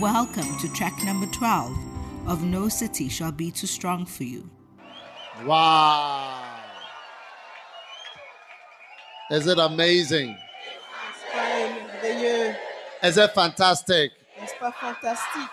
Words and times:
Welcome 0.00 0.58
to 0.58 0.68
track 0.72 1.04
number 1.04 1.26
12 1.26 1.76
of 2.26 2.42
No 2.42 2.68
City 2.68 3.08
Shall 3.08 3.30
Be 3.30 3.50
Too 3.50 3.66
Strong 3.68 4.06
for 4.06 4.24
You. 4.24 4.50
Wow. 5.44 6.42
Is 9.30 9.46
it 9.46 9.58
amazing? 9.58 10.36
pas 11.32 11.70
merveilleux, 12.02 12.54
Is 13.02 13.16
it 13.18 13.30
fantastic? 13.34 14.12
n'est-ce 14.40 14.54
pas 14.60 14.72
fantastique, 14.72 15.50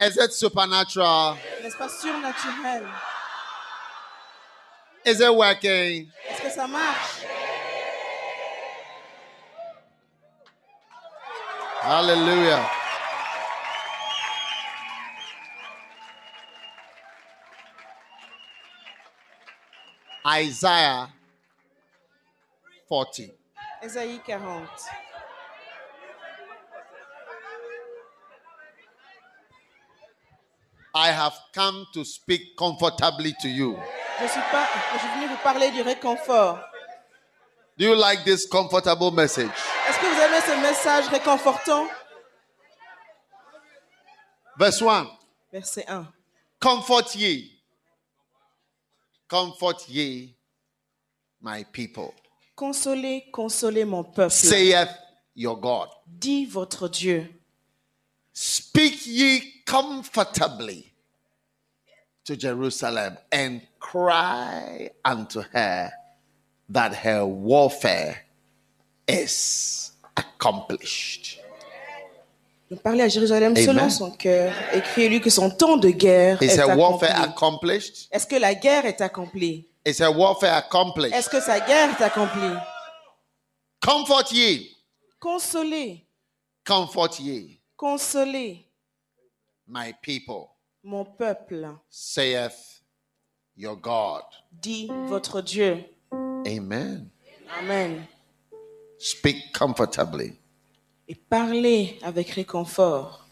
Is 0.00 0.16
it 0.18 0.32
supernatural? 0.32 1.36
n'est-ce 1.62 1.76
pas 1.76 1.88
surnaturel 1.88 2.84
Is 5.04 5.20
it 5.20 5.34
working? 5.34 6.10
Est-ce 6.30 6.42
que 6.42 6.50
ça 6.50 6.66
marche 6.68 7.22
Hallelujah. 11.82 12.70
Isaiah 20.24 21.08
40. 22.88 23.32
Ésaïe 23.82 24.20
40. 24.24 24.62
I 30.94 31.08
have 31.08 31.34
come 31.52 31.86
to 31.94 32.04
speak 32.04 32.56
comfortably 32.56 33.34
to 33.40 33.48
you. 33.48 33.76
Je 34.20 34.28
suis, 34.28 34.40
pas, 34.52 34.68
je 34.92 34.98
suis 35.00 35.08
venu 35.08 35.26
vous 35.26 35.42
parler 35.42 35.72
du 35.72 35.82
réconfort. 35.82 36.60
Do 37.78 37.86
you 37.86 37.96
like 37.96 38.24
this 38.24 38.46
comfortable 38.46 39.10
message? 39.10 39.50
Est-ce 39.88 39.98
que 39.98 40.06
vous 40.06 40.20
aimez 40.20 40.40
ce 40.40 40.62
message 40.62 41.08
réconfortant? 41.08 41.88
Verse 44.58 44.82
1 44.82 45.08
Verset 45.52 45.84
1. 45.88 46.06
Comfort 46.60 47.14
ye. 47.16 47.50
Comfort 49.28 49.88
ye, 49.88 50.34
my 51.40 51.64
people. 51.72 52.14
Consolez, 52.54 53.24
consolez 53.32 53.84
mon 53.84 54.04
peuple. 54.04 54.30
Saith 54.30 54.90
your 55.34 55.58
God. 55.58 55.88
Dit 56.06 56.44
votre 56.44 56.88
Dieu. 56.88 57.26
Speak 58.34 59.06
ye 59.06 59.62
comfortably 59.64 60.92
to 62.24 62.36
Jerusalem 62.36 63.16
and 63.32 63.62
cry 63.80 64.90
unto 65.04 65.42
her 65.52 65.90
that 66.72 66.92
her 67.04 67.24
warfare 67.24 68.24
is 69.08 69.92
accomplished. 70.16 71.38
Donc 72.70 72.80
parlez 72.82 73.02
à 73.02 73.08
Jérusalem 73.08 73.52
Amen. 73.52 73.66
selon 73.66 73.90
son 73.90 74.10
cœur 74.12 74.54
et 74.72 74.80
criez-lui 74.80 75.20
que 75.20 75.28
son 75.30 75.50
temps 75.50 75.76
de 75.76 75.90
guerre 75.90 76.42
Is 76.42 76.46
est 76.46 76.56
her 76.58 76.74
warfare 76.76 77.10
accompli. 77.10 77.30
accomplished? 77.32 78.08
Est-ce 78.10 78.26
que 78.26 78.36
la 78.36 78.54
guerre 78.54 78.86
est 78.86 79.00
accomplie? 79.02 79.68
Is 79.84 80.00
her 80.00 80.10
warfare 80.16 80.54
accomplished? 80.56 81.12
Est-ce 81.14 81.28
que 81.28 81.40
sa 81.40 81.60
guerre 81.60 81.90
est 81.90 82.02
accomplie? 82.02 82.56
Comfort 83.80 84.32
ye, 84.32 84.70
Consolez, 85.20 86.06
comfort 86.64 87.18
ye, 87.20 87.60
consolez 87.76 88.64
my 89.66 89.92
people, 90.02 90.48
mon 90.82 91.04
peuple. 91.04 91.68
saith 91.90 92.82
your 93.56 93.76
God. 93.76 94.22
Dit 94.50 94.88
votre 95.08 95.42
Dieu. 95.42 95.84
Amen. 96.46 97.10
Amen. 97.58 98.06
Speak 98.98 99.52
comfortably. 99.52 100.38
Et 101.08 101.14
parlez 101.14 101.98
avec 102.02 102.30
réconfort. 102.30 103.26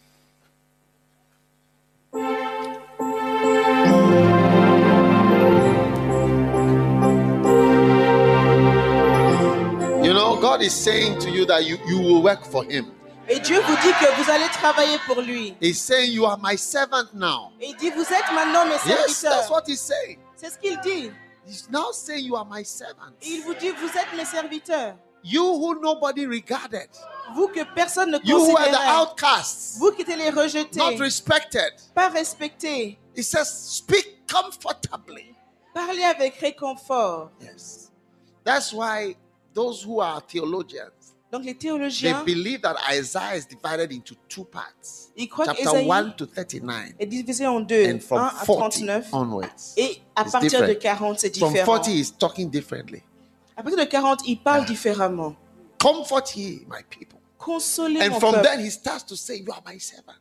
You 10.03 10.13
know, 10.13 10.39
God 10.41 10.61
is 10.63 10.73
saying 10.73 11.19
to 11.19 11.29
you 11.29 11.45
that 11.45 11.65
you, 11.65 11.77
you 11.85 11.99
will 11.99 12.21
work 12.23 12.43
for 12.43 12.63
Him. 12.65 12.87
Et 13.29 13.39
Dieu 13.39 13.59
vous 13.61 13.75
dit 13.75 13.93
que 13.99 14.21
vous 14.21 14.29
allez 14.31 14.47
travailler 14.51 14.97
pour 15.05 15.21
lui. 15.21 15.55
He's 15.61 15.79
saying, 15.79 16.11
You 16.11 16.25
are 16.25 16.37
my 16.41 16.55
servant 16.57 17.13
now. 17.13 17.51
Et 17.61 17.67
il 17.69 17.75
dit, 17.77 17.89
vous 17.91 18.01
êtes 18.01 18.33
maintenant 18.33 18.65
mes 18.65 18.71
Yes, 18.71 18.83
that's 18.85 19.15
serviteurs. 19.17 19.51
what 19.51 19.63
He's 19.67 19.79
saying. 19.79 20.17
C'est 20.35 20.49
ce 20.49 20.57
qu'il 20.57 20.77
dit. 20.81 21.11
He's 21.45 21.69
now 21.69 21.91
saying, 21.91 22.25
You 22.25 22.35
are 22.35 22.45
my 22.45 22.63
servant. 22.63 23.13
Et 23.21 23.27
il 23.29 23.41
vous 23.43 23.53
dit, 23.55 23.69
vous 23.71 23.87
êtes 23.97 24.13
mes 24.15 24.25
serviteurs. 24.25 24.95
You 25.23 25.43
who 25.43 25.79
nobody 25.79 26.25
regarded, 26.25 26.89
Vous 27.35 27.47
que 27.47 27.63
personne 27.75 28.09
ne 28.11 28.17
you 28.23 28.37
who 28.39 28.57
are 28.57 28.71
the 28.71 28.79
outcasts, 28.79 29.77
Vous 29.77 29.91
qui 29.91 30.01
étiez 30.01 30.15
les 30.15 30.29
rejetés, 30.31 30.79
not 30.79 30.97
respected. 30.97 31.71
pas 31.93 32.09
respectés. 32.09 32.97
He 33.15 33.21
says, 33.23 33.45
Speak 33.45 34.25
comfortably. 34.27 35.35
Parlez 35.73 36.03
avec 36.03 36.35
réconfort. 36.37 37.29
Yes. 37.39 37.91
That's 38.43 38.73
why 38.73 39.15
those 39.53 39.83
who 39.83 39.99
are 40.01 40.21
theologians, 40.21 40.91
Donc 41.31 41.43
les 41.45 41.53
they 41.53 41.59
théologiens, 41.59 42.23
believe 42.25 42.59
that 42.61 42.75
Isaiah 42.91 43.37
is 43.37 43.45
divided 43.47 43.91
into 43.91 44.15
two 44.27 44.43
parts. 44.43 45.09
ils 45.15 45.29
croient 45.29 45.45
Chapter 45.45 45.63
qu'Ésaïe 45.63 45.89
1 45.89 46.09
to 46.11 46.25
39. 46.25 46.93
est 46.99 47.05
divisé 47.05 47.47
en 47.47 47.61
deux, 47.61 47.85
And 47.95 47.99
from 47.99 48.19
1 48.19 48.25
à 48.25 48.45
40 48.45 48.71
39. 48.73 49.07
onwards. 49.13 49.47
Et 49.77 50.01
à 50.15 50.25
partir 50.25 50.41
de 50.61 50.65
different. 50.67 50.79
40, 50.79 51.19
c'est 51.19 51.37
From 51.37 51.49
différent. 51.53 51.65
40 51.77 51.87
is 51.87 52.11
talking 52.19 52.49
differently. 52.49 53.01
À 53.55 53.63
partir 53.63 53.79
de 53.79 53.89
40, 53.89 54.27
il 54.27 54.41
parle 54.41 54.65
différemment. 54.65 55.35
Comfort 55.79 56.35
ye, 56.35 56.65
my 56.69 56.83
people. 56.89 57.17
Consolez 57.37 58.01
And 58.01 58.09
mon 58.11 58.19
from 58.19 58.33
peuple. 58.35 58.49
then 58.51 58.59
he 58.65 58.69
starts 58.69 59.05
to 59.05 59.15
say, 59.15 59.37
You 59.39 59.51
are 59.53 59.61
my 59.65 59.79
servant. 59.79 60.13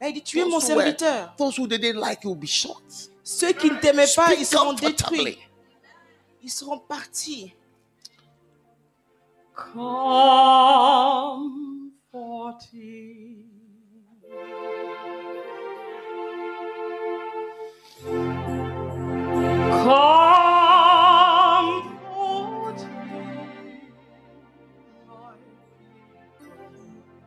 Là, 0.00 0.08
il 0.08 0.14
dit, 0.14 0.22
tu 0.22 0.38
es 0.38 0.44
mon 0.44 0.58
Those 0.58 0.70
who, 0.70 0.76
were- 0.76 0.82
serviteur. 0.84 1.34
those 1.38 1.56
who 1.58 1.66
didn't 1.66 1.96
like 2.00 2.22
you 2.24 2.30
will 2.30 2.38
be 2.38 2.46
shot. 2.46 2.80
Ceux 3.24 3.52
qui 3.52 3.70
ne 3.70 3.76
t'aimaient 3.78 4.06
pas, 4.16 4.32
ils 4.34 4.46
seront 4.46 4.72
détruits. 4.74 5.38
Ils 6.42 6.50
seront 6.50 6.78
partis. 6.78 7.52
Comforting. 9.54 11.12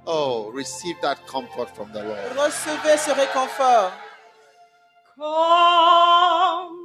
Oh, 0.07 0.51
receive 0.53 0.95
that 1.01 1.25
comfort 1.27 1.75
from 1.75 1.91
the 1.91 2.03
Lord. 2.03 2.19
Recevez 2.37 2.97
ce 2.97 3.11
réconfort. 3.11 3.91
Comforting 5.17 6.84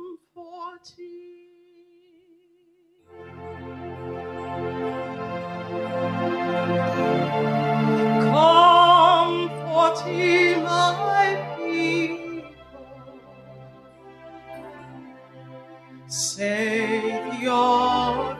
Savior 16.40 17.50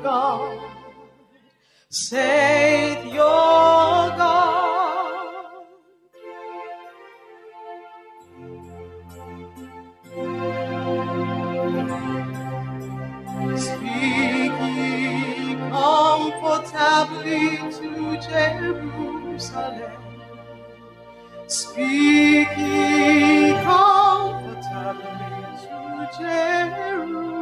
God, 0.02 0.58
Savior 1.90 3.20
God. 4.16 5.44
Speak 13.58 14.56
ye 14.76 15.56
comfortably 15.68 17.44
to 17.76 17.90
Jerusalem. 18.26 19.92
Speak 21.48 22.48
ye 22.56 23.52
comfortably 23.62 25.04
to 25.60 25.76
Jerusalem. 26.18 27.39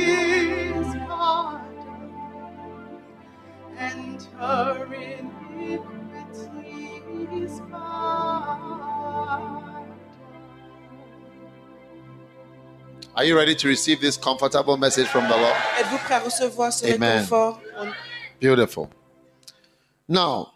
is 0.00 0.94
pardoned, 1.06 2.14
and 3.78 4.22
her 4.38 4.94
iniquity. 4.94 6.03
Are 13.16 13.24
you 13.24 13.36
ready 13.36 13.54
to 13.54 13.68
receive 13.68 14.00
this 14.00 14.16
comfortable 14.16 14.76
message 14.76 15.06
from 15.06 15.28
the 15.28 15.36
Lord? 15.36 15.56
Êtes-vous 15.78 15.98
prêt 15.98 16.14
à 16.14 16.20
recevoir 16.20 16.72
ce 16.72 16.86
Amen. 16.86 17.24
réconfort 17.24 17.60
Beautiful. 18.40 18.88
Now, 20.08 20.52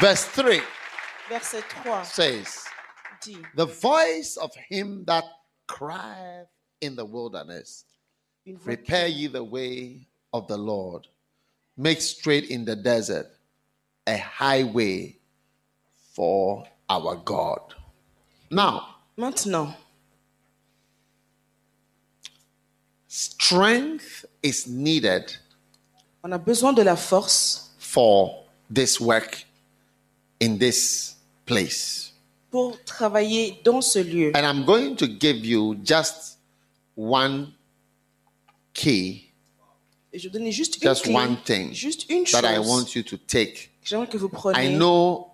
verse 0.00 0.24
3 0.26 0.62
Verset 1.28 1.64
3 1.82 2.04
says, 2.04 2.64
dit 3.20 3.38
The 3.56 3.66
voice 3.66 4.36
of 4.36 4.52
him 4.70 5.04
that 5.06 5.24
crieth 5.66 6.46
in 6.80 6.94
the 6.94 7.04
wilderness, 7.04 7.84
Prepare 8.64 9.08
ye 9.08 9.26
the 9.26 9.42
way 9.42 10.06
of 10.32 10.46
the 10.46 10.56
Lord, 10.56 11.08
make 11.76 12.00
straight 12.00 12.50
in 12.50 12.64
the 12.64 12.76
desert 12.76 13.26
a 14.06 14.16
highway 14.16 15.16
for 16.14 16.64
our 16.88 17.16
God. 17.16 17.60
Now, 18.50 18.96
not 19.16 19.44
now. 19.46 19.76
strength 23.16 24.26
is 24.42 24.66
needed 24.66 25.34
on 26.22 26.32
a 26.34 26.38
besoin 26.38 26.74
de 26.74 26.84
la 26.84 26.96
force 26.96 27.70
for 27.78 28.44
this 28.68 29.00
work 29.00 29.44
in 30.38 30.58
this 30.58 31.14
place. 31.46 32.12
pour 32.50 32.76
travailler 32.84 33.58
dans 33.64 33.80
ce 33.82 33.98
lieu. 33.98 34.32
And 34.34 34.46
I'm 34.46 34.64
going 34.64 34.96
to 34.96 35.06
give 35.06 35.44
you 35.44 35.76
just 35.76 36.38
one 36.94 37.54
key 38.74 39.25
Et 40.16 40.18
je 40.18 40.30
juste 40.50 40.76
une 40.82 40.88
Just 40.88 41.02
clé, 41.02 41.14
one 41.14 41.36
thing 41.44 41.74
juste 41.74 42.08
une 42.08 42.24
that 42.24 42.40
I 42.50 42.56
chose 42.56 42.66
want 42.66 42.94
you 42.94 43.02
to 43.02 43.18
take. 43.18 43.52
que 43.82 43.86
j'aimerais 43.86 44.06
que 44.06 44.16
vous 44.16 44.28
I 44.28 44.30
preniez. 44.32 44.70
know 44.70 45.30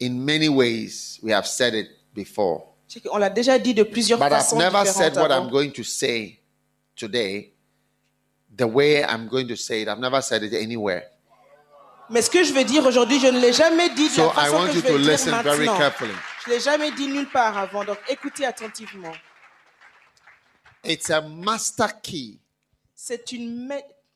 in 0.00 0.24
many 0.24 0.48
ways 0.48 1.20
we 1.22 1.32
have 1.32 1.46
said 1.46 1.72
it 1.74 1.88
before, 2.12 2.74
Je 2.88 2.94
sais 2.94 3.00
qu'on 3.00 3.18
l'a 3.18 3.30
déjà 3.30 3.60
dit 3.60 3.74
de 3.74 3.84
plusieurs 3.84 4.18
but 4.18 4.24
I've 4.32 4.38
façons 4.42 4.58
never 4.58 4.84
said 4.86 5.12
différentes 5.12 5.16
what 5.18 5.26
I'm 5.32 5.42
avant. 5.44 5.50
going 5.52 5.70
to 5.70 5.84
say 5.84 6.40
today 6.96 7.52
the 8.56 8.64
way 8.66 9.04
I'm 9.04 9.28
going 9.28 9.46
to 9.46 9.54
say 9.54 9.82
it. 9.82 9.88
I've 9.88 10.00
never 10.00 10.20
said 10.20 10.42
it 10.42 10.52
anywhere. 10.52 11.04
Mais 12.10 12.22
ce 12.22 12.30
que 12.30 12.42
je 12.42 12.52
vais 12.52 12.64
dire 12.64 12.84
aujourd'hui, 12.84 13.20
je 13.20 13.28
ne 13.28 13.38
l'ai 13.38 13.52
jamais 13.52 13.90
dit 13.90 14.08
de 14.08 14.14
So 14.14 14.22
la 14.22 14.30
I 14.32 14.34
façon 14.34 14.54
want 14.56 14.66
que 14.66 14.72
you 14.72 14.74
je 14.74 14.80
vais 14.80 14.88
to 14.88 14.96
le 14.98 15.02
dire 15.04 15.12
listen 15.12 15.42
very 15.44 15.58
maintenant. 15.58 15.78
carefully. 15.78 16.14
Je 16.44 16.50
ne 16.50 16.54
l'ai 16.56 16.60
jamais 16.60 16.90
dit 16.90 17.06
nulle 17.06 17.30
part 17.30 17.56
avant, 17.56 17.84
donc 17.84 17.98
écoutez 18.08 18.44
attentivement. 18.44 19.12
It's 20.82 21.08
a 21.10 21.20
master 21.20 21.88
key 22.02 22.40
C'est 23.00 23.30
une, 23.30 23.72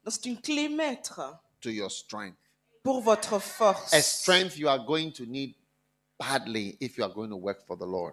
c'est 0.09 0.43
clé 0.43 0.69
maître 0.69 1.21
to 1.61 1.71
your 1.71 1.89
strength. 1.89 2.37
pour 2.83 3.01
votre 3.01 3.39
force. 3.39 3.95
A 3.95 4.03
strength 4.03 4.59
you 4.59 4.67
are 4.69 4.85
going 4.85 5.13
to 5.13 5.25
need 5.25 5.55
badly 6.19 6.77
if 6.81 6.99
you 6.99 7.05
are 7.05 7.13
going 7.15 7.31
to 7.31 7.37
work 7.37 7.65
for 7.65 7.77
the 7.77 7.87
Lord. 7.87 8.13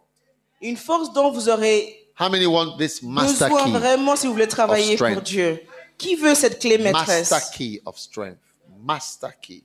Une 0.62 0.78
force 0.78 1.12
dont 1.12 1.32
vous 1.32 1.50
aurez 1.50 2.12
How 2.20 2.30
many 2.30 2.46
want 2.46 2.78
this 2.78 3.02
master 3.02 3.50
besoin 3.50 3.66
key? 3.66 3.72
vraiment 3.80 4.16
si 4.16 4.28
vous 4.28 4.34
voulez 4.34 4.48
travailler 4.48 4.96
pour 4.96 5.24
Dieu? 5.24 5.60
Qui 5.98 6.16
veut 6.16 6.36
cette 6.36 6.60
clé 6.60 6.78
maîtresse? 6.78 7.32
Master 7.32 7.52
key 7.52 7.82
of 7.88 7.98
strength. 7.98 8.38
Master 8.80 9.32
key. 9.42 9.64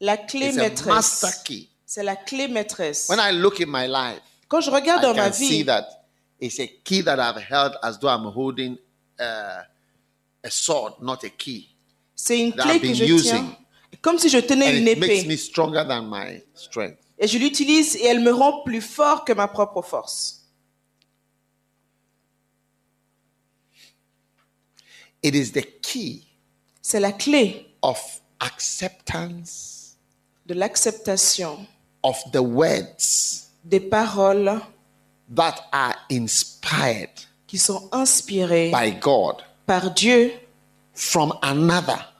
La 0.00 0.16
clé 0.16 0.46
It's 0.46 0.56
a 0.56 0.62
maîtresse. 0.62 0.86
master 0.86 1.42
key. 1.44 1.68
C'est 1.84 2.02
la 2.02 2.16
clé 2.16 2.48
maîtresse. 2.48 3.10
When 3.10 3.18
I 3.20 3.30
look 3.32 3.60
in 3.60 3.66
my 3.66 3.86
life, 3.86 4.22
Quand 4.48 4.62
je 4.62 4.70
regarde 4.70 5.02
I 5.04 5.06
dans 5.08 5.14
ma 5.14 5.26
can 5.26 5.32
see 5.34 5.58
vie, 5.58 5.64
that 5.66 6.06
it's 6.40 6.58
a 6.58 6.66
key 6.82 7.02
that 7.02 7.18
I've 7.20 7.42
held 7.42 7.76
as 7.82 7.98
though 7.98 8.08
I'm 8.08 8.24
holding 8.24 8.78
uh, 9.18 9.64
a 10.44 10.50
sword, 10.50 10.94
not 11.00 11.18
a 11.24 11.28
key. 11.30 11.68
c'est 12.14 12.38
une 12.38 12.52
clé 12.54 12.80
que 12.80 12.94
je 12.94 13.04
using. 13.04 13.30
tiens, 13.32 13.56
comme 14.02 14.18
si 14.18 14.28
je 14.28 14.38
tenais 14.38 14.68
And 14.68 14.78
une 14.78 14.88
it 14.88 14.98
makes 14.98 15.10
épée. 15.20 15.28
me 15.28 15.36
stronger 15.36 15.84
than 15.86 16.02
my 16.08 16.42
strength. 16.54 16.98
Et 17.18 17.26
je 17.26 17.38
l'utilise 17.38 17.96
et 17.96 18.06
elle 18.06 18.20
me 18.20 18.32
rend 18.32 18.62
plus 18.64 18.80
fort 18.80 19.24
que 19.24 19.32
ma 19.32 19.46
propre 19.48 19.82
force. 19.82 20.36
It 25.22 25.34
is 25.34 25.52
the 25.52 25.64
key 25.82 26.22
C'est 26.82 27.00
la 27.00 27.12
clé 27.12 27.74
of 27.82 27.98
acceptance 28.40 29.96
de 30.46 30.54
l'acceptation 30.54 31.66
of 32.02 32.16
the 32.32 32.40
words 32.42 33.50
des 33.64 33.80
paroles 33.80 34.60
that 35.34 35.56
are 35.72 35.94
inspired 36.10 37.10
qui 37.46 37.58
sont 37.58 37.88
inspirées 37.92 38.70
by 38.72 38.92
God 38.98 39.42
par 39.70 39.92
Dieu 39.92 40.32
from 40.94 41.32
another, 41.42 42.12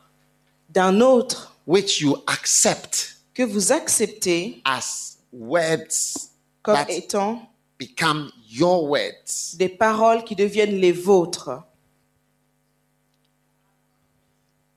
d'un 0.68 1.00
autre 1.00 1.52
which 1.66 2.00
you 2.00 2.16
accept 2.28 3.16
que 3.34 3.42
vous 3.42 3.72
acceptez 3.72 4.62
as 4.64 5.18
words 5.32 6.30
comme 6.62 6.76
that 6.76 6.86
étant 6.88 7.42
become 7.76 8.30
your 8.48 8.88
words. 8.88 9.56
des 9.58 9.68
paroles 9.68 10.22
qui 10.22 10.36
deviennent 10.36 10.76
les 10.76 10.92
vôtres. 10.92 11.50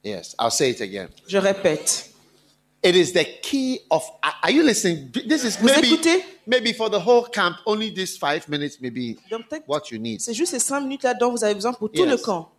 Yes, 0.03 0.35
I'll 0.39 0.49
say 0.49 0.71
it 0.71 0.81
again. 0.81 1.09
Je 1.27 1.37
répète. 1.37 2.09
It 2.83 2.95
is 2.95 3.13
the 3.13 3.23
key 3.43 3.81
of. 3.91 4.03
Are 4.41 4.49
you 4.51 4.63
listening? 4.63 5.11
This 5.11 5.43
is 5.43 5.57
Vous 5.59 5.67
maybe 5.67 5.93
écoutez? 5.93 6.23
maybe 6.47 6.73
for 6.73 6.89
the 6.89 6.99
whole 6.99 7.25
camp. 7.31 7.57
Only 7.67 7.91
these 7.91 8.17
five 8.17 8.49
minutes, 8.49 8.81
maybe 8.81 9.19
Donc, 9.29 9.43
what 9.67 9.91
you 9.91 9.99
need. 9.99 10.21
C'est 10.21 10.33
juste 10.33 10.53
ces 10.53 10.59
cinq 10.59 10.81
minutes 10.81 11.03
là 11.03 11.13
dont 11.13 11.29
vous 11.29 11.43
avez 11.43 11.53
besoin 11.53 11.71
pour 11.71 11.91
tout 11.91 12.03
le 12.03 12.17
camp. 12.17 12.49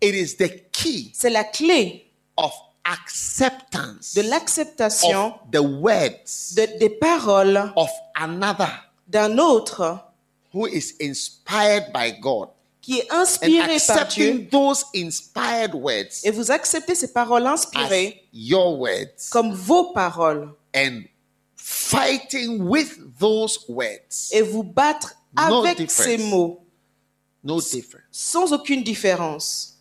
It 0.00 0.14
is 0.14 0.36
the 0.36 0.48
key 0.72 1.10
C'est 1.14 1.30
la 1.30 1.44
clé 1.44 2.10
of 2.36 2.52
acceptance 2.84 4.14
de 4.14 4.22
l'acceptation 4.22 5.26
of 5.34 5.50
the 5.50 5.60
words 5.62 6.54
de- 6.54 6.78
des 6.78 6.90
paroles 6.90 7.72
of 7.76 7.90
another 8.14 8.68
d'un 9.08 9.38
autre 9.38 9.98
who 10.52 10.66
is 10.66 10.94
inspired 11.00 11.92
by 11.92 12.12
God 12.20 12.48
qui 12.82 12.98
est 13.00 13.10
and 13.10 13.22
inspiré 13.22 13.78
par 13.86 14.06
Dieu 14.08 14.46
those 14.50 14.84
inspired 14.94 15.74
words 15.74 16.22
et 16.24 16.30
vous 16.30 16.50
acceptez 16.50 16.94
ces 16.94 17.12
paroles 17.12 17.46
inspirées 17.46 18.22
your 18.32 18.78
words 18.78 19.30
comme 19.30 19.52
vos 19.52 19.92
paroles 19.92 20.52
and 20.74 21.02
fighting 21.56 22.60
with 22.68 22.98
those 23.18 23.58
words. 23.68 24.30
et 24.32 24.42
vous 24.42 24.62
battre 24.62 25.14
No 25.34 25.64
avec 25.64 25.78
difference. 25.78 26.04
ces 26.06 26.18
mots 26.18 26.62
No 27.42 27.60
difference. 27.60 28.04
sans 28.12 28.52
aucune 28.52 28.82
différence. 28.84 29.72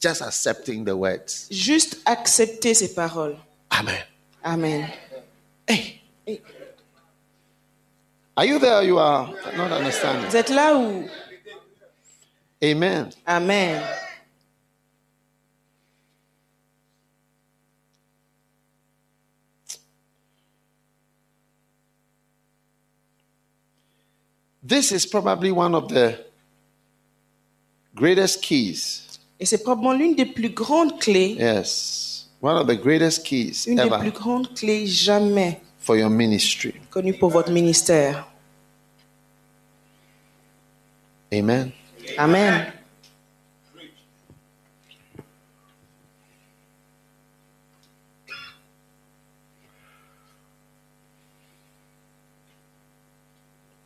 Just 0.00 0.22
accepting 0.22 0.84
the 0.84 0.96
words. 0.96 1.46
Juste 1.50 2.02
accepter 2.06 2.74
ces 2.74 2.88
paroles. 2.88 3.36
Amen. 3.70 4.02
Amen. 4.42 4.90
Hey. 5.68 6.00
Are 8.36 8.46
you 8.46 8.58
there? 8.58 8.78
or 8.78 8.82
You 8.82 8.98
are 8.98 9.30
not 9.56 9.70
understanding. 9.72 10.24
Vous 10.30 10.36
êtes 10.36 10.48
là 10.48 10.74
où 10.74 11.06
Amen. 12.62 13.10
Amen. 13.26 13.82
This 24.62 24.92
is 24.92 25.04
probably 25.04 25.52
one 25.52 25.74
of 25.74 25.88
the 25.88 26.24
greatest 27.94 28.40
keys. 28.42 29.09
Et 29.40 29.46
c'est 29.46 29.62
probablement 29.62 29.92
l'une 29.94 30.14
des 30.14 30.26
plus 30.26 30.50
grandes 30.50 30.98
clés, 31.00 31.36
Yes. 31.38 32.28
One 32.42 32.56
of 32.56 32.66
the 32.66 32.74
greatest 32.80 33.24
keys 33.24 33.66
une 33.66 33.76
des 33.76 33.82
plus 33.88 34.08
ever 34.08 34.10
grandes 34.12 34.54
clés 34.54 34.86
jamais 34.86 35.60
for 35.78 35.94
your 35.96 36.08
ministry. 36.10 36.74
connues 36.90 37.18
pour 37.18 37.30
votre 37.30 37.50
ministère. 37.50 38.26
Amen. 41.32 41.70
Amen. 42.18 42.72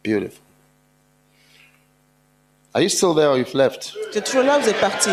Beautiful. 0.03 0.43
Are 2.75 2.83
you 2.83 2.89
still 2.89 3.15
there 3.15 3.31
or 3.31 3.39
you've 3.39 3.55
left? 3.55 3.95
Vous 4.11 4.19
êtes 4.19 4.25
toujours 4.27 4.43
là, 4.43 4.59
vous 4.59 4.69
êtes 4.69 4.81
parti? 4.81 5.11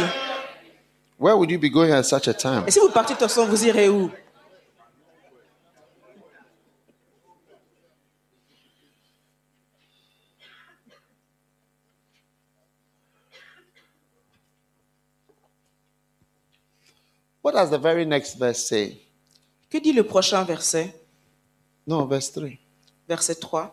Where 1.22 1.38
would 1.38 1.51
you 1.51 1.60
be 1.60 1.70
going 1.70 1.92
at 1.92 2.08
such 2.08 2.28
a 2.28 2.34
time? 2.34 2.63
Et 2.66 2.72
si 2.72 2.80
vous 2.80 2.90
partez 2.90 3.13
de 3.13 3.20
toute 3.20 3.30
façon, 3.30 3.46
vous 3.46 3.63
irez 3.63 3.90
où? 3.90 4.10
What 17.44 17.54
does 17.54 17.70
the 17.70 17.78
very 17.78 18.04
next 18.04 18.40
verse 18.40 18.66
say? 18.66 18.98
Que 19.70 19.80
dit 19.80 19.94
le 19.94 20.04
prochain 20.04 20.44
verset? 20.44 20.92
No, 21.86 22.08
verse 22.08 22.32
3. 22.32 22.58
Verset 23.08 23.36
3. 23.40 23.70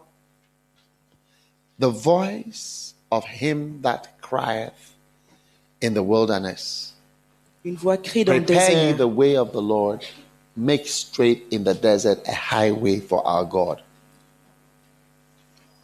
The 1.78 1.88
voice 1.88 2.92
of 3.10 3.24
him 3.24 3.80
that 3.80 4.20
crieth 4.20 4.94
in 5.80 5.94
the 5.94 6.02
wilderness. 6.02 6.92
Une 7.68 7.76
voix 7.76 7.98
crie 7.98 8.24
dans 8.24 8.32
le 8.32 8.42
Prepare 8.42 8.70
ye 8.70 8.92
désert. 8.92 8.96
the 8.96 9.06
way 9.06 9.36
of 9.36 9.52
the 9.52 9.60
Lord, 9.60 10.02
make 10.56 10.86
straight 10.86 11.46
in 11.50 11.64
the 11.64 11.74
desert 11.74 12.18
a 12.26 12.32
highway 12.32 12.98
for 12.98 13.22
our 13.26 13.44
God. 13.44 13.82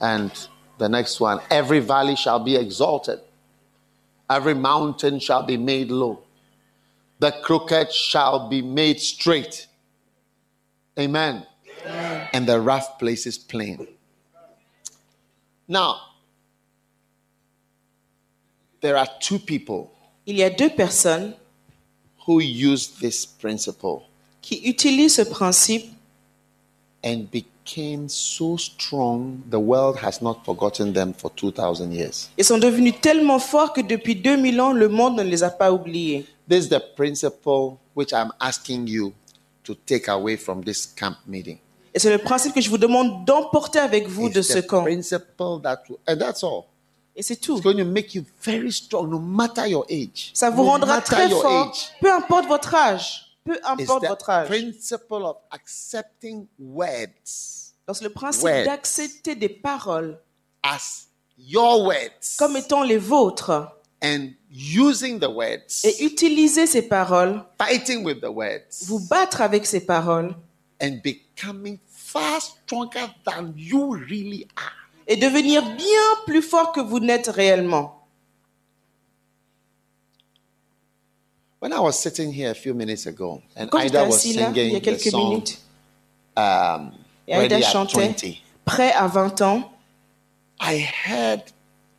And 0.01 0.31
the 0.79 0.89
next 0.89 1.21
one 1.21 1.41
every 1.51 1.81
valley 1.81 2.17
shall 2.17 2.39
be 2.39 2.57
exalted, 2.57 3.21
every 4.31 4.55
mountain 4.55 5.19
shall 5.21 5.43
be 5.43 5.59
made 5.59 5.91
low, 5.91 6.21
the 7.19 7.33
crooked 7.43 7.93
shall 7.93 8.49
be 8.49 8.63
made 8.63 8.99
straight. 8.99 9.67
Amen. 10.99 11.47
And 12.33 12.47
the 12.47 12.63
rough 12.63 12.99
places 12.99 13.37
plain. 13.37 13.87
Now, 15.69 16.01
there 18.81 18.97
are 18.97 19.09
two 19.21 19.39
people 19.39 19.91
Il 20.27 20.37
y 20.37 20.43
a 20.43 20.49
deux 20.49 20.71
personnes 20.71 21.35
who 22.27 22.41
use 22.41 22.89
this 23.01 23.27
principle 23.27 24.03
qui 24.43 24.61
utilisent 24.65 25.17
ce 25.17 25.23
principe 25.23 25.87
and 27.05 27.25
became 27.31 28.09
so 28.09 28.57
strong, 28.59 29.41
the 29.51 29.59
world 29.59 29.97
has 30.03 30.21
not 30.23 30.43
forgotten 30.45 30.93
them 30.93 31.13
for 31.15 31.31
2,000 31.35 31.93
years. 31.93 32.29
et 32.39 32.43
sont 32.43 32.59
devenus 32.59 32.95
tellement 33.01 33.39
forts 33.39 33.73
que 33.73 33.81
depuis 33.81 34.17
2000 34.17 34.61
ans, 34.61 34.73
le 34.73 34.89
monde 34.89 35.17
ne 35.17 35.23
les 35.23 35.43
a 35.43 35.51
pas 35.51 35.73
oubliés. 35.73 36.27
This 36.49 36.65
is 36.67 36.69
the 36.69 36.81
principle 36.97 37.77
which 37.97 38.13
I'm 38.13 38.33
asking 38.41 38.87
you 38.87 39.13
to 39.65 39.75
take 39.75 40.09
away 40.09 40.37
from 40.37 40.63
this 40.63 40.87
camp 40.87 41.17
meeting. 41.27 41.59
Et 41.95 41.99
c'est 41.99 42.11
le 42.11 42.19
principe 42.19 42.53
que 42.55 42.61
je 42.61 42.69
vous 42.69 42.79
demande 42.79 43.25
d'emporter 43.25 43.79
avec 43.79 44.09
vous 44.09 44.29
de 44.29 44.43
ce 44.43 44.59
the 44.59 44.67
camp. 44.67 44.83
principle 44.83 45.61
that, 45.63 45.83
will- 45.89 45.99
and 46.09 46.17
that's 46.17 46.43
all. 46.43 46.65
Et 47.17 47.23
c'est 47.23 47.37
tout. 47.37 47.57
It's 47.57 47.63
going 47.63 47.77
to 47.77 47.85
make 47.85 48.15
you 48.15 48.25
very 48.43 48.73
strong, 48.73 49.11
no 49.11 49.19
matter 49.19 49.69
your 49.69 49.87
age. 49.91 50.31
Ça 50.35 50.51
vous 50.51 50.65
no 50.65 50.71
rendra 50.71 51.01
très 51.01 51.29
fort, 51.29 51.71
age. 51.71 51.93
peu 52.01 52.13
importe 52.13 52.47
votre 52.47 52.75
âge. 52.75 53.37
Peu 53.45 53.59
importe 53.63 54.03
the 54.03 54.09
votre 54.09 54.31
âge. 54.31 54.49
principle 54.49 55.23
of 55.23 55.37
accepting 55.51 56.47
words 56.59 57.75
Donc 57.87 57.97
c'est 57.97 58.05
le 58.05 58.11
principe 58.11 58.47
d'accepter 58.65 59.35
des 59.35 59.51
paroles 59.51 60.19
as 60.63 61.07
your 61.37 61.83
words 61.83 62.37
comme 62.39 62.57
étant 62.57 62.83
les 62.83 62.97
vôtres 62.97 63.69
and 64.03 64.31
using 64.51 65.19
the 65.19 65.29
words, 65.29 65.85
et 65.85 66.05
utiliser 66.05 66.67
ces 66.67 66.83
paroles, 66.83 67.43
fighting 67.59 68.05
with 68.05 68.21
the 68.21 68.29
words, 68.29 68.85
vous 68.87 69.01
battre 69.01 69.41
avec 69.41 69.67
ces 69.67 69.81
paroles 69.81 70.35
and 70.81 71.01
becoming 71.03 71.79
far 71.89 72.41
stronger 72.41 73.07
than 73.25 73.53
you 73.57 73.95
really 73.95 74.47
are. 74.57 74.84
Et 75.07 75.17
devenir 75.17 75.63
bien 75.77 76.03
plus 76.27 76.43
fort 76.43 76.73
que 76.73 76.81
vous 76.81 77.01
n'êtes 77.01 77.29
réellement. 77.29 78.01
When 81.61 81.73
I 81.73 81.79
was 81.81 81.93
sitting 81.99 82.31
here 82.33 82.51
a 82.51 82.55
few 82.55 82.75
minutes 82.75 83.07
ago, 83.07 83.41
and 83.57 83.69
Quand 83.71 83.79
j'étais 83.81 83.89
Ida 83.97 84.05
was 84.05 84.17
assis 84.17 84.35
là, 84.35 84.51
il 84.55 84.73
y 84.73 84.77
a 84.77 84.81
the 84.81 84.83
quelques 84.85 85.11
song 85.11 85.29
minutes, 85.31 85.59
um, 86.37 86.93
et 87.27 87.63
chantait 87.63 88.09
20, 88.09 88.35
Prêt 88.67 88.93
à 88.93 89.07
20 89.07 89.41
ans, 89.43 89.73
I 90.61 90.87
heard 91.07 91.43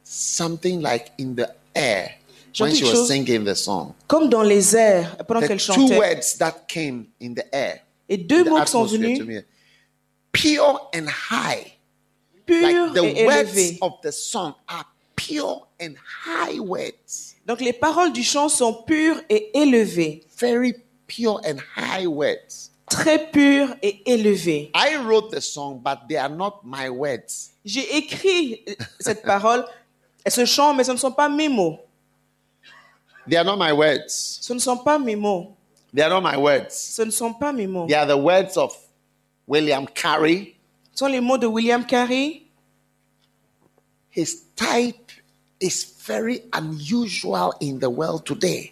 something 0.04 0.82
like 0.82 1.12
in 1.20 1.34
the 1.36 1.48
air 1.74 2.12
J'ai 2.54 2.64
when 2.64 2.72
entendu 2.74 2.76
she 2.78 2.84
was 2.86 2.92
chose- 2.96 3.08
singing 3.08 3.44
the 3.44 3.56
song. 3.56 3.94
comme 4.08 4.30
dans 4.30 4.44
les 4.44 4.76
airs, 4.76 5.18
pendant 5.28 5.42
qu'elle 5.42 5.58
two 5.60 5.74
chantait. 5.74 5.98
words 5.98 6.38
that 6.38 6.66
came 6.68 7.08
in 7.22 7.34
the 7.34 7.44
air, 7.52 7.80
Et 8.08 8.18
deux 8.18 8.44
mots 8.44 8.62
qui 8.62 8.72
sont 8.72 8.84
venus, 8.86 9.44
pure 10.32 10.90
and 10.94 11.08
high. 11.32 11.75
Purs 12.46 12.62
Like 12.62 12.94
the 12.94 13.04
et 13.20 13.26
words 13.26 13.58
élevés. 13.58 13.78
of 13.82 13.94
the 14.02 14.12
song 14.12 14.54
are 14.68 14.86
pure 15.16 15.68
and 15.82 15.96
high 16.26 16.60
words, 16.60 17.36
Donc 17.46 17.62
les 17.62 17.74
paroles 17.74 18.12
du 18.14 18.24
chant 18.24 18.50
sont 18.50 18.84
pures 18.86 19.22
et 19.30 19.52
élevées. 19.58 20.24
very 20.38 20.74
pure 21.08 21.40
and 21.46 21.58
high 21.76 22.06
words. 22.08 22.72
Très 22.90 23.32
pures 23.32 23.76
et 23.82 24.02
élevées. 24.06 24.72
I 24.76 24.98
wrote 24.98 25.32
the 25.32 25.42
song, 25.42 25.80
but 25.84 26.08
they 26.08 26.18
are 26.18 26.30
not 26.30 26.62
my 26.64 26.88
words. 26.90 27.52
J'ai 27.66 27.98
écrit 27.98 28.64
cette 29.00 29.24
parole 29.24 29.66
et 30.24 30.30
ce 30.30 30.46
chant, 30.46 30.74
mais 30.74 30.84
ce 30.84 30.92
ne 30.92 30.98
sont 30.98 31.12
pas 31.12 31.28
mes 31.28 31.50
mots. 31.50 31.80
They 33.28 33.38
are 33.38 33.44
not 33.46 33.58
my 33.58 33.72
words. 33.72 34.10
Ce 34.10 34.54
ne 34.54 34.60
sont 34.60 34.78
pas 34.78 35.00
mes 35.00 35.16
mots. 35.16 35.56
They 35.96 36.04
are 36.04 36.10
not 36.10 36.22
my 36.22 36.38
words. 36.38 36.70
Ce 36.72 37.02
ne 37.02 37.10
sont 37.10 37.34
pas 37.34 37.52
mes 37.52 37.66
mots. 37.66 37.88
They 37.88 37.96
are 37.96 38.06
the 38.06 38.18
words 38.22 38.56
of 38.58 38.76
William 39.48 39.88
Carey. 39.88 40.55
Ce 40.96 41.00
sont 41.00 41.08
les 41.12 41.20
mots 41.20 41.38
de 41.38 41.46
William 41.46 41.86
Carey. 41.86 42.44
His 44.16 44.44
type 44.56 45.12
is 45.60 45.86
very 46.08 46.44
unusual 46.54 47.52
in 47.62 47.80
the 47.80 47.90
world 47.90 48.24
today. 48.24 48.72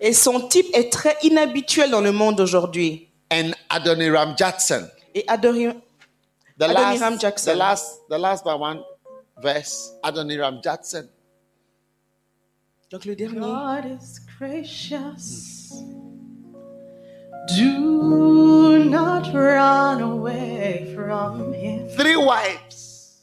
Et 0.00 0.12
son 0.12 0.46
type 0.48 0.66
est 0.74 0.92
très 0.92 1.16
inhabituel 1.24 1.90
dans 1.90 2.00
le 2.00 2.12
monde 2.12 2.38
aujourd'hui. 2.40 3.08
And 3.32 3.50
Adoniram 3.68 4.36
Judson. 4.38 4.86
Et 5.12 5.24
Adori- 5.26 5.74
The 6.56 6.62
Adoniram 6.62 7.00
last, 7.14 7.20
Jackson. 7.20 7.52
the 7.52 7.56
last, 7.58 8.00
the 8.08 8.18
last 8.18 8.44
by 8.44 8.54
one 8.54 8.80
verse, 9.42 9.90
Adoniram 10.04 10.60
Judson. 10.62 11.08
Donc 12.92 13.04
le 13.06 13.16
dernier. 13.16 13.40
God 13.40 14.00
is 14.00 14.20
gracious. 14.38 15.55
Do 17.48 18.84
not 18.84 19.32
run 19.32 20.00
away 20.02 20.92
from 20.94 21.52
Him. 21.52 21.88
Three 21.96 22.16
wives, 22.16 23.20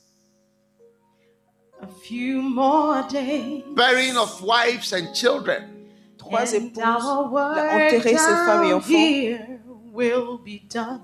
A 1.81 1.87
few 1.87 2.41
more 2.41 3.03
days. 3.09 3.63
burying 3.75 4.15
of 4.17 4.41
wives 4.41 4.93
and 4.93 5.13
children. 5.13 5.87
Trois 6.17 6.53
and 6.53 6.71
épouses. 6.73 7.03
our 7.03 7.25
Il 7.25 7.29
work 7.31 7.57
a 7.57 7.61
enterré 7.61 8.01
ses 8.01 8.17
femmes 8.17 8.63
et 8.63 8.69
down 8.69 8.73
enfants. 8.73 8.87
here 8.89 9.61
will 9.91 10.37
be 10.37 10.59
done. 10.69 11.01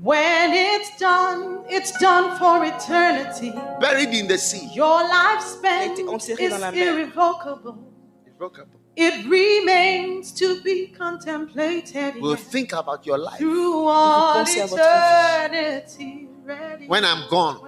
When 0.00 0.52
it's 0.52 0.98
done, 0.98 1.64
it's 1.68 1.92
done 2.00 2.36
for 2.36 2.64
eternity. 2.64 3.52
Buried 3.80 4.12
in 4.12 4.26
the 4.26 4.36
sea. 4.36 4.68
Your 4.74 5.00
lifespan 5.02 5.92
été 5.92 6.02
is 6.40 6.50
dans 6.50 6.60
la 6.60 6.72
mer. 6.72 6.98
irrevocable. 6.98 7.78
Irrevocable. 8.26 8.80
It 8.94 9.24
remains 9.26 10.32
to 10.34 10.60
be 10.62 10.88
contemplated 10.88 12.14
We'll 12.20 12.32
in 12.32 12.36
think 12.38 12.72
about 12.72 13.06
your 13.06 13.16
life. 13.18 13.38
through 13.38 13.88
all 13.88 14.34
pensez 14.44 14.60
à 14.60 14.66
votre 14.66 14.82
eternity. 14.82 16.28
Ready 16.44 16.86
When 16.88 17.04
I'm 17.04 17.26
gone, 17.30 17.58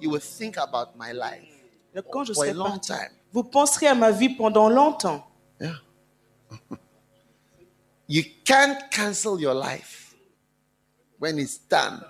you 0.00 0.10
will 0.10 0.20
think 0.20 0.56
about 0.56 0.96
my 0.96 1.12
life 1.12 1.48
Donc, 1.94 2.04
quand 2.10 2.24
je 2.24 2.32
for 2.32 2.46
a 2.46 2.52
long 2.54 2.78
parti, 2.78 2.92
time. 2.92 3.10
vous 3.32 3.44
penserez 3.44 3.88
à 3.88 3.94
ma 3.94 4.10
vie 4.12 4.30
pendant 4.30 4.68
longtemps. 4.70 5.22
Yeah. 5.60 5.74
you 8.08 8.22
can't 8.44 8.78
cancel 8.90 9.38
your 9.40 9.54
life. 9.54 10.14
When 11.18 11.38
it's 11.38 11.58
done, 11.58 12.02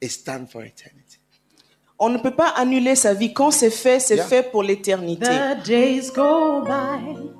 it's 0.00 0.22
done 0.22 0.46
for 0.46 0.62
eternity. 0.64 1.18
On 1.98 2.08
ne 2.10 2.18
peut 2.18 2.34
pas 2.34 2.48
annuler 2.56 2.96
sa 2.96 3.14
vie. 3.14 3.32
Quand 3.32 3.50
c'est 3.50 3.70
fait, 3.70 4.00
c'est 4.00 4.16
Yeah. 4.16 4.26
fait 4.26 4.50
pour 4.50 4.62
l'éternité. 4.62 5.26
The 5.26 5.62
days 5.64 6.10
go 6.12 6.62
by 6.62 7.30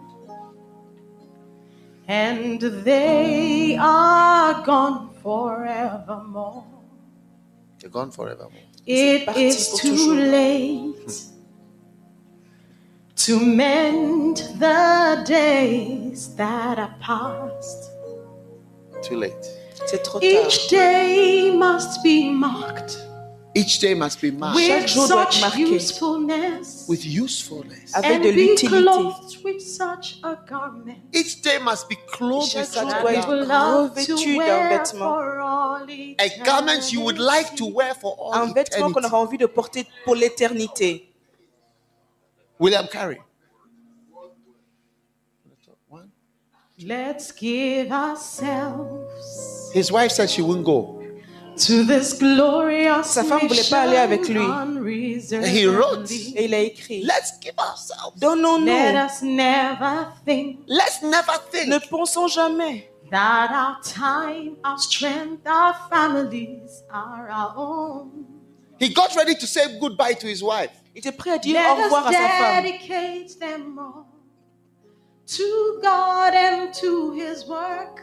and 2.09 2.61
they 2.61 3.77
are 3.81 4.63
gone 4.65 5.11
forevermore. 5.23 6.65
They're 7.81 7.91
gone 7.91 8.11
forevermore. 8.11 8.53
It 8.87 9.25
parti 9.25 9.45
is 9.45 9.69
pour 9.69 9.79
too 9.81 10.15
late 10.15 11.11
hmm. 11.11 11.31
to 13.17 13.41
mend 13.41 14.37
the 14.59 15.25
days 15.27 16.35
that 16.37 16.79
are 16.79 16.95
past. 17.01 17.91
Too 19.03 19.17
late. 19.17 19.47
C'est 19.87 20.03
trop 20.03 20.21
tard. 20.21 20.25
Each 20.25 20.69
day 20.69 21.55
must 21.57 22.03
be 22.03 22.31
marked 22.31 23.04
Each 23.57 23.79
day 23.79 23.95
must 23.95 24.21
be 24.21 24.33
marked 24.33 24.57
with 24.57 24.87
jour 24.89 25.07
doit 25.07 25.23
être 25.29 25.33
such 25.35 25.57
usefulness 25.59 26.87
with 26.89 27.05
usefulness. 27.05 27.95
Avec 27.95 28.11
and 28.17 28.23
de 28.25 28.33
be 28.33 28.49
l'utilité. 28.49 28.67
clothed 28.83 29.45
with 29.45 29.61
such 29.61 30.19
a 30.25 30.35
garment 30.49 30.99
Each 31.13 31.41
day 31.41 31.59
must 31.61 31.89
be 31.89 31.95
clothed 32.09 32.53
with 32.57 32.67
such 32.67 32.93
a 32.93 33.03
garment. 33.03 34.07
to 34.07 34.37
wear 34.37 34.69
vêtement. 34.71 34.99
for 34.99 35.39
all 35.41 35.87
A 35.89 36.29
garment 36.45 36.93
you 36.93 37.01
would 37.03 37.19
like 37.19 37.55
to 37.57 37.65
wear 37.67 37.95
for 37.95 38.17
all 38.19 38.35
Un 38.35 38.53
vêtement 38.53 38.91
qu'on 38.93 39.01
eternity. 39.01 39.07
aura 39.15 39.19
envie 39.25 39.39
de 39.39 39.47
porter 39.47 39.87
pour 40.05 40.17
l'éternité. 40.17 41.09
William 42.59 42.89
Carey. 42.89 43.21
One. 45.89 46.11
Let's 46.85 47.31
give 47.33 47.93
ourselves 47.93 49.71
His 49.73 49.93
wife 49.93 50.11
said 50.11 50.29
she 50.29 50.43
wouldn't 50.43 50.65
go. 50.67 50.94
To 51.57 51.85
this 51.85 52.19
glorious 52.19 53.05
Sa 53.05 53.25
femme 53.25 53.47
voulait 53.47 53.69
pas 53.71 53.83
aller 53.83 53.97
avec 53.97 54.29
lui. 54.29 54.41
And 54.41 55.45
he 55.45 55.67
wrote, 55.67 56.11
Et 56.11 56.45
il 56.45 56.55
a 56.55 56.61
écrit 56.61 57.03
Let's 57.03 57.39
give 57.41 57.55
ourselves. 57.59 58.15
Let 58.17 58.21
Donnons-nous. 58.21 59.07
us 59.07 59.23
never 59.23 60.07
think 60.25 60.61
Let's 60.67 61.03
never 61.03 61.39
think 61.51 61.69
Ne 61.69 61.79
pensons 61.79 62.29
jamais 62.29 62.91
that 63.11 63.51
our 63.53 63.81
time, 63.83 64.57
our 64.65 64.79
strength, 64.79 65.47
our 65.47 65.75
families 65.91 66.83
are 66.91 67.29
our 67.31 67.53
own. 67.57 68.27
He 68.81 68.93
got 68.93 69.15
ready 69.15 69.35
to 69.35 69.47
say 69.47 69.79
goodbye 69.79 70.15
to 70.15 70.27
his 70.27 70.43
wife. 70.43 70.71
Il 70.95 70.99
était 70.99 71.13
prêt 71.13 71.33
à 71.33 71.39
dire 71.39 71.55
Let 71.55 71.71
au 71.71 71.85
revoir 71.85 72.07
à 72.07 72.13
sa 72.13 72.29
femme. 72.29 73.39
them 73.41 73.79
all 73.79 74.07
to 75.27 75.81
God 75.83 76.35
and 76.35 76.73
to 76.75 77.13
His 77.13 77.47
work. 77.47 78.03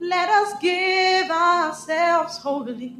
Let 0.00 0.28
us 0.28 0.54
give 0.60 1.30
ourselves 1.30 2.38
wholly, 2.38 2.96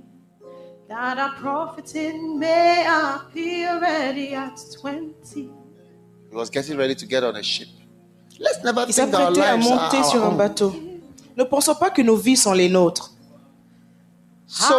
that 0.88 1.18
our 1.18 1.34
profiting 1.36 2.38
may 2.38 2.86
appear 2.86 3.80
ready 3.80 4.34
at 4.34 4.58
20. 4.80 5.12
He 6.30 6.34
was 6.34 6.50
getting 6.50 6.76
ready 6.76 6.94
to 6.94 7.06
get 7.06 7.22
on 7.22 7.36
a 7.36 7.42
ship. 7.42 7.68
Let's 8.40 8.62
never 8.64 8.84
Il 8.88 8.92
think 8.92 9.14
our 9.14 9.28
à 9.28 9.30
lives 9.30 9.66
are 9.66 9.76
monter 9.76 10.02
sur 10.04 10.20
our 10.22 10.28
un 10.28 10.32
own. 10.32 10.36
bateau. 10.38 10.72
Ne 11.36 11.44
pensons 11.44 11.74
pas 11.74 11.90
que 11.90 12.02
nos 12.02 12.16
vies 12.16 12.36
sont 12.36 12.52
les 12.54 12.68
nôtres. 12.68 13.12
So, 14.46 14.74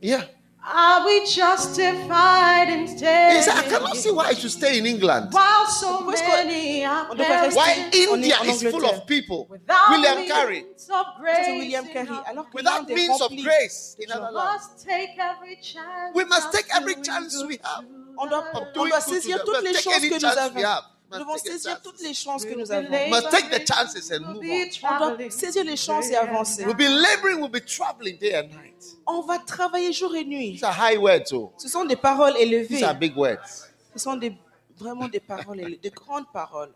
yeah. 0.00 0.24
Are 0.74 1.04
we 1.06 1.26
justified 1.26 2.68
in 2.68 2.86
He 2.88 3.42
said, 3.42 3.56
I 3.58 3.62
cannot 3.68 3.90
staying 3.90 4.02
see 4.02 4.10
why 4.10 4.26
I 4.28 4.34
should 4.34 4.50
stay 4.50 4.78
in 4.78 4.86
England. 4.86 5.32
while 5.32 5.66
so 5.66 5.98
Pourquoi 5.98 6.14
est-ce 6.14 6.22
que- 6.22 6.44
many 6.44 6.84
are 6.84 7.06
on 7.10 7.14
devrait 7.16 7.40
rester- 7.42 7.56
Why 7.56 7.74
perishing 7.90 8.14
India 8.14 8.36
en 8.40 8.48
is 8.48 8.60
full 8.62 8.74
Angleterre. 8.74 8.98
of 8.98 9.06
people? 9.06 9.46
without 9.50 9.90
William 9.90 10.16
means 10.18 10.32
Carey. 10.32 10.58
of 10.60 10.76
Ça, 10.76 11.04
grace 11.20 11.44
c'est 11.46 11.52
William 11.58 11.84
in 11.84 11.92
Carey. 11.92 12.08
our- 12.10 12.24
Alors 12.26 12.50
que 12.50 12.56
Without 12.56 12.78
l'Inde 12.80 12.90
est 12.90 12.94
means 12.94 13.20
of 13.20 13.30
remplie. 13.30 13.42
grace 13.44 13.96
in 14.00 14.08
gens. 14.08 14.14
other 14.16 14.28
We 14.30 14.34
lands. 14.36 14.52
must 14.52 14.86
take 14.86 15.10
every 15.18 15.56
chance. 15.62 16.14
We 16.14 16.24
must 16.24 16.52
take 16.52 16.66
of 16.70 16.76
every 16.78 16.94
doing 16.94 17.04
chance 17.04 17.36
good 17.36 17.48
we 17.48 17.58
have. 17.62 17.84
to 17.84 17.88
On 18.18 18.26
doit, 18.28 18.38
others. 18.38 18.54
on 18.54 18.72
doing 18.72 18.90
doit 18.90 19.00
good 19.00 19.04
to 19.04 19.10
saisir 19.20 19.36
them. 19.38 19.46
toutes 19.46 19.54
Well, 19.54 19.62
les 19.64 19.72
take 19.72 19.82
chances 19.84 19.98
any 20.02 20.08
que 20.08 20.14
nous 20.14 20.20
chance 20.20 20.36
we 20.54 20.64
avons. 20.64 20.82
Nous 21.12 21.18
Must 21.18 21.26
devons 21.26 21.36
saisir 21.38 21.82
toutes 21.82 22.00
les 22.00 22.14
chances 22.14 22.44
que 22.44 22.50
We'll 22.50 22.60
nous 22.60 22.72
avons. 22.72 23.10
Must 23.10 23.30
take 23.30 23.50
the 23.50 23.66
chances 23.66 24.10
and 24.10 24.20
move 24.20 24.42
on. 24.42 25.12
On 25.12 25.16
doit 25.16 25.30
saisir 25.30 25.64
les 25.64 25.76
chances 25.76 26.06
et 26.06 26.10
day 26.10 26.16
and 26.16 26.28
avancer. 26.28 26.64
We'll 26.64 26.74
be 26.74 26.88
laboring, 26.88 27.38
we'll 27.40 27.50
be 27.50 27.64
traveling 27.64 28.18
day 28.18 28.34
and 28.34 28.48
night. 28.48 28.96
On 29.06 29.20
va 29.22 29.38
travailler 29.38 29.92
jour 29.92 30.14
et 30.14 30.24
nuit. 30.24 30.52
These 30.54 30.64
are 30.64 30.74
high 30.74 30.96
words, 30.96 31.32
oh. 31.32 31.52
Ce 31.58 31.68
sont 31.68 31.84
des 31.84 31.96
paroles 31.96 32.36
élevées. 32.38 32.76
These 32.76 32.82
are 32.82 32.94
big 32.98 33.16
words. 33.16 33.68
Ce 33.94 33.98
sont 33.98 34.16
des, 34.16 34.32
vraiment 34.78 35.08
des 35.08 35.20
paroles, 35.20 35.60
élevées, 35.60 35.80
de 35.82 35.90
grandes 35.90 36.30
paroles. 36.32 36.72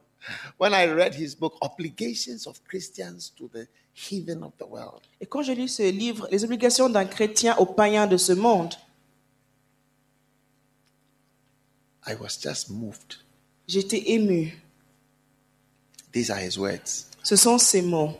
When 0.58 0.72
I 0.72 0.86
read 0.86 1.14
his 1.14 1.34
book, 1.34 1.54
Obligations 1.62 2.46
of 2.46 2.62
Christians 2.64 3.30
to 3.36 3.48
the 3.48 3.66
Heathen 3.94 4.42
of 4.42 4.52
the 4.58 4.66
World, 4.68 5.02
Et 5.20 5.26
quand 5.26 5.42
je 5.42 5.52
lis 5.52 5.68
ce 5.68 5.90
livre, 5.90 6.28
Les 6.30 6.44
obligations 6.44 6.88
d'un 6.88 7.06
chrétien 7.06 7.56
aux 7.58 7.66
païens 7.66 8.06
de 8.06 8.16
ce 8.16 8.32
monde, 8.32 8.74
I 12.06 12.14
was 12.14 12.38
just 12.40 12.70
moved. 12.70 13.16
J'étais 13.68 14.02
ému. 14.12 14.52
These 16.12 16.30
are 16.30 16.38
his 16.38 16.58
words. 16.58 17.06
Ce 17.22 17.36
sont 17.36 17.58
ces 17.58 17.82
mots. 17.82 18.18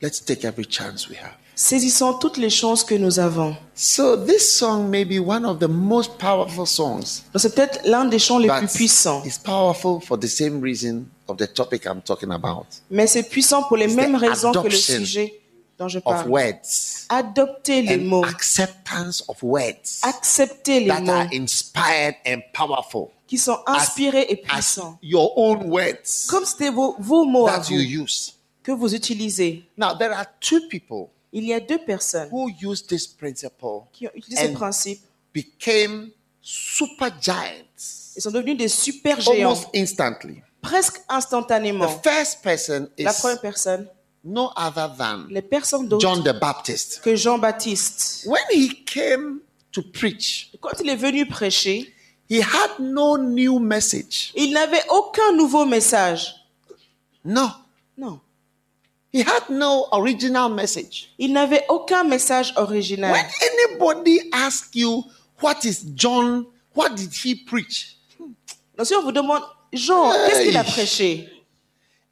Let's 0.00 0.20
take 0.24 0.44
every 0.44 0.66
chance 0.68 1.08
we 1.08 1.16
have. 1.16 1.36
Saisissons 1.54 2.14
toutes 2.14 2.38
les 2.38 2.50
chances 2.50 2.82
que 2.82 2.94
nous 2.94 3.18
avons. 3.18 3.54
So, 3.74 4.16
this 4.16 4.58
song 4.58 4.88
may 4.90 5.04
be 5.04 5.20
one 5.20 5.44
of 5.44 5.58
the 5.60 5.68
most 5.68 6.18
powerful 6.18 6.66
songs. 6.66 7.22
Donc 7.32 7.40
c'est 7.40 7.54
peut-être 7.54 7.80
l'un 7.84 8.06
des 8.06 8.18
chants 8.18 8.38
les 8.38 8.48
plus 8.48 8.66
puissants. 8.66 9.22
it's 9.24 9.38
powerful 9.38 10.00
for 10.00 10.18
the 10.18 10.26
same 10.26 10.60
reason 10.60 11.04
of 11.28 11.36
the 11.36 11.46
topic 11.46 11.84
I'm 11.86 12.00
talking 12.00 12.32
about 12.32 12.66
Mais 12.90 13.06
c'est 13.06 13.22
puissant 13.28 13.62
pour 13.64 13.76
les 13.76 13.86
It's 13.86 13.94
mêmes 13.94 14.16
raisons 14.16 14.52
que 14.52 14.68
le 14.68 14.70
sujet 14.70 15.41
dont 15.82 15.88
je 15.88 15.98
of 15.98 16.04
parle. 16.04 16.30
words 16.30 17.06
Adoptez 17.08 17.82
les 17.82 17.94
and 17.96 18.04
mots. 18.08 18.24
acceptance 18.26 19.22
of 19.28 19.36
words 19.42 20.00
Acceptez 20.02 20.80
les 20.80 20.86
that 20.88 20.94
are 21.08 21.24
mots 21.24 21.34
inspired 21.36 22.14
and 22.26 22.40
powerful 22.52 23.08
qui 23.26 23.38
sont 23.38 23.58
inspirés 23.66 24.26
et 24.28 24.36
puissants. 24.36 24.98
your 25.02 25.32
own 25.36 25.64
words 25.70 26.26
Comme 26.28 26.44
c'était 26.44 26.70
vos, 26.70 26.96
vos 26.98 27.24
mots 27.24 27.46
à 27.48 27.58
that 27.58 27.62
vous 27.68 27.74
you 27.80 28.02
use. 28.04 28.34
que 28.62 28.72
vous 28.72 28.94
utilisez. 28.94 29.64
Now, 29.76 29.94
there 29.98 30.12
are 30.12 30.26
two 30.40 30.60
people 30.68 31.08
Il 31.32 31.44
y 31.44 31.54
a 31.54 31.60
deux 31.60 31.78
personnes 31.84 32.28
who 32.30 32.48
use 32.62 32.86
this 32.86 33.06
principle 33.06 33.86
qui 33.92 34.06
ont 34.06 34.10
utilisé 34.14 34.48
ce 34.48 34.52
principe. 34.52 35.00
became 35.34 36.10
super 36.42 37.10
giants 37.20 38.12
Ils 38.16 38.20
sont 38.22 38.30
devenus 38.30 38.58
des 38.58 38.68
super 38.68 39.18
géants 39.20 39.32
almost 39.54 39.68
instantly. 39.74 40.42
presque 40.60 40.98
The 40.98 41.12
instantanément. 41.12 41.88
first 42.04 42.42
person 42.42 42.88
La 42.98 43.10
is 43.10 43.14
première 43.18 43.40
personne, 43.40 43.88
no 44.24 44.52
other 44.56 44.88
than 44.96 45.26
les 45.30 45.42
personnes 45.42 45.88
John 46.00 46.22
the 46.22 46.32
Baptist. 46.38 47.00
que 47.02 47.16
Jean-Baptiste. 47.16 48.24
When 48.26 48.42
he 48.52 48.68
came 48.84 49.40
to 49.72 49.82
preach, 49.82 50.50
Quand 50.60 50.78
il 50.80 50.88
est 50.90 50.96
venu 50.96 51.26
prêcher, 51.26 51.92
he 52.28 52.40
had 52.40 52.78
no 52.78 53.16
new 53.16 53.58
message. 53.58 54.32
il 54.36 54.52
n'avait 54.52 54.82
aucun 54.90 55.32
nouveau 55.36 55.64
message. 55.66 56.34
No, 57.24 57.48
Non. 57.96 58.20
he 59.12 59.20
had 59.22 59.48
no 59.50 59.86
original 59.92 60.48
message. 60.50 61.12
Il 61.18 61.32
n'avait 61.32 61.64
aucun 61.68 62.04
message 62.04 62.52
original. 62.56 63.12
When 63.12 63.24
anybody 63.42 64.20
asks 64.32 64.70
you, 64.74 65.04
what 65.40 65.64
is 65.64 65.84
John, 65.94 66.46
what 66.74 66.94
did 66.96 67.12
he 67.12 67.34
preach? 67.34 67.96
Donc 68.76 68.86
si 68.86 68.94
on 68.94 69.02
vous 69.02 69.12
demande, 69.12 69.42
Jean, 69.72 70.10
qu'est-ce 70.26 70.42
qu'il 70.44 70.56
a 70.56 70.62
Hey. 70.62 70.70
prêché? 70.72 71.28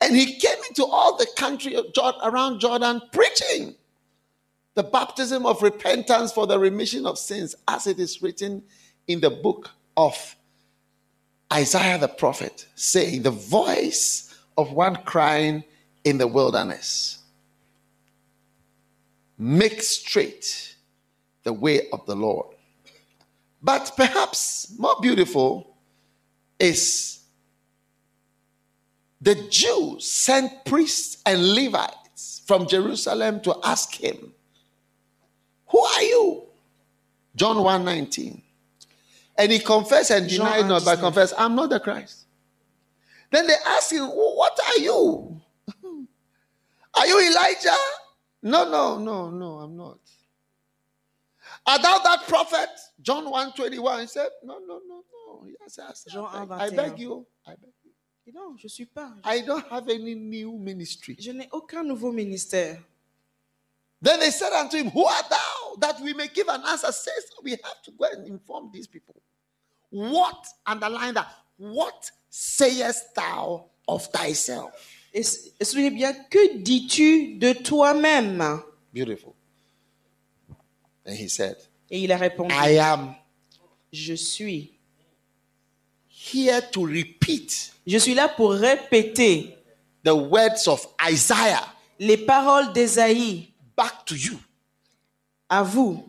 And 0.00 0.16
he 0.16 0.38
came 0.38 0.58
into 0.68 0.84
all 0.84 1.16
the 1.16 1.26
country 1.36 1.76
around 2.24 2.60
Jordan 2.60 3.02
preaching 3.12 3.74
the 4.74 4.82
baptism 4.82 5.44
of 5.44 5.62
repentance 5.62 6.32
for 6.32 6.46
the 6.46 6.58
remission 6.58 7.06
of 7.06 7.18
sins, 7.18 7.54
as 7.68 7.86
it 7.86 7.98
is 7.98 8.22
written 8.22 8.62
in 9.08 9.20
the 9.20 9.30
book 9.30 9.70
of 9.96 10.36
Isaiah 11.52 11.98
the 11.98 12.08
prophet, 12.08 12.66
saying, 12.76 13.22
The 13.22 13.30
voice 13.30 14.34
of 14.56 14.72
one 14.72 14.96
crying 15.04 15.64
in 16.04 16.18
the 16.18 16.26
wilderness, 16.26 17.18
make 19.36 19.82
straight 19.82 20.76
the 21.42 21.52
way 21.52 21.88
of 21.90 22.06
the 22.06 22.14
Lord. 22.14 22.54
But 23.62 23.92
perhaps 23.96 24.72
more 24.78 24.96
beautiful 25.02 25.76
is 26.58 27.19
the 29.20 29.34
Jews 29.50 30.10
sent 30.10 30.64
priests 30.64 31.22
and 31.26 31.54
Levites 31.54 32.42
from 32.46 32.66
Jerusalem 32.66 33.40
to 33.42 33.54
ask 33.62 33.94
him, 33.94 34.32
Who 35.68 35.80
are 35.80 36.02
you? 36.02 36.42
John 37.36 37.56
1:19. 37.56 38.42
And 39.36 39.52
he 39.52 39.58
confessed 39.58 40.10
and 40.10 40.28
denied 40.28 40.66
not, 40.66 40.84
but 40.84 40.98
1:19. 40.98 41.00
confessed, 41.00 41.34
I'm 41.38 41.54
not 41.54 41.70
the 41.70 41.80
Christ. 41.80 42.26
Then 43.30 43.46
they 43.46 43.54
asked 43.66 43.92
him, 43.92 44.06
What 44.06 44.58
are 44.66 44.78
you? 44.80 45.40
Are 46.94 47.06
you 47.06 47.30
Elijah? 47.30 47.76
No, 48.42 48.68
no, 48.68 48.98
no, 48.98 49.30
no, 49.30 49.58
I'm 49.60 49.76
not. 49.76 49.98
Are 51.66 51.78
thou 51.78 51.98
that 51.98 52.26
prophet? 52.26 52.68
John 53.00 53.26
1:21. 53.26 54.00
He 54.00 54.06
said, 54.06 54.28
No, 54.42 54.58
no, 54.58 54.80
no, 54.88 55.04
no. 55.14 55.46
Yes, 55.60 55.78
yes, 55.78 56.06
Jean 56.10 56.26
I, 56.26 56.44
beg, 56.44 56.48
1:21. 56.48 56.60
I 56.60 56.70
beg 56.70 56.98
you. 56.98 57.26
I 57.46 57.50
beg 57.50 57.72
Non, 58.34 58.56
je 58.56 58.68
suis 58.68 58.86
pas. 58.86 59.12
I 59.24 59.42
don't 59.42 59.64
have 59.70 59.88
any 59.88 60.14
new 60.14 60.58
ministry. 60.58 61.16
Je 61.18 61.32
n'ai 61.32 61.48
aucun 61.52 61.82
nouveau 61.84 62.12
ministère. 62.12 62.78
Then 64.02 64.20
they 64.20 64.30
said 64.30 64.52
unto 64.52 64.76
him, 64.76 64.90
Who 64.90 65.04
art 65.04 65.28
thou? 65.28 65.76
That 65.78 66.00
we 66.00 66.14
may 66.14 66.28
give 66.28 66.48
an 66.48 66.62
answer? 66.66 66.90
Says 66.92 67.24
we 67.42 67.52
have 67.52 67.82
to 67.84 67.90
go 67.92 68.06
and 68.12 68.26
inform 68.26 68.70
these 68.72 68.86
people. 68.86 69.14
What, 69.90 70.46
underline 70.66 71.14
that, 71.14 71.28
what 71.58 72.10
sayest 72.30 73.14
thou 73.14 73.66
of 73.86 74.06
thyself? 74.12 74.72
Et, 75.12 75.24
bien, 75.90 76.14
que 76.30 76.58
dis-tu 76.62 77.38
de 77.38 77.52
toi-même? 77.52 78.62
Beautiful. 78.92 79.34
And 81.04 81.14
he 81.16 81.28
said, 81.28 81.56
Et 81.90 82.04
il 82.04 82.12
a 82.12 82.16
répondu, 82.16 82.54
I 82.54 82.78
am 82.78 83.16
je 83.92 84.14
suis. 84.14 84.78
here 86.08 86.60
to 86.70 86.86
repeat 86.86 87.72
Je 87.90 87.98
suis 87.98 88.14
là 88.14 88.28
pour 88.28 88.52
répéter 88.52 89.56
the 90.04 90.10
words 90.12 90.68
of 90.68 90.86
Isaiah 91.10 91.64
les 91.98 92.16
paroles 92.16 92.72
d'Ésaïe 92.72 93.52
back 93.76 94.04
to 94.06 94.14
you. 94.14 94.38
à 95.48 95.64
vous. 95.64 96.06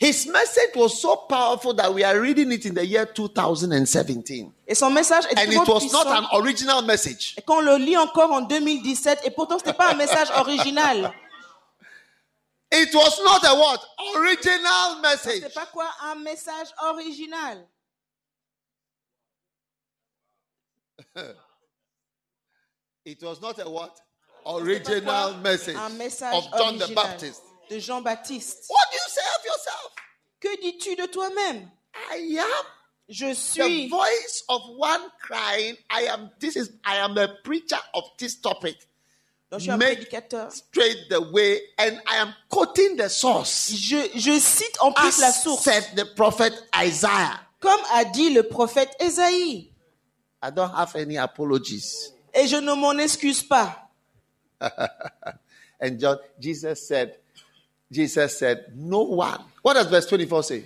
His 0.00 0.26
message 0.26 0.74
was 0.74 1.00
so 1.00 1.14
powerful 1.28 1.74
that 1.74 1.92
we 1.94 2.02
are 2.02 2.18
reading 2.20 2.50
it 2.50 2.64
in 2.66 2.74
the 2.74 2.84
year 2.84 3.06
2017. 3.06 4.52
Et 4.66 4.74
son 4.74 4.90
message 4.90 5.24
est 5.26 5.38
And 5.38 5.46
tellement 5.46 5.62
it 5.62 5.68
was 5.68 5.80
puissant. 5.80 6.04
not 6.04 6.24
an 6.24 6.26
original 6.32 6.82
message. 6.84 7.34
Et 7.36 7.42
qu'on 7.42 7.60
le 7.60 7.76
lit 7.76 7.96
encore 7.96 8.32
en 8.32 8.40
2017, 8.40 9.20
et 9.26 9.30
pourtant 9.30 9.60
ce 9.60 9.64
n'est 9.64 9.72
pas 9.74 9.92
un 9.92 9.94
message 9.94 10.28
original. 10.36 11.12
It 12.72 12.92
was 12.94 13.20
not 13.24 13.44
a 13.48 13.54
what? 13.54 13.80
Original 14.16 15.00
message. 15.02 15.40
C'est 15.42 15.54
pas 15.54 15.66
quoi? 15.72 15.86
Un 16.12 16.16
message 16.16 16.68
original. 16.90 17.64
It 23.04 23.22
was 23.22 23.40
not 23.40 23.58
a 23.58 23.68
what? 23.68 23.96
Original 24.46 25.34
message 25.38 25.76
Un 25.76 25.98
message 25.98 26.34
of 26.34 26.44
John 26.56 26.78
the 26.78 26.84
original 26.84 27.04
Baptist. 27.04 27.42
de 27.68 27.80
Jean-Baptiste. 27.80 28.64
What 28.68 28.86
do 28.90 28.96
you 28.96 29.08
say 29.08 29.22
of 29.38 29.44
yourself? 29.44 29.92
Que 30.40 30.56
dis-tu 30.62 30.96
de 30.96 31.06
toi-même? 31.06 31.70
I 32.12 32.38
am 32.40 32.64
Je 33.08 33.26
the 33.30 33.34
suis. 33.34 33.88
voice 33.88 34.42
of 34.48 34.60
one 34.76 35.00
crying. 35.20 35.76
I 35.90 36.02
am 36.02 36.30
this 36.38 36.56
is 36.56 36.70
I 36.84 36.96
am 36.96 37.16
a 37.18 37.28
preacher 37.44 37.78
of 37.94 38.04
this 38.18 38.40
topic. 38.40 38.76
Donc, 39.50 39.60
je 39.60 39.64
suis 39.64 39.70
un 39.72 39.78
Make 39.78 39.98
prédicateur. 40.10 40.52
straight 40.52 41.08
the 41.08 41.20
way, 41.32 41.58
and 41.78 42.00
I 42.06 42.16
am 42.18 42.34
quoting 42.50 42.96
the 42.96 43.08
source. 43.08 43.70
Je, 43.74 44.10
je 44.14 44.38
cite 44.38 44.76
en 44.82 44.92
plus 44.92 45.18
la 45.20 45.28
As 45.28 45.42
source. 45.42 45.62
said 45.64 45.84
the 45.96 46.04
prophet 46.14 46.52
Isaiah. 46.76 47.40
Comme 47.60 47.80
a 47.92 48.04
dit 48.04 48.30
le 48.34 48.42
prophète 48.44 48.94
Ésaïe. 49.00 49.72
I 50.42 50.50
don't 50.50 50.70
have 50.74 50.94
any 50.96 51.16
apologies. 51.16 52.12
Et 52.32 52.46
je 52.46 52.56
ne 52.56 52.74
m'en 52.74 52.98
excuse 52.98 53.42
pas. 53.42 53.88
And 55.80 55.98
John, 55.98 56.18
Jesus 56.38 56.86
said, 56.86 57.16
Jesus 57.90 58.38
said, 58.38 58.72
no 58.74 59.02
one. 59.02 59.40
What 59.62 59.74
does 59.74 59.86
verse 59.86 60.06
24 60.06 60.42
say? 60.42 60.64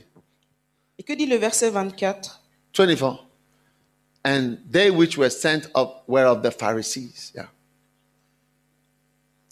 Et 0.98 1.02
que 1.02 1.14
dit 1.14 1.26
le 1.26 1.36
verset 1.36 1.70
24 1.70 2.40
24. 2.72 3.18
And 4.24 4.58
they 4.70 4.90
which 4.90 5.18
were 5.18 5.30
sent 5.30 5.68
up 5.74 6.04
were 6.06 6.26
of 6.26 6.42
the 6.42 6.50
Pharisees. 6.50 7.32
Yeah. 7.34 7.46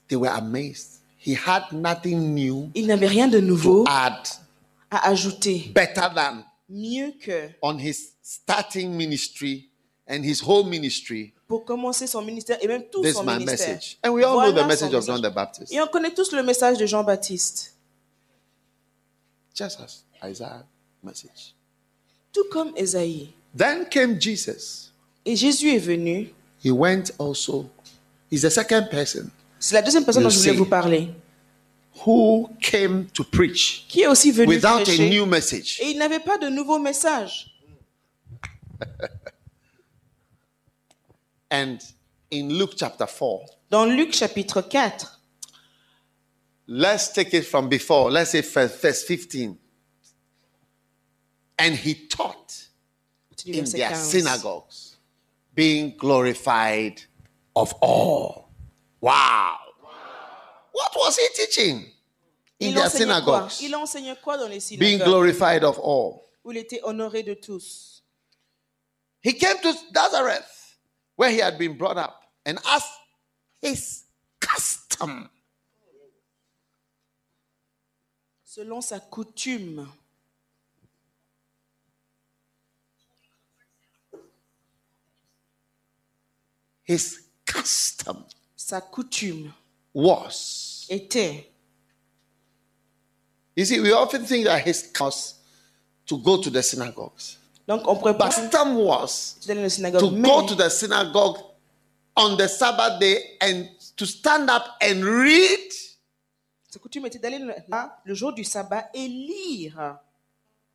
They 0.08 0.16
were 0.16 0.28
amazed. 0.28 1.00
He 1.16 1.34
had 1.34 1.72
nothing 1.72 2.34
new 2.34 2.70
Il 2.74 2.86
n'avait 2.86 3.08
rien 3.08 3.28
de 3.28 3.40
nouveau 3.40 3.84
to 3.84 3.90
add 3.90 4.28
à 4.90 5.08
ajouter. 5.08 5.70
better 5.74 6.08
than 6.14 6.44
Mieux 6.68 7.12
que 7.20 7.50
on 7.62 7.78
his 7.78 8.12
starting 8.22 8.96
ministry 8.96 9.69
and 10.10 10.22
his 10.24 10.42
whole 10.42 10.64
ministry. 10.64 11.32
pour 11.48 11.64
commencer 11.64 12.06
son 12.06 12.22
ministère 12.22 12.58
et 12.60 12.66
même 12.68 12.82
tout 12.90 13.00
This 13.02 13.12
is 13.12 13.14
son 13.14 13.24
my 13.24 13.38
ministère. 13.38 13.68
message. 13.68 13.98
And 14.04 14.10
we 14.10 14.24
all 14.24 14.36
know 14.38 14.50
the 14.50 14.54
Voilà 14.54 14.66
message 14.66 14.92
of 14.94 15.06
John 15.06 15.22
the 15.22 15.32
Baptist. 15.32 15.72
Et 15.72 15.80
on 15.80 15.86
connaît 15.86 16.12
tous 16.12 16.32
le 16.32 16.42
message 16.42 16.76
de 16.78 16.86
Jean-Baptiste. 16.86 17.74
Just 19.54 19.80
as 19.80 20.04
Isaiah 20.28 20.64
message. 21.02 21.54
Tout 22.32 22.44
comme 22.50 22.72
Esaïe. 22.76 23.32
Then 23.56 23.86
came 23.88 24.20
Jesus. 24.20 24.90
Et 25.24 25.34
Jésus 25.36 25.70
est 25.74 25.78
venu. 25.78 26.32
He 26.64 26.70
went 26.70 27.10
also. 27.18 27.68
He's 28.30 28.42
the 28.42 28.50
second 28.50 28.86
person 28.90 29.30
C'est 29.58 29.74
la 29.74 29.82
deuxième 29.82 30.04
personne 30.04 30.22
dont 30.22 30.30
je 30.30 30.38
voulais 30.38 30.52
vous 30.52 30.66
parler. 30.66 31.08
who 32.06 32.48
came 32.60 33.06
to 33.12 33.24
preach 33.24 33.84
Qui 33.88 34.02
est 34.02 34.06
aussi 34.06 34.30
venu 34.30 34.54
without 34.54 34.80
a 34.80 34.82
prêcher. 34.84 35.10
new 35.10 35.26
message. 35.26 35.78
Et 35.82 35.90
il 35.90 35.98
n'avait 35.98 36.20
pas 36.20 36.38
de 36.38 36.48
nouveau 36.48 36.78
message. 36.78 37.50
And 41.50 41.82
in 42.30 42.48
Luke 42.50 42.74
chapter 42.76 43.06
4, 43.06 43.46
Dans 43.70 43.86
Luc 43.86 44.12
chapitre 44.12 44.62
4, 44.62 45.08
let's 46.68 47.12
take 47.12 47.34
it 47.34 47.42
from 47.46 47.68
before. 47.68 48.10
Let's 48.10 48.30
say 48.30 48.40
verse 48.42 48.80
verse 48.80 49.02
15. 49.04 49.58
And 51.58 51.74
he 51.74 51.94
taught 51.94 52.68
in 53.44 53.64
their 53.64 53.90
15. 53.90 53.96
synagogues, 53.96 54.96
being 55.54 55.94
glorified 55.96 57.02
of 57.54 57.74
all. 57.80 58.48
Wow. 59.00 59.56
What 60.72 60.92
was 60.96 61.16
he 61.16 61.28
teaching 61.34 61.86
in 62.60 62.68
Il 62.68 62.74
their 62.74 62.84
enseignait 62.84 63.24
quoi 63.24 63.48
synagogues? 63.48 63.62
Il 63.62 63.74
enseignait 63.74 64.16
quoi 64.22 64.36
dans 64.38 64.48
les 64.48 64.60
synagogues? 64.60 64.80
Being 64.80 64.98
glorified 64.98 65.64
of 65.64 65.78
all. 65.78 66.22
où 66.44 66.52
il 66.52 66.58
était 66.58 66.80
honoré 66.82 67.22
de 67.22 67.34
tous 67.34 68.02
He 69.22 69.34
came 69.34 69.58
to 69.60 69.74
Nazareth, 69.92 70.48
where 71.20 71.30
he 71.30 71.36
had 71.36 71.58
been 71.58 71.76
brought 71.76 71.98
up, 71.98 72.22
and 72.46 72.58
as 72.66 72.82
his 73.60 74.04
custom, 74.40 75.28
selon 78.42 78.82
sa 78.82 78.98
coutume. 79.00 79.86
his 86.84 87.20
custom 87.44 88.24
Sa 88.56 88.80
coutume 88.80 89.52
was. 89.92 90.86
était. 90.88 91.44
You 93.54 93.66
see, 93.66 93.78
we 93.78 93.92
often 93.92 94.24
think 94.24 94.46
that 94.46 94.64
his 94.64 94.88
custom 94.90 95.36
to 96.06 96.16
go 96.16 96.40
to 96.40 96.48
the 96.48 96.62
synagogues. 96.62 97.36
Donc 97.70 97.86
on 97.86 97.94
pourrait 97.94 98.14
But 98.14 98.22
penser 98.22 98.42
custom 98.42 98.76
was 98.78 99.36
to 99.40 100.10
go 100.10 100.42
to 100.42 100.56
the 100.56 100.68
synagogue 100.68 101.38
on 102.16 102.36
the 102.36 102.48
Sabbath 102.48 102.98
day 102.98 103.36
and 103.40 103.66
to 103.96 104.04
stand 104.04 104.50
up 104.50 104.64
and 104.82 105.04
read 105.04 105.70
sa 106.68 106.80
coutume 106.80 107.06
était 107.06 107.20
d'aller 107.20 107.38
là 107.68 108.00
le 108.04 108.14
jour 108.14 108.32
du 108.32 108.42
sabbat 108.42 108.90
et 108.92 109.06
lire 109.06 109.98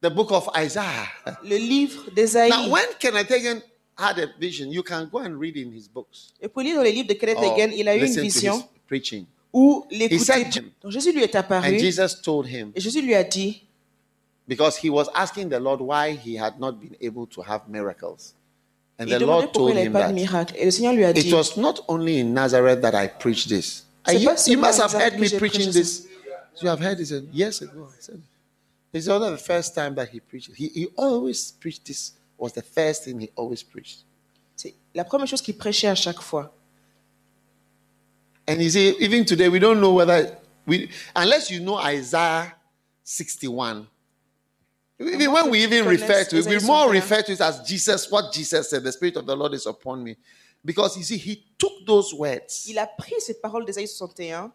the 0.02 0.08
book 0.08 0.32
of 0.32 0.50
Isaiah. 0.56 1.10
le 1.44 1.58
livre 1.58 2.12
d'Ésaïe. 2.12 2.50
Now, 2.50 2.70
when 2.70 2.86
Kenneth 2.98 3.30
Hagin 3.30 3.62
had 3.98 4.18
a 4.18 4.28
vision, 4.40 4.72
you 4.72 4.82
can 4.82 5.10
go 5.12 5.20
and 5.20 5.38
read 5.38 5.58
in 5.58 5.74
his 5.74 5.90
books. 5.94 6.32
Et 6.42 6.48
pour 6.48 6.62
lire 6.62 6.78
dans 6.78 6.82
les 6.84 6.94
livres 6.94 7.10
de 7.10 7.14
Kenneth 7.16 7.40
Hagin, 7.40 7.72
il 7.76 7.90
a 7.90 7.96
eu 7.98 8.06
une 8.06 8.22
vision 8.22 8.64
preaching. 8.88 9.26
où 9.52 9.86
He 9.92 9.98
l'écouter. 9.98 10.64
Donc 10.82 10.92
Jésus 10.94 11.12
lui 11.12 11.24
est 11.24 11.36
apparu 11.36 11.76
And 11.76 11.78
Jesus 11.78 12.22
told 12.24 12.48
him, 12.48 12.72
et 12.74 12.80
Jésus 12.80 13.02
lui 13.02 13.16
a 13.16 13.24
dit, 13.24 13.66
because 14.48 14.78
he 14.78 14.90
was 14.90 15.10
asking 15.16 15.50
the 15.50 15.60
Lord 15.60 15.82
why 15.82 16.12
he 16.12 16.36
had 16.36 16.60
not 16.60 16.80
been 16.80 16.96
able 17.02 17.26
to 17.28 17.42
have 17.42 17.68
miracles. 17.68 18.34
And 18.98 19.10
the 19.10 19.26
Lord 19.26 19.54
told 19.54 19.76
him 19.76 19.94
that 19.94 20.14
miracle. 20.14 20.56
Eh, 20.56 20.62
Et 20.62 20.66
le 20.66 20.72
Seigneur 20.72 20.94
lui 20.94 21.04
a 21.04 21.10
it 21.10 21.34
was 21.34 21.58
not 21.58 21.82
only 21.88 22.20
in 22.20 22.34
Nazareth 22.34 22.82
that 22.82 22.96
I 22.96 23.08
preached 23.08 23.50
this. 23.50 23.84
You, 24.08 24.36
you 24.48 24.58
must 24.58 24.80
have 24.80 24.94
heard 24.94 25.20
me 25.20 25.28
preaching 25.38 25.72
this. 25.72 26.08
You 26.62 26.70
have 26.70 26.80
heard 26.80 26.98
this 26.98 27.12
years 27.34 27.62
ago. 27.62 27.90
I 27.92 28.00
said, 28.00 28.22
It's 28.94 29.08
not 29.08 29.20
the 29.20 29.38
first 29.38 29.76
time 29.76 29.96
that 29.96 30.10
he 30.10 30.20
preached. 30.22 30.56
He, 30.56 30.68
he 30.70 30.88
always 30.96 31.52
preached 31.52 31.86
this. 31.86 32.14
Was 32.38 32.54
the 32.54 32.62
first 32.62 33.06
thing 33.06 33.20
he 33.20 33.30
always 33.36 33.64
preached. 33.64 34.04
c'est 34.56 34.74
la 34.94 35.04
première 35.04 35.28
chose 35.28 35.42
qu'il 35.42 35.58
prêchait 35.58 35.88
à 35.88 35.96
chaque 35.96 36.22
fois. 36.22 36.54
And 38.48 38.62
you 38.62 38.70
see, 38.70 38.96
even 39.00 39.26
today, 39.26 39.50
we 39.50 39.60
don't 39.60 39.80
know 39.80 39.94
whether 39.94 40.38
we, 40.68 40.90
unless 41.16 41.50
you 41.50 41.60
know 41.60 41.78
Isaiah 41.78 42.54
61. 43.04 43.88
Even 45.00 45.32
when 45.32 45.50
we 45.50 45.64
even 45.64 45.86
refer 45.86 46.24
to 46.24 46.38
it, 46.38 46.46
we 46.46 46.60
more 46.60 46.90
refer 46.90 47.22
to 47.22 47.34
it 47.34 47.42
as 47.42 47.62
Jesus, 47.68 48.10
what 48.10 48.32
Jesus 48.32 48.70
said, 48.70 48.84
the 48.84 48.92
Spirit 48.92 49.18
of 49.18 49.26
the 49.26 49.36
Lord 49.36 49.54
is 49.54 49.66
upon 49.66 50.04
me. 50.04 50.16
Because 50.64 50.98
you 50.98 51.04
see, 51.04 51.18
he 51.18 51.44
took 51.60 51.86
those 51.86 52.14
words 52.14 52.66
Il 52.68 52.80
a 52.80 52.88
pris 52.88 53.20
ces 53.20 53.36
paroles 53.36 53.66
d'Ésaïe 53.66 53.88
61 53.88 54.52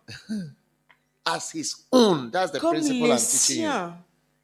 as 1.27 1.51
his 1.53 1.85
own. 1.93 2.31
That's 2.31 2.51
the 2.51 2.59
comme 2.59 2.73
principle 2.73 3.13
I'm 3.13 3.19
teaching 3.19 3.63
you. 3.63 3.93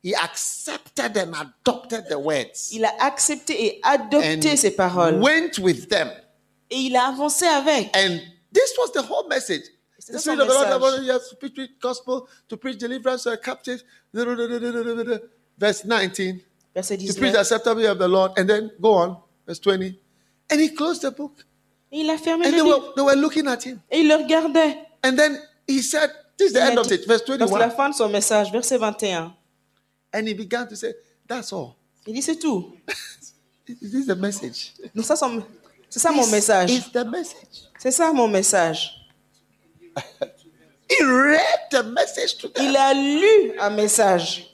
He 0.03 0.15
accepted 0.15 1.17
and 1.17 1.35
adopted 1.35 2.09
the 2.09 2.19
words 2.19 2.71
Il 2.73 2.85
a 2.85 2.93
accepté 3.01 3.67
et 3.67 3.81
adopté 3.83 4.57
ces 4.57 4.71
paroles. 4.71 5.21
went 5.21 5.59
with 5.59 5.89
them. 5.89 6.09
Et 6.71 6.77
il 6.77 6.97
a 6.97 7.09
avancé 7.09 7.47
avec. 7.47 7.91
And 7.97 8.21
this 8.53 8.73
was 8.79 8.93
the 8.93 9.03
whole 9.03 9.27
message. 9.29 9.65
The 10.09 10.21
Spirit 10.21 10.41
of 10.41 10.47
the 10.47 10.55
Lord 10.55 10.69
upon 10.69 11.01
me, 11.01 11.07
yes, 11.07 11.31
to 11.31 11.37
preach 11.37 11.57
the 11.57 11.69
gospel, 11.81 12.29
to 12.49 12.57
preach 12.57 12.79
deliverance 12.79 13.25
to 13.25 13.31
the 13.31 13.39
captives. 13.39 13.83
Verse 15.59 15.85
19. 15.85 16.41
Verset 16.75 16.97
To 16.99 17.05
preach 17.15 17.17
19. 17.17 17.33
the 17.33 17.41
acceptability 17.41 17.89
of 17.89 17.99
the 17.99 18.09
Lord. 18.09 18.33
And 18.37 18.49
then 18.49 18.71
go 18.81 18.95
on. 18.95 19.17
Verse 19.47 19.59
20. 19.61 19.99
And 20.51 20.61
he 20.61 20.69
closed 20.71 21.03
the 21.03 21.11
book. 21.11 21.45
Et 21.93 22.01
il 22.01 22.11
a 22.11 22.19
fermé 22.19 22.47
And 22.47 22.53
le 22.53 22.59
they 22.59 22.63
livre. 22.63 22.79
were, 22.81 22.93
they 22.97 23.03
were 23.03 23.17
looking 23.17 23.47
at 23.49 23.63
him. 23.65 23.81
Et 23.91 24.01
il 24.01 24.09
le 24.09 24.17
regardait. 24.17 24.77
And 25.03 25.17
then 25.17 25.39
he 25.67 25.81
said, 25.83 26.11
This 26.37 26.49
is 26.49 26.53
the 26.53 26.63
end 26.63 26.79
of 26.79 26.91
it. 26.93 27.07
Verse 27.07 27.23
Donc, 27.25 27.39
c'est 27.49 27.59
la 27.59 27.69
21. 27.69 27.71
fin 27.71 27.89
de 27.91 27.95
son 27.95 28.09
message, 28.11 28.53
verset 28.53 28.77
21. 28.79 29.33
And 30.13 30.27
he 30.29 30.35
began 30.35 30.67
to 30.69 30.77
say, 30.77 30.95
That's 31.27 31.53
all. 31.53 31.77
Il 32.07 32.15
dit 32.15 32.23
c'est 32.23 32.37
tout. 32.37 32.77
This 33.67 33.95
is 33.95 34.07
the 34.07 34.15
message? 34.17 34.75
Donc 34.95 35.05
ça, 35.05 35.17
c'est 35.89 35.99
ça 35.99 36.13
mon 36.13 36.27
message. 36.29 36.71
is 36.71 36.91
the 36.93 37.05
message. 37.05 37.65
C'est 37.79 37.91
ça 37.91 38.13
mon 38.13 38.29
message. 38.29 38.93
He 40.89 41.03
read 41.03 41.41
the 41.73 41.83
message 41.83 42.37
to 42.39 42.49
them. 42.49 42.65
Il 42.65 42.77
a 42.77 42.95
lu 42.95 43.59
un 43.59 43.71
message. 43.71 44.49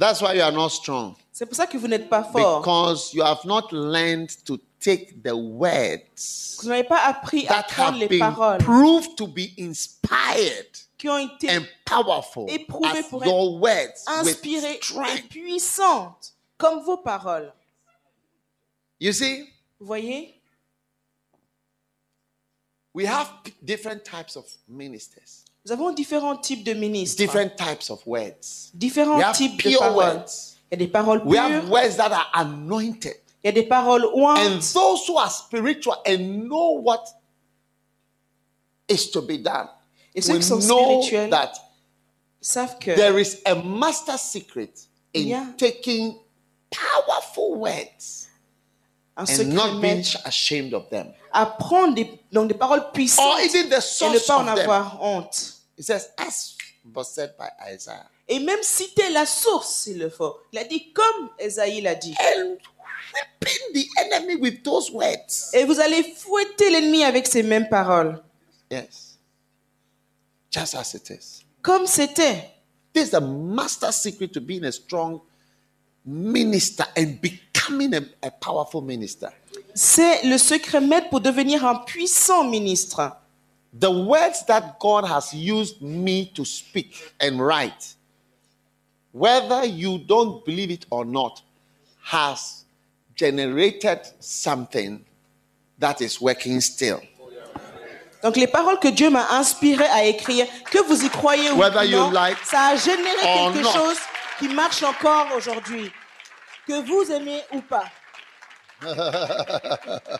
That's 0.00 0.22
why 0.22 0.32
you 0.32 0.40
are 0.40 0.50
not 0.50 0.70
strong. 0.70 1.14
C'est 1.30 1.44
pour 1.44 1.54
ça 1.54 1.66
que 1.66 1.76
vous 1.76 1.86
n'êtes 1.86 2.08
pas 2.08 2.24
fort. 2.24 2.62
Because 2.62 3.12
you 3.12 3.22
have 3.22 3.44
not 3.44 3.70
learned 3.70 4.30
to 4.46 4.58
take 4.80 5.22
the 5.22 5.36
words 5.36 6.56
Vous 6.62 6.68
n'avez 6.70 6.84
pas 6.84 7.04
appris 7.04 7.46
à 7.46 7.56
that 7.62 7.68
prendre 7.68 8.00
have 8.02 8.10
les 8.10 8.18
paroles 8.18 8.58
proved 8.64 9.14
to 9.16 9.26
be 9.26 9.52
inspired 9.58 10.66
qui 10.96 11.08
ont 11.10 11.18
été 11.18 11.50
and 11.50 11.66
powerful 11.84 12.46
Éprouvées 12.48 13.02
pour 13.10 13.26
your 13.26 13.60
words 13.60 14.02
inspirées 14.06 14.80
et 15.16 15.22
puissantes, 15.28 16.34
comme 16.56 16.82
vos 16.82 16.96
paroles. 16.96 17.52
You 18.98 19.12
see, 19.12 19.46
Vous 19.78 19.86
voyez? 19.86 20.34
we 22.94 23.04
have 23.04 23.30
different 23.62 24.02
types 24.04 24.34
of 24.34 24.46
ministers, 24.66 25.44
Nous 25.66 25.72
avons 25.72 25.92
différents 25.92 26.36
types 26.36 26.64
de 26.64 26.72
ministres, 26.72 27.18
different 27.18 27.54
types 27.56 27.90
of 27.90 28.00
words. 28.06 28.70
différents 28.74 29.16
We 29.18 29.22
have 29.24 29.36
types 29.36 29.56
de 29.56 29.62
pure 29.70 29.80
paroles. 29.80 29.96
words. 30.16 30.56
Il 30.72 30.78
y 30.80 30.82
a 30.82 30.86
des 30.86 30.88
paroles 30.88 31.22
We 31.24 31.36
have 31.38 31.68
words 31.68 31.96
that 31.96 32.12
are 32.12 32.28
anointed. 32.34 33.16
il 33.42 33.46
y 33.46 33.48
a 33.48 33.52
des 33.52 33.64
paroles 33.64 34.04
ointes. 34.14 34.38
And 34.40 34.60
those 34.74 35.06
who 35.06 35.18
are 35.18 35.30
spiritual 35.30 35.96
and 36.06 36.48
know 36.48 36.80
what 36.80 37.04
is 38.88 39.10
to 39.10 39.20
be 39.22 39.38
done 39.38 39.68
Et 40.14 40.22
ceux 40.22 40.36
qui 40.38 40.42
sont 40.42 40.60
know 40.66 41.02
spirituels 41.02 41.30
that 41.30 41.52
savent 42.40 42.78
que 42.80 42.94
there 42.96 43.18
is 43.18 43.40
a 43.46 43.54
master 43.54 44.16
secret 44.16 44.86
in 45.12 45.28
Yeah. 45.28 45.46
taking 45.58 46.18
powerful 46.70 47.56
words 47.56 48.28
and 49.16 49.52
not 49.52 49.80
being 49.82 50.04
ashamed 50.24 50.72
of 50.72 50.88
them. 50.90 51.12
À 51.32 51.46
prendre 51.46 51.94
des, 51.94 52.20
donc 52.32 52.48
des 52.48 52.54
paroles 52.54 52.90
puissantes 52.92 53.40
et 53.40 53.64
ne 53.64 54.26
pas 54.26 54.36
en 54.36 54.48
of 54.48 54.54
them. 54.54 54.58
avoir 54.58 55.02
honte. 55.02 55.54
It 55.78 55.84
says, 55.84 56.10
as 56.18 56.56
was 56.94 57.04
said 57.04 57.34
by 57.38 57.48
Isaiah. 57.72 58.06
Et 58.28 58.38
même 58.38 58.62
citer 58.62 59.10
la 59.10 59.26
source 59.26 59.82
s'il 59.82 59.98
le 59.98 60.10
faut. 60.10 60.36
Il 60.52 60.58
a 60.58 60.64
dit 60.64 60.92
comme 60.92 61.30
Esaïe 61.38 61.80
l'a 61.80 61.94
dit. 61.94 62.14
And 62.20 62.56
the 63.72 63.86
enemy 63.98 64.36
with 64.36 64.62
those 64.62 64.90
words. 64.90 65.50
Et 65.52 65.64
vous 65.64 65.80
allez 65.80 66.02
fouetter 66.02 66.70
l'ennemi 66.70 67.02
avec 67.02 67.26
ces 67.26 67.42
mêmes 67.42 67.68
paroles. 67.68 68.22
Yes. 68.70 69.18
Just 70.50 70.74
as 70.74 70.94
it 70.94 71.10
is. 71.10 71.44
Comme 71.62 71.86
c'était. 71.86 72.50
This 72.92 73.08
is 73.08 73.10
the 73.10 73.20
master 73.20 73.92
secret 73.92 74.32
to 74.32 74.40
being 74.40 74.64
a 74.64 74.72
strong 74.72 75.20
minister 76.04 76.84
and 76.96 77.20
becoming 77.20 77.94
a, 77.94 78.02
a 78.22 78.30
powerful 78.30 78.82
minister. 78.82 79.32
C'est 79.82 80.24
le 80.24 80.36
secret 80.36 80.82
maître 80.82 81.08
pour 81.08 81.22
devenir 81.22 81.64
un 81.64 81.76
puissant 81.76 82.44
ministre. 82.44 83.16
The 83.72 83.88
words 83.88 84.44
that 84.46 84.76
God 84.78 85.06
has 85.06 85.32
used 85.32 85.80
me 85.80 86.30
to 86.34 86.44
speak 86.44 86.94
and 87.18 87.40
write, 87.40 87.96
whether 89.14 89.64
you 89.64 89.96
don't 89.96 90.44
believe 90.44 90.70
it 90.70 90.84
or 90.90 91.06
not, 91.06 91.42
has 92.12 92.66
generated 93.16 94.00
something 94.20 95.00
that 95.78 96.02
is 96.02 96.20
working 96.20 96.60
still. 96.60 97.00
Donc 98.22 98.36
les 98.36 98.48
paroles 98.48 98.78
que 98.80 98.88
Dieu 98.88 99.08
m'a 99.08 99.30
inspiré 99.30 99.86
à 99.86 100.04
écrire, 100.04 100.46
que 100.70 100.82
vous 100.82 101.06
y 101.06 101.08
croyez 101.08 101.52
ou 101.52 101.56
Whether 101.56 101.88
non, 101.90 102.10
like 102.10 102.36
ça 102.44 102.66
a 102.66 102.76
généré 102.76 103.16
quelque 103.22 103.62
not. 103.62 103.72
chose 103.72 103.98
qui 104.38 104.48
marche 104.48 104.82
encore 104.82 105.28
aujourd'hui. 105.34 105.90
Que 106.66 106.82
vous 106.82 107.10
aimez 107.10 107.40
ou 107.54 107.62
pas. 107.62 107.86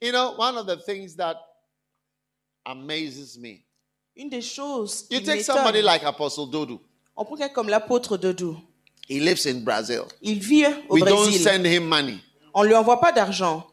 You 0.00 0.12
know, 0.12 0.32
one 0.36 0.58
of 0.58 0.66
the 0.66 0.76
things 0.76 1.16
that 1.16 1.36
amazes 2.66 3.38
me, 3.38 3.64
Une 4.16 4.28
des 4.28 4.42
choses 4.42 5.06
you 5.10 5.20
take 5.20 5.42
somebody 5.42 5.80
like 5.80 6.02
Apostle 6.04 6.46
Dodu, 6.46 6.78
on 7.16 7.24
prend 7.24 7.48
comme 7.52 7.68
l'apôtre 7.68 8.18
Dodou. 8.18 8.56
he 9.08 9.18
lives 9.20 9.46
in 9.46 9.64
Brazil. 9.64 10.06
Il 10.20 10.38
vit 10.40 10.66
au 10.88 10.94
We 10.94 11.00
don't 11.02 11.32
send 11.32 11.64
him 11.66 11.88
money. 11.88 12.20
On 12.52 12.62
lui 12.64 12.74
envoie 12.74 13.00
pas 13.00 13.12
d'argent. 13.12 13.66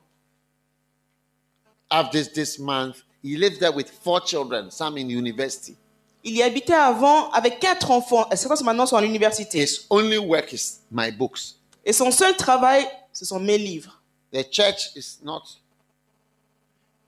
After 1.90 2.18
this, 2.18 2.30
this 2.30 2.60
month, 2.60 3.04
he 3.22 3.36
lives 3.36 3.60
there 3.60 3.72
with 3.74 3.90
four 3.90 4.22
children, 4.22 4.72
some 4.72 4.98
in 4.98 5.10
university. 5.10 5.76
Il 6.24 6.36
y 6.36 6.44
habitait 6.44 6.74
avant 6.74 7.32
avec 7.32 7.60
quatre 7.60 7.90
enfants. 7.92 8.28
Et 8.32 8.36
certains 8.36 8.64
maintenant 8.64 8.86
sont 8.86 8.96
à 8.96 9.02
l'université. 9.02 9.64
His 9.64 9.86
only 9.90 10.18
work 10.18 10.54
is 10.54 10.80
my 10.92 11.12
books. 11.12 11.56
Et 11.84 11.94
son 11.94 12.12
seul 12.12 12.36
travail, 12.36 12.86
ce 13.12 13.26
sont 13.26 13.40
mes 13.40 13.58
livres. 13.58 14.02
The 14.32 14.46
church 14.50 14.92
is 14.96 15.18
not 15.24 15.42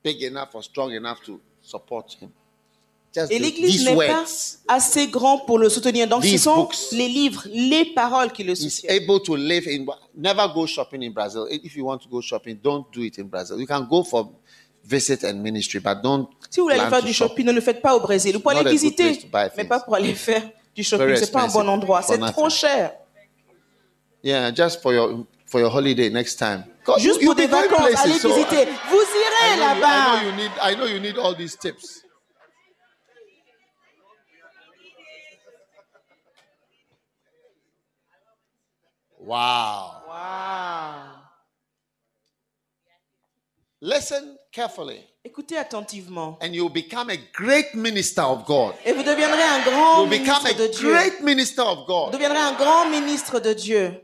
big 0.03 0.21
enough 0.23 0.49
or 0.53 0.63
strong 0.63 0.91
enough 0.91 1.21
to 1.25 1.39
support 1.61 2.17
him. 2.21 2.29
Just 3.15 3.31
Et 3.31 3.37
l'église 3.37 3.85
n'est 3.85 3.95
pas 3.95 4.25
assez 4.67 5.07
grand 5.07 5.37
pour 5.45 5.59
le 5.59 5.69
soutenir. 5.69 6.07
Donc 6.07 6.25
ce 6.25 6.35
sont 6.39 6.63
books. 6.63 6.75
les 6.93 7.07
livres, 7.07 7.43
les 7.51 7.85
paroles 7.93 8.31
qui 8.31 8.43
le 8.43 8.53
He's 8.53 8.77
soutiennent. 8.81 9.03
able 9.03 9.21
to 9.21 9.35
live 9.35 9.67
in. 9.67 9.85
Never 10.15 10.47
go 10.53 10.65
shopping 10.65 11.03
in 11.03 11.11
Brazil. 11.11 11.45
If 11.51 11.75
you 11.75 11.85
want 11.85 11.99
to 11.99 12.09
go 12.09 12.21
shopping, 12.21 12.57
don't 12.61 12.87
do 12.91 13.03
it 13.03 13.19
in 13.19 13.25
Brazil. 13.25 13.59
You 13.59 13.67
can 13.67 13.85
go 13.87 14.03
for 14.03 14.31
visit 14.83 15.23
and 15.23 15.35
ministry, 15.41 15.79
but 15.79 16.01
don't. 16.03 16.27
Si 16.49 16.59
vous 16.59 16.65
voulez 16.67 16.79
aller 16.79 16.89
faire 16.89 17.01
du 17.03 17.13
shop. 17.13 17.29
shopping, 17.29 17.45
ne 17.45 17.51
le 17.51 17.61
faites 17.61 17.81
pas 17.81 17.95
au 17.95 17.99
Brésil. 17.99 18.33
Vous 18.35 18.41
pouvez 18.41 18.57
aller 18.57 18.71
visiter, 18.71 19.19
mais 19.57 19.63
pas 19.65 19.79
pour 19.79 19.95
aller 19.95 20.13
faire 20.13 20.43
du 20.75 20.83
shopping. 20.83 21.15
C'est 21.15 21.31
pas 21.31 21.43
un 21.43 21.47
bon 21.47 21.67
endroit. 21.67 22.01
C'est 22.01 22.19
trop 22.19 22.49
cher. 22.49 22.93
Yeah, 24.23 24.53
just 24.53 24.81
for 24.81 24.93
your 24.93 25.25
for 25.45 25.59
your 25.59 25.69
holiday 25.69 26.09
next 26.09 26.37
time. 26.37 26.63
God, 26.85 26.99
Juste 26.99 27.21
you- 27.21 27.27
pour 27.27 27.35
des 27.35 27.47
vacances, 27.47 27.95
allez 27.97 28.19
so 28.19 28.33
visiter. 28.33 28.65
Vous 28.89 28.95
I 28.95 29.19
irez 29.19 29.49
you, 29.49 29.55
I 29.55 29.59
là-bas. 29.59 30.21
know 30.21 30.29
you 30.29 30.35
need. 30.35 30.51
I 30.61 30.75
know 30.75 30.85
you 30.85 30.99
need 30.99 31.17
all 31.17 31.35
these 31.35 31.57
tips. 31.57 32.03
Wow. 39.19 40.03
Wow. 40.07 41.22
Listen 43.85 44.37
carefully, 44.49 45.05
Écoutez 45.25 45.57
attentivement. 45.57 46.37
and 46.39 46.53
you'll 46.55 46.69
become 46.69 47.09
a 47.09 47.17
great 47.33 47.75
minister 47.75 48.21
of 48.21 48.45
God. 48.45 48.73
Et 48.85 48.93
vous 48.93 49.03
deviendrez 49.03 49.43
un 49.43 49.59
grand 49.61 49.97
You'll 50.07 50.19
become 50.21 50.41
ministre 50.41 50.57
de 50.57 50.63
a 50.63 50.67
Dieu. 50.69 50.89
great 50.93 51.21
minister 51.21 51.61
of 51.63 51.79
Vous 51.79 51.85
God. 51.87 52.13
deviendrez 52.13 52.39
un 52.39 52.53
grand 52.53 52.85
ministre 52.89 53.41
de 53.41 53.51
Dieu. 53.53 54.01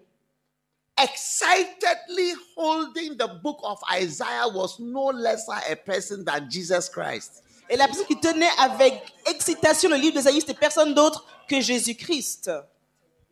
Excitedly 1.02 2.34
holding 2.58 3.16
the 3.16 3.30
book 3.42 3.60
of 3.64 3.80
Isaiah 3.90 4.50
was 4.54 4.82
no 4.82 5.12
lesser 5.14 5.54
a 5.72 5.76
person 5.78 6.26
than 6.26 6.50
Jesus 6.50 6.90
Christ. 6.90 7.42
Et 7.70 7.78
la 7.78 7.88
personne 7.88 8.06
qui 8.06 8.20
tenait 8.20 8.50
avec 8.58 9.02
excitation 9.28 9.90
le 9.90 9.96
livre 9.96 10.16
d'Ésaïe, 10.16 10.42
c'était 10.42 10.56
personne 10.56 10.94
d'autre 10.94 11.24
que 11.48 11.62
Jésus-Christ. 11.62 12.52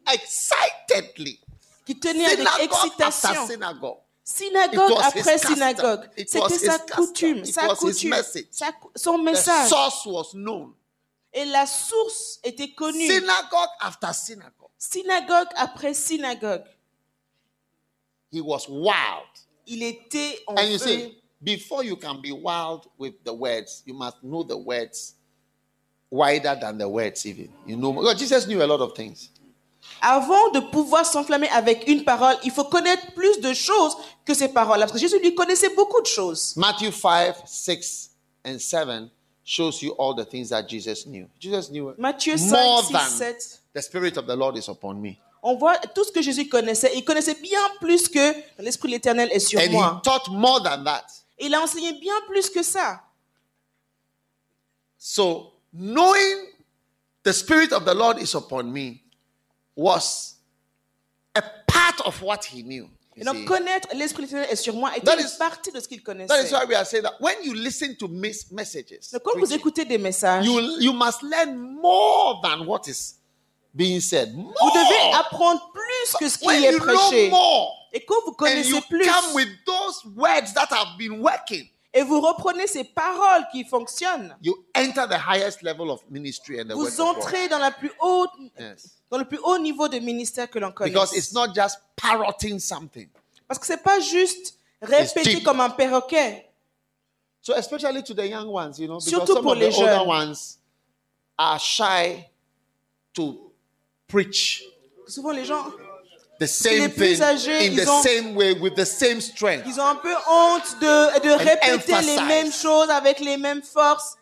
Excitedly. 0.09 1.41
Qui 1.85 1.99
tenait 1.99 2.25
avec 2.25 2.39
Synagogue 2.39 2.71
after 2.71 2.85
excitation. 3.05 3.47
Synagogue. 4.27 4.93
Après 5.01 5.37
synagogue. 5.37 6.09
C'était 6.17 6.59
sa 6.59 6.79
coutume, 6.79 7.45
sa 7.45 7.75
coutume, 7.75 8.13
sa 8.51 8.71
son 8.95 9.17
message. 9.19 9.69
source 9.69 10.05
was 10.05 10.33
known. 10.33 10.73
Et 11.33 11.45
la 11.45 11.65
source 11.65 12.39
était 12.43 12.73
connue. 12.73 13.07
Synagogue 13.07 13.69
after 13.79 14.13
synagogue. 14.13 14.69
Synagogue 14.77 15.47
après 15.55 15.93
synagogue. 15.93 16.63
He 18.31 18.41
was 18.41 18.67
wild. 18.67 19.27
Il 19.65 19.83
était 19.83 20.39
en 20.47 20.55
And 20.55 20.71
you 20.71 20.77
see, 20.77 21.21
before 21.41 21.83
you 21.83 21.95
can 21.95 22.21
be 22.21 22.31
wild 22.31 22.87
with 22.97 23.23
the 23.23 23.33
words, 23.33 23.83
you 23.85 23.93
must 23.93 24.17
know 24.23 24.43
the 24.43 24.57
words 24.57 25.15
wider 26.09 26.57
than 26.59 26.77
the 26.77 26.87
words, 26.87 27.25
even. 27.25 27.49
You 27.65 27.77
know, 27.77 28.13
Jesus 28.13 28.47
knew 28.47 28.61
a 28.61 28.65
lot 28.65 28.81
of 28.81 28.93
things. 28.95 29.29
Avant 30.01 30.49
de 30.51 30.59
pouvoir 30.59 31.05
s'enflammer 31.05 31.49
avec 31.49 31.87
une 31.87 32.03
parole, 32.03 32.35
il 32.43 32.51
faut 32.51 32.65
connaître 32.65 33.13
plus 33.13 33.39
de 33.39 33.53
choses 33.53 33.95
que 34.25 34.33
ces 34.33 34.49
paroles. 34.49 34.79
Parce 34.79 34.91
que 34.91 34.99
Jésus 34.99 35.19
lui 35.19 35.33
connaissait 35.33 35.73
beaucoup 35.75 36.01
de 36.01 36.05
choses. 36.07 36.53
Matthew 36.55 36.91
5, 36.91 37.35
6, 37.45 38.11
and 38.45 38.59
7 38.59 39.09
shows 39.43 39.81
you 39.81 39.95
all 39.97 40.13
the 40.13 40.25
things 40.29 40.49
that 40.49 40.67
Jesus 40.67 41.05
knew. 41.07 41.27
Jesus 41.39 41.69
knew 41.71 41.93
Matthieu 41.97 42.37
5, 42.37 42.51
more 42.51 42.83
6, 42.83 42.91
than 42.91 43.09
7. 43.09 43.35
the 43.73 43.81
Spirit 43.81 44.17
of 44.17 44.27
the 44.27 44.35
Lord 44.35 44.55
is 44.57 44.67
upon 44.69 45.01
me. 45.01 45.17
On 45.41 45.55
voit 45.55 45.77
tout 45.95 46.03
ce 46.03 46.11
que 46.11 46.21
Jésus 46.21 46.47
connaissait. 46.49 46.91
Il 46.95 47.03
connaissait 47.05 47.35
bien 47.41 47.59
plus 47.79 48.09
que 48.09 48.33
l'Esprit 48.59 48.89
de 48.89 48.93
l'Éternel 48.95 49.29
est 49.31 49.39
sur 49.39 49.59
And 49.59 49.71
moi. 49.71 50.01
he 50.03 50.09
taught 50.09 50.27
more 50.29 50.61
than 50.61 50.83
that. 50.83 51.05
Il 51.39 51.53
a 51.55 51.61
enseigné 51.61 51.93
bien 51.93 52.15
plus 52.27 52.49
que 52.49 52.61
ça. 52.63 53.01
So, 54.97 55.53
knowing 55.71 56.49
the 57.23 57.31
Spirit 57.33 57.71
of 57.71 57.85
the 57.85 57.93
Lord 57.93 58.19
is 58.19 58.35
upon 58.35 58.63
me 58.71 59.01
was 59.77 60.35
a 61.35 61.41
part 61.67 62.01
of 62.05 62.21
what 62.21 62.39
he 62.51 62.63
knew. 62.63 62.89
Et 63.19 63.23
donc 63.23 63.35
see. 63.37 63.45
connaître 63.45 63.87
l'Esprit 63.95 64.23
de 64.23 64.27
l'Éternel 64.27 64.47
est 64.51 64.55
sur 64.57 64.75
moi 64.75 64.91
était 64.95 65.05
That 65.05 65.15
une 65.19 65.25
is- 65.25 65.37
partie 65.39 65.71
de 65.71 65.79
ce 65.79 65.87
qu'il 65.87 66.03
That 66.03 66.13
is 66.13 66.27
connaissait. 66.27 66.53
why 66.55 66.65
we 66.67 66.75
are 66.75 66.85
saying 66.85 67.03
that 67.03 67.15
when 67.19 67.35
you 67.43 67.53
listen 67.53 67.95
to 67.97 68.07
mes- 68.07 68.45
messages, 68.51 69.09
Donc 69.11 69.23
quand 69.23 69.39
vous 69.39 69.53
écoutez 69.53 69.85
des 69.85 69.97
messages, 69.97 70.45
you, 70.45 70.59
you 70.79 70.93
must 70.93 71.23
learn 71.23 71.55
more 71.81 72.41
than 72.43 72.65
what 72.67 72.81
is 72.87 73.15
being 73.73 73.99
said. 74.01 74.35
More. 74.35 74.53
vous 74.61 74.69
devez 74.69 75.13
apprendre 75.15 75.71
plus 75.73 76.17
que 76.19 76.29
ce 76.29 76.37
qui 76.37 76.45
when 76.45 76.63
est 76.63 76.73
you 76.73 76.79
prêché. 76.79 77.29
know 77.29 77.35
more, 77.37 77.73
Et 77.93 78.05
quand 78.05 78.21
vous 78.25 78.31
and 78.31 78.35
connaissez 78.35 78.69
you 78.69 78.81
plus, 78.87 79.05
come 79.07 79.33
with 79.33 79.49
those 79.65 80.03
words 80.15 80.53
that 80.53 80.67
have 80.71 80.95
been 80.99 81.19
working, 81.19 81.67
et 81.95 82.03
vous 82.03 82.21
reprenez 82.21 82.67
ces 82.67 82.83
paroles 82.83 83.47
qui 83.51 83.63
fonctionnent, 83.63 84.37
you 84.43 84.53
enter 84.75 85.07
the 85.09 85.17
highest 85.17 85.63
level 85.63 85.89
of 85.89 86.01
ministry 86.07 86.59
and 86.61 86.65
the 86.69 86.73
vous 86.75 87.01
entrez 87.01 87.47
dans, 87.49 87.57
la 87.57 87.71
plus 87.71 87.91
haute, 87.99 88.29
Yes. 88.59 88.96
Dans 89.09 89.17
le 89.17 89.25
plus 89.25 89.39
haut 89.43 89.57
niveau 89.57 89.87
de 89.87 89.99
ministère 89.99 90.49
que 90.49 90.59
l'on 90.59 90.71
connaisse. 90.71 90.93
Because 90.93 91.15
it's 91.15 91.33
not 91.33 91.53
just 91.55 91.77
parroting 91.95 92.59
something. 92.59 93.09
Parce 93.47 93.59
que 93.59 93.65
c'est 93.65 93.81
pas 93.83 93.99
juste 93.99 94.57
répéter 94.81 95.41
comme 95.43 95.61
un 95.61 95.69
perroquet. 95.69 96.43
So 97.41 97.53
especially 97.55 98.03
to 98.03 98.13
the 98.13 98.25
young 98.27 98.47
ones, 98.49 98.77
you 98.77 98.87
know, 98.87 98.97
because 98.99 99.09
Surtout 99.09 99.33
some 99.35 99.43
pour 99.43 99.53
of 99.53 99.59
the 99.59 99.61
les 99.61 99.75
older 99.77 99.95
jeunes. 99.99 100.07
ones 100.07 100.57
are 101.37 101.59
shy 101.59 102.25
to 103.13 103.51
preach 104.07 104.63
Souvent 105.07 105.31
les 105.31 105.45
gens, 105.45 105.71
the 106.39 106.45
same 106.47 106.81
les 106.81 106.89
plus 106.89 107.15
thing 107.15 107.21
âgés, 107.23 107.57
in 107.59 107.71
ils 107.71 107.85
the 107.85 107.87
ont- 107.87 108.01
same 108.03 108.35
way 108.35 108.51
with 108.53 108.75
the 108.75 108.83
same 108.85 109.21
strength. 109.21 109.63
ils 109.65 109.79
ont 109.79 109.85
un 109.87 109.95
peu 109.95 110.13
honte 110.29 110.75
de, 110.81 111.21
de 111.21 111.29
répéter 111.31 112.01
les 112.01 112.17
emphasize. 112.17 112.21
mêmes 112.27 112.51
choses 112.51 112.89
avec 112.89 113.21
les 113.21 113.37
mêmes 113.37 113.61
forces, 113.63 114.17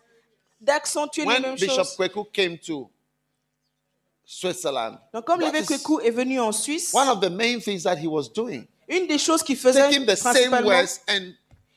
d'accentuer 0.61 1.23
les 1.23 1.27
When 1.27 1.41
mêmes 1.41 1.55
Bishop 1.55 1.75
choses. 1.77 1.95
Kweku 1.95 2.25
came 2.31 2.59
to 2.59 2.87
Switzerland, 4.25 4.97
Donc 5.13 5.25
comme 5.25 5.39
l'évêque 5.41 5.65
Kweku 5.65 5.99
est 6.01 6.11
venu 6.11 6.39
en 6.39 6.51
Suisse, 6.51 6.93
one 6.93 7.07
of 7.07 7.19
the 7.21 7.29
main 7.29 7.59
things 7.59 7.83
that 7.83 7.97
he 7.97 8.07
was 8.07 8.29
doing, 8.33 8.65
une 8.87 9.07
des 9.07 9.17
choses 9.17 9.43
qu'il 9.43 9.57
faisait 9.57 9.89
taking 9.89 10.05
the 10.05 10.15
same 10.15 10.51
words 10.63 11.01
and 11.07 11.33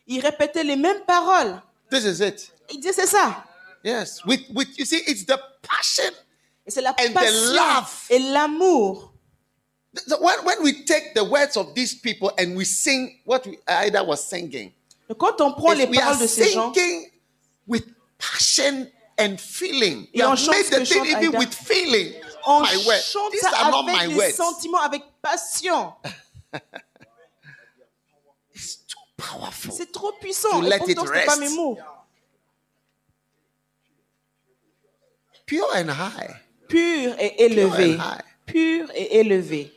il 0.07 0.21
répétait 0.21 0.65
les 0.65 0.77
mêmes 0.77 1.05
paroles. 1.07 1.61
this 1.91 2.05
is 2.05 2.23
it. 2.23 2.51
Il 2.71 2.81
disait 2.81 2.93
c'est 2.93 3.07
ça. 3.07 3.45
Yes, 3.85 4.25
with 4.25 4.41
with 4.55 4.69
you 4.79 4.85
see, 4.85 5.03
it's 5.07 5.25
the 5.25 5.39
passion. 5.63 6.13
Et 6.67 6.71
c'est 6.71 6.81
la 6.83 6.91
And 6.91 7.13
the 7.15 7.55
love. 7.55 8.07
et 8.11 8.19
l'amour. 8.19 9.13
When, 10.21 10.45
when 10.45 10.63
we 10.63 10.85
take 10.85 11.15
the 11.15 11.25
words 11.25 11.57
of 11.57 11.75
these 11.75 11.95
people 11.95 12.31
and 12.39 12.55
we 12.57 12.65
sing 12.65 13.21
what 13.25 13.47
we, 13.47 13.59
Aida 13.67 14.05
was 14.05 14.19
singing, 14.19 14.73
Donc, 15.09 15.19
Quand 15.19 15.41
on 15.41 15.53
prend 15.53 15.73
les 15.73 15.87
we 15.87 15.99
are 15.99 16.13
paroles 16.13 16.21
de 16.21 16.27
ces 16.27 16.53
gens, 16.53 16.73
singing 16.75 17.11
with 17.67 17.85
passion 18.19 18.89
and 19.19 19.37
feeling. 19.39 20.07
We 20.15 20.23
on 20.23 20.37
have 20.37 20.47
made 20.49 20.67
the 20.67 20.85
thing 20.85 21.07
even 21.07 21.39
with 21.39 21.55
feeling. 21.55 22.13
On 22.51 22.63
my 22.63 22.77
words. 22.87 23.03
chante 23.13 23.33
These 23.33 23.41
ça 23.43 23.51
are 23.51 23.71
not 23.71 23.89
avec 23.89 24.09
my 24.09 24.15
words. 24.17 24.35
sentiments, 24.35 24.81
avec 24.83 25.03
passion. 25.23 25.93
It's 28.55 28.79
too 28.87 28.99
powerful. 29.17 29.73
C'est 29.73 29.93
trop 29.93 30.13
puissant. 30.21 30.61
To 30.61 30.67
Et 30.67 30.69
let 30.71 30.79
pourtant, 30.79 30.93
it 30.93 30.99
ce 31.09 31.13
n'est 31.13 31.25
pas 31.27 31.33
rest. 31.35 31.41
mes 31.41 31.49
mots. 31.51 31.79
Pure 35.47 35.67
and 35.75 35.89
high. 35.91 36.31
Pur 36.69 37.15
et 37.19 37.31
Pure 37.37 37.47
élevé. 37.51 37.95
and 37.95 38.01
high. 38.01 38.23
Pur 38.47 38.91
et 38.95 39.19
élevé. 39.21 39.73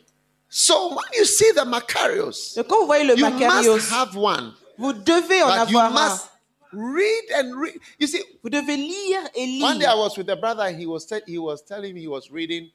So 0.48 0.88
when 0.90 0.98
you 1.16 1.24
see 1.24 1.50
the 1.54 1.64
Macarius, 1.64 2.54
Donc, 2.54 2.66
quand 2.68 2.80
vous 2.80 2.86
voyez 2.86 3.04
le 3.04 3.16
you 3.18 3.26
must 3.26 3.90
have 3.90 4.14
one. 4.16 4.54
vous 4.76 4.92
devez 4.92 5.42
en 5.42 5.46
But 5.64 5.70
you 5.70 5.78
avoir 5.78 5.96
un. 5.96 6.10
must 6.10 6.28
read 6.72 7.24
and 7.36 7.54
read. 7.60 7.74
You 7.98 8.06
see, 8.06 8.22
Vous 8.42 8.50
devez 8.50 8.76
lire 8.76 9.20
et 9.34 9.62
one 9.62 9.78
day 9.78 9.86
I 9.86 9.94
was 9.96 10.16
with 10.16 10.28
a 10.30 10.36
brother. 10.36 10.66
He 10.76 10.86
was 10.86 11.06
te- 11.06 11.22
he 11.26 11.38
was 11.38 11.64
telling 11.64 11.94
me 11.94 12.00
he 12.02 12.08
was 12.08 12.30
reading 12.30 12.70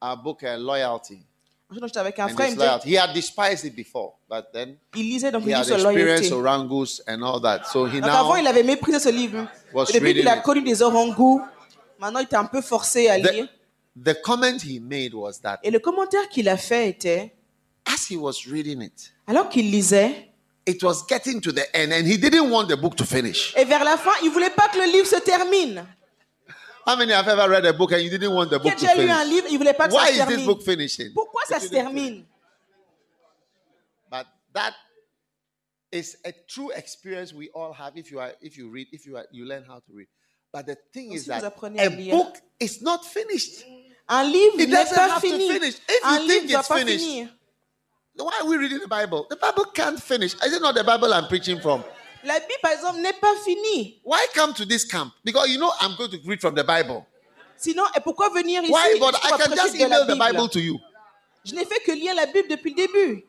a 0.00 0.16
book, 0.16 0.42
uh, 0.42 0.56
Loyalty. 0.58 1.20
Un 1.70 1.76
jour, 1.76 1.86
j'étais 1.88 2.00
avec 2.00 2.18
un 2.18 2.26
And 2.26 2.28
frère, 2.30 2.48
il, 2.48 2.52
me 2.52 2.56
disait- 2.56 2.66
loyalty. 2.66 2.88
He 2.90 2.96
had 2.98 3.12
despised 3.14 3.64
it 3.64 3.74
before, 3.74 4.14
but 4.28 4.44
then 4.52 4.76
il 4.94 5.04
lisait 5.08 5.30
donc 5.32 5.46
he 5.46 5.52
had 5.54 5.64
sur 5.64 5.78
loyauté. 5.78 6.00
experienced 6.02 6.32
orangus 6.32 7.02
and 7.08 7.22
all 7.22 7.40
that. 7.40 7.62
So 7.72 7.86
he 7.86 8.00
Donc 8.00 8.10
avant, 8.10 8.34
now 8.34 8.40
il 8.40 8.46
avait 8.46 8.62
méprisé 8.62 8.98
ce 8.98 9.08
livre. 9.08 9.46
was 9.72 9.84
Et 9.84 9.94
depuis 9.94 10.06
reading 10.08 10.22
qu'il 10.22 10.28
a 10.28 10.36
it. 10.38 10.42
connu 10.42 10.62
des 10.62 10.82
orangous, 10.82 11.40
maintenant 11.98 12.20
il 12.20 12.24
était 12.24 12.36
un 12.36 12.44
peu 12.44 12.60
forcé 12.60 13.08
à 13.08 13.16
lire. 13.16 13.46
the, 13.96 14.04
the 14.10 14.20
comment 14.22 14.58
he 14.62 14.80
made 14.80 15.14
was 15.14 15.40
that 15.42 15.60
Et 15.62 15.70
le 15.70 15.78
commentaire 15.78 16.28
qu'il 16.28 16.48
a 16.50 16.56
fait 16.58 16.88
était, 16.90 17.34
as 17.86 18.06
he 18.10 18.16
was 18.16 18.34
reading 18.50 18.82
it, 18.82 19.12
alors 19.26 19.48
qu'il 19.48 19.70
lisait, 19.70 20.28
it 20.66 20.82
was 20.82 21.02
getting 21.06 21.40
to 21.40 21.52
the 21.52 21.64
end, 21.76 21.92
and 21.92 22.06
he 22.06 22.16
didn't 22.16 22.50
want 22.50 22.68
the 22.68 22.76
book 22.76 22.96
to 22.96 23.04
finish. 23.04 23.52
et 23.56 23.64
vers 23.64 23.84
la 23.84 23.96
fin, 23.96 24.12
il 24.22 24.30
voulait 24.30 24.50
pas 24.50 24.68
que 24.68 24.78
le 24.78 24.86
livre 24.92 25.06
se 25.06 25.20
termine. 25.20 25.84
How 26.84 26.96
many 26.96 27.12
have 27.12 27.28
ever 27.28 27.48
read 27.48 27.64
a 27.64 27.72
book 27.72 27.92
and 27.92 28.02
you 28.02 28.10
didn't 28.10 28.32
want 28.34 28.50
the 28.50 28.56
a 28.56 28.58
book 28.58 28.74
to 28.76 28.84
lu 28.84 29.08
un 29.08 29.18
finish? 29.20 29.28
livre, 29.28 29.46
il 29.50 29.58
voulait 29.58 29.74
pas 29.74 29.88
que 29.88 29.94
Why 29.94 30.12
ça 30.16 30.26
se 30.26 30.32
is 30.32 30.36
this 30.36 30.46
book 30.46 30.62
finishing? 30.62 31.12
Pourquoi 31.14 31.42
ça 31.46 31.60
se 31.60 31.68
termine 31.68 32.24
But 34.10 34.26
that 34.52 34.74
is 35.92 36.16
a 36.24 36.32
true 36.48 36.70
experience 36.72 37.32
we 37.32 37.50
all 37.54 37.72
have 37.72 37.96
if 37.96 38.10
you 38.10 38.18
are 38.18 38.32
if 38.40 38.56
you 38.56 38.68
read 38.70 38.88
if 38.92 39.06
you 39.06 39.16
are 39.16 39.26
you 39.30 39.44
learn 39.44 39.64
how 39.64 39.78
to 39.78 39.92
read. 39.92 40.08
But 40.52 40.66
the 40.66 40.76
thing 40.92 41.12
is 41.12 41.26
that 41.26 41.42
lire. 41.62 42.10
book 42.10 42.36
is 42.60 42.82
not 42.82 43.04
finished. 43.04 43.64
Un 44.08 44.24
livre 44.24 44.60
It 44.60 44.68
n'est 44.68 44.84
pas 44.84 45.20
fini. 45.20 45.48
finish. 45.48 45.74
If 45.88 46.00
you 46.02 46.08
Un 46.08 46.18
think 46.18 46.28
livre 46.28 46.42
ne 46.42 46.48
doit 46.52 46.58
it's 46.60 46.68
pas 46.68 46.78
finished, 46.78 47.04
finir. 47.04 47.28
Why 48.16 48.40
are 48.42 48.46
we 48.48 48.56
reading 48.56 48.78
the 48.78 48.88
Bible? 48.88 49.26
The 49.28 49.36
Bible 49.36 49.64
can't 49.66 50.00
finish. 50.00 50.34
Is 50.34 50.52
it 50.52 50.62
not 50.62 50.74
the 50.74 50.84
Bible 50.84 51.12
I'm 51.12 51.26
preaching 51.28 51.60
from? 51.60 51.82
La 52.24 52.34
Bible, 52.34 52.54
par 52.62 52.72
exemple, 52.72 53.00
n'est 53.00 53.18
pas 53.20 53.34
finie. 53.44 54.00
Why 54.04 54.26
come 54.34 54.54
to 54.54 54.64
this 54.64 54.84
camp? 54.84 55.12
Because 55.24 55.48
you 55.48 55.58
know 55.58 55.72
I'm 55.80 55.96
going 55.96 56.10
to 56.10 56.18
read 56.24 56.40
from 56.40 56.54
the 56.54 56.62
Bible. 56.62 57.06
Sinon, 57.56 57.84
et 57.96 58.00
pourquoi 58.00 58.28
venir 58.28 58.62
ici 58.62 58.70
Why? 58.72 58.96
But 58.98 59.14
Je 59.14 59.28
I 59.28 59.36
can 59.38 59.56
just 59.56 59.74
email 59.76 60.06
the 60.06 60.14
Bible? 60.16 60.32
Bible 60.32 60.48
to 60.48 60.60
you. 60.60 60.78
Je 61.44 61.54
n'ai 61.54 61.64
fait 61.64 61.80
que 61.80 61.92
lire 61.92 62.14
la 62.14 62.26
Bible 62.26 62.48
depuis 62.48 62.70
le 62.70 62.86
début. 62.86 63.24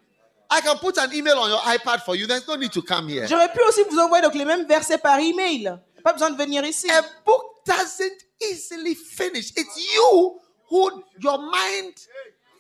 I 0.52 0.62
can 0.62 0.76
put 0.78 0.98
an 0.98 1.12
email 1.14 1.38
on 1.40 1.50
your 1.50 1.62
iPad 1.62 2.02
for 2.02 2.16
you. 2.16 2.28
There's 2.28 2.48
no 2.48 2.56
need 2.56 2.72
to 2.74 2.82
come 2.82 3.08
here. 3.08 3.26
J'aurais 3.28 3.52
pu 3.52 3.62
aussi 3.68 3.84
vous 3.90 3.98
envoyer 3.98 4.22
donc 4.22 4.36
les 4.36 4.46
mêmes 4.46 4.68
versets 4.68 5.00
par 5.00 5.20
email. 5.20 5.80
Pas 6.04 6.14
besoin 6.14 6.30
de 6.30 6.38
venir 6.38 6.64
ici. 6.66 6.90
A 6.92 7.02
book 7.26 7.42
doesn't 7.66 8.26
easily 8.42 8.94
finish. 8.94 9.52
It's 9.56 9.94
you 9.96 10.40
who 10.70 11.04
your 11.20 11.40
mind 11.40 11.94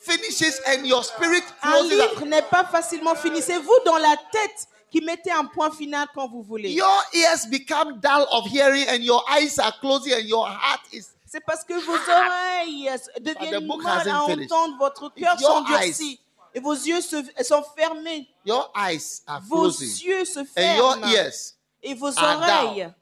finishes 0.05 0.59
and 0.67 0.85
your 0.85 1.03
spirit 1.03 1.43
Un 1.63 1.71
closes. 1.71 1.91
up. 1.93 2.11
livre 2.11 2.25
n'est 2.25 2.41
pas 2.49 2.63
facilement 2.65 3.15
fini. 3.15 3.41
C'est 3.41 3.59
vous 3.59 3.77
dans 3.85 3.97
la 3.97 4.15
tête 4.31 4.67
qui 4.91 5.01
mettez 5.01 5.31
un 5.31 5.45
point 5.45 5.71
final 5.71 6.07
quand 6.13 6.27
vous 6.29 6.43
voulez. 6.43 6.71
Your 6.71 7.03
ears 7.13 7.47
become 7.49 7.99
dull 7.99 8.27
of 8.31 8.45
hearing 8.47 8.87
and 8.89 9.01
your 9.03 9.23
eyes 9.29 9.57
are 9.59 9.73
closing 9.79 10.13
and 10.13 10.25
your 10.27 10.45
heart 10.47 10.81
is. 10.91 11.07
C'est 11.25 11.43
parce 11.43 11.63
que 11.63 11.73
vos 11.73 11.93
oreilles 12.11 12.91
deviennent 13.19 13.65
book 13.67 13.81
mal 13.81 14.07
à 14.07 14.25
finished. 14.27 14.51
entendre, 14.51 14.77
votre 14.77 15.09
cœur 15.15 15.35
your 15.41 15.49
s'endurcit 15.65 16.19
et 16.53 16.59
vos 16.59 16.73
yeux 16.73 17.01
se- 17.01 17.43
sont 17.43 17.63
fermés. 17.75 18.27
Your 18.45 18.71
eyes 18.75 19.23
are 19.25 19.41
Vos 19.41 19.61
closing 19.71 20.07
yeux 20.07 20.25
se 20.25 20.39
and 20.41 20.75
your 20.77 20.93
ferment 20.93 21.07
ears, 21.11 21.55
et 21.81 21.95
vos 21.95 22.15
are 22.19 22.37
oreilles 22.37 22.93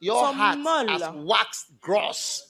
your 0.00 0.18
sont 0.26 0.32
heart 0.38 0.58
molles. 0.58 0.88
has 1.02 1.12
waxed 1.26 1.66
gross. 1.82 2.44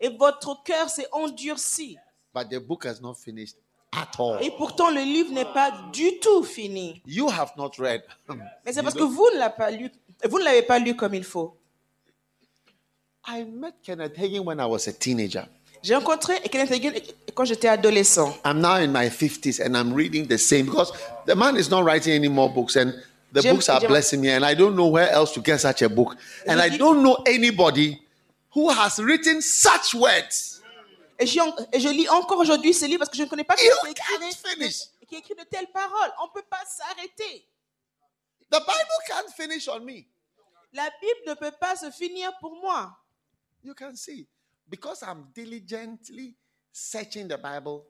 et 0.00 0.08
votre 0.08 0.60
cœur 0.64 0.88
s'est 0.90 1.06
endurci. 1.12 1.96
But 2.32 2.50
the 2.50 2.60
book 2.60 2.84
has 2.84 3.00
not 3.00 3.14
finished 3.14 3.56
at 3.92 4.08
all. 4.18 4.38
Et 4.40 4.50
pourtant, 4.50 4.90
le 4.90 5.00
livre 5.02 5.32
n'est 5.32 5.52
pas 5.52 5.72
du 5.92 6.18
tout 6.20 6.44
fini. 6.44 7.02
You 7.06 7.28
have 7.28 7.52
not 7.56 7.72
read. 7.78 8.02
Mais 8.64 8.72
c'est 8.72 8.82
parce 8.82 8.94
que 8.94 9.02
vous 9.02 9.28
ne 9.34 9.38
l'avez 9.38 9.54
pas 9.56 9.70
lu, 9.70 9.90
vous 10.28 10.38
ne 10.38 10.44
l'avez 10.44 10.62
pas 10.62 10.78
lu 10.78 10.94
comme 10.94 11.14
il 11.14 11.24
faut. 11.24 11.56
I 13.26 13.44
met 13.44 13.74
Kenneth 13.82 14.16
Hagin 14.16 14.44
when 14.44 14.60
I 14.60 14.66
was 14.66 14.88
a 14.88 14.92
teenager. 14.92 15.44
J'ai 15.82 15.94
rencontré 15.94 16.40
Kenneth 16.40 16.70
Hagin 16.70 16.92
quand 17.34 17.44
j'étais 17.44 17.68
adolescent. 17.68 18.34
I'm 18.44 18.60
now 18.60 18.76
in 18.76 18.92
my 18.92 19.08
50s 19.08 19.60
and 19.60 19.76
I'm 19.76 19.92
reading 19.94 20.26
the 20.26 20.38
same 20.38 20.66
because 20.66 20.92
the 21.26 21.34
man 21.34 21.56
is 21.56 21.70
not 21.70 21.84
writing 21.84 22.12
any 22.12 22.28
more 22.28 22.50
books 22.52 22.76
and 22.76 22.92
the 23.32 23.42
books 23.42 23.68
are 23.68 23.80
blessing 23.80 24.20
me 24.20 24.30
and 24.30 24.44
I 24.44 24.54
don't 24.54 24.76
know 24.76 24.88
where 24.88 25.10
else 25.10 25.32
to 25.34 25.40
get 25.40 25.60
such 25.60 25.82
a 25.82 25.88
book. 25.88 26.16
And 26.46 26.60
I 26.60 26.68
don't 26.68 27.02
know 27.02 27.18
anybody 27.26 28.00
who 28.52 28.70
has 28.70 28.98
written 28.98 29.40
such 29.40 29.94
words. 29.94 30.59
Et, 31.20 31.24
et 31.24 31.80
je 31.80 31.88
lis 31.88 32.08
encore 32.08 32.38
aujourd'hui 32.38 32.72
ce 32.74 32.86
livre 32.86 32.98
parce 33.00 33.10
que 33.10 33.16
je 33.16 33.22
ne 33.22 33.28
connais 33.28 33.44
pas 33.44 33.54
qui, 33.54 33.68
can't 33.68 33.88
écrit- 33.90 35.18
écrit 35.18 35.34
de 35.34 35.44
telles 35.44 35.70
paroles. 35.70 36.12
On 36.22 36.26
ne 36.26 36.32
peut 36.32 36.46
pas 36.48 36.64
s'arrêter. 36.66 37.46
The 38.50 38.58
Bible 38.58 39.04
can't 39.06 39.30
finish 39.36 39.68
on 39.68 39.80
me. 39.80 40.02
La 40.72 40.88
Bible 41.00 41.20
ne 41.26 41.34
peut 41.34 41.52
pas 41.52 41.76
se 41.76 41.90
finir 41.90 42.32
pour 42.40 42.56
moi. 42.56 42.96
You 43.62 43.74
can 43.74 43.94
see. 43.96 44.26
Because 44.66 45.02
I'm 45.02 45.30
diligently 45.34 46.34
searching 46.72 47.28
the 47.28 47.36
Bible, 47.36 47.84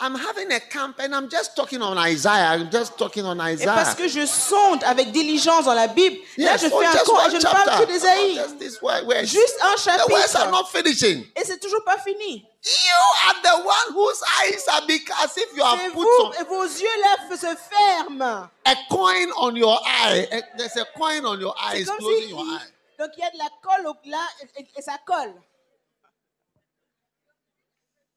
I'm 0.00 0.16
having 0.16 0.50
a 0.50 0.58
camp 0.58 0.98
and 0.98 1.14
I'm 1.14 1.28
just 1.30 1.54
talking 1.54 1.80
on 1.80 1.96
Isaiah. 1.96 2.54
I'm 2.58 2.68
just 2.68 2.98
talking 2.98 3.24
on 3.24 3.38
Et 3.40 3.52
Isaiah. 3.54 3.74
parce 3.74 3.94
que 3.94 4.08
je 4.08 4.26
sonde 4.26 4.82
avec 4.84 5.12
diligence 5.12 5.66
dans 5.66 5.72
la 5.74 5.86
Bible, 5.86 6.16
là 6.36 6.56
je 6.56 6.66
oh, 6.66 6.80
fais 6.80 6.86
un 6.86 6.92
just 6.92 7.04
cours 7.04 7.22
et 7.26 7.30
je 7.30 7.36
ne 7.36 7.42
parle 7.42 7.80
que 7.80 7.86
d'Ésaïe. 7.86 8.40
Words. 8.82 9.24
Juste 9.24 9.56
un 9.62 9.74
The 9.76 10.10
words 10.10 10.34
are 10.34 10.50
chapitre. 10.50 10.50
not 10.50 10.64
finishing. 10.66 11.24
Et 11.36 11.44
c'est 11.44 11.58
toujours 11.60 11.84
pas 11.84 11.96
fini. 11.98 12.44
You 12.66 13.28
are 13.28 13.40
the 13.42 13.64
one 13.64 13.94
whose 13.94 14.20
eyes 14.42 14.66
are 14.68 14.84
big 14.86 15.08
as 15.22 15.36
if 15.36 15.46
you 15.56 15.62
C'est 15.62 15.62
have 15.62 15.92
put 15.92 15.98
vous 16.00 16.06
some, 16.18 16.32
et 16.40 16.44
vos 16.44 16.64
yeux 16.64 17.00
là 17.00 17.36
se 17.36 17.56
ferment. 17.56 18.48
a 18.64 18.74
coin 18.90 19.28
on 19.38 19.54
your 19.54 19.78
eye. 19.86 20.26
There's 20.58 20.76
a 20.76 20.86
coin 20.96 21.24
on 21.24 21.38
your 21.38 21.54
eye. 21.56 21.78
It's 21.82 21.90
closing 21.90 22.22
si 22.24 22.30
your 22.30 22.40
eye. 22.40 22.72
donc 22.98 23.10
il 23.16 23.20
y 23.20 23.26
a 23.26 23.30
de 23.30 23.38
la 23.38 23.48
colle 23.62 23.92
là 24.06 24.18
et, 24.56 24.60
et- 24.62 24.68
et 24.76 24.82
ça 24.82 24.94
colle. 25.06 25.34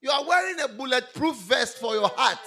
You 0.02 0.12
are 0.12 0.26
wearing 0.26 0.60
a 0.60 0.68
bulletproof 0.68 1.38
vest 1.38 1.80
for 1.80 1.96
your 1.96 2.10
heart. 2.16 2.40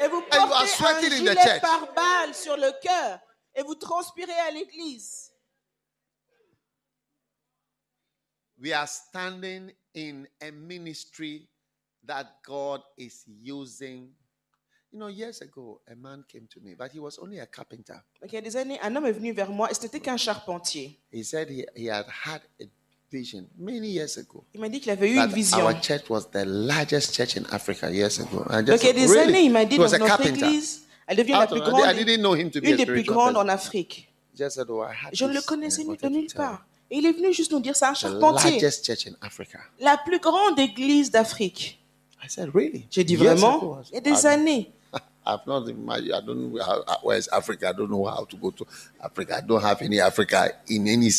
Et 0.00 0.08
vous 0.08 0.18
And 0.18 0.34
you 0.34 0.40
are 0.40 0.48
portez 0.48 0.62
un 0.62 0.66
sweating 0.66 1.12
in 1.12 1.24
the 1.24 1.40
gilet 1.40 1.60
par 1.60 1.94
balle 1.94 2.34
sur 2.34 2.56
le 2.56 2.72
cœur 2.82 3.20
et 3.54 3.62
vous 3.62 3.74
transpirez 3.74 4.32
à 4.32 4.50
l'église. 4.50 5.30
We 8.58 8.72
are 8.72 8.86
standing 8.86 9.72
in 9.94 10.26
a 10.40 10.50
ministry 10.50 11.48
that 12.06 12.26
God 12.44 12.82
is 12.96 13.24
using. 13.26 14.14
You 14.92 15.00
know, 15.00 15.08
years 15.08 15.40
ago, 15.40 15.80
a 15.88 15.96
man 15.96 16.24
came 16.28 16.46
to 16.52 16.60
me, 16.60 16.74
but 16.74 16.92
he 16.92 17.00
was 17.00 17.18
only 17.18 17.40
a 17.40 17.46
carpenter. 17.46 18.00
Il 18.22 18.32
y 18.32 18.36
a 18.36 18.40
des 18.40 18.56
années, 18.56 18.78
un 18.80 18.94
homme 18.94 19.06
est 19.06 19.12
venu 19.12 19.32
vers 19.32 19.50
moi 19.50 19.68
et 19.70 19.74
ce 19.74 19.82
n'était 19.82 20.00
qu'un 20.00 20.16
charpentier. 20.16 21.00
He 21.10 21.24
said 21.24 21.48
he, 21.48 21.66
he 21.74 21.86
had 21.86 22.06
had 22.06 22.42
a 22.60 22.64
vision 23.18 23.44
many 23.58 23.88
years 23.88 24.16
ago. 24.18 24.44
Il 24.54 24.60
m'a 24.60 24.68
dit 24.68 24.80
qu'il 24.80 24.90
avait 24.90 25.08
eu 25.10 25.16
une 25.16 25.26
vision. 25.32 25.58
our 25.64 25.80
church 25.80 26.08
was 26.10 26.22
the 26.32 26.44
largest 26.44 27.14
church 27.14 27.36
in 27.36 27.44
Africa 27.50 27.90
years 27.90 28.18
ago. 28.20 28.44
Just 28.50 28.64
Donc 28.66 28.82
il 28.82 28.86
y 28.86 28.90
a 28.90 28.92
des 28.92 29.06
"Really?" 29.06 29.18
années, 29.28 29.42
il 29.44 29.52
m'a 29.52 29.64
dit 29.64 29.76
a 29.76 29.78
notre 29.78 29.98
carpenter. 30.06 30.30
église, 30.30 30.82
elle 31.06 31.16
devient 31.18 31.32
la 31.32 31.46
plus 31.46 31.60
of- 31.60 31.66
I 31.68 31.70
grande, 31.70 31.96
didn't 31.96 32.18
know 32.20 32.34
him 32.34 32.50
to 32.50 32.60
be 32.60 32.64
une 32.70 32.76
des 32.76 32.86
plus 32.86 33.02
grandes 33.04 33.36
en 33.36 33.48
Afrique. 33.48 34.08
Just 34.36 34.56
said, 34.56 34.66
oh, 34.68 34.82
I 34.82 34.92
had 35.06 35.10
Je 35.14 35.24
ne 35.26 35.32
le 35.32 35.42
connaissais 35.42 35.82
I 35.82 35.86
nulle 36.10 36.26
part. 36.34 36.66
Et 36.90 36.98
il 36.98 37.06
est 37.06 37.12
venu 37.12 37.32
juste 37.32 37.52
nous 37.52 37.60
dire 37.60 37.76
c'est 37.76 37.84
un 37.84 37.90
you. 37.92 37.94
The 37.94 38.00
charpentier. 38.00 38.50
largest 38.50 38.84
church 38.84 39.06
in 39.06 39.12
Africa. 39.20 39.58
La 39.80 39.96
plus 40.04 40.18
grande 40.18 40.58
église 40.58 41.10
d'Afrique. 41.10 41.78
I 42.22 42.28
said, 42.28 42.50
really? 42.54 42.86
J'ai 42.90 43.04
dit 43.04 43.16
vraiment, 43.16 43.80
il 43.90 43.94
y 43.94 43.98
a 43.98 44.00
des 44.00 44.22
"I- 44.22 44.26
années. 44.26 44.72
I've 45.26 45.46
not 45.46 45.66
imagined. 45.68 46.10
I 46.14 46.20
don't 46.26 46.36
know 46.52 46.58
how, 46.60 46.82
how- 46.86 46.98
where's 47.04 47.28
Africa? 47.32 47.70
I 47.70 47.72
don't 47.76 47.88
know 47.88 48.04
how 48.06 48.24
to 48.26 48.36
go 48.36 48.50
to 48.50 48.66
Africa. 49.00 49.38
I 49.38 49.46
don't 49.46 49.62
have 49.62 49.80
any 49.82 49.98
Africa 50.00 50.50
in 50.68 50.86
any 50.88 51.10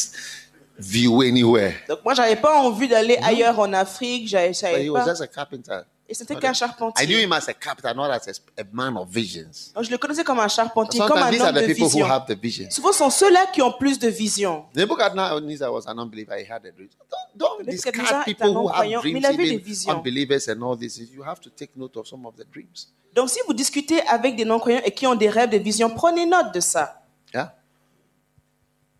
view 0.77 1.21
anywhere. 1.21 1.73
Donc 1.87 1.99
moi, 2.03 2.13
j'avais 2.13 2.35
pas 2.35 2.59
envie 2.61 2.87
d'aller 2.87 3.17
ailleurs 3.23 3.59
en 3.59 3.71
Afrique. 3.73 4.27
Je 4.27 4.35
But 4.37 4.49
he 4.49 4.53
savais 4.53 4.89
was 4.89 4.99
pas. 5.03 5.09
just 5.11 5.21
a 5.21 5.27
carpenter. 5.27 5.81
Et 6.07 6.13
c'était 6.13 6.35
qu'un 6.35 6.49
I 6.49 6.51
knew 6.51 6.55
charpentier. 6.59 7.23
him 7.23 7.31
as 7.33 7.49
a 7.49 7.53
carpenter, 7.53 7.95
not 7.95 8.11
as 8.11 8.27
a, 8.59 8.63
man 8.71 8.95
of 8.95 9.09
visions. 9.09 9.71
Donc, 9.73 9.85
je 9.85 9.89
le 9.89 9.97
connaissais 9.97 10.23
comme 10.23 10.39
un 10.39 10.47
charpentier, 10.47 10.99
comme 10.99 11.07
Sometimes 11.17 11.27
un 11.27 11.31
these 11.31 11.41
are 11.41 11.47
homme 11.47 11.55
the 11.55 11.61
de 11.61 11.65
people 11.73 11.83
who 11.85 11.89
vision. 11.89 12.05
have 12.05 12.25
the 12.27 12.39
vision. 12.39 12.69
Souvent, 12.69 12.91
ce 12.91 12.97
sont 12.99 13.09
ceux-là 13.09 13.47
qui 13.51 13.63
ont 13.63 13.71
plus 13.71 13.97
de 13.97 14.07
vision. 14.07 14.65
Nebuchadnezzar 14.75 15.73
was 15.73 15.87
an 15.87 15.97
unbeliever. 15.97 16.35
He 16.37 16.45
had 16.47 16.63
a 16.63 16.71
dream. 16.71 16.89
Don't, 17.09 17.57
don't 17.57 17.65
Nebuchadnezzar 17.65 17.91
discard 17.91 18.27
est 18.27 18.33
people 18.35 18.49
who 18.49 18.67
have 18.69 18.85
non-croyant, 18.87 19.01
mais 19.03 19.09
dreams, 19.11 19.17
il 19.17 19.25
avait 19.25 19.37
des 19.37 19.53
even 19.53 19.59
visions. 19.65 19.91
unbelievers 19.93 20.47
and 20.49 20.61
all 20.61 20.77
this. 20.77 20.97
You 21.11 21.23
have 21.23 21.39
to 21.39 21.49
take 21.49 21.71
note 21.75 21.97
of 21.97 22.05
some 22.05 22.23
of 22.27 22.35
the 22.35 22.45
dreams. 22.53 22.93
Donc, 23.15 23.31
si 23.31 23.39
vous 23.47 23.53
discutez 23.55 24.01
avec 24.01 24.35
des 24.35 24.45
non-croyants 24.45 24.81
et 24.85 24.91
qui 24.91 25.07
ont 25.07 25.15
des 25.15 25.29
rêves, 25.29 25.49
des 25.49 25.57
visions, 25.57 25.89
prenez 25.89 26.27
note 26.27 26.53
de 26.53 26.59
ça. 26.59 27.01
Yeah. 27.33 27.55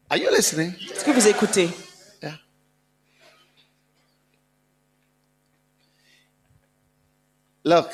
Are 0.10 0.18
you 0.18 0.30
listening? 0.32 0.74
Est-ce 0.92 1.04
que 1.04 1.12
vous 1.12 1.28
écoutez? 1.28 1.70
Yeah. 2.22 2.38
Look, 7.64 7.90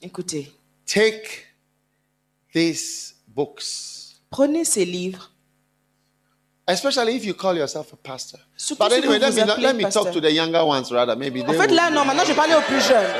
Écoutez, 0.00 0.52
take 0.86 1.46
these 2.54 3.14
books, 3.26 4.14
prenez 4.30 4.64
ces 4.64 4.84
livres. 4.84 5.32
especially 6.68 7.16
if 7.16 7.24
you 7.24 7.34
call 7.34 7.56
yourself 7.56 7.92
a 7.92 7.96
pastor. 7.96 8.38
Surtout 8.56 8.84
But 8.84 8.92
si 8.92 8.98
anyway, 8.98 9.18
vous 9.18 9.24
let 9.24 9.30
vous 9.32 9.56
me, 9.56 9.62
let 9.62 9.74
me 9.74 9.90
talk 9.90 10.12
to 10.12 10.20
the 10.20 10.30
younger 10.32 10.64
ones 10.64 10.92
rather. 10.92 11.16
Maybe 11.16 11.42
they 11.42 11.48
En 11.48 11.52
fait, 11.58 11.66
will- 11.68 11.74
là, 11.76 11.90
non, 11.90 12.04
maintenant, 12.04 12.22
je 12.22 12.28
vais 12.28 12.34
parler 12.36 12.54
aux 12.54 12.60
plus 12.62 12.80
jeunes. 12.80 13.12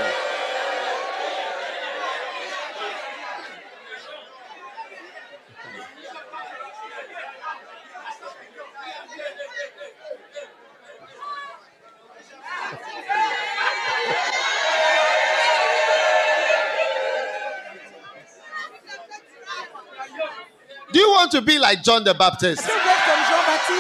Like 21.69 21.83
John 21.83 22.03
the 22.05 22.15
Baptist? 22.15 22.67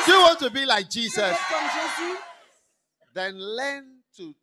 You 0.06 0.20
want 0.20 0.38
to 0.40 0.50
be 0.50 0.64
like 0.66 0.88
Jesus? 0.90 1.36
Then 3.14 3.34
learn 3.38 3.84
to 4.16 4.34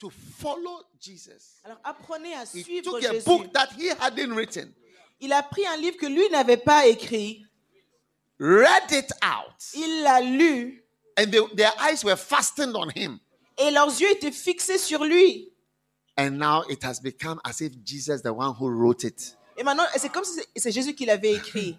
to 0.00 0.10
follow 0.10 0.82
Jesus. 1.00 1.60
Alors 1.64 1.78
apprenez 1.84 2.34
à 2.34 2.42
He 2.54 2.62
suivre 2.62 2.84
took 2.84 3.02
a 3.04 3.12
Jésus. 3.14 3.24
book 3.24 3.52
that 3.52 3.68
he 3.76 3.88
hadn't 3.88 4.32
written, 4.34 4.72
Il 5.20 5.32
a 5.32 5.42
pris 5.42 5.66
un 5.66 5.76
livre 5.76 5.96
que 5.98 6.06
lui 6.06 6.28
n'avait 6.30 6.56
pas 6.62 6.86
écrit. 6.86 7.44
read 8.38 8.92
it 8.92 9.10
out, 9.22 9.54
Il 9.74 10.02
l'a 10.04 10.20
lu 10.20 10.84
and 11.18 11.32
they- 11.32 11.54
their 11.56 11.72
eyes 11.80 12.04
were 12.04 12.16
fastened 12.16 12.76
on 12.76 12.88
him. 12.94 13.18
et 13.56 13.70
leurs 13.72 13.98
yeux 14.00 14.10
étaient 14.12 14.30
fixés 14.30 14.78
sur 14.78 15.04
lui. 15.04 15.50
And 16.16 16.38
now 16.38 16.62
it 16.68 16.82
has 16.84 17.00
become 17.00 17.40
as 17.44 17.60
if 17.60 17.72
Jesus, 17.82 18.22
the 18.22 18.32
one 18.32 18.54
who 18.54 18.68
wrote 18.68 19.04
it. 19.04 19.34
Et 19.58 19.64
maintenant, 19.64 19.84
c'est 19.96 20.08
comme 20.10 20.24
si 20.24 20.40
c'est- 20.56 20.70
Jésus 20.70 20.94
qui 20.94 21.04
l'avait 21.04 21.32
écrit. 21.32 21.76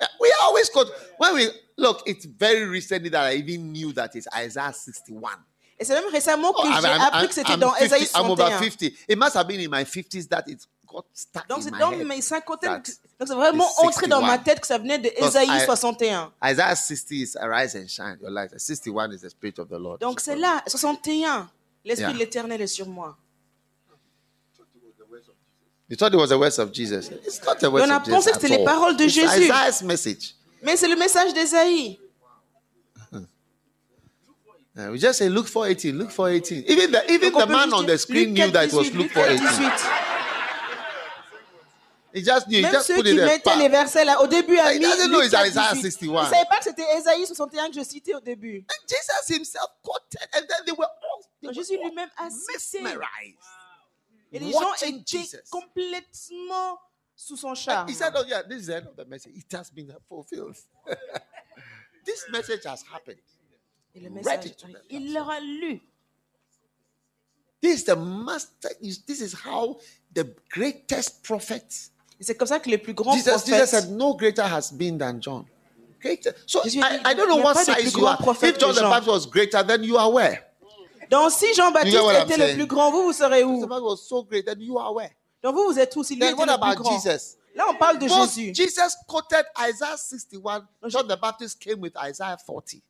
Uh, 0.00 0.04
We 0.20 0.30
always 0.42 0.68
quote 0.72 0.88
when 1.18 1.34
we 1.34 1.50
look. 1.76 2.00
It's 2.06 2.24
very 2.26 2.64
recently 2.64 3.10
that 3.10 3.30
I 3.32 3.36
even 3.38 3.72
knew 3.72 3.92
that 3.92 4.10
it's 4.14 4.26
Isaiah 4.34 4.72
61. 4.72 5.30
Et 5.78 5.84
c'est 5.84 5.94
même 5.94 6.10
récemment 6.12 6.52
que 6.52 6.60
Oh, 6.62 6.80
j'ai 6.80 6.86
appris 6.88 7.28
que 7.28 7.34
c'était 7.34 7.56
dans 7.56 7.72
50 7.74 7.82
Ésaïe 7.82 8.08
I'm 8.14 8.30
over 8.30 8.44
61. 8.44 8.58
50. 8.58 8.82
It 9.08 9.18
must 9.18 9.34
have 9.36 9.46
been 9.46 9.60
in 9.60 9.68
my 9.70 9.84
50s 9.84 10.28
that 10.28 10.44
it 10.46 10.60
got 10.86 11.04
stuck 11.12 11.48
Donc 11.48 11.62
c'est 11.62 11.70
dans 11.72 11.90
mes 11.92 12.20
cinquantaines. 12.20 12.82
Donc 13.18 13.28
c'est 13.28 13.34
vraiment 13.34 13.68
entré 13.78 14.06
dans 14.06 14.20
ma 14.20 14.36
61. 14.38 14.44
tête 14.44 14.60
que 14.60 14.66
ça 14.66 14.78
venait 14.78 14.98
de 14.98 15.08
Because 15.08 15.30
Ésaïe 15.36 15.48
I- 15.62 15.64
61. 15.64 16.32
Isaiah 16.44 16.76
60 16.76 17.10
is 17.10 17.36
arise 17.36 17.74
and 17.76 17.88
shine 17.88 18.18
your 18.20 18.30
light. 18.30 18.50
61 18.58 19.12
is 19.12 19.20
the 19.20 19.28
spirit 19.30 19.58
of 19.58 19.68
the 19.68 19.78
Lord. 19.78 19.98
Donc 20.00 20.20
c'est 20.20 20.36
là, 20.36 20.62
61. 20.68 21.48
L'Esprit 21.84 22.02
Yeah. 22.04 22.12
de 22.12 22.18
l'Éternel 22.18 22.60
est 22.60 22.66
sur 22.68 22.86
moi. 22.88 23.16
You 25.92 25.96
thought 25.98 26.14
it 26.14 26.16
was 26.16 26.30
the 26.30 26.38
words 26.38 26.58
of 26.58 26.72
Jesus. 26.72 27.10
It's 27.10 27.44
not 27.44 27.60
the 27.60 27.70
words 27.70 27.84
on 27.84 27.90
a 27.90 27.96
of 27.98 28.04
Jesus. 28.04 28.14
pensé 28.24 28.30
que 28.30 28.36
at 28.36 28.40
c'était 28.40 28.48
les 28.48 28.56
all. 28.60 28.64
paroles 28.64 28.96
de 28.96 29.04
It's 29.04 29.12
Jésus. 29.12 29.42
Isaiah's 29.44 29.82
message. 29.82 30.34
Mais 30.62 30.74
c'est 30.78 30.88
le 30.88 30.96
message 30.96 31.34
d'Ésaïe. 31.34 31.98
Uh, 34.74 34.88
we 34.90 34.98
just 34.98 35.18
say, 35.18 35.28
look 35.28 35.46
for 35.48 35.66
18, 35.68 35.92
look 35.98 36.10
for 36.10 36.30
18. 36.30 36.64
Even 36.66 36.90
the, 36.92 37.04
even 37.12 37.30
Donc, 37.30 37.36
on 37.36 37.40
the 37.40 37.46
peut 37.46 37.52
man 37.52 37.64
juste 37.68 37.74
on 37.76 37.84
the 37.86 37.98
screen 37.98 38.28
Luc 38.28 38.38
knew 38.38 38.42
4, 38.44 38.52
that 38.52 38.64
it 38.64 38.72
was 38.72 38.86
18, 38.86 38.96
look 38.98 39.04
Luc 39.04 39.12
for 39.12 39.22
4, 39.24 39.32
18. 39.32 39.46
18. 39.46 39.70
He 42.14 42.22
just 42.22 42.48
knew. 42.48 42.56
He 42.56 42.62
Même 42.62 42.72
just 42.72 42.86
ceux 42.86 42.94
put 42.94 43.02
qui 43.02 43.10
it 43.10 43.16
there. 43.16 43.26
mettaient 43.26 43.56
les 43.56 43.68
versets 43.68 44.04
là, 44.06 44.22
au 44.22 44.26
début 44.26 44.58
à 44.58 44.72
He 44.72 44.78
mis 44.78 44.84
doesn't 44.86 45.10
know 45.10 45.18
Luc 45.20 45.26
it's 45.26 45.34
4, 45.34 45.46
Isaiah 45.48 45.74
18. 45.74 45.90
61. 45.90 46.08
Ils 46.08 46.24
ne 46.24 46.30
savaient 46.30 46.48
pas 46.48 46.56
que 46.56 46.64
c'était 46.64 46.96
Ésaïe 46.96 47.26
61 47.26 47.68
que 47.68 47.74
je 47.74 47.82
citais 47.84 48.14
au 48.14 48.20
début? 48.20 48.64
And 48.66 48.88
Jesus 48.88 49.28
himself 49.36 49.68
quoted, 49.82 50.26
and 50.34 50.40
then 50.48 50.64
they 50.64 50.72
were 50.72 50.88
all, 50.88 51.20
they 51.42 51.48
Donc 51.48 51.54
were 51.56 51.62
Jésus 51.62 51.76
all 51.76 51.84
lui-même 51.90 52.08
a 52.16 52.30
cité. 52.30 52.80
mesmerized. 52.80 53.36
Et 54.32 54.38
les 54.38 54.50
gens 54.50 54.74
étaient 54.82 55.42
complètement 55.50 56.78
sous 57.14 57.36
son 57.36 57.54
charme. 57.54 57.88
he 57.88 57.94
said, 57.94 58.12
Oh, 58.16 58.24
yeah, 58.26 58.42
this 58.42 58.62
is 58.62 58.66
the 58.66 58.76
end 58.76 58.86
of 58.86 58.96
the 58.96 59.04
message. 59.04 59.32
It 59.36 59.52
has 59.52 59.70
been 59.70 59.94
fulfilled. 60.08 60.56
this 62.04 62.24
message 62.30 62.64
has 62.64 62.82
happened. 62.90 63.20
Et 63.94 64.00
le 64.00 64.08
read 64.08 64.24
message, 64.24 64.46
it 64.46 64.58
to 64.58 64.66
them. 64.68 64.82
il 64.90 65.12
leur 65.12 65.30
a 65.30 65.38
lu. 65.40 65.80
This 67.60 67.80
is 67.80 67.84
the 67.84 67.96
master. 67.96 68.70
This 68.80 69.20
is 69.20 69.34
how 69.44 69.78
the 70.12 70.34
greatest 70.50 71.22
prophet. 71.22 71.90
C'est 72.20 72.36
comme 72.36 72.48
ça 72.48 72.60
que 72.60 72.70
les 72.70 72.78
plus 72.78 72.94
grands 72.94 73.14
Jesus, 73.14 73.44
Jesus 73.44 73.66
said, 73.66 73.90
No 73.90 74.14
greater 74.14 74.44
has 74.44 74.72
been 74.72 74.96
than 74.96 75.20
John. 75.20 75.44
Greater. 76.00 76.34
So 76.46 76.62
I, 76.64 77.00
I 77.04 77.14
don't 77.14 77.28
know 77.28 77.36
il 77.36 77.42
n'y 77.42 77.42
a 77.42 77.44
what 77.44 77.54
pas 77.54 77.64
de 77.64 77.72
plus 77.74 77.82
size 77.84 77.96
you 77.96 78.06
are. 78.06 78.18
If 78.42 78.58
John 78.58 78.74
the 78.74 78.80
Baptist 78.80 79.08
was 79.08 79.26
greater, 79.26 79.62
then 79.62 79.84
you 79.84 79.98
are 79.98 80.10
where? 80.10 80.51
Donc 81.12 81.30
si 81.30 81.52
Jean-Baptiste 81.54 81.98
était 82.24 82.48
le 82.48 82.54
plus 82.54 82.66
grand, 82.66 82.90
vous, 82.90 83.02
vous 83.02 83.12
serez 83.12 83.44
où? 83.44 83.60
The 83.60 83.68
Baptist 83.68 83.84
was 83.84 83.96
so 83.98 84.24
great, 84.24 84.46
then 84.46 84.58
you 84.60 84.78
are 84.78 84.94
where? 84.94 85.10
Donc 85.42 85.54
vous, 85.54 85.64
vous 85.64 85.78
êtes 85.78 85.94
où? 85.94 86.02
Si 86.02 86.14
lui 86.14 86.20
Then 86.20 86.32
était 86.32 86.40
what 86.40 86.46
le 86.46 86.74
plus 86.74 86.82
grand 86.82 86.98
Jesus? 86.98 87.36
Là, 87.54 87.66
on 87.68 87.74
parle 87.74 87.98
de 87.98 88.08
Both 88.08 88.34
Jésus. 88.34 88.54
Jesus 88.54 88.96
quoted 89.06 89.44
Isaiah 89.60 89.98
61. 89.98 90.66
John 90.86 91.06
the 91.06 91.20
Baptist 91.20 91.60
came 91.60 91.80
with 91.80 91.92
Isaiah 92.02 92.38
40. 92.38 92.82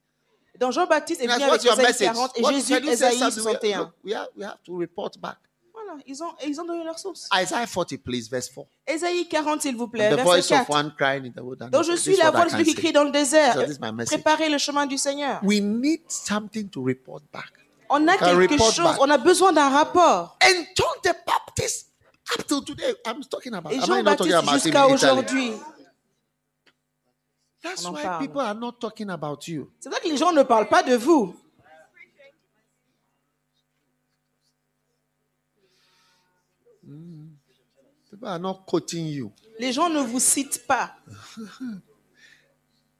Donc 0.60 0.70
Jean-Baptiste 0.70 1.20
est 1.20 1.26
venu 1.26 1.42
avec 1.42 1.64
message? 1.78 2.12
40 2.12 2.32
et 2.36 2.42
What- 2.42 2.52
Jésus? 2.52 2.74
We, 2.74 3.18
61. 3.18 3.78
look, 3.78 3.90
we, 4.04 4.14
have, 4.14 4.28
we 4.36 4.44
have 4.44 4.62
to 4.64 4.78
report 4.78 5.18
back. 5.18 5.38
Voilà, 5.72 6.00
ils 6.06 6.22
ont, 6.22 6.30
ils 6.46 6.60
ont 6.60 6.64
donné 6.64 6.84
leur 6.84 7.00
source. 7.00 7.28
Isaiah 7.34 7.66
40, 7.66 7.96
please, 8.04 8.28
verse 8.30 8.48
4. 8.48 8.68
Ésaïe 8.86 9.26
40, 9.28 9.62
s'il 9.62 9.74
vous 9.74 9.88
plaît, 9.88 10.10
the 10.10 10.14
verset 10.14 10.24
voice 10.24 10.48
4. 10.48 10.60
of 10.60 10.68
one 10.68 10.94
crying 10.96 11.26
in 11.26 11.32
the 11.32 11.42
wilderness. 11.42 11.72
Donc 11.72 11.84
je 11.84 11.96
suis 11.96 12.12
is 12.12 12.18
la 12.18 12.30
voix 12.30 12.44
de 12.44 12.50
celui 12.50 12.64
qui 12.66 12.74
crie 12.74 12.92
dans 12.92 13.02
le 13.02 13.10
désert. 13.10 13.54
So. 13.54 14.04
Préparez 14.04 14.48
le 14.48 14.58
chemin 14.58 14.86
du 14.86 14.96
Seigneur. 14.96 15.40
We 15.42 15.60
need 15.60 16.02
something 16.08 16.68
to 16.68 16.84
report 16.84 17.24
back. 17.32 17.61
On 17.94 18.08
a 18.08 18.16
quelque 18.16 18.56
chose, 18.56 18.78
back. 18.78 19.00
on 19.00 19.10
a 19.10 19.18
besoin 19.18 19.52
d'un 19.52 19.68
rapport. 19.68 20.38
And 20.42 20.64
John 20.74 20.86
the 21.04 21.14
Baptist, 21.26 21.88
up 22.32 22.46
till 22.46 22.64
today, 22.64 22.94
I'm 23.06 23.22
talking 23.24 23.52
about. 23.52 23.70
Et 23.70 23.76
him 23.76 24.46
jusqu'à 24.50 24.86
aujourd'hui. 24.88 25.52
That's 27.62 27.86
why 27.86 28.02
parle. 28.02 28.18
people 28.18 28.40
are 28.40 28.54
not 28.54 28.80
talking 28.80 29.10
about 29.10 29.46
you. 29.46 29.70
C'est 29.78 29.90
vrai 29.90 30.00
que 30.00 30.08
les 30.08 30.16
gens 30.16 30.32
ne 30.32 30.42
parlent 30.42 30.68
pas 30.68 30.82
de 30.82 30.96
vous. 30.96 31.34
People 38.10 38.28
are 38.28 38.38
not 38.40 38.64
quoting 38.66 39.06
you. 39.06 39.32
Les 39.58 39.72
gens 39.72 39.90
ne 39.90 40.00
vous 40.00 40.18
citent 40.20 40.66
pas. 40.66 40.96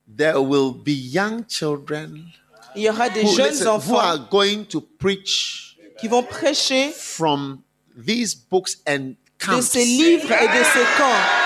There 0.07 0.43
will 0.43 0.72
be 0.74 0.93
young 0.93 1.47
children 1.47 2.32
Il 2.74 2.82
y 2.82 2.88
aura 2.88 3.08
des 3.08 3.22
who, 3.22 3.36
jeunes 3.36 3.50
listen, 3.50 3.66
who 3.66 3.96
are 3.96 4.14
enfants 4.16 4.28
going 4.30 4.64
to 4.64 4.80
preach 4.80 5.76
qui 5.98 6.08
vont 6.08 6.22
prêcher 6.22 6.90
from 6.90 7.62
these 7.96 8.34
books 8.34 8.78
and 8.86 9.14
de 9.38 9.60
ces 9.60 9.84
livres 9.84 10.32
et 10.32 10.48
de 10.48 10.64
ces 10.64 10.84
camps. 10.96 11.42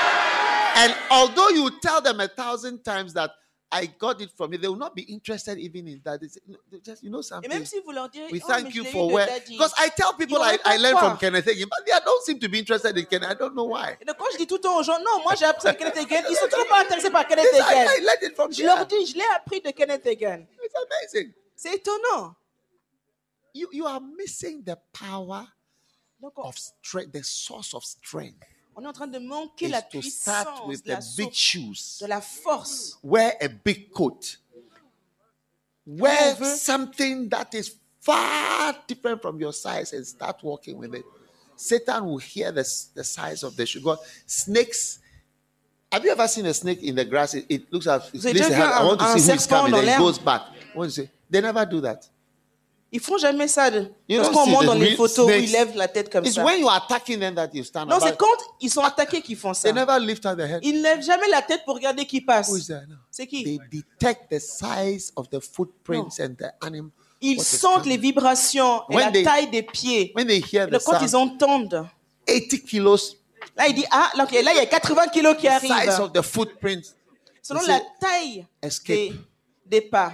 And 0.77 0.95
although 1.11 1.49
you 1.51 1.71
tell 1.81 2.01
them 2.01 2.21
a 2.21 2.29
thousand 2.29 2.85
times 2.85 3.15
that 3.15 3.31
I 3.71 3.87
got 3.87 4.21
it 4.21 4.31
from 4.37 4.53
you, 4.53 4.59
they 4.59 4.69
will 4.69 4.77
not 4.77 4.95
be 4.95 5.03
interested 5.03 5.59
even 5.59 5.89
in 5.89 6.01
that. 6.05 6.23
It's, 6.23 6.39
just 6.85 7.03
you 7.03 7.11
know 7.11 7.19
Et 7.19 7.25
something. 7.25 7.65
si 7.65 7.81
direz, 7.81 8.31
We 8.31 8.41
oh, 8.41 8.47
thank 8.47 8.75
you 8.75 8.85
for 8.85 9.11
where 9.11 9.27
because 9.49 9.75
I 9.77 9.89
tell 9.89 10.13
people 10.13 10.39
I, 10.41 10.57
I 10.65 10.77
learned 10.77 10.99
from. 10.99 11.17
Kenneth 11.17 11.47
Hagin, 11.47 11.69
but 11.69 11.85
they 11.85 11.93
don't 12.05 12.25
seem 12.25 12.39
to 12.39 12.49
be 12.49 12.61
interested 12.61 12.97
in 12.97 13.07
Kenneth. 13.07 13.31
I 13.31 13.35
don't 13.35 13.55
know 13.57 13.65
why. 13.65 13.97
Et 14.01 14.05
donc, 14.05 14.17
quand 14.19 14.27
je 14.33 14.39
dis 14.39 14.47
tout 14.47 14.57
le 14.57 14.61
temps 14.61 14.79
aux 14.79 14.85
gens, 14.85 14.99
non, 14.99 15.23
moi 15.25 15.35
j'ai 15.35 15.47
appris 15.47 15.73
de 15.73 15.77
Kenneth 15.77 15.97
Hagin, 15.99 16.23
ils 16.31 16.37
sont 16.37 16.47
toujours 16.49 16.69
pas 16.69 16.83
intéressés 16.83 17.11
par 17.11 17.27
Kenneth 17.27 17.47
This, 17.53 17.61
I, 17.61 17.87
I 17.99 18.01
learned 18.01 18.23
it 18.23 18.37
from 18.37 18.53
Je 18.53 18.63
here. 18.63 18.67
leur 18.77 18.87
dis, 18.87 19.07
je 19.07 19.15
l'ai 19.17 19.25
appris 19.35 19.61
de 19.61 19.71
Kenneth 19.71 20.07
Hagin. 20.07 20.47
It's 20.63 20.75
amazing. 20.75 21.33
C'est 21.57 21.75
étonnant. 21.75 22.37
You 23.53 23.69
you 23.73 23.87
are 23.87 24.01
missing 24.01 24.63
the 24.63 24.77
power 24.93 25.47
Donc, 26.21 26.39
on, 26.39 26.43
oh. 26.45 26.49
of 26.49 26.59
strength, 26.59 27.13
the 27.13 27.25
source 27.25 27.75
of 27.75 27.85
strength. 27.85 28.45
On 28.77 28.83
est 28.83 28.87
en 28.87 28.93
train 28.93 29.07
de 29.07 29.19
manquer 29.19 29.69
la 29.69 29.81
to 29.81 30.03
start 30.03 30.47
puissance 30.47 30.69
with 30.69 30.85
de 30.85 30.93
la, 30.93 31.01
the 31.01 31.17
big 31.17 31.33
shoes. 31.33 31.99
de 32.01 32.07
la 32.07 32.21
force. 32.21 32.99
Wear 33.03 33.35
a 33.41 33.49
big 33.49 33.91
coat. 33.91 34.37
Wear 35.87 36.35
something 36.57 37.29
that 37.31 37.55
is 37.55 37.75
far 38.01 38.75
different 38.87 39.23
from 39.23 39.41
your 39.41 39.53
size 39.53 39.93
and 39.93 40.07
start 40.07 40.43
walking 40.43 40.77
with 40.79 40.95
it. 40.95 41.05
Satan 41.57 42.05
will 42.05 42.19
hear 42.19 42.53
the, 42.53 42.65
the 42.95 43.03
size 43.03 43.43
of 43.43 43.57
the 43.57 43.65
shoe. 43.65 43.81
God, 43.81 43.99
snakes. 44.27 44.99
Have 45.91 46.05
you 46.05 46.11
ever 46.11 46.29
seen 46.29 46.45
a 46.47 46.53
snake 46.53 46.83
in 46.83 46.97
the 46.97 47.05
grass? 47.05 47.35
It, 47.35 47.47
it 47.49 47.73
looks 47.73 47.87
at. 47.87 48.13
Listen, 48.13 48.53
I 48.53 48.85
want 48.85 49.01
to 49.01 49.19
see 49.19 49.31
who 49.31 49.37
is 49.37 49.47
coming. 49.47 49.73
Then 49.73 49.89
it 49.89 49.99
goes 49.99 50.19
back. 50.19 50.43
I 50.75 50.77
want 50.77 50.91
to 50.91 51.03
say, 51.03 51.11
they 51.31 51.41
never 51.41 51.65
do 51.65 51.81
that. 51.81 52.07
Ils 52.93 53.01
font 53.01 53.19
jamais 53.19 53.49
ça. 53.49 53.71
De, 53.71 53.91
You 54.09 54.23
parce 54.23 54.31
qu'on 54.31 54.47
montre 54.47 54.65
dans 54.67 54.75
les 54.75 54.95
photos 54.95 55.27
où 55.27 55.31
ils 55.31 55.51
lèvent 55.51 55.77
la 55.77 55.89
tête 55.89 56.11
comme 56.11 56.25
It's 56.25 56.35
ça. 56.37 56.45
when 56.45 56.61
you 56.61 56.69
attacking 56.69 57.19
them 57.19 57.35
that 57.35 57.51
you 57.53 57.65
stand 57.65 57.89
Non, 57.91 57.99
c'est 58.01 58.17
quand 58.17 58.27
ils 58.61 58.71
sont 58.71 58.83
attaqués 58.83 59.21
qu'ils 59.21 59.37
font 59.37 59.53
ça. 59.53 59.73
They 59.73 59.73
never 59.75 59.99
lift 59.99 60.25
up 60.25 60.37
their 60.37 60.47
head. 60.49 60.61
Ils 60.63 60.79
ne 60.79 60.83
lèvent 60.83 61.03
jamais 61.03 61.29
la 61.29 61.43
tête 61.43 61.63
pour 61.65 61.75
regarder 61.75 62.07
qui 62.07 62.21
passe. 62.21 62.51
C'est 63.11 63.27
qui? 63.27 63.43
They 63.43 63.59
detect 63.71 64.31
the 64.31 64.39
size 64.39 65.13
of 65.17 65.29
the 65.31 65.41
footprints 65.41 66.21
and 66.21 66.35
the 66.39 66.47
animal. 66.65 66.91
Ils 67.21 67.43
sentent 67.43 67.87
les 67.87 67.97
vibrations 67.97 68.83
et 68.91 68.95
When 68.95 69.07
la 69.07 69.13
they- 69.13 69.25
taille 69.25 69.51
des 69.51 69.63
pieds. 69.63 70.13
When 70.15 70.27
they 70.29 70.41
hear 70.53 70.69
the 70.69 70.79
quand 70.85 71.01
ils 71.03 71.17
entendent, 71.17 71.87
80 72.27 72.59
kilos 72.67 73.17
là, 73.57 73.67
il 73.69 73.75
dit 73.75 73.85
Ah, 73.91 74.11
là, 74.17 74.27
il 74.31 74.43
y 74.45 74.59
a 74.61 74.67
80 74.67 75.09
kilos 75.09 75.37
qui 75.37 75.49
arrivent. 75.49 76.01
of 76.01 76.13
the 76.13 76.23
footprint. 76.23 76.85
Selon 77.43 77.61
la 77.67 77.81
taille 78.01 78.47
Escape. 78.63 78.97
des, 78.97 79.13
des 79.67 79.81
pas. 79.81 80.13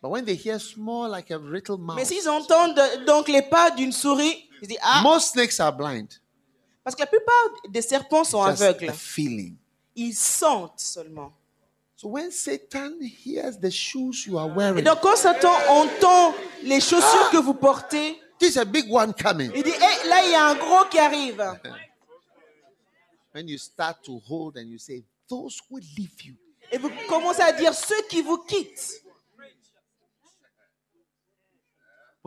But 0.00 0.10
when 0.10 0.24
they 0.24 0.36
hear 0.36 0.58
small 0.60 1.08
like 1.10 1.30
a 1.32 1.38
little 1.38 1.76
Mais 1.78 1.94
mouse, 1.96 2.08
s'ils 2.08 2.28
entendent 2.28 2.80
donc 3.06 3.28
les 3.28 3.42
pas 3.42 3.70
d'une 3.72 3.90
souris, 3.92 4.48
ils 4.62 4.68
disent 4.68 4.78
Ah, 4.82 5.00
most 5.02 5.32
snakes 5.32 5.58
are 5.60 5.72
blind. 5.76 6.08
parce 6.84 6.94
que 6.94 7.00
la 7.00 7.06
plupart 7.06 7.34
des 7.68 7.82
serpents 7.82 8.24
sont 8.24 8.46
Just 8.48 8.62
aveugles. 8.62 8.90
a 8.90 8.92
feeling. 8.92 9.56
Ils 9.96 10.14
sentent 10.14 10.78
seulement. 10.80 11.32
So 11.96 12.06
when 12.08 12.30
Satan 12.30 12.92
hears 13.02 13.58
the 13.58 13.70
shoes 13.70 14.24
you 14.24 14.38
are 14.38 14.48
Et 14.48 14.52
wearing, 14.56 14.84
donc 14.84 15.00
quand 15.00 15.16
Satan 15.16 15.52
entend 15.68 16.32
les 16.62 16.80
chaussures 16.80 17.30
que 17.32 17.38
vous 17.38 17.54
portez, 17.54 18.20
there's 18.38 18.56
a 18.56 18.64
big 18.64 18.86
one 18.88 19.12
coming. 19.12 19.50
il 19.52 19.64
dit 19.64 19.70
Hé, 19.70 20.08
là 20.08 20.24
il 20.24 20.30
y 20.30 20.34
a 20.36 20.46
un 20.46 20.54
gros 20.54 20.84
qui 20.88 20.98
arrive. 21.00 21.42
When 23.34 23.48
you 23.48 23.58
start 23.58 24.02
to 24.04 24.20
hold 24.28 24.56
and 24.56 24.68
you 24.68 24.78
say, 24.78 25.04
those 25.28 25.60
who 25.68 25.78
leave 25.78 26.22
you, 26.24 26.34
Et 26.70 26.78
vous 26.78 26.90
commencez 27.08 27.42
à 27.42 27.52
dire 27.52 27.74
ceux 27.74 28.00
qui 28.08 28.22
vous 28.22 28.38
quittent. 28.38 29.02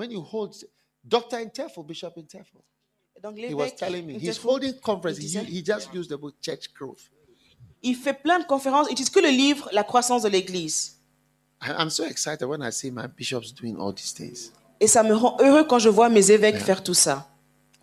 When 0.01 0.11
you 0.11 0.21
hold, 0.21 0.55
Dr. 1.03 1.37
Interfel, 1.37 1.83
Bishop 1.85 2.13
donc 3.21 3.37
he 3.37 3.53
was 3.53 3.75
telling 3.75 4.03
me, 4.07 4.17
he's 4.17 4.39
holding 4.43 4.73
conference. 4.79 5.19
il 5.19 5.29
He, 5.29 5.59
he 5.59 5.63
just 5.63 5.93
used 5.93 6.09
the 6.09 6.17
book 6.19 6.33
Church 6.41 6.73
Growth. 6.73 7.11
il 7.83 7.95
fait 7.95 8.13
plein 8.13 8.39
de 8.39 8.45
conférences, 8.45 8.87
il 8.89 8.93
utilise 8.93 9.11
que 9.11 9.19
le 9.19 9.29
livre 9.29 9.69
La 9.73 9.83
croissance 9.83 10.23
de 10.23 10.29
l'Église. 10.29 10.97
I'm 11.61 11.91
so 11.91 12.03
excited 12.03 12.43
when 12.47 12.63
I 12.63 12.71
see 12.71 12.89
my 12.89 13.05
bishops 13.07 13.53
doing 13.53 13.75
all 13.77 13.93
these 13.93 14.11
things. 14.13 14.51
Et 14.79 14.87
ça 14.87 15.03
me 15.03 15.13
rend 15.13 15.37
heureux 15.39 15.65
quand 15.65 15.77
je 15.77 15.89
vois 15.89 16.09
mes 16.09 16.31
évêques 16.31 16.57
faire 16.57 16.83
tout 16.83 16.95
ça. 16.95 17.27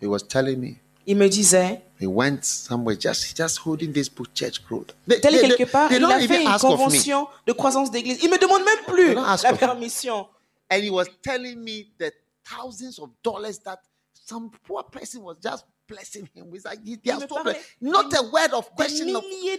He 0.01 0.05
was 0.05 0.19
telling 0.19 0.57
me, 0.57 0.75
Il 1.07 1.15
me 1.15 1.29
disait, 1.29 1.81
he 2.01 2.05
went 2.05 2.43
somewhere 2.43 2.97
just 2.99 3.37
just 3.37 3.65
holding 3.65 3.93
this 3.93 4.09
book 4.09 4.27
Church 4.33 4.61
Growth. 4.67 4.93
They, 5.07 5.21
tel 5.21 5.31
they- 5.33 5.41
quelque 5.41 5.63
they- 5.63 5.65
part, 5.65 5.91
il 5.93 6.03
a 6.03 6.19
fait 6.19 6.43
une 6.43 6.57
convention 6.59 7.27
de 7.47 7.53
croissance 7.53 7.89
d'église. 7.89 8.19
Il 8.21 8.29
me 8.29 8.37
demande 8.37 8.63
même 8.65 8.85
plus 8.85 9.13
la 9.13 9.53
permission. 9.53 10.27
And 10.69 10.83
he 10.83 10.89
was 10.89 11.07
telling 11.23 11.63
me 11.63 11.91
the 11.97 12.11
thousands 12.45 12.99
of 12.99 13.09
dollars 13.23 13.59
that 13.59 13.79
some 14.13 14.51
poor 14.67 14.83
person 14.83 15.23
was 15.23 15.37
just 15.41 15.65
blessing 15.87 16.29
him 16.33 16.51
with. 16.51 16.65
Like, 16.65 16.79
they 16.85 17.11
are 17.11 17.19
so 17.27 17.43
blessed. 17.43 17.65
Not 17.81 18.13
a 18.13 18.23
word 18.31 18.53
of 18.53 18.69
question 18.75 19.15
of 19.15 19.23
you- 19.23 19.57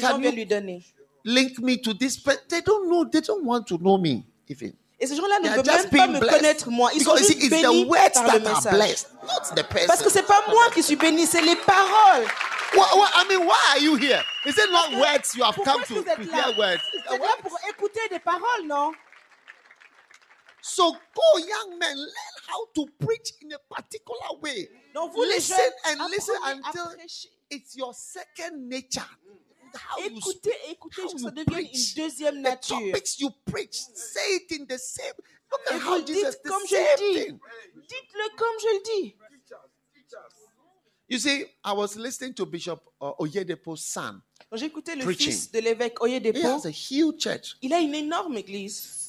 can 0.00 0.22
you- 0.22 0.86
link 1.24 1.58
me 1.58 1.76
to 1.78 1.92
this, 1.94 2.16
but 2.18 2.48
they 2.48 2.60
don't 2.60 2.88
know. 2.88 3.04
They 3.04 3.20
don't 3.20 3.44
want 3.44 3.66
to 3.68 3.78
know 3.78 3.98
me 3.98 4.24
even. 4.48 4.76
Et 4.98 5.06
ces 5.06 5.16
gens-là 5.16 5.40
They 5.42 5.50
ne 5.50 5.62
just 5.62 5.92
même 5.92 5.98
pas 5.98 6.06
me 6.06 6.20
connaître 6.20 6.70
moi. 6.70 6.90
Ils 6.94 7.02
sont 7.02 7.12
Because 7.14 7.26
juste 7.28 7.38
it's 7.42 7.48
the 7.50 7.66
bénis 7.66 7.84
words 7.86 8.14
par 8.14 8.24
le 8.24 8.38
that 8.40 8.46
are 8.46 8.54
message. 8.54 8.72
blessed, 8.72 9.08
not 9.24 9.54
the 9.56 9.64
person. 9.64 9.86
Parce 9.88 10.02
que 10.02 10.08
c'est 10.08 10.22
pas 10.26 10.42
moi 10.48 10.70
qui 10.72 10.82
suis 10.82 10.96
béni, 10.96 11.26
c'est 11.26 11.42
les 11.42 11.56
paroles. 11.56 12.24
What- 12.74 12.96
what- 12.96 13.10
I 13.14 13.24
mean, 13.28 13.44
why 13.46 13.58
are 13.72 13.78
you 13.78 13.96
here? 13.96 14.22
Is 14.46 14.56
it 14.56 14.70
not 14.70 14.92
words 14.92 15.34
you 15.34 15.42
have 15.44 15.54
Pourquoi 15.54 15.72
come 15.74 15.82
to, 15.82 15.94
que 15.94 16.00
vous 16.00 16.08
êtes 16.08 16.16
to 16.16 16.34
hear 16.34 16.56
words? 16.56 16.80
Êtes 16.94 17.20
là 17.20 17.28
pour 17.42 17.58
écouter 17.68 18.00
des 18.10 18.20
paroles, 18.20 18.66
non 18.66 18.92
So 20.68 20.90
go, 20.92 21.38
young 21.38 21.78
men, 21.78 21.96
learn 21.96 22.36
how 22.48 22.66
to 22.74 22.86
preach 22.98 23.32
in 23.40 23.52
a 23.52 23.58
particular 23.72 24.40
way. 24.42 24.68
Donc 24.94 25.12
vous, 25.12 25.22
les 25.22 25.36
listen 25.36 25.56
jeunes, 25.56 26.00
and 26.00 26.10
listen 26.10 26.34
until 26.42 26.92
it's 27.50 27.76
your 27.76 27.94
second 27.94 28.68
nature. 28.68 29.06
How 29.74 29.98
you 30.02 30.16
Écoutez, 30.18 30.50
speak, 30.52 30.70
écoutez, 30.76 31.02
how 31.02 31.08
you 31.12 31.18
ça 31.18 31.30
devienne 31.30 31.44
preach. 31.46 31.94
une 31.96 32.02
deuxième 32.02 32.42
The 32.42 32.60
topics 32.66 33.18
you 33.20 33.30
preach, 33.44 33.74
say 33.94 34.36
it 34.36 34.50
in 34.58 34.64
the 34.66 34.78
same. 34.78 35.14
Look 35.52 35.60
Et 35.70 35.74
at 35.74 35.78
vous 35.78 35.88
how 35.88 36.00
Jesus 36.04 36.36
the 36.42 36.48
comme 36.48 36.66
same 36.66 36.96
dis. 36.98 37.14
thing. 37.26 37.38
Dites-le 37.88 38.36
comme 38.36 38.58
je 38.60 38.68
le 38.74 38.82
dis. 39.02 39.14
You 41.08 41.18
see, 41.20 41.44
I 41.64 41.72
was 41.72 41.94
listening 41.96 42.34
to 42.34 42.44
Bishop 42.46 42.80
uh, 43.00 43.12
Oyedepo's 43.20 43.84
son. 43.84 44.20
Écouté 44.52 44.96
le 44.96 45.04
Preaching. 45.04 45.30
fils 45.30 45.52
de 45.52 45.60
l'évêque 45.60 45.98
He 46.02 46.42
has 46.42 46.66
a 46.66 46.70
huge 46.70 47.20
church. 47.22 47.56
Il 47.62 47.72
a 47.72 47.78
une 47.78 47.94
énorme 47.94 48.36
église. 48.38 49.05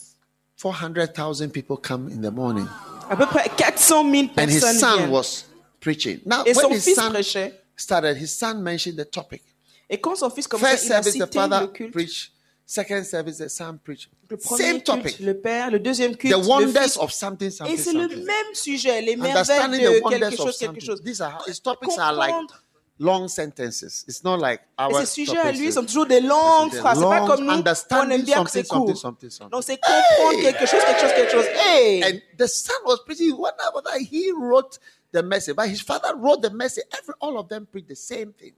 400,000 0.58 1.52
people 1.52 1.78
come 1.78 2.10
in 2.10 2.22
the 2.22 2.32
morning. 2.34 2.68
À 3.10 3.16
peu 3.16 3.26
près 3.26 3.50
400 3.58 4.04
000 4.12 4.28
And 4.38 4.50
his 4.50 4.60
son 4.62 4.98
viennent. 4.98 5.12
was 5.12 5.46
preaching. 5.80 6.20
Now, 6.26 6.44
Et 6.46 6.54
when 6.56 6.66
son 6.66 6.72
his 6.74 6.84
fils 6.84 6.96
son 6.96 7.10
prêchait. 7.12 7.54
started, 7.76 8.18
his 8.18 8.28
son 8.36 8.56
mentioned 8.62 8.98
the 8.98 9.10
topic. 9.10 9.44
Et 9.90 9.98
quand 10.02 10.16
son 10.18 10.30
fils 10.30 10.48
commençait, 10.48 10.72
First 10.76 10.86
il 10.88 10.92
a 10.92 10.96
service, 11.04 11.14
the 11.14 11.24
cité 11.26 11.40
father 11.40 11.60
le 11.62 11.68
culte. 11.68 11.94
preached. 11.94 12.32
Second 12.66 13.04
service, 13.06 13.38
the 13.38 13.48
son 13.48 13.78
preached. 13.82 14.10
Le 14.30 14.36
premier 14.36 14.62
Same 14.64 14.74
culte, 14.82 14.86
topic. 14.86 15.20
le 15.22 15.38
père. 15.40 15.72
Le 15.72 15.80
deuxième 15.80 16.18
culte, 16.18 16.34
The 16.34 16.38
le 16.38 16.46
wonders 16.48 16.82
fils. 16.84 16.98
of 16.98 17.12
something, 17.14 17.48
Et 17.48 17.52
something, 17.52 17.78
c'est 17.78 17.94
le 17.94 18.02
something. 18.10 18.26
même 18.26 18.54
sujet, 18.54 19.02
les 19.02 19.16
merveilles 19.16 19.32
Understanding 19.38 19.80
the 19.80 19.84
de 19.84 20.02
wonders 20.04 20.20
quelque 20.20 20.34
of 20.42 20.46
chose, 20.48 20.58
quelque 20.58 20.82
something. 20.82 20.86
chose. 20.86 21.02
These 21.04 21.22
are 21.22 21.38
his 21.48 21.62
topics 21.62 21.98
are 21.98 22.12
like 22.14 22.32
Comprendre. 22.34 22.64
Long 23.00 23.28
sentences. 23.28 24.06
It's 24.08 24.24
not 24.24 24.38
like 24.40 24.62
Et 24.80 24.84
our 24.84 25.00
ces 25.00 25.06
sujets 25.06 25.38
à 25.38 25.52
lui 25.52 25.72
sont 25.72 25.86
toujours 25.86 26.06
des 26.06 26.20
longues 26.22 26.74
Long 26.74 26.80
phrases. 26.80 27.00
C'est 27.00 27.06
pas 27.06 27.28
comme 27.28 27.46
nous, 27.46 27.52
on 27.52 28.10
aime 28.10 28.24
bien 28.24 28.44
que 28.44 28.50
something, 28.50 28.64
c'est 28.64 28.68
court. 28.68 28.80
something, 28.80 28.96
something, 28.96 29.30
something. 29.30 29.52
Donc 29.52 29.64
c'est 29.64 29.78
comprendre 29.78 30.42
quelque 30.42 30.66
chose, 30.66 30.80
quelque 30.86 31.02
chose, 31.02 31.14
quelque 31.16 31.32
chose. 31.32 31.46
Hey! 31.46 32.04
And 32.04 32.20
the 32.38 32.48
son 32.48 32.74
was 32.86 32.98
preaching. 33.06 33.34
One 33.34 33.52
after 33.60 33.82
that, 33.84 34.00
he 34.00 34.32
wrote 34.32 34.80
the 35.12 35.24
message, 35.24 35.56
but 35.56 35.68
his 35.68 35.82
father 35.82 36.16
wrote 36.16 36.42
the 36.42 36.52
message. 36.52 36.86
Every 36.98 37.14
all 37.20 37.38
of 37.38 37.50
them 37.50 37.66
preached 37.66 37.90
the 37.90 37.96
same 37.96 38.34
thing. 38.34 38.54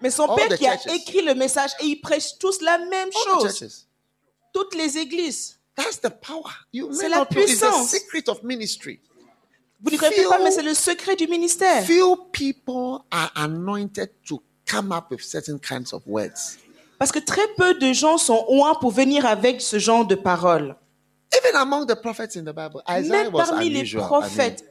Mais 0.00 0.10
son 0.10 0.24
all 0.24 0.36
père 0.36 0.58
qui 0.58 0.66
a 0.66 0.76
écrit 0.94 1.22
le 1.22 1.34
message 1.34 1.70
et 1.80 1.86
ils 1.86 2.00
prêchent 2.00 2.38
tous 2.38 2.60
la 2.60 2.78
même 2.78 3.08
All 3.08 3.40
chose. 3.40 3.86
Toutes 4.52 4.74
les 4.74 4.98
églises. 4.98 5.58
That's 5.74 6.00
the 6.00 6.10
power. 6.10 6.52
You 6.72 6.88
may 6.88 6.94
C'est 6.96 7.08
la 7.08 7.18
not 7.18 7.30
know. 7.30 7.42
It's 7.42 7.60
the 7.60 7.66
puissance. 7.66 7.90
secret 7.90 8.28
of 8.28 8.42
ministry. 8.42 9.00
Vous 9.82 9.90
ne 9.90 9.96
Few- 9.96 10.28
pas, 10.28 10.38
mais 10.42 10.50
c'est 10.50 10.62
le 10.62 10.74
secret 10.74 11.16
du 11.16 11.26
ministère. 11.26 11.84
Few 11.84 12.16
people 12.32 13.00
are 13.10 13.30
anointed 13.34 14.10
to 14.26 14.42
come 14.66 14.92
up 14.92 15.10
with 15.10 15.22
certain 15.22 15.58
kinds 15.58 15.92
of 15.92 16.02
words. 16.06 16.58
Parce 16.98 17.12
que 17.12 17.18
très 17.18 17.46
peu 17.56 17.74
de 17.74 17.92
gens 17.92 18.16
sont 18.16 18.44
oints 18.48 18.74
pour 18.80 18.90
venir 18.90 19.26
avec 19.26 19.60
ce 19.60 19.78
genre 19.78 20.06
de 20.06 20.14
paroles. 20.14 20.74
Even 21.36 21.56
among 21.56 21.86
the 21.86 21.94
prophets 21.94 22.36
in 22.36 22.44
the 22.44 22.54
Bible, 22.54 22.82
Isaiah 22.88 23.24
Même 23.24 23.34
was 23.34 23.46
parmi 23.48 23.68
les 23.68 23.80
unusual. 23.80 24.00
I 24.00 24.04
mean, 24.04 24.20
prophètes, 24.20 24.64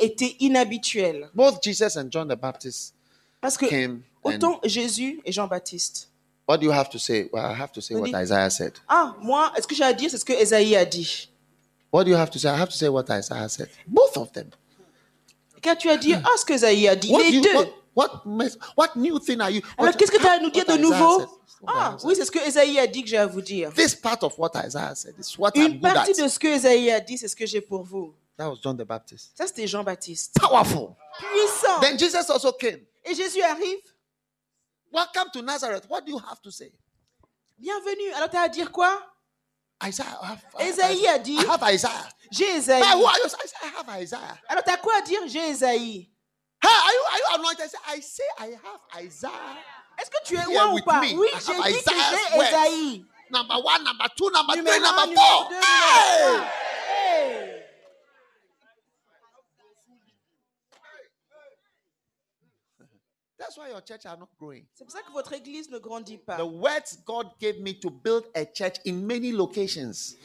était 0.00 0.36
inhabituel. 0.40 1.30
both 1.34 1.62
Jesus 1.62 1.96
and 1.96 2.08
John 2.10 2.26
the 2.26 2.36
Baptist 2.36 2.94
Parce 3.40 3.56
que 3.56 3.66
came. 3.66 4.02
Autant 4.24 4.60
Jésus 4.64 5.20
et 5.24 5.30
Jean-Baptiste. 5.30 6.08
what 6.48 6.58
do 6.58 6.64
you 6.64 6.72
have 6.72 6.90
to 6.90 6.98
say? 6.98 7.28
Well, 7.32 7.44
I 7.44 7.54
have 7.54 7.70
to 7.72 7.80
say 7.80 7.94
what 7.94 8.08
Isaiah 8.08 8.50
said. 8.50 8.72
Ah, 8.88 9.14
moi, 9.20 9.52
est-ce 9.56 9.66
que 9.66 9.74
j'ai 9.74 9.84
à 9.84 9.92
dire, 9.92 10.10
c'est 10.10 10.18
ce 10.18 10.24
que 10.24 10.32
Ésaïe 10.32 10.74
a 10.74 10.84
dit. 10.84 11.30
What 11.90 12.04
do 12.04 12.10
you 12.10 12.16
have 12.16 12.30
to 12.30 12.38
say? 12.38 12.48
I 12.50 12.56
have 12.56 12.68
to 12.68 12.76
say 12.76 12.88
what 12.88 13.08
Isaiah 13.10 13.48
said. 13.48 13.68
Both 13.86 14.16
of 14.16 14.32
them. 14.32 14.50
Qu'as-tu 15.62 15.88
à 15.90 15.96
dire 15.96 16.20
Ah, 16.24 16.36
ce 16.36 16.44
que 16.44 16.52
Ésaïe 16.52 16.86
a 16.88 16.94
dit. 16.96 17.10
What, 17.10 17.22
Les 17.22 17.30
you, 17.30 17.40
deux. 17.42 17.54
what, 17.94 18.22
what, 18.24 18.50
what 18.76 18.88
new 18.96 19.18
thing 19.18 19.40
are 19.40 19.50
you? 19.50 19.62
Alors, 19.76 19.96
qu'est-ce 19.96 20.12
que 20.12 20.18
tu 20.18 20.26
as 20.26 20.32
à 20.32 20.38
nous 20.38 20.50
dire 20.50 20.64
de 20.66 20.76
nouveau? 20.76 21.24
Ah, 21.66 21.96
oui, 22.04 22.14
c'est 22.14 22.24
ce 22.24 22.30
que 22.30 22.38
Ésaïe 22.46 22.78
a 22.78 22.86
dit 22.86 23.02
que 23.02 23.08
j'ai 23.08 23.16
à 23.16 23.26
vous 23.26 23.40
dire. 23.40 23.72
This 23.74 23.94
part 23.94 24.22
of 24.22 24.38
what 24.38 24.50
Isaiah 24.54 24.94
said 24.94 25.14
is 25.18 25.34
what 25.38 25.50
I'm 25.56 25.62
Une 25.66 25.72
good 25.80 25.82
partie 25.92 26.12
at. 26.12 26.22
de 26.24 26.28
ce 26.28 26.38
que 26.38 26.46
Ésaïe 26.46 26.90
a 26.92 27.00
dit, 27.00 27.18
c'est 27.18 27.26
ce 27.28 27.34
que 27.34 27.46
j'ai 27.46 27.60
pour 27.60 27.82
vous. 27.82 28.14
That 28.36 28.48
was 28.48 28.58
John 28.62 28.76
the 28.76 28.84
Baptist. 28.86 29.32
Ça, 29.36 29.48
c'était 29.48 29.66
Jean-Baptiste. 29.66 30.36
Powerful. 30.38 30.90
Puissant. 31.18 31.80
Then 31.80 31.98
Jesus 31.98 32.30
also 32.30 32.52
came. 32.52 32.78
Et 33.04 33.14
Jésus 33.14 33.42
arrive. 33.42 33.80
Welcome 34.92 35.30
to 35.32 35.42
Nazareth. 35.42 35.84
What 35.88 36.02
do 36.02 36.12
you 36.12 36.18
have 36.18 36.40
to 36.42 36.50
say? 36.52 36.72
Bienvenue. 37.58 38.12
Alors, 38.14 38.30
tu 38.30 38.36
as 38.36 38.42
à 38.42 38.48
dire 38.48 38.70
quoi? 38.70 39.02
Isaiah. 39.84 40.18
I 40.22 40.26
have, 40.26 40.44
Isaiah. 40.60 41.14
a 41.14 41.18
dit 41.18 41.38
I 41.38 41.44
have 41.44 41.62
Isaiah. 41.74 42.08
J'ai 42.30 42.56
Ésaïe. 42.56 42.82
Hey, 42.82 42.92
who 42.94 43.04
are 43.06 43.18
you? 43.18 43.24
I 43.26 43.28
say, 43.28 43.56
I 43.62 43.68
have 43.78 44.02
Isaiah. 44.02 44.38
Alors, 44.48 44.64
tu 44.64 44.70
as 44.70 44.76
quoi 44.76 44.94
à 44.98 45.02
dire 45.02 45.20
J'ai 45.26 45.48
Ésaïe. 45.50 46.10
Hey, 46.62 46.68
are 46.68 46.92
you, 46.92 47.02
are 47.12 47.18
you 47.18 47.40
anointed? 47.40 47.64
I 47.64 47.68
say, 47.68 47.78
I 47.88 48.00
say 48.00 48.24
I 48.38 48.46
have 48.52 49.04
Isaiah. 49.04 49.30
Est-ce 50.00 50.10
que 50.10 50.24
tu 50.24 50.36
es 50.36 50.44
loin 50.44 50.72
ou 50.72 50.80
pas 50.82 51.00
me. 51.00 51.14
Oui, 51.14 51.28
j'ai 51.34 51.54
dit 51.72 51.82
que 51.84 51.90
j'ai. 51.94 52.40
Ésaïe. 52.40 53.04
Number 53.30 53.56
one, 53.62 53.84
number 53.84 54.08
two, 54.16 54.30
number 54.30 54.56
Numéro 54.56 54.74
three, 54.76 54.84
un, 54.84 54.90
number 54.90 55.06
numéro 55.06 55.22
four. 55.26 55.48
deux. 55.50 55.56
Hey! 55.56 56.40
That's 63.48 63.56
why 63.56 63.70
your 63.70 63.80
church 63.80 64.04
are 64.04 64.18
not 64.18 64.28
growing. 64.38 64.66
C'est 64.74 64.84
pour 64.84 64.92
ça 64.92 65.00
que 65.00 65.10
votre 65.10 65.32
église 65.32 65.70
ne 65.70 65.78
grandit 65.78 66.18
pas. 66.18 66.36
The 66.36 66.44
words 66.44 66.98
God 67.06 67.28
gave 67.40 67.62
me 67.62 67.72
to 67.80 67.88
build 67.88 68.24
a 68.34 68.44
church 68.44 68.76
in 68.84 69.06
many 69.06 69.32
locations. 69.32 70.16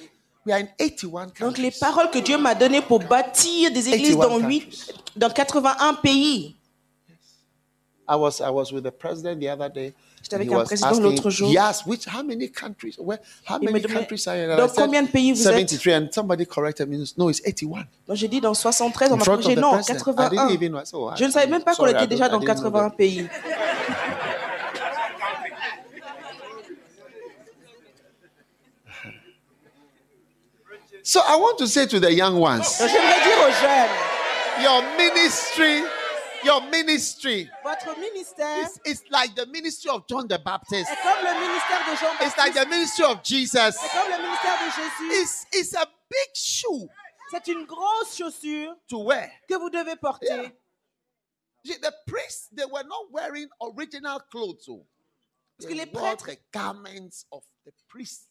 We 0.46 0.52
are 0.52 0.60
in 0.60 0.68
81 0.78 1.28
Donc 1.40 1.58
les 1.58 1.72
paroles 1.72 2.12
que 2.12 2.20
Dieu 2.20 2.38
m'a 2.38 2.54
données 2.54 2.82
pour 2.82 3.00
bâtir 3.00 3.72
des 3.72 3.88
églises 3.88 4.18
dans, 4.18 4.40
huit, 4.40 4.94
dans 5.16 5.30
81 5.30 5.94
pays. 6.04 6.58
I 8.10 8.16
was 8.18 8.42
I 8.42 8.50
was 8.50 8.74
with 8.74 8.84
the 8.84 8.92
president 8.92 9.40
the 9.40 9.48
other 9.48 9.70
day. 9.70 9.94
J'étais 10.24 10.36
avec 10.36 10.52
un 10.52 10.64
président 10.64 11.00
l'autre 11.00 11.30
jour. 11.30 11.52
He 11.52 11.58
asked 11.58 11.86
which 11.86 12.08
how 12.08 12.24
many 12.24 12.50
countries 12.50 12.96
where 12.98 13.20
how 13.46 13.58
Il 13.62 13.68
me 13.68 13.74
many 13.74 13.84
demandait, 13.84 14.00
countries 14.08 14.26
are 14.28 14.38
you 14.38 14.44
in? 14.46 14.54
And 14.54 14.58
dans 14.58 14.70
combien 14.74 15.04
de 15.04 15.10
pays 15.10 15.34
vous 15.34 15.48
êtes? 15.48 15.54
73 15.70 15.94
and 15.96 16.08
somebody 16.14 16.46
corrected 16.46 16.88
me. 16.88 16.98
No, 17.18 17.30
it's 17.30 17.42
81. 17.42 17.84
Donc 18.08 18.16
j'ai 18.16 18.30
dit 18.30 18.40
dans 18.40 18.54
73, 18.54 19.12
on 19.12 19.18
m'a 19.18 19.26
corrigé. 19.26 19.56
Non, 19.56 19.74
president. 19.74 19.94
I 19.94 19.98
81. 19.98 20.30
didn't 20.30 20.52
even 20.64 20.72
know. 20.72 21.10
I 21.10 21.18
Je 21.18 21.26
ne 21.26 21.30
savais 21.32 21.48
même 21.48 21.64
pas 21.64 21.76
qu'on 21.76 21.88
était 21.88 22.08
déjà 22.08 22.30
dans 22.30 22.40
I 22.40 22.46
didn't 22.46 22.56
know 22.62 22.72
81 22.72 22.90
that. 22.90 22.96
pays. 22.96 23.28
So 31.04 31.20
I 31.20 31.36
want 31.36 31.58
to 31.60 31.68
say 31.68 31.86
to 31.88 32.00
the 32.00 32.14
young 32.14 32.40
ones, 32.40 32.64
j'aimerais 32.80 33.22
dire 33.24 33.40
aux 33.46 33.52
jeunes, 33.62 34.64
your 34.64 34.82
ministry 34.98 35.84
Your 36.46 36.62
ministry 36.70 37.50
Votre 37.64 37.98
ministère 38.00 38.64
is 38.64 38.80
it's 38.86 39.04
like 39.10 39.34
the 39.36 39.46
ministry 39.48 39.90
of 39.90 40.04
John 40.08 40.28
the 40.28 40.38
Baptist. 40.44 40.90
est 40.92 41.02
comme 41.02 41.24
le 41.24 41.40
ministère 41.40 41.80
de 41.90 41.96
Jean 41.98 42.26
It's 42.28 42.38
like 42.38 42.54
the 42.54 42.68
ministry 42.70 43.06
of 43.06 43.24
Jesus. 43.24 43.78
C'est 43.78 43.90
comme 43.90 44.12
le 44.12 44.22
ministère 44.22 44.58
de 44.60 44.72
Jésus. 44.72 45.22
It's, 45.22 45.46
it's 45.54 45.74
a 45.76 45.86
big 46.10 46.30
shoe 46.36 46.88
C'est 47.32 47.48
une 47.48 47.66
grosse 47.66 48.16
chaussure 48.18 48.76
to 48.90 49.00
wear. 49.04 49.32
que 49.48 49.56
vous 49.56 49.70
devez 49.70 49.96
porter. 49.96 50.52
Yeah. 51.64 51.78
The 51.82 51.94
priests, 52.06 52.50
they 52.54 52.66
were 52.66 52.84
not 52.84 53.10
wearing 53.12 53.48
original 53.62 54.20
clothes. 54.30 54.68
oh. 54.70 54.86
Parce 55.58 55.72
que 55.72 55.76
les 55.78 55.86
prêtres, 55.86 56.30
garments 56.52 57.26
of 57.32 57.44
the 57.66 57.72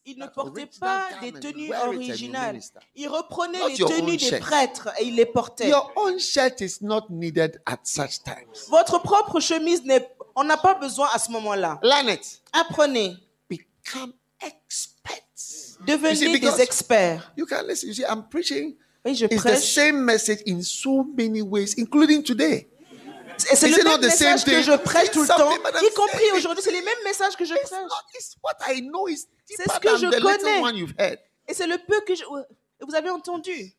ils 0.04 0.18
ne 0.18 0.26
original 0.36 0.70
pas 0.80 1.08
des 1.20 1.32
tenues 1.32 1.72
originales. 1.74 2.60
reprenaient 3.08 3.58
Not 3.60 3.68
les 3.68 3.76
your 3.76 3.88
tenues 3.90 4.12
own 4.12 4.16
des 4.30 4.38
prêtres 4.38 4.88
et 5.00 5.04
ils 5.06 5.14
les 5.14 5.26
portaient. 5.26 5.68
Your 5.68 5.90
own 5.96 6.18
shirt 6.18 6.60
is 6.60 6.78
not 6.82 7.06
needed 7.10 7.60
at 7.66 7.78
such 7.84 8.22
times. 8.22 8.68
Votre 8.68 8.98
propre 9.02 9.40
chemise, 9.40 9.82
n'est- 9.84 10.08
on 10.34 10.44
n'a 10.44 10.56
pas 10.56 10.74
besoin 10.74 11.08
à 11.14 11.18
ce 11.18 11.30
moment-là. 11.30 11.78
Learn 11.82 12.08
it. 12.08 12.42
Apprenez. 12.52 13.16
Become 13.48 14.12
experts. 14.40 15.78
You 15.80 15.86
Devenez 15.86 16.14
see, 16.16 16.40
des 16.40 16.60
experts. 16.60 17.32
You 17.36 17.46
can 17.46 17.62
listen. 17.66 17.88
You 17.88 17.94
see, 17.94 18.04
I'm 18.04 18.28
preaching. 18.28 18.76
Oui, 19.04 19.14
je 19.16 19.26
It's 19.26 19.42
the 19.42 19.48
prêche. 19.48 19.74
same 19.74 20.04
message 20.04 20.42
in 20.46 20.62
so 20.62 21.02
many 21.04 21.42
ways, 21.42 21.74
including 21.76 22.22
today. 22.22 22.68
Et 23.50 23.56
c'est 23.56 23.68
le 23.68 23.82
même 23.84 24.00
the 24.00 24.10
same 24.10 24.34
message 24.34 24.44
que 24.44 24.62
je 24.62 24.76
prêche 24.76 25.10
tout 25.10 25.22
le 25.22 25.28
temps, 25.28 25.50
y 25.50 25.94
compris 25.94 26.30
aujourd'hui. 26.34 26.62
C'est 26.62 26.72
les 26.72 26.82
mêmes 26.82 27.02
messages 27.04 27.36
que 27.36 27.44
je 27.44 27.54
prêche. 27.54 27.68
C'est 29.46 29.68
ce 29.68 29.80
que 29.80 29.96
je 29.96 30.20
connais. 30.20 31.18
Et 31.48 31.54
c'est 31.54 31.66
le 31.66 31.78
peu 31.78 32.00
que 32.02 32.14
je... 32.14 32.24
Vous 32.24 32.94
avez 32.94 33.10
entendu. 33.10 33.74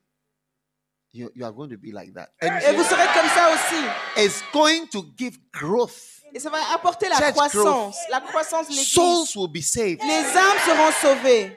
You, 1.16 1.30
you 1.36 1.46
are 1.46 1.54
going 1.54 1.70
to 1.70 1.78
be 1.78 1.92
like 1.94 2.12
that. 2.16 2.30
And 2.42 2.58
Et 2.60 2.74
vous 2.76 2.84
serez 2.84 3.06
comme 3.14 3.30
ça 3.30 3.52
aussi. 3.54 3.84
it's 4.18 4.42
going 4.52 4.88
to 4.88 5.06
give 5.16 5.38
growth. 5.52 5.94
Et 6.34 6.40
ça 6.40 6.50
va 6.50 6.58
apporter 6.74 7.08
la 7.08 7.18
Church 7.18 7.34
croissance. 7.34 7.98
La 8.10 8.20
croissance 8.20 8.68
de. 8.68 8.74
Souls 8.74 9.28
will 9.36 9.48
be 9.48 9.62
saved. 9.62 10.02
Les 10.02 10.36
âmes 10.36 10.58
seront 10.66 10.92
sauvées. 11.02 11.56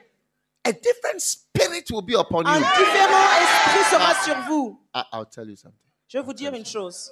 A 0.65 0.73
different 0.73 1.21
spirit 1.21 1.85
will 1.91 2.03
be 2.03 2.15
upon 2.15 2.45
Un 2.45 2.59
you. 2.59 2.67
différent 2.67 3.29
esprit 3.41 3.85
sera 3.91 4.25
sur 4.25 4.37
vous. 4.47 4.79
I, 4.95 5.03
I'll 5.15 5.25
tell 5.27 5.49
you 5.49 5.57
something. 5.57 5.81
Je 6.09 6.19
vais 6.19 6.25
vous 6.25 6.35
dire 6.35 6.53
une 6.53 6.67
chose. 6.67 7.11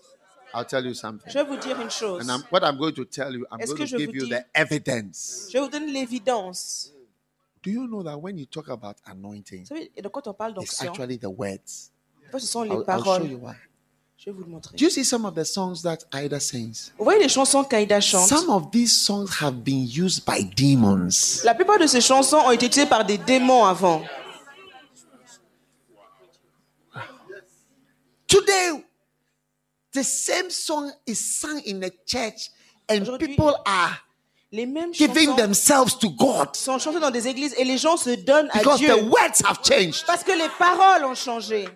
I'll 0.55 0.65
tell 0.65 0.85
you 0.87 0.95
something. 0.95 1.29
Je 1.31 1.39
vais 1.39 1.45
vous 1.45 1.57
dire 1.57 1.81
une 1.81 1.91
chose. 1.91 2.23
And 2.23 2.31
I'm, 2.33 2.43
what 2.53 2.61
I'm 2.63 2.77
going 2.79 2.93
to 2.95 3.05
tell 3.05 3.33
you, 3.35 3.45
I'm 3.51 3.61
Est-ce 3.61 3.75
going 3.75 3.79
to 3.81 3.87
je 3.87 3.97
give 3.99 4.15
you 4.15 4.25
dis- 4.27 4.31
the 4.31 4.45
evidence. 4.55 5.49
Je 5.53 5.59
vais 5.59 5.65
vous 5.65 5.71
donner 5.71 5.93
l'évidence. 5.93 6.93
Do 7.63 7.71
you 7.71 7.87
know 7.87 8.03
that 8.03 8.17
when 8.21 8.37
you 8.39 8.47
talk 8.47 8.69
about 8.69 8.97
anointing, 9.07 9.63
Vous 9.69 9.75
savez, 9.75 9.91
quand 10.13 10.27
on 10.29 10.35
parle 10.35 10.55
it's 10.61 10.81
actually 10.83 11.19
the 11.19 11.25
words? 11.29 11.91
ce 12.33 12.39
sont 12.47 12.63
les 12.63 12.71
I'll, 12.71 12.85
I'll 12.89 13.03
show 13.03 13.25
you 13.25 13.39
paroles. 13.39 13.41
why. 13.41 13.55
Je 14.17 14.27
vais 14.31 14.37
vous 14.37 14.45
le 14.45 14.51
montrer. 14.51 14.77
Do 14.77 14.85
you 14.85 14.91
see 14.91 15.05
some 15.05 15.25
of 15.27 15.35
the 15.35 15.45
songs 15.45 15.83
that 15.83 15.99
Ida 16.13 16.39
sings? 16.41 16.93
Vous 16.99 17.05
voyez 17.05 17.21
les 17.23 17.29
chansons 17.29 17.65
qu'Aïda 17.65 18.01
chante? 18.01 18.29
Some 18.29 18.49
of 18.51 18.71
these 18.71 18.93
songs 18.97 19.29
have 19.41 19.63
been 19.65 19.87
used 19.87 20.25
by 20.25 20.45
demons. 20.57 21.43
La 21.45 21.55
plupart 21.55 21.79
de 21.79 21.87
ces 21.87 22.01
chansons 22.01 22.39
ont 22.39 22.51
été 22.53 22.67
utilisées 22.67 22.89
par 22.89 23.05
des 23.05 23.19
démons 23.19 23.65
avant. 23.65 24.03
Today, 28.27 28.85
the 29.95 30.05
same 30.05 30.51
song 30.51 30.93
is 31.07 31.19
sung 31.41 31.61
in 31.65 31.83
a 31.83 31.91
church, 32.07 32.51
and 32.89 33.07
people 33.19 33.57
are 33.67 33.99
Les 34.53 34.67
mêmes 34.67 34.93
giving 34.93 35.35
themselves 35.35 35.97
to 35.99 36.09
God 36.11 36.55
sont 36.55 36.79
chantées 36.79 37.01
dans 37.01 37.11
des 37.11 37.27
églises 37.27 37.55
et 37.59 37.65
les 37.65 37.77
gens 37.79 37.97
se 37.97 38.11
donnent 38.15 38.49
à 38.53 38.59
because 38.59 38.79
Dieu 38.79 38.89
the 38.95 39.05
words 39.05 39.41
have 39.45 39.59
changed. 39.65 40.05
parce 40.07 40.23
que 40.23 40.31
les 40.33 40.49
paroles 40.59 41.05
ont 41.05 41.15
changé. 41.17 41.69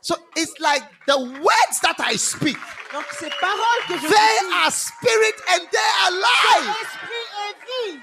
So 0.00 0.16
it's 0.36 0.58
like 0.58 0.82
the 1.06 1.16
words 1.16 1.80
that 1.82 1.94
I 2.00 2.16
speak, 2.16 2.58
Donc 2.92 3.04
ces 3.18 3.30
paroles 3.40 3.86
que 3.86 3.94
je 3.98 4.02
they 4.08 4.08
dis, 4.08 4.52
are 4.64 4.70
spirit 4.72 5.34
and 5.52 5.60
they 5.70 5.90
are 6.02 6.10
life. 6.10 6.76
esprit 6.82 7.26
et 7.46 7.92
vie. 7.94 8.00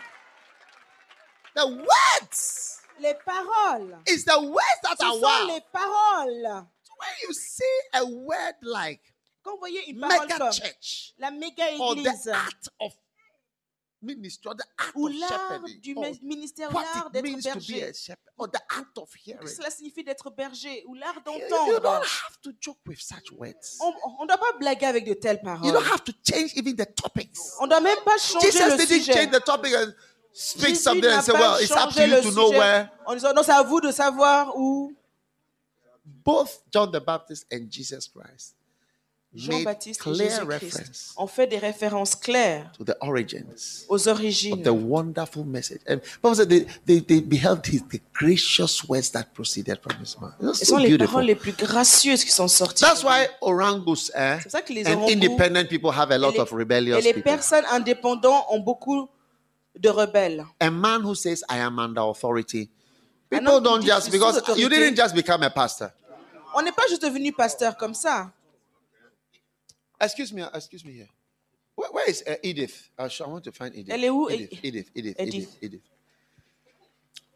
The 1.55 1.67
words 1.67 2.77
Les 3.01 3.13
paroles. 3.25 3.97
is 4.07 4.23
the 4.25 4.39
words 4.39 4.79
that 4.83 4.95
Ce 4.97 5.03
are 5.03 5.13
sont 5.13 5.21
wow. 5.21 5.47
les 5.47 5.61
paroles. 5.73 6.65
When 6.97 7.09
you 7.27 7.33
see 7.33 7.79
a 7.95 8.05
word 8.05 8.55
like 8.61 9.01
Quand 9.43 9.51
vous 9.53 9.59
voyez 9.59 9.89
une 9.89 9.99
parole 9.99 10.19
mega 10.27 10.37
comme 10.37 10.51
church 10.53 11.13
la 11.17 11.31
méga 11.31 11.65
or 11.79 11.95
the 11.95 11.99
église 11.99 12.27
art 12.29 12.69
of 12.79 12.93
ministry 14.03 14.49
or 14.49 14.55
the 14.55 14.63
art 14.79 14.91
ou 14.95 15.07
of 15.07 15.13
l'art 15.15 15.29
shepherding 15.29 15.79
du 15.81 15.93
or 15.95 16.05
ministère, 16.23 16.73
what 16.73 16.81
l'art 16.83 17.07
it 17.07 17.13
d'être 17.13 17.23
means 17.23 17.43
to 17.43 17.49
be 17.49 17.53
a 17.53 17.53
berger, 17.53 17.93
shepherd 17.93 18.33
or 18.37 18.47
the 18.49 18.59
art 18.75 18.97
of 18.97 19.09
hearing. 19.15 19.47
cela 19.47 19.69
signifie 19.69 20.03
d'être 20.03 20.29
berger 20.31 20.83
ou 20.87 20.95
l'art 20.95 21.15
You, 21.25 21.33
you 21.33 21.39
d'entendre? 21.49 21.81
don't 21.81 22.03
have 22.03 22.41
to 22.41 22.51
joke 22.59 22.77
with 22.87 22.99
such 22.99 23.31
words. 23.31 23.77
On 23.79 24.23
ne 24.23 24.27
doit 24.27 24.37
pas 24.37 24.57
blaguer 24.59 24.85
avec 24.87 25.05
de 25.05 25.13
telles 25.13 25.37
You 25.37 25.43
paroles. 25.43 25.71
don't 25.73 25.85
have 25.91 26.03
to 26.03 26.11
change 26.23 26.53
even 26.55 26.75
the 26.75 26.85
topics. 26.95 27.53
On 27.59 27.65
ne 27.65 27.69
doit 27.69 27.81
même 27.81 28.03
pas 28.03 28.17
changer 28.17 28.51
Jesus 28.51 28.69
le 28.69 28.77
didn't 28.77 28.87
sujet. 28.99 29.13
change 29.13 29.31
the 29.31 29.43
topic 29.43 29.73
and 29.75 29.93
speak 30.33 30.69
Jésus 30.69 30.81
something 30.83 31.03
n'a 31.09 31.17
and 31.17 31.21
say, 31.23 31.33
pas 31.33 31.39
well, 31.39 31.57
it's 31.61 31.71
up 31.71 31.89
to 31.89 31.99
changé 31.99 32.07
you 32.07 32.15
le 32.15 32.21
to 32.21 32.31
know 32.31 32.47
sujet 32.47 32.59
where. 32.59 32.89
En 33.05 33.13
disant, 33.15 33.33
non, 33.33 33.43
c'est 33.43 33.51
à 33.51 33.63
vous 33.63 33.81
de 33.81 33.91
savoir 33.91 34.55
où 34.57 34.93
Both 36.03 36.63
John 36.71 36.91
the 36.91 36.99
Baptist 37.03 37.45
and 37.53 37.67
Jesus 37.69 38.07
Christ 38.09 38.55
Jean-Baptiste 39.33 40.01
et 40.05 40.13
Jésus-Christ 40.13 40.43
reference 40.43 41.13
ont 41.15 41.27
fait 41.27 41.47
des 41.47 41.57
références 41.57 42.15
claires 42.15 42.69
to 42.77 42.83
the 42.83 42.95
origins 42.99 43.85
aux 43.87 44.07
origines. 44.09 44.53
of 44.53 44.63
the 44.63 44.73
wonderful 44.73 45.45
message. 45.45 45.79
And 45.87 45.99
Bible 46.21 46.35
said 46.35 46.49
they, 46.49 46.65
they, 46.85 46.99
they 46.99 47.21
beheld 47.21 47.65
his, 47.65 47.81
the 47.89 48.01
gracious 48.13 48.83
words 48.89 49.09
that 49.11 49.33
proceeded 49.33 49.79
from 49.81 49.97
his 50.01 50.19
mouth. 50.19 50.33
It 50.41 50.45
was 50.45 50.59
Ce 50.59 50.65
so 50.65 50.75
sont 50.75 50.83
les 50.83 50.97
paroles 50.97 51.23
les 51.25 51.35
plus 51.35 51.53
gracieuses 51.53 52.25
qui 52.25 52.31
sont 52.31 52.49
sorties. 52.49 52.83
That's 52.83 53.03
why 53.03 53.27
orangus 53.39 54.11
eh, 54.13 54.37
C'est 54.43 54.49
ça 54.49 54.61
que 54.61 54.73
les 54.73 54.85
and 54.87 55.07
independent 55.07 55.69
people 55.69 55.91
have 55.91 56.11
a 56.11 56.17
lot 56.17 56.33
les, 56.33 56.39
of 56.39 56.51
rebellious 56.51 56.97
et 56.97 57.01
les 57.01 57.13
people. 57.13 57.31
personnes 57.31 57.65
indépendantes 57.71 58.45
ont 58.49 58.59
beaucoup 58.59 59.07
de 59.79 59.89
rebelles. 59.89 60.45
A 60.59 60.69
man 60.69 61.03
who 61.03 61.15
says, 61.15 61.41
I 61.49 61.59
am 61.59 61.79
under 61.79 62.01
authority. 62.01 62.69
People 63.29 63.61
don't 63.61 63.81
just, 63.81 64.11
because 64.11 64.41
you 64.57 64.67
didn't 64.67 64.97
just 64.97 65.15
become 65.15 65.41
a 65.43 65.49
pastor. 65.49 65.89
On 66.53 66.61
n'est 66.61 66.73
pas 66.73 66.83
juste 66.89 67.01
devenu 67.01 67.31
pasteur 67.31 67.77
comme 67.77 67.93
ça. 67.93 68.29
Excuse 70.01 70.33
me, 70.33 70.43
excuse 70.53 70.83
me 70.83 70.93
here. 70.93 71.07
Where, 71.75 71.89
where 71.91 72.09
is 72.09 72.23
uh, 72.27 72.35
Edith? 72.43 72.89
I 72.97 73.07
want 73.27 73.43
to 73.45 73.51
find 73.51 73.73
Edith. 73.75 73.93
Elle 73.93 74.03
est 74.05 74.09
où, 74.09 74.29
Edith, 74.29 74.59
Edith, 74.63 74.89
Edith, 74.95 75.15
Edith? 75.19 75.57
Edith. 75.61 75.81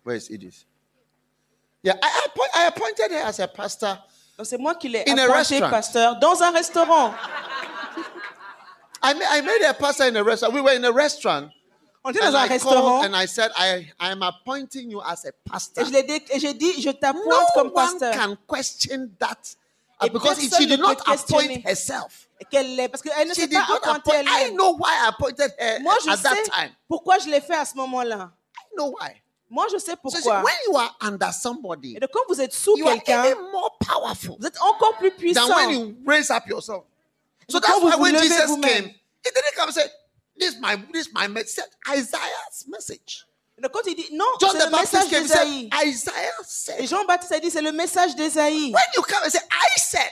Where 0.03 0.15
is 0.15 0.29
Edith? 0.29 0.65
Yeah, 1.83 1.93
I, 2.01 2.07
I, 2.07 2.25
appoint, 2.27 2.49
I 2.55 2.67
appointed 2.67 3.11
her 3.11 3.23
as 3.27 3.39
a 3.39 3.47
pastor. 3.47 3.97
Donc 4.37 4.47
c'est 4.47 4.57
moi 4.57 4.75
qui 4.75 4.89
l'ai 4.89 5.03
In 5.07 5.17
a 5.17 5.23
appointé 5.23 5.37
restaurant. 5.59 5.69
pasteur 5.69 6.19
dans 6.19 6.41
un 6.41 6.51
restaurant. 6.51 7.13
I 9.01 9.13
made, 9.13 9.27
I 9.29 9.41
made 9.41 9.61
her 9.61 9.73
pastor 9.73 10.05
in 10.07 10.15
a 10.17 10.23
restaurant. 10.23 10.53
We 10.53 10.61
were 10.61 10.73
in 10.73 10.83
a 10.83 10.91
restaurant. 10.91 11.51
On 12.03 12.11
était 12.11 12.21
And 12.21 12.31
dans 12.33 12.35
un 12.39 12.45
I 12.45 12.49
restaurant 12.49 13.03
and 13.05 13.15
I 13.15 13.25
said, 13.27 13.51
I, 13.57 13.91
I 13.99 14.11
am 14.11 14.21
appointing 14.23 14.89
you 14.91 15.01
as 15.01 15.25
a 15.25 15.31
pastor. 15.49 15.81
et 15.81 15.85
je 15.85 15.91
l'ai 15.91 16.03
dit- 16.03 16.25
et 16.31 16.39
j'ai 16.39 16.53
dit, 16.53 16.81
je 16.81 16.89
t'appointe 16.91 17.25
No 17.25 17.45
comme 17.53 17.67
one 17.67 17.73
pasteur. 17.99 18.13
can 18.13 18.35
question 18.47 19.09
that. 19.19 19.55
Uh, 20.01 20.05
Et 20.05 20.09
because 20.09 20.37
personne 20.39 20.59
she 20.61 20.67
did 20.67 20.79
not 20.79 20.97
appoint 21.07 21.61
herself. 21.65 22.27
Qu'elle 22.51 22.89
parce 22.89 23.01
qu'elle 23.01 23.27
ne 23.27 23.33
She 23.33 23.41
s'est 23.41 23.47
did 23.47 23.57
pas 23.57 23.67
not 23.69 23.75
appointée 23.77 24.17
appoint. 24.17 24.47
I 24.47 24.49
know 24.51 24.75
why 24.77 24.91
I 25.05 25.07
appointed 25.09 25.51
her 25.57 25.79
Moi, 25.81 25.95
je 26.03 26.09
at 26.11 26.17
that 26.21 26.35
sais 26.35 26.43
time. 26.51 26.71
pourquoi 26.87 27.17
je 27.19 27.29
l'ai 27.29 27.39
fait 27.41 27.55
à 27.55 27.63
ce 27.65 27.75
moment-là. 27.75 28.31
I 28.57 28.75
know 28.75 28.87
why. 28.99 29.21
Moi, 29.49 29.67
je 29.71 29.77
sais 29.77 29.91
So 29.91 29.97
pourquoi. 30.01 30.41
when 30.43 30.53
you 30.67 30.75
are 30.77 30.95
under 31.01 31.31
somebody, 31.31 31.95
Et 31.95 31.99
donc, 31.99 32.09
quand 32.11 32.23
vous 32.27 32.41
êtes 32.41 32.51
sous 32.53 32.77
you 32.77 32.87
are 32.87 32.95
quelqu'un, 32.95 33.25
even 33.25 33.51
more 33.53 33.77
powerful 33.79 34.35
vous 34.39 34.47
êtes 34.47 34.59
encore 34.61 34.97
plus 34.97 35.11
than 35.11 35.17
puissant. 35.17 35.55
when 35.55 35.69
you 35.69 35.95
raise 36.05 36.29
up 36.29 36.45
yourself. 36.47 36.83
So 37.47 37.59
that's 37.59 37.79
why 37.81 37.95
when 37.95 38.15
Jesus 38.15 38.47
came, 38.61 38.85
he 38.85 39.31
didn't 39.31 39.55
come 39.55 39.69
and 39.69 39.73
say, 39.75 39.85
"This 40.37 40.55
is 40.55 40.59
my 40.59 40.75
this 40.91 41.07
is 41.07 41.13
my 41.13 41.27
message." 41.27 41.63
Isaiah's 41.87 42.65
message. 42.67 43.23
Quand 43.71 43.81
il 43.87 43.95
dit, 43.95 44.07
non, 44.13 44.25
John 44.39 44.51
le 44.57 44.69
message 44.69 45.09
d'Ésaïe. 45.09 45.69
"Isaiah 45.85 46.31
Et 46.39 46.43
said." 46.43 46.87
Jean-Baptiste 46.87 47.31
a 47.31 47.39
dit, 47.39 47.49
c'est 47.49 47.61
le 47.61 47.71
message 47.71 48.15
d'Ésaïe. 48.15 48.71
When 48.73 48.83
you 48.95 49.01
come 49.01 49.23
and 49.23 49.29
say, 49.29 49.39
"I 49.49 49.79
said," 49.79 50.11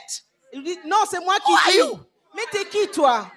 Il 0.52 0.62
dit, 0.62 0.78
non, 0.86 1.04
c'est 1.10 1.20
moi 1.20 1.36
qui 1.40 1.52
Who 1.52 1.56
are 1.56 1.70
you? 1.74 2.00
Mais 2.34 2.42
t'es 2.50 2.64
qui, 2.68 2.88
toi? 2.88 3.30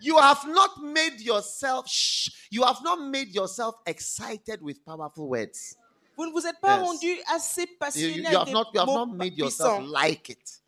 You 0.00 0.18
have 0.18 0.44
not 0.48 0.82
made 0.82 1.20
yourself. 1.20 1.86
Shh, 1.88 2.28
you 2.50 2.64
have 2.64 2.82
not 2.82 2.96
made 3.00 3.32
yourself 3.32 3.76
excited 3.86 4.60
with 4.60 4.84
powerful 4.84 5.28
words. 5.28 5.76
Vous 6.16 6.26
ne 6.26 6.32
vous 6.32 6.44
êtes 6.44 6.60
pas 6.60 6.76
Yes. 6.78 6.86
rendu 6.88 7.20
assez 7.28 7.62
You, 7.62 7.66
you- 7.70 7.78
passionné 7.78 8.30
you 8.32 8.38
have 8.38 8.50
not. 8.50 8.66
You 8.74 8.80
have 8.80 8.88
not 8.88 9.06
made 9.14 9.36
yourself 9.38 9.80
like 9.86 10.28
it. 10.28 10.60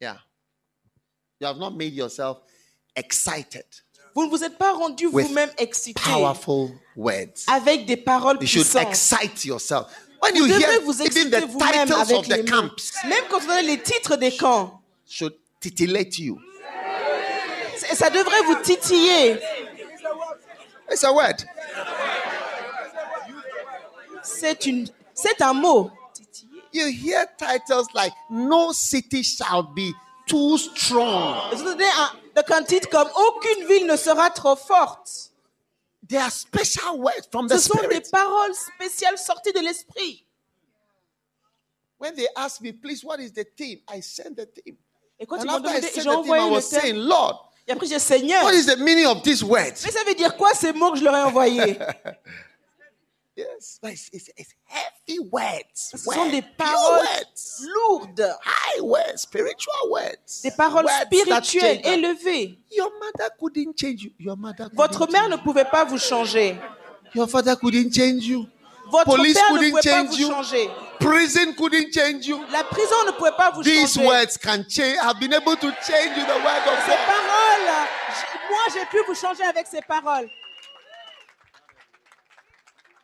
Yeah. 0.00 0.16
You 1.38 1.46
have 1.46 1.58
not 1.58 1.74
made 1.76 1.92
yourself 1.92 2.38
excited 2.96 3.66
Vous 4.14 4.24
ne 4.26 4.30
vous 4.30 4.44
êtes 4.44 4.56
pas 4.58 4.72
rendu 4.72 5.06
vous-même 5.06 5.50
excité 5.58 6.00
powerful 6.00 6.70
words. 6.96 7.44
avec 7.48 7.84
des 7.86 7.96
paroles 7.96 8.36
You 8.40 8.46
should 8.46 8.62
puissantes. 8.64 8.88
excite 8.88 9.44
yourself. 9.44 9.86
When 10.22 10.32
Vous 10.36 10.46
you 10.46 10.54
hear 10.54 10.60
devez 10.68 10.78
vous 10.84 10.94
even 11.02 11.06
exciter 11.06 11.30
the 11.40 11.46
vous-même 11.50 11.86
titles 11.88 11.92
avec 12.00 12.16
of 12.18 12.28
the 12.28 12.36
les 12.36 12.44
camps 12.44 12.70
Même 13.08 13.24
quand 13.28 13.40
vous 13.40 13.46
donnez 13.48 13.62
les 13.62 13.82
titres 13.82 14.16
des 14.16 14.36
camps, 14.36 14.80
should 15.08 15.34
titillate 15.60 16.18
you. 16.18 16.38
ça 17.94 18.08
devrait 18.10 18.42
vous 18.46 18.54
titiller. 18.62 19.38
It's 20.90 21.02
a 21.04 21.12
word. 21.12 21.44
C'est 24.22 24.66
une, 24.66 24.88
c'est 25.12 25.40
un 25.42 25.52
mot. 25.52 25.90
you 26.72 26.86
hear 26.86 27.26
titles 27.36 27.86
like 27.94 28.12
No 28.30 28.72
City 28.72 29.22
Shall 29.22 29.62
Be 29.76 29.92
Too 30.26 30.56
Strong. 30.58 31.52
Vous 31.54 31.62
entendez 31.62 31.84
un, 31.98 32.10
un 32.50 32.62
titre 32.64 32.88
comme 32.88 33.08
Aucune 33.14 33.66
ville 33.66 33.86
ne 33.86 33.96
sera 33.96 34.30
trop 34.30 34.56
forte. 34.56 35.30
They 36.08 36.18
are 36.18 36.30
special 36.30 36.98
words 36.98 37.28
from 37.30 37.46
the 37.48 37.54
Ce 37.54 37.68
sont 37.68 37.88
des 37.88 38.00
paroles 38.00 38.54
spéciales 38.54 39.18
sorties 39.18 39.52
de 39.52 39.60
l'esprit. 39.60 40.26
When 41.98 42.14
they 42.14 42.28
ask 42.36 42.60
me, 42.60 42.72
please, 42.72 43.02
what 43.04 43.18
is 43.20 43.32
the 43.32 43.44
theme? 43.56 43.80
I 43.88 44.00
send 44.02 44.36
the 44.36 44.46
theme. 44.46 44.76
Et 45.18 45.26
quand 45.26 45.36
And 45.36 45.44
ils 45.44 45.50
m'ont 45.50 45.60
demandé, 45.60 45.80
sent 45.80 45.90
j'ai 45.94 46.02
the 46.02 46.08
envoyé 46.08 46.44
le 46.44 46.50
was 46.50 46.60
saying, 46.62 46.94
thème. 46.94 47.06
Lord, 47.06 47.50
Et 47.66 47.72
après, 47.72 47.86
j'ai 47.86 47.98
Seigneur, 47.98 48.42
what 48.44 48.52
is 48.52 48.66
the 48.66 48.76
meaning 48.78 49.06
of 49.06 49.22
these 49.22 49.42
words? 49.42 49.80
mais 49.84 49.90
ça 49.90 50.04
veut 50.04 50.14
dire 50.14 50.36
quoi 50.36 50.52
ces 50.52 50.72
mots 50.72 50.92
que 50.92 50.98
je 50.98 51.04
leur 51.04 51.14
ai 51.16 51.22
envoyés? 51.22 51.78
Yes, 53.36 53.80
but 53.82 53.90
it's, 53.92 54.08
it's, 54.12 54.30
it's 54.36 54.54
heavy 55.06 55.18
words. 55.30 55.64
Ce 55.74 55.98
sont 55.98 56.30
des 56.30 56.42
paroles 56.56 57.06
lourdes, 57.62 58.36
high 58.44 58.80
words, 58.82 59.16
spiritual 59.18 59.74
words. 59.90 60.42
des 60.42 60.50
paroles 60.50 60.86
spirituelles, 61.02 61.80
élevées. 61.84 62.58
Your 62.70 62.90
mother 63.00 63.30
couldn't 63.38 63.74
change 63.78 64.02
you. 64.04 64.10
Your 64.18 64.36
mother 64.36 64.64
couldn't 64.70 64.76
Votre 64.76 65.10
mère 65.10 65.28
ne 65.28 65.34
change 65.36 65.44
pouvait 65.44 65.64
pas 65.64 65.84
vous 65.84 65.98
changer. 65.98 66.48
you. 66.50 67.20
Your 67.20 67.28
father 67.28 67.54
couldn't 67.56 67.92
change 67.94 68.26
you. 68.26 68.46
Votre 68.90 69.16
Police 69.16 69.34
père 69.34 69.52
ne 69.52 69.58
couldn't 69.58 69.70
pouvait 69.70 69.82
pas 69.82 69.90
change 69.90 70.08
vous 70.08 70.16
you. 70.20 70.28
changer. 70.30 70.70
Prison 71.00 71.52
couldn't 71.56 71.92
change 71.92 72.26
you. 72.26 72.40
La 72.52 72.64
prison 72.64 72.94
ne 73.06 73.12
pouvait 73.12 73.32
pas 73.36 73.50
vous 73.50 73.62
These 73.62 73.94
changer. 73.94 74.06
words 74.06 74.36
can 74.42 74.64
change. 74.68 74.96
Have 75.00 75.18
been 75.20 75.32
able 75.32 75.56
to 75.56 75.70
change 75.86 76.16
you 76.16 76.24
the 76.24 76.36
word 76.44 76.66
of 76.66 76.78
Ces 76.84 76.90
God. 76.92 77.06
paroles, 77.06 77.88
moi 78.50 78.60
j'ai 78.72 78.86
pu 78.86 79.04
vous 79.06 79.14
changer 79.14 79.42
avec 79.44 79.66
ces 79.66 79.80
paroles. 79.82 80.28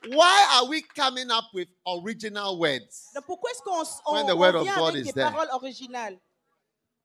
Why 0.08 0.46
are 0.54 0.66
we 0.68 0.82
coming 0.82 1.30
up 1.30 1.44
with 1.52 1.68
original 1.86 2.58
words? 2.58 3.10
Donc 3.14 3.26
pourquoi 3.26 3.50
est-ce 3.50 3.62
qu'on 3.62 3.82
s- 3.82 4.00
on, 4.06 4.14
When 4.14 4.26
the 4.26 4.32
on 4.32 4.38
word 4.38 4.54
of 4.56 4.62
vient 4.62 4.76
God 4.76 4.94
avec 4.94 5.02
is 5.02 5.04
des 5.08 5.12
there? 5.12 5.30
paroles 5.30 5.48
originales? 5.52 6.18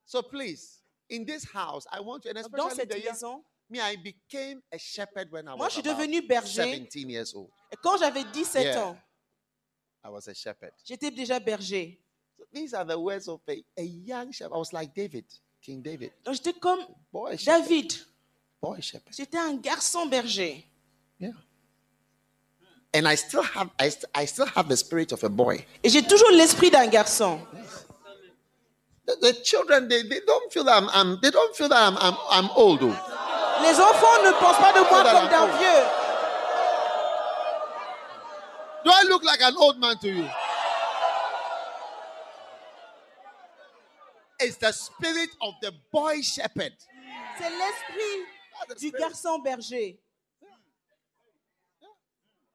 So 0.06 0.22
please, 0.22 0.82
in 1.10 1.26
this 1.26 1.44
house, 1.54 1.86
I 1.92 2.00
want 2.00 2.24
you, 2.24 2.32
and 2.32 2.42
Donc, 2.42 2.52
Dans 2.56 2.68
especially 2.68 2.76
cette 2.76 2.90
the 2.92 3.04
young, 3.04 3.14
maison, 3.14 3.44
me, 3.70 3.80
I 3.82 3.96
became 3.98 4.62
a 4.72 4.78
shepherd 4.78 5.30
when 5.32 5.48
I 5.48 5.56
Moi, 5.56 5.66
was 5.66 5.70
je 5.74 5.82
suis 5.82 5.90
about 5.90 5.98
devenu 6.00 6.22
berger. 6.22 6.64
17 6.64 7.10
years 7.10 7.34
old. 7.36 7.50
et 7.72 7.76
quand 7.84 7.98
j'avais 7.98 8.24
17 8.32 8.64
Yeah. 8.64 8.86
ans, 8.88 8.98
I 10.06 10.10
was 10.10 10.28
a 10.30 10.34
shepherd. 10.34 10.72
j'étais 10.86 11.12
déjà 11.12 11.40
berger. 11.40 12.00
So 12.38 12.46
these 12.54 12.74
are 12.74 12.86
the 12.86 12.98
words 12.98 13.28
of 13.28 13.42
a, 13.50 13.54
a 13.78 13.84
young 13.84 14.32
shepherd. 14.32 14.54
I 14.56 14.60
was 14.60 14.72
like 14.72 14.94
David, 14.96 15.26
King 15.62 15.82
David, 15.82 16.12
Donc 16.24 16.36
j'étais 16.36 16.54
comme 16.54 16.80
boy 17.12 17.36
shepherd. 17.38 17.64
David. 17.68 17.94
Boy 18.62 18.82
shepherd. 18.82 19.14
J'étais 19.16 19.38
un 19.38 19.56
garçon 19.56 20.06
berger. 20.06 20.66
Yeah. 21.20 21.34
And 22.96 23.08
I 23.10 23.16
still 23.16 23.44
have, 23.44 23.70
I, 23.78 23.90
st- 23.90 24.06
I 24.16 24.24
still 24.24 24.46
have 24.46 24.70
the 24.70 24.78
spirit 24.78 25.12
of 25.12 25.22
a 25.26 25.30
boy. 25.30 25.66
Et 25.84 25.90
j'ai 25.90 26.02
toujours 26.02 26.32
l'esprit 26.32 26.72
d'un 26.72 26.88
garçon. 26.88 27.42
The, 29.06 29.18
the 29.22 29.34
children, 29.44 29.90
they, 29.90 30.04
they 30.04 30.22
don't 30.26 30.52
feel 30.52 30.64
that 30.64 30.82
I'm, 30.82 30.90
I'm 30.94 31.20
they 31.22 31.30
don't 31.30 31.54
feel 31.56 31.68
that 31.68 31.78
I'm, 31.78 31.98
I'm, 32.00 32.18
I'm 32.32 32.50
old. 32.56 32.80
Though. 32.80 32.96
Les 33.62 33.80
enfants 33.80 34.24
ne 34.24 34.32
pensent 34.40 34.58
pas 34.58 34.72
de 34.74 34.80
moi 34.90 35.04
that 35.04 35.12
comme 35.12 35.26
I'm 35.26 35.30
d'un 35.30 35.42
old. 35.44 35.60
vieux. 35.60 35.84
Do 38.86 38.92
I 38.92 39.04
look 39.10 39.24
like 39.26 39.42
an 39.42 39.56
old 39.58 39.78
man 39.78 39.98
to 39.98 40.08
you? 40.08 40.30
It's 44.40 44.56
the 44.58 44.72
spirit 44.72 45.32
of 45.42 45.56
the 45.62 45.74
boy 45.92 46.22
shepherd. 46.22 46.74
C'est 47.38 47.50
l'esprit 47.50 48.26
du 48.80 48.92
garçon 48.92 49.40
berger. 49.44 49.98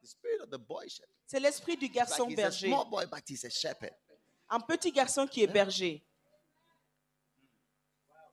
C'est 1.27 1.39
l'esprit 1.39 1.77
du 1.77 1.87
garçon 1.89 2.27
berger. 2.27 2.67
small 2.67 2.85
boy, 2.89 3.05
but 3.05 3.21
he's 3.27 3.45
a 3.45 3.49
shepherd. 3.49 3.93
Un 4.49 4.59
petit 4.59 4.91
garçon 4.91 5.27
qui 5.27 5.43
est 5.43 5.47
berger. 5.47 6.03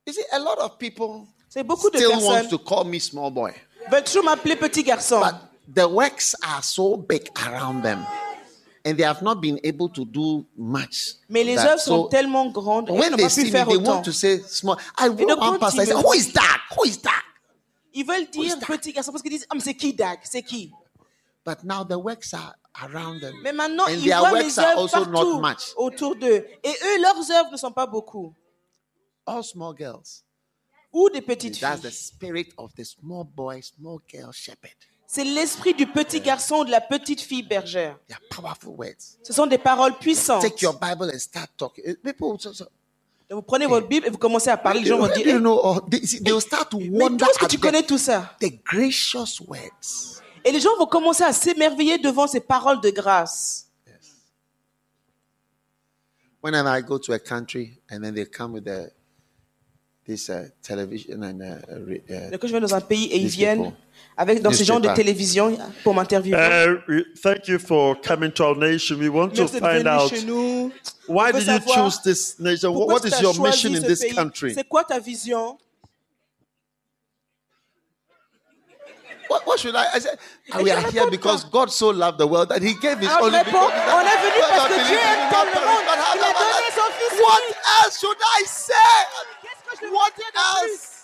You 0.07 0.13
see, 0.13 0.25
a 0.33 0.39
lot 0.39 0.59
of 0.59 0.79
people 0.79 1.27
C'est 1.49 1.63
beaucoup 1.63 1.91
de 1.91 1.99
personnes 1.99 2.49
to 2.49 2.59
call 2.59 2.85
me 2.85 2.99
small 2.99 3.31
boy, 3.31 3.53
veulent 3.91 4.05
toujours 4.05 4.25
m'appeler 4.25 4.57
petit 4.57 4.83
garçon. 4.83 5.21
but 5.21 5.35
the 5.75 5.87
works 5.89 6.35
are 6.43 6.63
so 6.63 6.97
big 6.97 7.29
around 7.47 7.83
them, 7.83 8.05
and 8.85 8.97
they 8.97 9.05
have 9.05 9.23
not 9.23 9.37
been 9.41 9.59
able 9.65 9.89
to 9.91 10.05
do 10.05 10.47
much. 10.57 11.17
Mais 11.29 11.45
les 11.45 11.59
œuvres 11.59 11.79
sont 11.81 12.05
so 12.05 12.09
tellement 12.09 12.51
grandes 12.51 12.91
when 12.91 13.17
they 13.17 13.29
see 13.29 13.45
me, 13.45 13.51
they 13.51 13.63
autant. 13.63 13.85
want 13.87 14.03
to 14.03 14.13
say 14.13 14.41
small. 14.49 14.79
I 14.99 15.09
donc, 15.09 15.21
wrote 15.21 15.39
one 15.39 15.39
quand 15.39 15.59
pastor. 15.61 15.81
I 15.81 15.85
ils 15.85 15.89
said, 15.89 15.97
me- 15.97 16.03
"Who 16.03 16.15
is 16.15 16.33
that? 16.33 16.61
Who 16.77 16.85
is 16.87 16.99
that?" 17.03 17.23
Ils 17.95 18.05
veulent 18.07 18.29
dire 18.31 18.59
petit 18.61 18.93
garçon 18.93 19.13
parce 19.13 19.23
qu'ils 19.23 19.33
disent 19.33 19.47
Ah, 19.51 19.55
mais 19.55 19.61
c'est 19.61 19.75
qui 19.75 19.93
Dag? 19.93 20.21
C'est 20.25 20.43
qui? 20.43 20.73
But 21.45 21.65
now 21.65 21.85
the 21.85 21.97
works 21.99 22.35
are 22.35 22.55
around 22.83 23.21
them. 23.21 23.35
Mais 23.43 23.53
maintenant, 23.53 23.85
And 23.87 23.93
ils 23.93 24.05
their 24.05 24.19
voient 24.21 24.33
works 24.33 24.59
are 24.59 24.67
œuvres 24.73 24.79
also 24.83 25.05
not 25.07 25.13
partout 25.13 25.41
much. 25.41 25.73
autour 25.77 26.17
d'eux. 26.17 26.47
Et 26.63 26.69
eux, 26.71 27.01
leurs 27.01 27.31
œuvres 27.31 27.53
ne 27.53 27.57
sont 27.57 27.73
pas 27.73 27.87
beaucoup. 27.87 28.35
All 29.27 29.43
small 29.43 29.75
girls. 29.77 30.25
Ou 30.93 31.11
des 31.11 31.21
petites 31.23 31.61
That's 31.61 31.81
the 31.83 31.91
filles. 31.91 31.93
spirit 31.93 32.49
of 32.57 32.73
the 32.75 32.85
small 32.85 33.25
boy, 33.25 33.63
small 33.63 33.99
girl 34.09 34.33
shepherd. 34.33 34.75
C'est 35.07 35.25
l'esprit 35.25 35.73
du 35.75 35.87
petit 35.87 36.21
garçon 36.21 36.57
ou 36.61 36.65
de 36.67 36.71
la 36.71 36.83
petite 36.83 37.21
fille 37.23 37.43
bergère. 37.43 37.99
They 38.09 38.15
are 38.15 38.21
powerful 38.31 38.75
words. 38.77 39.17
Ce 39.23 39.33
sont 39.33 39.47
des 39.47 39.57
paroles 39.59 39.97
puissantes. 39.99 40.43
Take 40.43 40.63
your 40.63 40.75
Bible 40.79 41.11
and 41.15 41.19
start 41.19 41.51
talking. 41.57 41.83
Eh, 41.87 41.95
People, 41.95 42.37
so, 42.39 42.53
so, 42.53 42.65
Donc, 43.31 43.39
vous 43.39 43.43
prenez 43.43 43.67
votre 43.67 43.87
Bible 43.89 44.07
et 44.07 44.11
vous 44.11 44.19
commencez 44.19 44.51
à 44.51 44.57
parler. 44.59 44.81
Les 44.81 44.87
gens 44.87 44.99
vont 44.99 45.07
dire 45.09 45.27
you 45.27 45.37
Eh, 45.37 45.41
know? 45.41 45.81
they, 45.91 46.07
see, 46.07 46.23
they 46.23 46.33
will 46.33 46.43
start 46.43 46.71
to 46.71 46.79
Mais 46.79 46.89
wonder 46.91 47.25
que 47.39 47.45
at 47.45 47.49
tu 47.49 47.57
the, 47.57 47.61
connais 47.61 47.83
tout 47.83 47.97
ça? 47.99 48.35
the 48.41 48.51
gracious 48.65 49.41
words. 49.47 50.21
Et 50.45 50.53
les 50.53 50.61
gens 50.61 50.77
vont 50.79 50.87
commencer 50.87 51.25
à 51.25 51.33
s'émerveiller 51.33 51.99
devant 51.99 52.27
ces 52.27 52.41
paroles 52.41 52.81
de 52.81 52.91
grâce. 52.91 53.67
Whenever 56.43 56.69
I 56.69 56.83
go 56.83 56.99
to 56.99 57.13
a 57.13 57.19
country 57.19 57.79
and 57.91 58.01
then 58.01 58.15
they 58.15 58.25
come 58.25 58.53
with 58.53 58.65
the, 58.65 58.93
this 60.07 60.31
uh, 60.31 60.49
television 60.63 61.23
and 61.25 61.41
uh, 61.43 61.59
uh, 61.69 62.39
je 62.41 62.53
vais 62.53 62.61
dans 62.61 62.75
un 62.75 62.81
pays 62.81 63.07
et 63.07 63.19
ils 63.19 63.27
viennent 63.27 63.65
people. 63.65 63.77
avec 64.17 64.41
dans 64.41 64.53
ce 64.53 64.63
genre 64.63 64.81
de 64.81 64.89
télévision 64.95 65.59
pour 65.83 65.95
m'interviewer. 65.95 66.39
Uh, 66.89 67.03
thank 67.21 67.49
you 67.49 67.59
for 67.59 68.01
coming 68.01 68.31
to 68.31 68.45
our 68.45 68.57
nation. 68.57 68.99
We 68.99 69.09
want 69.09 69.31
to 69.31 69.43
Merci 69.43 69.61
d'être 69.61 69.75
find 69.75 69.89
out 69.89 70.13
why 71.09 71.33
did 71.33 71.41
you 71.41 71.47
savoir 71.47 71.91
choose 71.91 72.03
this 72.03 72.39
nation? 72.39 72.73
What, 72.73 73.05
is 73.05 73.21
your 73.21 73.35
mission 73.41 73.75
in 73.75 73.83
ce 73.83 73.87
this 73.87 74.01
pays? 74.01 74.15
country? 74.15 74.55
C'est 74.55 74.69
quoi 74.69 74.85
ta 74.85 75.01
vision? 75.01 75.59
What, 79.29 79.47
what 79.47 79.59
should 79.61 79.75
I? 79.77 79.87
I 79.95 79.99
said, 80.01 80.19
"Ah, 80.53 80.63
we 80.63 80.71
are 80.71 80.81
here 80.91 81.11
because 81.11 81.45
God 81.45 81.71
so 81.71 81.91
loved 81.91 82.19
the 82.19 82.27
world 82.27 82.49
that 82.51 82.63
He 82.63 82.75
gave 82.75 82.99
His 82.99 83.09
Alors, 83.09 83.21
je 83.21 83.25
only 83.27 83.39
réponds, 83.39 83.69
begotten 83.69 83.95
on 83.95 84.07
est 84.07 84.19
venu 84.25 84.41
Son, 84.43 84.49
parce 84.49 84.59
that 84.59 84.69
que 84.69 84.85
Dieu 84.89 84.97
believeth 84.97 85.05
in 85.05 85.09
aime 85.09 85.19
him 85.19 85.31
tant 85.31 85.45
not 85.45 85.45
le 85.45 85.53
perish, 85.53 85.69
monde 85.69 85.85
but 85.87 85.99
have 85.99 86.13
qu'il 86.13 86.23
a 86.23 86.33
donné 86.33 86.69
everlasting 86.69 86.75
son 86.75 86.91
Fils 86.99 87.21
What 87.21 87.43
unique. 87.43 87.57
else 87.85 87.99
should 88.01 88.19
I 88.21 88.45
say? 88.47 88.97
Qu'est-ce 89.43 89.63
que 89.65 89.77
je 89.77 89.81
vais 89.87 89.91
What 89.97 90.11
vous 90.11 90.23
dire 90.23 90.33
de 90.33 90.33
plus 90.33 90.73
else? 90.73 90.95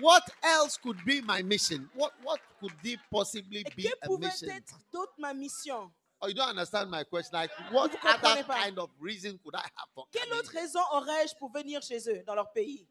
What 0.00 0.22
else 0.42 0.76
could 0.78 1.04
be 1.04 1.20
my 1.22 1.42
mission? 1.42 1.88
What 1.94 2.12
what 2.22 2.38
could 2.60 2.72
it 2.84 2.98
possibly 3.10 3.60
Et 3.60 3.64
be 3.76 3.82
que 3.82 3.92
a 4.02 4.06
pouvait 4.06 4.26
mission? 4.28 4.48
être 4.48 4.74
d'autre 4.92 5.12
ma 5.18 5.34
mission 5.34 5.90
Oh, 6.24 6.28
you 6.28 6.34
don't 6.34 6.50
understand 6.50 6.88
my 6.88 7.02
question. 7.02 7.36
Like, 7.36 7.50
what 7.72 7.90
Vous 7.90 7.98
other 8.08 8.18
comprenez 8.20 8.44
pas. 8.44 8.54
kind 8.62 8.78
of 8.78 8.88
reason 9.00 9.38
could 9.42 9.56
I 9.56 9.62
have 9.76 9.88
for 9.92 10.06
Quelle 10.12 10.22
coming 10.28 10.38
autre 10.38 10.52
raison 10.54 10.78
aurais-je 10.92 11.34
pour 11.36 11.50
venir 11.50 11.82
chez 11.82 11.98
eux, 12.08 12.22
dans 12.24 12.36
leur 12.36 12.52
pays? 12.52 12.86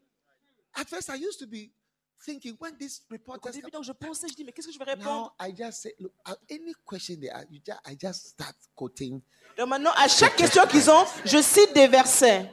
At 0.74 0.84
first, 0.86 1.08
I 1.08 1.14
used 1.16 1.38
to 1.40 1.46
be 1.46 1.70
thinking 2.24 2.56
when 2.58 2.76
this 2.78 3.02
Au 3.10 3.14
reporters 3.14 3.52
début, 3.52 3.70
donc, 3.70 3.84
je 3.84 3.92
pensais, 3.92 4.28
je 4.28 4.34
dis, 4.34 4.44
mais 4.44 4.52
qu'est-ce 4.52 4.68
que 4.68 4.72
je 4.72 4.78
vais 4.78 4.84
répondre? 4.84 5.34
now 5.38 5.46
I 5.46 5.54
just 5.56 5.82
say, 5.82 5.94
look, 5.98 6.12
uh, 6.26 6.34
any 6.50 6.74
question 6.86 7.16
they 7.20 7.30
ask, 7.30 7.46
you 7.50 7.60
just, 7.64 7.80
I 7.86 7.96
just 8.00 8.28
start 8.28 8.56
quoting. 8.74 9.20
Donc 9.56 9.68
maintenant, 9.68 9.92
à 9.96 10.08
chaque 10.08 10.36
question 10.36 10.66
qu'ils 10.66 10.90
ont, 10.90 11.04
je 11.24 11.42
cite 11.42 11.74
des 11.74 11.88
versets. 11.88 12.50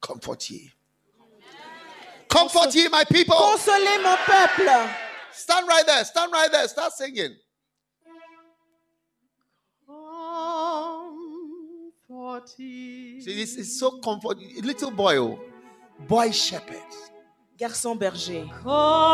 Comfort 0.00 0.50
ye. 0.50 0.70
Comfort 2.28 2.74
ye, 2.74 2.88
my 2.90 3.04
people. 3.04 3.36
Consolez 3.36 3.98
mon 4.02 4.16
peuple. 4.26 4.70
Stand 5.32 5.66
right 5.68 5.86
there. 5.86 6.04
Stand 6.04 6.32
right 6.32 6.50
there. 6.50 6.68
Start 6.68 6.92
singing. 6.92 7.34
Comforting. 12.34 13.20
See, 13.20 13.34
this 13.36 13.56
is 13.56 13.78
so 13.78 13.98
comfort. 14.00 14.38
Little 14.62 14.90
boy, 14.90 15.18
oh, 15.18 15.38
boy 16.08 16.32
shepherd. 16.32 16.82
Garçon 17.58 17.96
berger. 17.96 18.46
Comforting. 18.62 19.04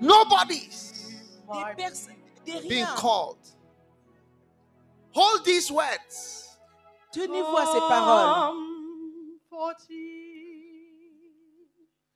Nobody's 0.00 1.16
Des 1.52 1.74
personnes, 1.76 2.14
des 2.46 2.68
being 2.68 2.86
called. 2.96 3.38
Hold 5.12 5.44
these 5.44 5.70
words. 5.70 6.56
Tenez-vous 7.12 7.56
à 7.56 7.66
ces 7.66 7.80
paroles. 7.88 8.54
Comforting. 9.50 10.06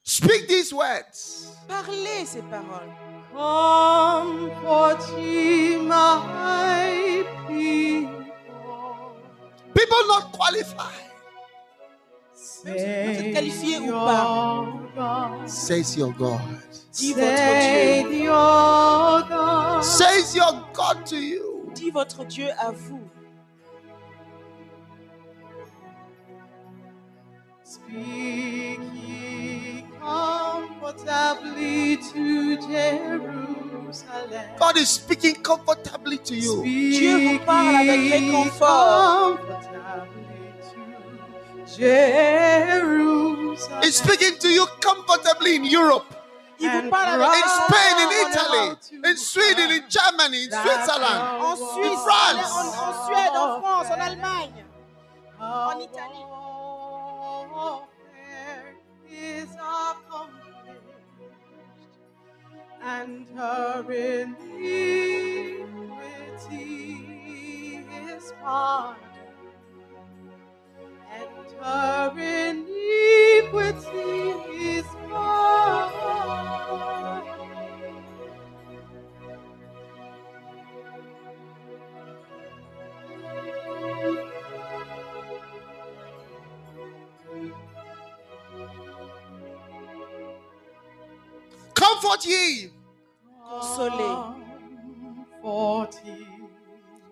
Speak 0.04 0.46
these 0.46 0.72
words. 0.72 1.50
Parlez 1.66 2.26
ces 2.26 2.42
paroles. 2.42 2.92
People. 7.48 8.10
People 9.74 10.06
not 10.06 10.30
qualified. 10.32 11.04
qualifié 12.64 13.80
ou 13.80 13.90
pas. 14.94 15.46
Says 15.46 15.96
your 15.96 16.12
God. 16.12 16.40
Dis 16.92 17.12
votre 17.12 17.36
Say 17.36 18.04
Dieu. 18.08 18.22
your 18.24 19.28
God. 19.28 19.82
Says 19.82 20.34
your 20.36 20.52
God 20.72 21.04
to 21.06 21.16
you. 21.16 21.72
Dis 21.74 21.90
votre 21.90 22.24
Dieu 22.24 22.48
à 22.58 22.70
vous. 22.70 23.10
Speak 27.64 28.80
ye 28.94 29.84
comfortably 30.84 31.96
to 31.96 32.56
Jerusalem. 32.60 34.44
God 34.58 34.76
is 34.76 34.90
speaking 34.90 35.36
comfortably 35.36 36.18
to 36.18 36.34
you. 36.34 36.62
Dieu 36.62 37.28
vous 37.32 37.38
parle 37.44 37.76
avec 37.76 38.00
réconfort. 38.12 39.38
Comfortably 39.38 40.52
to 40.68 40.80
Jerusalem. 41.76 43.82
He's 43.82 43.96
speaking 43.96 44.36
to 44.38 44.48
you 44.48 44.66
comfortably 44.80 45.56
in 45.56 45.64
Europe, 45.64 46.04
And 46.60 46.86
in 46.86 46.92
Spain, 46.92 47.96
in 48.04 48.10
Italy, 48.26 48.76
in 49.10 49.16
Sweden, 49.16 49.70
in 49.70 49.82
Germany, 49.88 50.44
in 50.44 50.50
Switzerland. 50.50 51.44
in 51.44 51.56
Suisse, 51.56 52.02
France. 52.04 52.52
en, 52.52 52.66
en 52.66 52.92
Suède, 53.06 53.34
en 53.34 53.60
France, 53.60 53.90
en 53.90 54.00
Allemagne. 54.00 54.64
En 55.40 55.80
Italie. 55.80 56.24
is 59.14 59.46
accomplished, 59.54 60.43
and 62.84 63.26
her 63.34 63.84
iniquity 63.90 64.44
is 68.08 68.32
pardoned, 68.42 69.02
and 71.10 71.52
her 71.62 72.12
iniquity 72.18 73.88
is 74.76 74.86
pardoned. 75.08 75.94
Comfort 91.74 92.26
ye. 92.26 92.73
Consolé. 93.74 94.10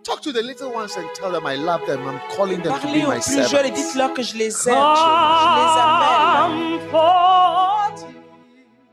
Talk 0.05 0.21
to 0.23 0.33
the 0.33 0.43
little 0.43 0.73
ones 0.73 0.97
and 0.97 1.09
tell 1.15 1.31
them 1.33 1.47
I 1.47 1.57
love 1.57 1.87
them. 1.87 2.07
I'm 2.07 2.21
calling 2.37 2.61
them 2.63 2.75
to 2.75 2.81
Parlez 2.81 3.05
aux 3.05 3.21
plus 3.21 3.49
jeunes 3.49 3.67
et 3.67 3.71
dites-leur 3.71 4.15
que 4.15 4.23
je 4.23 4.37
les 4.37 4.69
aime. 4.69 4.75
Je, 4.75 5.07
je 5.41 5.55
les 5.59 5.71
appelle. 5.79 6.79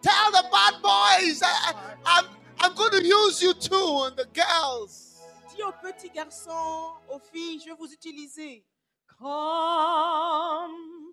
Tell 0.01 0.31
the 0.31 0.43
bad 0.51 0.81
boys 0.81 1.41
I, 1.43 1.73
I'm, 2.05 2.25
I'm 2.59 2.73
going 2.75 2.91
to 2.91 3.03
use 3.03 3.41
you 3.41 3.53
too 3.53 4.05
and 4.05 4.15
the 4.15 4.27
girls. 4.33 5.17
Dis 5.55 5.63
aux 5.63 5.73
petits 5.81 6.09
garçons, 6.09 6.93
aux 7.09 7.19
filles, 7.33 7.59
je 7.59 7.69
vais 7.71 7.75
vous 7.77 7.91
utiliser. 7.91 8.63
Come 9.19 11.09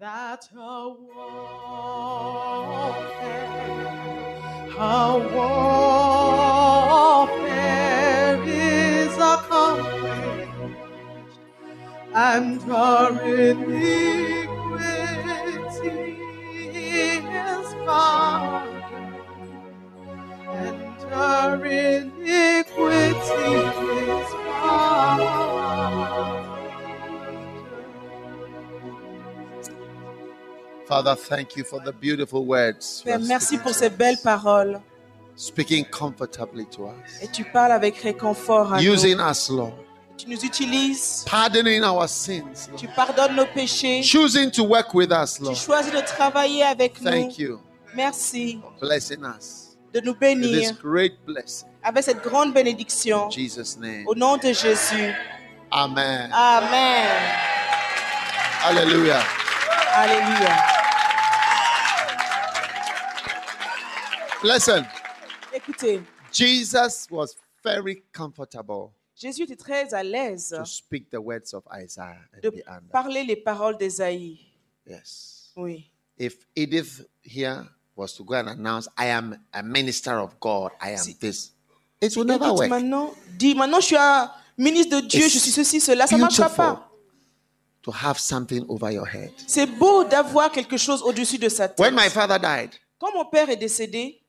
that 0.00 0.48
her 0.54 0.88
warfare, 0.88 0.96
her 4.78 5.18
warfare 7.36 8.42
is 8.46 9.14
accomplished, 9.18 10.48
and 12.14 12.62
her 12.62 13.10
iniquity 13.50 14.46
is 16.74 17.74
pardoned, 17.84 18.84
and 20.48 21.02
her 21.12 21.64
iniquity 21.66 23.69
Father, 30.90 31.14
thank 31.14 31.56
you 31.56 31.62
for 31.62 31.78
the 31.80 31.92
beautiful 31.92 32.44
words. 32.44 33.02
Père, 33.04 33.20
merci 33.20 33.56
pour 33.58 33.72
ces 33.72 33.88
belles 33.88 34.18
paroles. 34.24 34.80
Speaking 35.36 35.84
comfortably 35.84 36.66
to 36.66 36.86
us. 36.88 37.22
Et 37.22 37.28
tu 37.28 37.44
parles 37.44 37.70
avec 37.70 37.96
réconfort 37.98 38.74
à 38.74 38.82
nous. 38.82 38.92
Using 38.92 39.18
us, 39.20 39.48
Lord. 39.50 39.72
Tu 40.18 40.28
nous 40.28 40.44
utilises. 40.44 41.24
Pardoning 41.30 41.84
our 41.84 42.08
sins. 42.08 42.66
Lord. 42.68 42.80
Tu 42.80 42.88
pardonnes 42.88 43.36
nos 43.36 43.46
péchés. 43.46 44.02
Choosing 44.02 44.50
to 44.50 44.64
work 44.64 44.92
with 44.92 45.12
us, 45.12 45.36
Tu 45.36 45.44
Lord. 45.44 45.54
choisis 45.56 45.92
de 45.92 46.00
travailler 46.00 46.64
avec 46.64 47.00
nous. 47.00 47.08
Thank 47.08 47.38
you 47.38 47.60
Merci 47.94 48.58
for 48.60 48.72
blessing 48.80 49.24
us 49.24 49.76
de 49.94 50.00
nous 50.00 50.10
with 50.12 50.20
this 50.20 50.72
bénir 50.72 50.72
great 50.82 51.12
blessing. 51.24 51.68
avec 51.84 52.02
cette 52.02 52.20
grande 52.20 52.52
bénédiction. 52.52 53.26
In 53.26 53.30
Jesus' 53.30 53.76
name. 53.78 54.04
Au 54.08 54.14
nom 54.16 54.36
de 54.38 54.52
Jésus. 54.52 55.14
Amen. 55.70 56.30
Amen. 56.32 57.06
Hallelujah. 58.64 59.22
Alléluia. 59.94 60.79
Listen, 64.42 64.86
Écoutez, 65.52 66.00
Jesus 66.32 67.06
was 67.10 67.34
very 67.62 68.02
comfortable 68.12 68.92
Jésus 69.14 69.42
était 69.42 69.56
très 69.56 69.92
à 69.92 70.02
l'aise 70.02 70.54
to 70.56 70.64
speak 70.64 71.10
the 71.10 71.18
words 71.20 71.52
of 71.52 71.62
Isaiah 71.76 72.16
and 72.34 72.40
de 72.42 72.50
parler 72.90 73.22
les 73.22 73.36
paroles 73.36 73.76
d'Ésaïe. 73.76 74.38
Yes. 74.86 75.50
Oui. 75.56 75.90
If 76.18 76.38
Edith 76.56 77.06
here 77.22 77.66
was 77.94 78.14
to 78.14 78.24
go 78.24 78.34
and 78.36 78.48
announce, 78.48 78.88
I 78.96 79.08
am 79.08 79.36
a 79.52 79.62
minister 79.62 80.18
of 80.18 80.40
God, 80.40 80.70
I 80.80 80.92
am 80.92 80.98
Si- 80.98 81.14
this, 81.20 81.52
it 82.00 82.16
will 82.16 82.24
never 82.24 82.46
Écoute, 82.46 82.58
work. 82.60 82.70
maintenant, 82.70 83.12
dis 83.36 83.54
maintenant 83.54 83.80
je 83.80 83.86
suis 83.88 83.96
un 83.98 84.30
ministre 84.56 84.96
de 85.02 85.06
Dieu, 85.06 85.20
It's 85.26 85.34
je 85.34 85.38
suis 85.38 85.50
ceci, 85.50 85.80
cela, 85.80 86.06
ça 86.06 86.16
ne 86.16 86.22
marchera 86.22 86.48
pas. 86.48 86.90
to 87.82 87.90
have 87.92 88.18
something 88.18 88.64
over 88.70 88.90
your 88.90 89.06
head. 89.06 89.32
C'est 89.46 89.66
beau 89.66 90.04
d'avoir 90.04 90.50
quelque 90.50 90.78
chose 90.78 91.02
au-dessus 91.02 91.36
de 91.38 91.50
sa 91.50 91.68
tête. 91.68 91.78
When 91.78 91.94
my 91.94 92.08
father 92.08 92.38
died, 92.38 92.70
Quand 92.98 93.12
mon 93.14 93.26
père 93.26 93.48
est 93.50 93.56
décédé, 93.56 94.19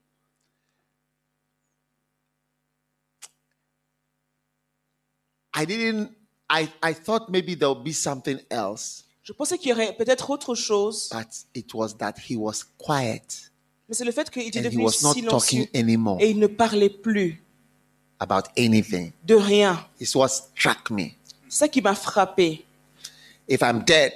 I 5.62 5.66
didn't, 5.66 6.10
I, 6.50 6.70
I 6.82 6.94
thought 6.94 7.30
maybe 7.30 7.56
there 7.56 7.70
would 7.70 7.84
be 7.84 7.94
something 7.94 8.40
else, 8.50 9.06
je 9.24 9.34
pensais 9.34 9.58
qu'il 9.58 9.70
y 9.70 9.74
aurait 9.74 9.96
peut-être 9.96 10.30
autre 10.30 10.56
chose, 10.56 11.10
but 11.12 11.28
it 11.54 11.74
was 11.74 11.96
that 11.98 12.16
he 12.28 12.36
was 12.36 12.64
quiet 12.78 13.52
mais 13.88 13.96
c'est 13.96 14.06
le 14.06 14.12
fait 14.12 14.30
qu'il 14.30 14.44
était 14.44 14.62
devenu 14.62 14.84
was 14.84 15.02
not 15.04 15.14
silencieux 15.14 15.66
talking 15.66 15.68
anymore 15.74 16.18
et 16.22 16.30
il 16.30 16.40
ne 16.40 16.48
parlait 16.48 16.90
plus 16.90 17.44
about 18.20 18.50
anything. 18.58 19.12
de 19.26 19.36
rien. 19.36 19.86
It's 20.00 20.16
what 20.16 20.30
struck 20.30 20.90
me. 20.90 21.10
Ça 21.50 21.68
qui 21.68 21.82
m'a 21.82 21.96
frappé. 21.96 22.64
If 23.50 23.62
I'm 23.62 23.84
dead, 23.84 24.14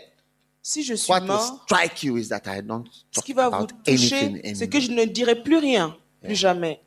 Si 0.61 0.81
je 0.83 0.95
suis 0.95 1.11
what 1.11 1.19
will 1.19 1.27
mort, 1.27 1.61
strike 1.65 2.01
you 2.01 2.17
is 2.17 2.29
that 2.29 2.41
I 2.47 2.61
don't 2.61 2.87
ce 3.11 3.21
qui 3.21 3.33
va 3.33 3.49
vous 3.49 3.55
about 3.55 3.67
toucher, 3.85 4.41
c'est 4.55 4.67
que 4.67 4.79
je 4.79 4.91
ne 4.91 5.05
dirai 5.05 5.43
plus 5.43 5.57
rien, 5.57 5.95
plus 6.23 6.35
jamais. 6.35 6.81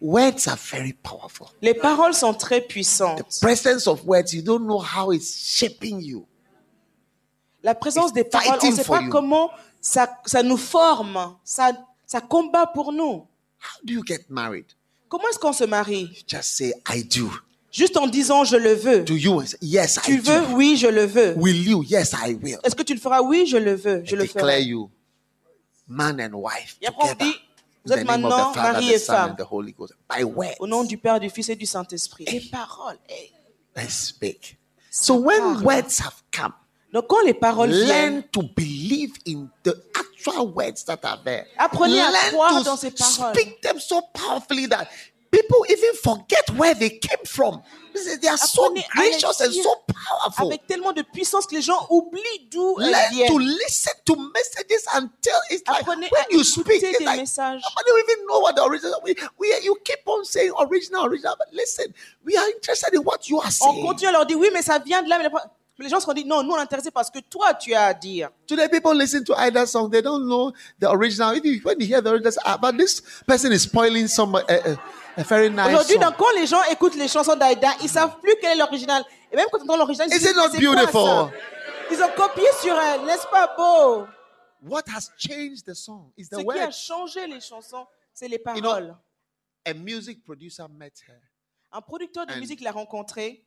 Words 0.00 0.48
are 0.48 0.56
very 0.72 0.92
powerful. 0.92 1.46
Les 1.62 1.74
paroles 1.74 2.14
sont 2.14 2.34
très 2.34 2.60
The 2.60 2.68
puissantes. 2.68 3.40
presence 3.40 3.86
of 3.86 4.04
words, 4.06 4.32
you 4.32 4.42
don't 4.42 4.64
know 4.64 4.80
how 4.80 5.12
it's 5.12 5.34
shaping 5.56 6.00
you. 6.00 6.26
La 7.62 7.74
présence 7.74 8.06
It's 8.10 8.14
des 8.14 8.24
paroles, 8.24 8.58
on 8.62 8.70
ne 8.70 8.76
sait 8.76 8.84
pas 8.84 9.00
you. 9.00 9.10
comment 9.10 9.50
ça, 9.80 10.18
ça 10.26 10.42
nous 10.42 10.58
forme, 10.58 11.36
ça, 11.44 11.72
ça 12.06 12.20
combat 12.20 12.66
pour 12.66 12.92
nous. 12.92 13.26
How 13.60 13.80
do 13.84 13.94
you 13.94 14.02
get 14.06 14.26
married? 14.28 14.66
Comment 15.08 15.24
est-ce 15.30 15.38
qu'on 15.38 15.52
se 15.54 15.64
marie? 15.64 16.24
Just 16.26 16.56
say, 16.56 16.74
I 16.92 17.02
do. 17.04 17.30
Juste 17.72 17.96
en 17.96 18.06
disant 18.06 18.44
je 18.44 18.56
le 18.56 18.74
veux. 18.74 19.04
you 19.10 19.40
I 19.42 19.86
Tu 20.04 20.18
veux? 20.18 20.40
do. 20.42 20.54
Oui, 20.54 20.76
je 20.76 20.86
le 20.86 21.04
veux. 21.06 21.34
Will 21.36 21.66
you? 21.66 21.82
Yes, 21.84 22.12
I 22.12 22.34
will. 22.34 22.58
Est-ce 22.62 22.74
que 22.76 22.82
tu 22.82 22.94
le 22.94 23.00
feras? 23.00 23.22
Oui, 23.22 23.46
je 23.46 23.56
le 23.56 23.74
veux. 23.74 24.02
Je 24.04 24.14
I 24.14 24.18
le 24.18 24.22
declare 24.26 24.44
ferai. 24.44 24.62
you 24.64 24.90
man 25.88 26.20
and 26.20 26.34
wife 26.34 26.76
Et 26.82 26.86
après, 26.86 27.02
on 27.10 27.14
together. 27.14 27.26
dit, 27.32 27.34
vous 27.84 27.92
êtes 27.92 28.06
maintenant 28.06 28.54
mari 28.54 28.88
the 28.88 28.92
et 28.94 28.98
femme. 28.98 29.30
and 29.30 29.36
the 29.36 29.46
Holy 29.50 29.72
Ghost. 29.72 29.94
By 30.08 30.24
words. 30.24 30.56
Au 30.60 30.66
nom 30.66 30.84
du 30.84 30.96
Père, 30.98 31.20
du 31.20 31.30
Fils 31.30 31.48
et 31.50 31.56
du 31.56 31.66
Saint-Esprit. 31.66 32.24
Les 32.30 32.40
paroles. 32.40 32.98
hey. 33.08 33.32
Let's 33.76 33.94
speak. 34.08 34.58
So 34.90 35.14
when 35.16 35.62
words 35.64 35.98
have 36.00 36.22
come, 36.32 36.52
Donc 36.92 37.08
quand 37.08 37.22
les 37.24 37.34
paroles 37.34 37.70
viennent, 37.72 38.14
learn 38.14 38.22
to 38.30 38.42
believe 38.56 39.14
in 39.26 39.48
the 39.64 39.74
actual 39.98 40.52
words 40.54 40.84
that 40.84 41.00
are 41.02 41.20
there. 41.24 41.44
Apprenez 41.58 42.00
à 42.00 42.10
learn 42.12 42.30
croire 42.30 42.58
to 42.58 42.64
dans 42.64 42.76
ces 42.76 42.92
paroles. 42.92 43.34
speak 43.34 43.60
them 43.62 43.80
so 43.80 44.00
powerfully 44.12 44.68
that 44.68 44.86
people 45.34 45.64
even 45.68 45.94
forget 46.02 46.50
where 46.56 46.74
they 46.74 46.90
came 46.90 47.24
from. 47.26 47.62
They 47.94 48.28
are 48.28 48.36
so 48.36 48.74
gracious 48.90 49.40
and 49.40 49.52
so 49.52 49.76
powerful. 49.86 50.46
avec 50.46 50.66
tellement 50.66 50.92
de 50.92 51.02
puissance 51.02 51.46
que 51.46 51.54
les 51.54 51.62
gens 51.62 51.86
oublient 51.90 52.48
d'où 52.50 52.80
elles 52.80 52.90
Learn 52.90 53.28
to 53.28 53.38
listen 53.38 53.92
to 54.04 54.16
messages 54.34 54.84
until 54.94 55.38
it's 55.50 55.62
like 55.68 55.86
when 55.86 56.02
you 56.30 56.42
speak, 56.42 56.82
it's 56.82 57.00
like 57.00 57.20
messages. 57.20 57.62
nobody 57.62 57.90
even 58.02 58.26
know 58.26 58.40
what 58.40 58.56
the 58.56 58.64
original. 58.64 59.00
We, 59.04 59.14
we, 59.38 59.48
you 59.62 59.76
keep 59.84 60.00
on 60.06 60.24
saying 60.24 60.52
original, 60.58 61.06
original, 61.06 61.36
but 61.38 61.48
listen, 61.52 61.94
we 62.24 62.36
are 62.36 62.48
interested 62.48 62.94
in 62.94 63.02
what 63.02 63.28
you 63.28 63.40
are 63.40 63.50
saying. 63.50 63.84
On 63.84 63.86
continue 63.86 64.08
à 64.08 64.12
leur 64.12 64.26
dire 64.26 64.38
oui, 64.38 64.48
mais 64.52 64.62
ça 64.62 64.78
vient 64.78 65.02
de 65.02 65.08
là. 65.08 65.18
Mais 65.18 65.84
les- 65.84 65.88
gens 65.88 66.00
se 66.00 66.06
sont 66.06 66.12
dit 66.12 66.24
non, 66.24 66.42
nous 66.42 66.52
on 66.52 66.56
est 66.58 66.62
intéressés 66.62 66.90
parce 66.90 67.10
que 67.10 67.20
toi 67.20 67.54
tu 67.54 67.74
as 67.74 67.86
à 67.86 67.94
dire. 67.94 68.30
Today, 68.46 68.68
people 68.68 68.94
listen 68.94 69.22
to 69.24 69.34
either 69.36 69.66
song, 69.66 69.88
they 69.88 70.02
don't 70.02 70.26
know 70.26 70.52
the 70.80 70.90
original. 70.90 71.32
If 71.36 71.64
when 71.64 71.80
you 71.80 71.86
hear 71.86 72.00
the 72.00 72.10
original, 72.10 72.32
ah, 72.44 72.58
but 72.60 72.76
this 72.76 73.00
person 73.24 73.52
is 73.52 73.62
spoiling 73.62 74.08
some 74.08 74.34
uh, 74.34 74.42
uh, 74.48 74.56
a 74.56 74.76
very 74.76 74.78
nice 75.16 75.66
Aujourd'hui, 75.66 75.98
donc, 75.98 76.16
quand 76.16 76.32
les 76.36 76.46
gens 76.46 76.62
écoutent 76.70 76.96
les 76.96 77.08
chansons 77.08 77.36
d'Aïda, 77.36 77.68
ils 77.82 77.88
savent 77.88 78.18
plus 78.20 78.34
quel 78.40 78.52
est 78.52 78.60
l'original. 78.60 79.04
Et 79.30 79.36
même 79.36 79.46
quand 79.50 79.58
ils 79.58 79.62
entendent 79.64 79.78
l'original, 79.78 80.08
ils 80.10 80.18
disent, 80.18 80.28
c'est 80.52 80.60
beautiful? 80.60 81.30
Ils 81.90 82.02
ont 82.02 82.10
copié 82.16 82.46
sur 82.60 82.76
elle, 82.78 83.04
n'est-ce 83.04 83.26
pas 83.26 83.54
beau 83.56 84.06
What 84.62 84.84
has 84.88 85.10
changed 85.18 85.66
the 85.66 85.74
song 85.74 86.10
is 86.16 86.24
Ce 86.24 86.36
the 86.36 86.42
qui 86.42 86.58
a 86.58 86.70
changé 86.70 87.26
les 87.26 87.40
chansons, 87.40 87.86
c'est 88.14 88.28
les 88.28 88.38
know, 88.38 88.62
paroles. 88.62 88.96
A 89.66 89.74
music 89.74 90.24
producer 90.24 90.64
met 90.70 90.92
her. 91.06 91.20
Un 91.72 91.82
producteur 91.82 92.24
de 92.26 92.34
musique 92.34 92.60
l'a 92.62 92.72
rencontré. 92.72 93.44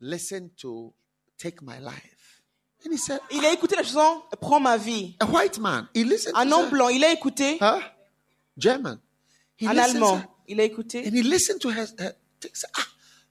Listen 0.00 0.50
to 0.50 0.92
Take 1.38 1.58
My 1.62 1.78
Life. 1.80 2.42
And 2.84 2.92
he 2.92 2.98
said, 2.98 3.20
Il 3.30 3.44
a 3.44 3.52
écouté 3.52 3.76
la 3.76 3.82
chanson 3.82 4.22
Prends 4.40 4.60
ma 4.60 4.76
vie. 4.76 5.16
a 5.20 5.26
white 5.26 5.58
man. 5.58 5.88
He 5.94 6.04
listened 6.04 6.34
Un 6.34 6.46
to 6.48 6.54
homme 6.54 6.70
blanc, 6.70 6.88
il 6.88 7.04
a 7.04 7.12
écouté. 7.12 7.58
Huh? 7.60 7.80
German. 8.56 8.98
He 9.58 9.66
Un 9.66 9.72
listens 9.74 9.94
allemand, 9.94 10.22
il 10.50 10.60
a 10.60 10.64
écouté. 10.64 11.06
and 11.06 11.14
he 11.14 11.22
listened 11.22 11.60
to 11.60 11.70
her. 11.70 11.86
her 11.98 12.12
thinks, 12.40 12.64
ah, 12.76 12.86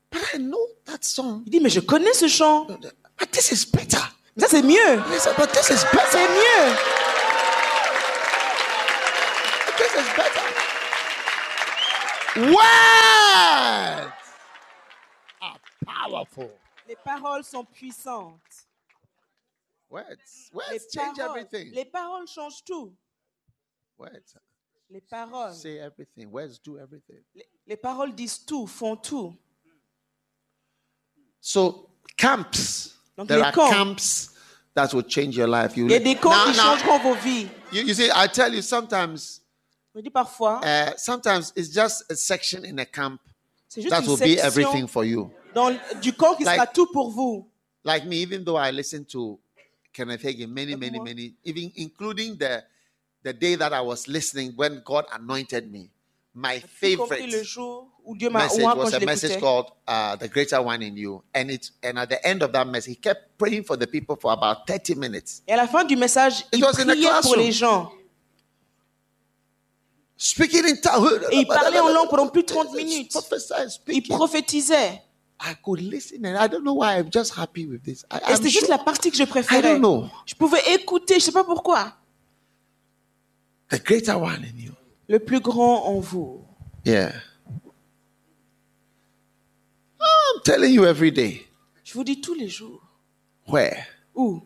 but 0.10 0.22
I 0.34 0.38
know 0.38 0.66
that 0.86 1.04
song. 1.04 1.44
Il 1.46 1.52
dit 1.52 1.60
mais 1.60 1.70
je 1.70 1.82
connais 1.82 2.14
ce 2.14 2.28
chant. 2.28 2.66
But 2.66 3.32
this 3.32 3.52
is 3.52 3.66
better. 3.66 4.02
Ça 4.38 4.48
c'est 4.48 4.62
mieux. 4.62 5.02
He 5.14 5.20
said, 5.20 5.36
but 5.38 5.52
this 5.52 5.70
is 5.70 5.84
better. 5.92 6.10
C'est 6.12 6.28
mieux. 6.30 6.76
This 9.78 9.94
is 9.96 10.08
better. 10.16 10.46
Words 12.54 14.14
are 15.42 15.60
powerful. 15.86 16.52
Les 16.88 16.96
paroles 16.96 17.44
sont 17.44 17.66
puissantes. 17.66 18.40
Words. 19.90 20.52
Les 20.72 20.80
change 20.80 21.18
paroles, 21.18 21.38
everything. 21.38 21.74
les 21.74 21.86
paroles 21.86 22.28
changent 22.28 22.64
tout. 22.66 22.96
Words 23.98 24.38
Les 24.92 25.02
paroles. 25.02 25.54
say 25.54 25.78
everything. 25.80 26.32
Words 26.32 26.60
do 26.64 26.78
everything. 26.80 27.20
Les, 27.36 27.46
les 27.68 27.78
paroles 27.78 28.14
disent 28.16 28.44
tout, 28.46 28.66
font 28.68 28.96
tout. 28.96 29.36
So 31.42 31.90
camps. 32.18 32.96
Donc, 33.18 33.28
there 33.28 33.44
are 33.44 33.52
camps. 33.52 33.70
camps 33.72 34.30
that 34.74 34.94
will 34.94 35.04
change 35.04 35.36
your 35.38 35.48
life. 35.48 35.76
You 35.78 35.86
Il 35.86 35.92
y 35.92 35.96
a 35.96 36.00
des 36.00 36.16
camps 36.16 36.32
Now- 36.32 36.46
qui 36.52 36.58
now, 36.58 36.64
changeront 36.78 37.00
vos 37.00 37.16
vies. 37.16 37.48
you, 37.72 37.84
you 37.84 37.94
see, 37.94 38.10
I 38.14 38.28
tell 38.28 38.54
you 38.54 38.62
sometimes. 38.62 39.42
Je 39.96 40.02
dis 40.02 40.10
parfois, 40.10 40.62
Uh, 40.64 40.94
sometimes 40.98 41.52
it's 41.56 41.70
just 41.70 42.10
a 42.12 42.16
section 42.16 42.64
in 42.64 42.78
a 42.80 42.86
camp 42.86 43.20
c'est 43.68 43.82
juste 43.82 43.92
that 43.94 44.02
une 44.04 44.08
will 44.10 44.18
be 44.18 44.40
everything 44.40 44.88
for 44.88 45.04
you. 45.04 45.32
dans, 45.54 45.72
du 46.02 46.14
camp 46.14 46.36
qui 46.36 46.44
Like- 46.44 46.56
sera 46.56 46.68
tout 46.68 46.88
pour 46.92 47.12
vous. 47.12 47.48
Like 47.84 48.06
me, 48.06 48.16
even 48.18 48.44
though 48.44 48.58
I 48.58 48.72
listen 48.72 49.06
to 49.06 49.40
Kenneth 49.94 50.22
Hagin 50.24 50.48
many, 50.52 50.76
many, 50.76 51.00
many, 51.00 51.34
even 51.44 51.72
including 51.76 52.38
the 52.38 52.64
the 53.24 53.34
day 53.34 53.56
that 53.56 53.74
I 53.74 53.82
was 53.82 54.08
listening 54.08 54.54
when 54.56 54.82
God 54.86 55.06
anointed 55.12 55.72
me, 55.72 55.90
my 56.34 56.60
compris 56.60 56.96
le 56.96 57.06
favorite 57.08 57.44
jour 57.44 57.88
où 58.06 58.16
Dieu 58.16 58.30
message 58.30 58.64
was 58.64 58.94
a 58.94 59.00
message 59.02 59.40
called 59.40 59.68
uh, 59.88 60.16
"The 60.16 60.28
Greater 60.30 60.62
One 60.62 60.82
in 60.82 60.96
You," 60.98 61.22
and 61.34 61.50
it 61.52 61.72
and 61.84 61.98
at 62.00 62.10
the 62.10 62.26
end 62.26 62.42
of 62.44 62.52
that 62.54 62.66
message, 62.68 62.92
he 62.92 62.96
kept 62.96 63.38
praying 63.38 63.64
for 63.66 63.78
the 63.78 63.88
people 63.88 64.16
for 64.20 64.32
about 64.32 64.66
thirty 64.68 64.96
minutes, 64.96 65.42
Et 65.48 65.54
à 65.54 65.58
la 65.58 65.68
fin 65.68 65.84
du 65.84 65.96
message, 65.96 66.40
It 66.54 66.60
il 66.60 66.66
priait 66.66 67.10
pour 67.22 67.36
les 67.36 67.52
gens. 67.52 67.92
speaking 70.18 70.66
in 70.66 70.76
tongues. 70.82 71.22
Et 71.32 71.38
il 71.40 71.48
parlait 71.48 71.80
en 71.80 71.90
langue 71.90 72.10
pendant 72.10 72.28
plus 72.28 72.42
de 72.44 72.48
30 72.48 72.74
minutes. 72.76 73.16
Il 73.16 73.70
speaking. 73.70 74.16
prophétisait. 74.16 75.02
I 75.42 75.54
could 75.64 75.80
listen, 75.80 76.26
and 76.26 76.36
I 76.38 76.48
don't 76.50 76.64
know 76.64 76.74
why. 76.76 76.98
I'm 77.00 77.10
just 77.10 77.32
happy 77.38 77.66
with 77.66 77.84
this. 77.84 78.04
I, 78.12 78.18
Et 78.30 78.36
c'était 78.36 78.50
juste 78.50 78.66
sure- 78.66 78.78
la 78.78 78.84
partie 78.84 79.10
que 79.10 79.16
je 79.18 79.24
I 79.24 79.26
préférais. 79.26 79.62
don't 79.62 79.80
know. 79.80 80.10
Je 80.26 80.36
pouvais 80.36 80.60
écouter, 80.74 81.16
je 81.16 81.26
sais 81.26 81.32
pas 81.32 81.46
pourquoi. 81.46 81.94
The 83.70 83.80
greater 83.80 84.18
one 84.18 84.44
in 84.44 84.58
you. 84.58 84.72
Le 85.08 85.20
plus 85.20 85.40
grand 85.40 85.86
en 85.86 86.00
vous. 86.00 86.44
Yeah. 86.86 87.14
I'm 90.00 90.42
telling 90.44 90.74
you 90.74 90.86
every 90.86 91.12
day. 91.12 91.46
Je 91.84 91.94
vous 91.94 92.04
dis 92.04 92.22
tous 92.22 92.34
les 92.36 92.48
jours. 92.48 92.82
Where? 93.48 93.86
Où? 94.16 94.42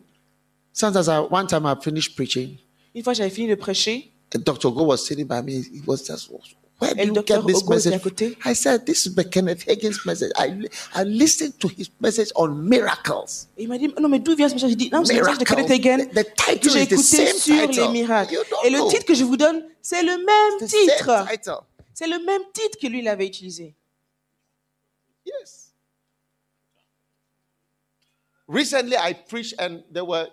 Sometimes 0.72 1.08
I, 1.08 1.20
one 1.20 1.46
time 1.46 1.66
I 1.66 1.74
finished 1.80 2.16
preaching, 2.16 2.58
Une 2.94 3.02
fois 3.02 3.12
j'avais 3.12 3.30
fini 3.30 3.48
de 3.48 3.54
prêcher, 3.56 4.12
and 4.34 4.40
Dr. 4.40 4.70
Go 4.70 4.84
was 4.84 4.98
sitting 4.98 5.26
by 5.26 5.40
me. 5.42 5.62
He 5.62 5.82
was 5.86 6.06
just, 6.06 6.30
where 6.78 6.92
do 6.94 7.02
you 7.04 7.22
get 7.22 7.46
this 7.46 7.66
message? 7.68 8.36
I 8.44 8.52
said, 8.52 8.84
this 8.84 9.06
is 9.06 9.14
Kenneth 9.30 9.62
Higgins 9.62 10.04
message. 10.04 10.32
I, 10.36 10.60
I 10.94 11.04
listened 11.04 11.58
to 11.60 11.68
his 11.68 11.88
message 12.00 12.30
on 12.36 12.68
miracles. 12.68 13.46
Il 13.56 13.68
m'a 13.68 13.78
dit, 13.78 13.88
non 13.98 14.08
mais 14.08 14.18
d'où 14.18 14.34
vient 14.34 14.48
ce 14.48 14.54
message 14.54 14.70
J'ai 14.70 14.76
dit, 14.76 14.90
non, 14.90 15.04
c'est 15.04 15.14
le 15.14 15.20
message 15.20 15.38
de 15.38 15.44
Miracles. 15.44 15.66
Kenneth 15.68 15.70
Hagin 15.70 16.06
The- 16.06 16.14
the 16.14 16.34
title 16.36 16.60
que 16.60 16.70
j'ai 16.70 16.82
is 16.82 16.86
the 16.88 16.92
écouté 16.92 17.26
same 17.26 17.38
sur 17.38 17.68
title. 17.68 17.80
les 17.80 17.88
miracles. 17.88 18.34
Don't 18.50 18.64
Et 18.64 18.70
le 18.70 18.78
know. 18.78 18.90
titre 18.90 19.04
que 19.06 19.14
je 19.14 19.24
vous 19.24 19.36
donne, 19.36 19.64
c'est 19.80 20.02
le 20.02 20.16
même 20.18 20.58
The 20.60 20.66
titre. 20.68 21.04
same 21.04 21.28
title. 21.28 21.60
C'est 21.94 22.06
le 22.08 22.18
même 22.24 22.42
titre 22.52 22.76
que 22.80 22.86
lui 22.88 22.98
il 23.00 23.08
avait 23.08 23.26
utilisé. 23.26 23.74
Yes. 25.24 25.70
Recently, 28.46 28.96
I 28.96 29.14
preached, 29.14 29.54
and 29.58 29.82
they 29.90 30.02
were 30.02 30.26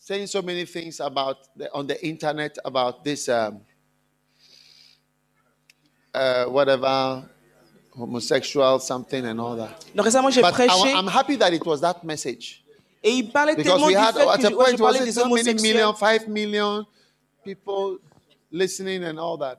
saying 0.00 0.26
so 0.26 0.42
many 0.42 0.64
things 0.64 0.98
about 0.98 1.36
the, 1.56 1.70
on 1.72 1.86
the 1.86 2.04
internet 2.04 2.56
about 2.64 3.04
this, 3.04 3.28
um, 3.28 3.60
uh, 6.14 6.44
whatever, 6.46 7.22
homosexual 7.96 8.78
something 8.80 9.24
and 9.26 9.38
all 9.38 9.56
that. 9.56 9.76
Donc 9.94 10.04
récemment 10.06 10.30
j'ai 10.30 10.40
But 10.42 10.54
I, 10.58 10.66
prêché 10.68 10.92
am 10.94 11.08
happy 11.08 11.36
that 11.36 11.52
it 11.52 11.64
was 11.66 11.80
that 11.80 12.02
message 12.04 12.64
et 13.04 13.10
il 13.12 13.30
parlait 13.30 13.56
because 13.56 13.72
tellement 13.72 13.86
we 13.86 13.94
du 13.94 13.98
had 13.98 14.14
fait 14.14 14.20
at 14.28 14.38
que 14.38 14.46
a 14.46 14.50
je, 14.50 14.54
ouais, 14.54 14.64
point 14.64 14.72
it 14.72 14.78
parlais 14.78 15.04
des 15.04 15.12
so 15.12 15.20
many 15.24 15.32
homosexuels 15.40 15.62
million, 15.62 15.92
five 15.94 16.28
million 16.28 16.86
people 17.44 17.98
listening 18.50 19.04
and 19.04 19.18
all 19.18 19.36
that. 19.38 19.58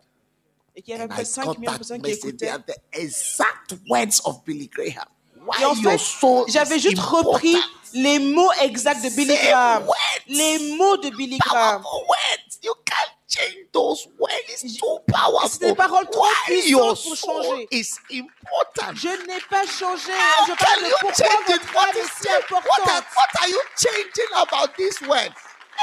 et 0.76 0.82
qu'il 0.82 0.94
y 0.94 0.96
avait 0.96 1.04
And 1.04 1.08
près 1.10 1.22
I 1.22 1.26
de 1.26 1.28
5 1.30 1.46
got 1.46 1.60
millions 1.60 1.62
de 1.62 1.66
that 1.66 1.78
personnes 1.78 2.02
qui 2.02 2.10
message. 2.10 2.22
They 2.38 2.48
écoutaient. 2.48 2.50
are 2.50 2.60
the 2.66 3.00
exact 3.00 3.74
words 3.90 4.22
of 4.26 4.44
Billy 4.46 4.68
Graham. 4.68 5.06
Why 5.46 5.62
Et 5.62 5.66
en 5.66 5.74
your 5.76 5.92
fait, 5.92 5.98
soul 6.00 6.46
j'avais 6.48 6.78
is 6.78 6.80
juste 6.80 7.00
repris 7.00 7.58
les 7.94 8.18
mots 8.18 8.52
exacts 8.62 9.04
de 9.04 9.10
Billy 9.16 9.36
Same 9.36 9.50
Graham. 9.52 9.84
words. 9.84 9.96
Les 10.28 10.76
mots 10.78 10.98
de 10.98 11.10
Billy 11.16 11.38
Graham. 11.38 11.82
powerful 11.82 12.02
words. 12.08 12.60
You 12.64 12.74
can't 12.86 13.12
change 13.36 13.68
those 13.72 14.08
words. 14.20 14.64
It's 14.64 14.78
too 14.78 15.00
C'est 15.08 15.14
powerful. 15.14 15.60
des 15.60 15.76
paroles 15.76 16.10
trop 16.10 16.26
puissantes 16.46 17.04
pour 17.04 17.16
changer. 17.16 17.68
is 17.72 17.98
important. 18.12 18.94
Je 18.96 19.10
n'ai 19.28 19.40
pas 19.50 19.66
changé. 19.66 20.12
How 20.12 20.46
Je 20.48 20.54
parle 20.56 20.82
de 20.84 20.88
you 20.88 20.96
pourquoi 21.00 21.28
votre 21.48 21.74
What 21.74 21.88
âme 21.90 21.96
is 21.96 22.00
est 22.00 22.10
si? 22.22 22.28
What 22.52 22.90
are, 22.90 23.04
what 23.16 23.32
are 23.42 23.50
you 23.50 23.62
changing 23.78 24.32
about 24.38 24.76
these 24.78 25.02
words? 25.02 25.36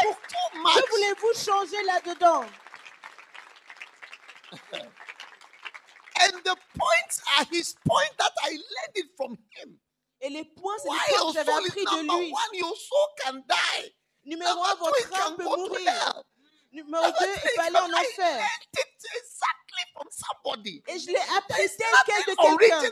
It's 0.02 0.18
too 0.28 0.62
much. 0.62 0.74
Que 0.74 0.80
voulez-vous 0.90 1.34
changer 1.34 1.82
là-dedans? 1.84 2.44
And 6.22 6.32
the 6.44 6.56
points 6.76 7.22
are 7.38 7.46
his 7.50 7.74
point 7.86 8.12
that 8.18 8.32
I 8.44 8.50
learned 8.50 8.96
it 8.96 9.06
from 9.16 9.38
him. 9.56 9.78
Et 10.20 10.28
les 10.28 10.44
points, 10.44 10.76
c'est 10.82 10.90
les 10.90 10.98
points 11.16 11.32
que 11.32 11.32
j'avais 11.34 11.52
is 11.52 11.66
appris 11.66 11.84
de 11.84 12.02
lui. 12.02 12.30
one? 12.32 12.54
Your 12.54 12.76
soul 12.76 13.08
can 13.24 13.42
die. 13.48 13.94
Numéro 14.24 14.62
un, 14.62 14.74
votre 14.74 15.14
âme 15.26 15.36
peut 15.36 15.44
mourir. 15.44 16.22
Numéro 16.72 17.02
Number 17.02 17.12
deux, 17.20 17.26
three, 17.26 17.40
il 17.44 17.50
peut 17.56 17.62
aller 17.62 17.76
I 17.76 17.78
en 17.78 17.92
enfer. 17.92 18.40
Et 20.88 20.98
je 20.98 21.06
l'ai 21.06 21.16
appris 21.36 21.68
tel 21.76 21.86
quel 22.06 22.22
de 22.24 22.58
quelqu'un. 22.58 22.80
Ce 22.80 22.88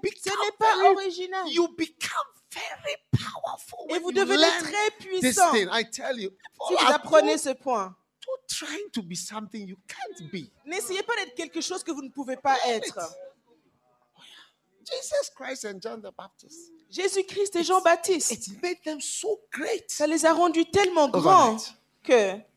become 0.00 0.40
n'est 0.44 0.56
pas 0.58 0.76
very, 0.76 0.88
original. 0.88 1.48
you 1.48 1.68
become 1.68 2.26
very 2.52 2.96
powerful. 3.10 3.86
Et 3.90 3.98
vous 3.98 4.12
devenez 4.12 4.46
très 4.60 4.90
puissant 4.98 5.52
thing. 5.52 5.68
I 5.72 5.88
tell 5.90 6.18
you, 6.18 6.30
si 6.68 6.74
vous 6.74 6.92
apprenez 6.92 7.38
ce 7.38 7.50
point. 7.50 7.94
too 8.20 8.30
trying 8.48 8.90
to 8.92 9.02
be 9.02 9.14
something 9.14 9.66
you 9.66 9.76
can't 9.88 10.30
be. 10.30 10.50
N'essayez 10.66 11.02
pas 11.02 11.14
d'être 11.16 11.34
quelque 11.34 11.60
chose 11.60 11.82
que 11.82 11.92
vous 11.92 12.02
ne 12.02 12.10
pouvez 12.10 12.36
pas 12.36 12.56
être. 12.66 12.98
Jesus 14.84 15.30
Christ 15.36 15.64
and 15.64 15.80
John 15.80 16.00
the 16.02 16.12
Baptist. 16.16 16.72
Jésus-Christ 16.90 17.56
et 17.56 17.64
Jean-Baptiste. 17.64 18.32
It 18.32 18.62
made 18.62 18.82
them 18.84 19.00
so 19.00 19.40
great. 19.50 19.84
Ça 19.88 20.06
les 20.06 20.26
a 20.26 20.32
rendus 20.32 20.68
tellement 20.70 21.08
grands 21.08 21.54
Overnight. 21.54 21.74
que 22.02 22.51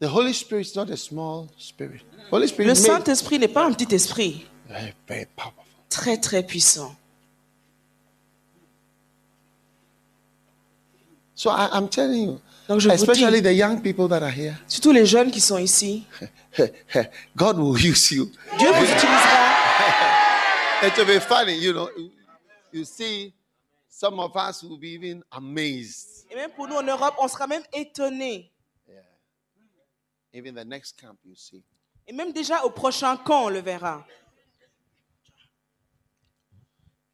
The 0.00 0.08
Holy 0.08 0.32
Spirit 0.32 0.66
is 0.66 0.76
not 0.76 0.90
a 0.90 0.96
small 0.96 1.48
spirit. 1.58 2.02
Holy 2.30 2.46
Spirit 2.46 2.68
le 2.68 2.74
Saint-Esprit 2.74 3.38
n'est 3.38 3.48
pas 3.48 3.64
un 3.66 3.72
petit 3.72 3.92
esprit, 3.94 4.46
very, 4.68 4.94
very 5.08 5.26
powerful. 5.34 5.64
très 5.88 6.18
très 6.18 6.42
puissant. 6.44 6.94
So 11.34 11.50
I, 11.50 11.68
I'm 11.72 11.88
telling 11.88 12.22
you, 12.22 12.40
Donc 12.68 12.80
je 12.80 12.88
vous 12.88 12.94
especially 12.94 13.40
dis, 13.40 13.48
the 13.48 13.54
young 13.54 13.80
people 13.80 14.08
that 14.08 14.22
are 14.22 14.30
here, 14.30 14.54
surtout 14.66 14.92
les 14.92 15.06
jeunes 15.06 15.30
qui 15.30 15.40
sont 15.40 15.58
ici, 15.58 16.04
God 17.36 17.58
will 17.58 17.76
use 17.76 18.10
you. 18.10 18.30
Dieu 18.58 18.70
vous 18.70 18.84
utilisera. 18.84 19.48
It 20.82 20.96
will 20.96 21.06
be 21.06 21.18
funny, 21.18 21.54
you 21.54 21.72
know. 21.72 21.88
You 22.72 22.84
see, 22.84 23.32
some 23.88 24.20
of 24.20 24.36
us 24.36 24.62
will 24.62 24.78
be 24.78 24.90
even 24.94 25.24
amazed. 25.32 26.26
Et 26.30 26.36
même 26.36 26.50
pour 26.50 26.68
nous 26.68 26.76
en 26.76 26.84
Europe, 26.84 27.14
on 27.18 27.26
sera 27.26 27.48
même 27.48 27.62
étonnés. 27.72 28.52
Even 30.38 30.54
the 30.54 30.64
next 30.64 30.96
camp, 30.96 31.18
you 31.24 31.34
see. 31.34 31.62
Et 32.06 32.12
même 32.12 32.32
déjà 32.32 32.64
au 32.64 32.70
prochain 32.70 33.16
camp, 33.18 33.44
on 33.44 33.48
le 33.50 33.60
verra. 33.60 34.06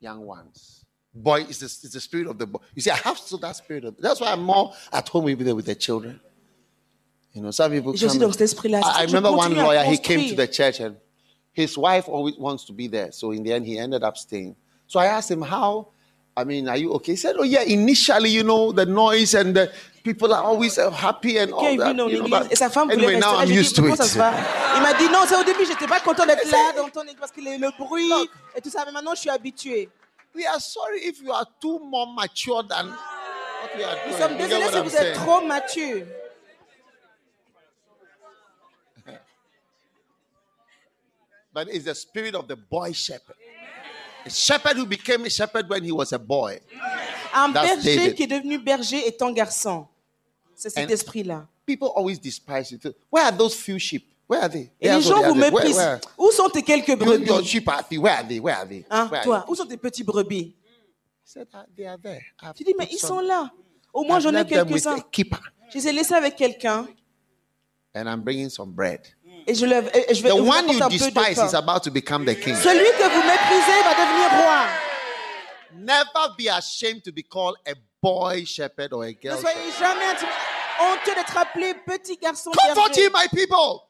young 0.05 0.21
ones. 0.21 0.85
Boy, 1.15 1.43
it's 1.49 1.59
the, 1.59 1.67
it's 1.67 1.93
the 1.93 2.01
spirit 2.01 2.27
of 2.27 2.39
the 2.39 2.47
boy. 2.47 2.61
You 2.75 2.83
see, 2.83 2.91
I 2.91 2.97
have 2.97 3.19
still 3.19 3.39
that 3.39 3.57
spirit 3.57 3.85
of. 3.85 3.97
That's 3.99 4.21
why 4.21 4.33
I'm 4.33 4.43
more 4.43 4.73
at 4.93 5.09
home 5.09 5.25
with 5.25 5.41
with 5.41 5.67
the 5.67 5.75
children. 5.75 6.21
You 7.33 7.43
know, 7.43 7.51
some 7.51 7.73
people. 7.73 7.95
J'ai 7.95 8.07
aussi 8.07 8.19
come 8.19 8.29
dans 8.29 8.33
cet 8.33 8.43
esprit-là. 8.43 8.81
I, 8.85 9.03
I 9.03 9.05
remember 9.07 9.33
one 9.33 9.55
lawyer. 9.55 9.85
He 9.85 9.97
came 9.97 10.29
to 10.29 10.37
the 10.37 10.47
church 10.47 10.81
and 10.81 10.97
his 11.53 11.79
wife 11.79 12.09
always 12.09 12.37
wants 12.37 12.65
to 12.67 12.73
be 12.73 12.89
there. 12.89 13.13
So 13.13 13.31
in 13.31 13.43
the 13.43 13.53
end, 13.53 13.65
he 13.67 13.79
ended 13.79 14.03
up 14.03 14.17
staying. 14.17 14.57
So 14.87 15.01
I 15.01 15.07
asked 15.07 15.31
him 15.31 15.43
how. 15.43 15.89
I 16.37 16.43
mean, 16.43 16.69
are 16.69 16.77
you 16.77 16.93
okay? 16.95 17.13
He 17.13 17.17
said, 17.17 17.37
"Oh 17.39 17.45
yeah." 17.45 17.63
Initially, 17.63 18.31
you 18.31 18.43
know, 18.43 18.73
the 18.73 18.87
noise 18.87 19.35
and 19.35 19.55
the 19.55 19.73
people 20.05 20.33
are 20.33 20.45
always 20.45 20.79
uh, 20.79 20.91
happy 20.91 21.39
and 21.39 21.53
all 21.53 21.63
that. 21.77 21.89
you 21.89 21.95
know, 21.95 22.29
but 22.29 22.53
et 22.53 22.57
sa 22.57 22.69
femme 22.69 22.91
anyway, 22.91 23.19
now 23.19 23.37
I'm 23.39 23.51
used 23.51 23.75
to 23.77 23.87
it. 23.89 23.99
Il 23.99 24.19
m'a 24.83 24.93
dit 24.95 25.09
non, 25.11 25.25
c'est 25.27 25.35
au 25.37 25.43
début, 25.43 25.65
j'étais 25.67 25.87
pas 25.89 26.01
content 26.01 26.27
d'être 26.27 26.49
là, 26.51 26.73
d'entendre 26.77 27.11
parce 27.19 27.33
que 27.33 27.41
le, 27.41 27.57
le 27.59 27.71
bruit 27.77 28.13
et 28.55 28.61
tout 28.61 28.71
ça, 28.71 28.85
mais 28.85 28.93
maintenant 28.93 29.15
je 29.15 29.21
suis 29.21 29.31
habitué. 29.31 29.89
We 30.35 30.45
are 30.47 30.61
sorry 30.61 31.01
if 31.09 31.21
you 31.23 31.33
are 31.33 31.47
too 31.61 31.79
more 31.79 32.07
mature 32.13 32.63
than 32.69 32.89
what 32.91 33.77
we 33.77 33.85
are 33.85 33.95
doing. 34.05 34.13
Nous 34.13 34.19
sommes 34.19 34.37
désolés 34.37 34.69
si 34.71 34.81
vous 34.81 34.97
êtes 34.97 35.15
trop 35.15 35.41
mature. 35.41 36.05
But 41.55 41.69
it's 41.71 41.85
the 41.85 41.95
spirit 41.95 42.35
of 42.35 42.47
the 42.49 42.57
boy 42.57 42.93
shepherd. 42.93 43.37
A 44.27 44.31
shepherd 44.31 44.77
who 44.77 44.87
became 44.87 45.25
a 45.25 45.31
shepherd 45.31 45.69
when 45.69 45.85
he 45.85 45.93
was 45.93 46.13
a 46.13 46.19
boy. 46.19 46.59
Un 47.33 47.53
That's 47.53 47.77
berger 47.85 47.97
David. 47.97 48.15
qui 48.17 48.23
est 48.25 48.27
devenu 48.27 48.59
berger 48.59 49.07
étant 49.07 49.31
garçon. 49.33 49.87
C'est 50.71 50.81
cet 50.81 50.91
esprit-là. 50.91 51.47
People 51.67 51.89
always 51.95 52.19
despise 52.19 52.73
it. 52.73 52.85
Where 53.11 53.25
are 53.25 53.37
those 53.37 53.55
few 53.55 53.79
sheep? 53.79 54.07
Where 54.29 54.41
are 54.43 54.49
they? 54.51 54.71
Et 54.81 54.89
les 54.89 54.91
are 54.91 55.01
gens 55.03 55.23
vous 55.23 55.35
méprisent. 55.35 56.01
Où 56.17 56.31
sont 56.31 56.49
tes 56.49 56.63
quelques 56.63 56.89
Your 56.89 56.99
brebis? 56.99 57.45
sheep 57.47 57.69
are 57.69 57.79
happy. 57.79 57.99
Where 57.99 58.15
are 58.17 58.27
they? 58.27 58.41
Where 58.41 58.57
are 58.57 58.67
they? 58.67 58.85
Hein, 58.91 59.09
Where 59.11 59.21
are 59.21 59.25
Toi, 59.25 59.41
they? 59.41 59.51
où 59.53 59.55
sont 59.55 59.67
tes 59.67 59.77
petits 59.77 60.03
brebis? 60.05 60.55
He 61.27 61.27
said, 61.27 61.49
"Ah, 61.53 61.65
they 61.77 61.87
are 61.87 61.99
there. 61.99 62.23
I've 62.43 62.55
Tu 62.55 62.65
dis, 62.65 62.75
mais 62.79 62.89
ils 62.91 62.99
sont 62.99 63.21
là. 63.21 63.51
Au 63.93 64.03
moins, 64.05 64.21
j'en 64.21 64.35
ai 64.35 64.45
quelques-uns. 64.47 64.97
Je 65.71 65.79
les 65.79 65.89
ai 65.89 65.93
laissés 65.93 66.15
avec 66.15 66.37
quelqu'un 66.37 66.87
and 67.95 68.09
I'm 68.09 68.21
bringing 68.23 68.49
some 68.51 68.73
bread. 68.73 69.01
et 69.47 69.55
je, 69.55 69.65
et 69.67 70.15
je 70.15 70.23
vais 70.23 70.31
The 70.31 70.33
vous 70.33 70.49
one 70.49 70.69
you 70.69 70.83
un 70.83 70.89
despise 70.89 71.39
is 71.39 71.55
about 71.55 71.81
to 71.85 71.91
become 71.91 72.25
the 72.25 72.35
king. 72.35 72.55
Celui 72.57 72.91
que 72.99 73.09
vous 73.09 73.23
méprisez 73.23 73.83
va 73.85 73.95
devenir 73.95 74.43
roi. 74.43 74.67
Never 75.77 76.35
be 76.39 76.49
ashamed 76.49 77.03
to 77.05 77.13
be 77.13 77.23
called 77.23 77.57
a 77.67 77.75
boy 78.03 78.45
shepherd 78.45 78.93
or 78.93 79.05
a 79.05 79.09
Ne 79.09 79.13
girl 79.15 79.39
soyez 79.39 79.55
shepherd. 79.73 80.19
jamais. 80.21 80.54
Honteux 80.81 81.15
d'être 81.15 81.37
appelé 81.37 81.75
petit 81.75 82.17
garçon 82.17 82.51
Comfort 82.51 82.97
ye, 82.97 83.09
my 83.13 83.29
people. 83.29 83.83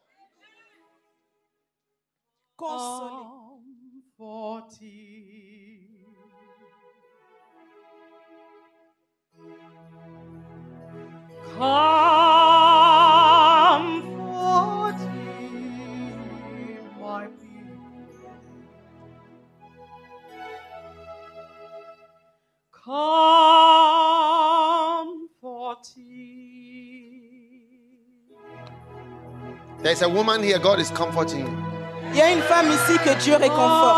Consolez. 2.57 3.25
My. 4.17 5.05
There's 29.85 30.01
a 30.01 30.09
woman 30.09 30.41
here. 30.41 30.57
God 30.57 30.79
is 30.79 30.89
comforting 30.89 31.41
you. 31.41 31.57
Il 32.11 32.17
y 32.17 32.21
a 32.21 32.31
une 32.31 32.41
femme 32.41 32.71
ici 32.71 32.97
que 32.97 33.13
Dieu 33.23 33.35
réconforte. 33.35 33.95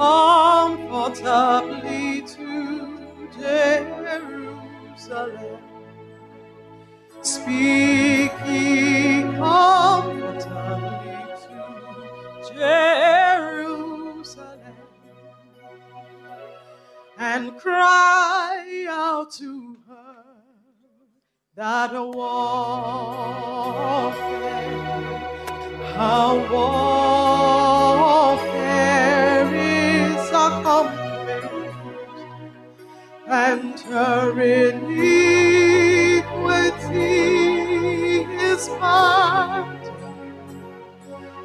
Comfortably 0.00 2.22
to 2.22 2.98
Jerusalem. 3.38 5.60
Speaking 7.20 8.38
comfortably 9.36 11.18
to 11.44 11.60
Jerusalem. 12.54 14.78
And 17.18 17.58
cry 17.58 18.86
out 18.88 19.30
to 19.32 19.76
her 19.86 20.24
that 21.56 21.94
a 21.94 22.02
warfare 22.02 22.30
how 25.94 26.36
warfare 26.50 27.79
and 33.30 33.78
her 33.80 34.32
iniquity 34.40 35.06
is 38.42 38.68
marked, 38.80 39.86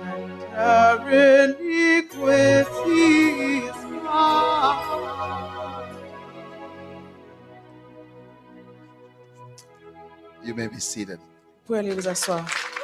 and 0.01 0.41
her 0.53 1.45
iniquity 1.45 2.87
is 3.67 3.75
marked. 4.03 4.85
You 10.43 10.55
may 10.55 10.67
be 10.67 10.79
seated. 10.79 11.19
Vous 11.19 11.67
pouvez 11.67 11.79
aller 11.79 11.93
vous 11.93 12.07
asseoir. 12.07 12.74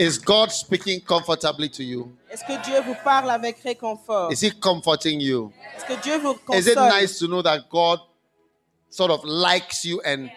Is 0.00 0.16
God 0.18 0.50
speaking 0.50 1.00
comfortably 1.02 1.68
to 1.68 1.82
you? 1.82 2.10
Est-ce 2.30 2.42
que 2.44 2.56
Dieu 2.64 2.80
vous 2.80 2.94
parle 3.04 3.30
avec 3.30 3.58
réconfort? 3.62 4.32
Is 4.32 4.40
He 4.42 4.50
comforting 4.50 5.20
you? 5.20 5.52
Est-ce 5.76 5.84
que 5.84 6.00
Dieu 6.02 6.16
vous 6.18 6.34
console? 6.36 6.56
Is 6.58 6.68
it 6.68 6.78
nice 6.78 7.18
to 7.18 7.26
know 7.26 7.42
that 7.42 7.68
God 7.70 7.98
sort 8.88 9.10
of 9.10 9.22
likes 9.24 9.84
you 9.84 10.00
and 10.06 10.30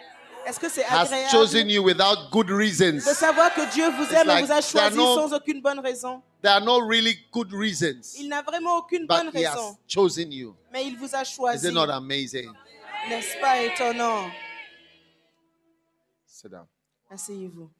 Est-ce 0.46 0.60
que 0.60 0.68
c'est 0.68 0.84
has 0.84 1.06
agréable 1.06 1.30
chosen 1.30 1.70
you 1.70 1.82
without 1.82 2.30
good 2.30 2.50
reasons? 2.50 2.96
de 3.06 3.14
savoir 3.14 3.54
que 3.54 3.64
Dieu 3.72 3.88
vous 3.90 4.04
aime 4.14 4.26
like 4.26 4.42
et 4.42 4.46
vous 4.46 4.52
a 4.52 4.60
there 4.60 4.82
are 4.82 4.90
choisi 4.90 4.96
no- 4.98 5.14
sans 5.14 5.32
aucune 5.32 5.62
bonne 5.62 5.80
raison? 5.80 6.20
There 6.42 6.52
are 6.52 6.60
no 6.60 6.80
really 6.86 7.16
good 7.32 7.50
reasons, 7.50 8.16
Il 8.18 8.28
n'a 8.28 8.42
vraiment 8.42 8.76
aucune 8.76 9.06
bonne 9.06 9.30
but 9.32 9.40
He 9.40 9.46
has 9.46 9.54
raison, 9.54 9.78
chosen 9.88 10.30
you. 10.30 10.54
mais 10.70 10.84
il 10.84 10.98
vous 10.98 11.14
a 11.14 11.22
Is 11.22 11.34
choisi. 11.34 11.66
it 11.68 11.72
not 11.72 11.88
amazing? 11.88 12.52
N'est-ce 13.08 13.40
pas 13.40 13.62
étonnant? 13.62 14.30
Sit 16.26 16.50
down. 16.50 16.66
Asseyez-vous. 17.10 17.70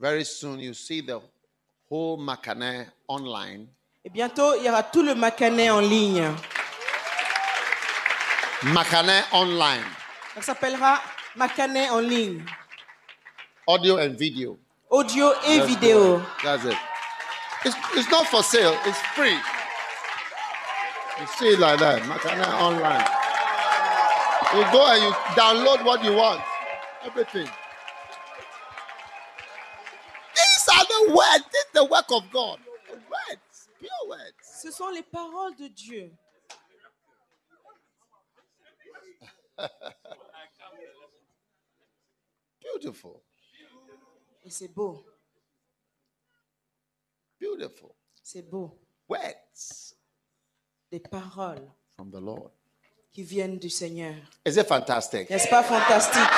Very 0.00 0.24
soon 0.24 0.58
you 0.58 0.74
see 0.74 1.00
the 1.00 1.20
whole 1.88 2.16
Makane 2.16 2.86
online. 3.08 3.68
Et 4.04 4.10
bientôt, 4.10 4.54
il 4.56 4.64
y 4.64 4.68
aura 4.68 4.82
tout 4.82 5.02
le 5.02 5.14
Macané 5.14 5.70
en 5.70 5.80
ligne. 5.80 6.30
Makane 8.64 9.24
online. 9.32 9.84
Ça 10.34 10.42
s'appellera 10.42 11.00
Macané 11.36 11.88
en 11.90 12.00
ligne. 12.00 12.44
Audio 13.66 13.98
and 13.98 14.14
video. 14.18 14.58
Audio 14.90 15.32
et 15.46 15.58
That's 15.58 15.68
vidéo. 15.68 16.20
That's 16.42 16.64
it. 16.64 16.76
It's, 17.64 17.76
it's 17.96 18.10
not 18.10 18.26
for 18.26 18.42
sale, 18.42 18.76
it's 18.84 18.98
free. 19.14 19.38
You 21.20 21.26
see 21.38 21.54
it 21.54 21.60
like 21.60 21.78
that. 21.78 22.02
Makane 22.02 22.44
online. 22.60 23.04
You 24.54 24.62
go 24.70 24.86
and 24.86 25.02
you 25.02 25.12
download 25.34 25.84
what 25.84 26.04
you 26.04 26.12
want. 26.14 26.40
Everything. 27.06 27.48
The 31.06 31.12
words. 31.12 31.44
This 31.52 31.64
is 31.64 31.72
the 31.74 31.84
work 31.84 32.10
of 32.12 32.30
God. 32.32 32.58
Words. 32.90 33.68
Pure 33.78 34.08
words. 34.08 34.60
Ce 34.62 34.70
sont 34.70 34.90
les 34.90 35.02
paroles 35.02 35.54
de 35.56 35.68
Dieu. 35.68 36.10
Beautiful. 42.62 43.20
Et 44.44 44.50
c'est 44.50 44.68
beau. 44.68 45.04
Beautiful. 47.40 47.90
C'est 48.22 48.42
beau. 48.42 48.78
Words 49.08 49.94
Des 50.90 51.00
paroles 51.00 51.70
from 51.96 52.10
the 52.10 52.20
Lord. 52.20 52.50
qui 53.12 53.22
viennent 53.22 53.58
du 53.58 53.70
Seigneur. 53.70 54.14
Is 54.44 54.56
it 54.56 54.66
fantastic? 54.66 55.30
N'est-ce 55.30 55.48
pas 55.48 55.62
fantastique? 55.62 56.30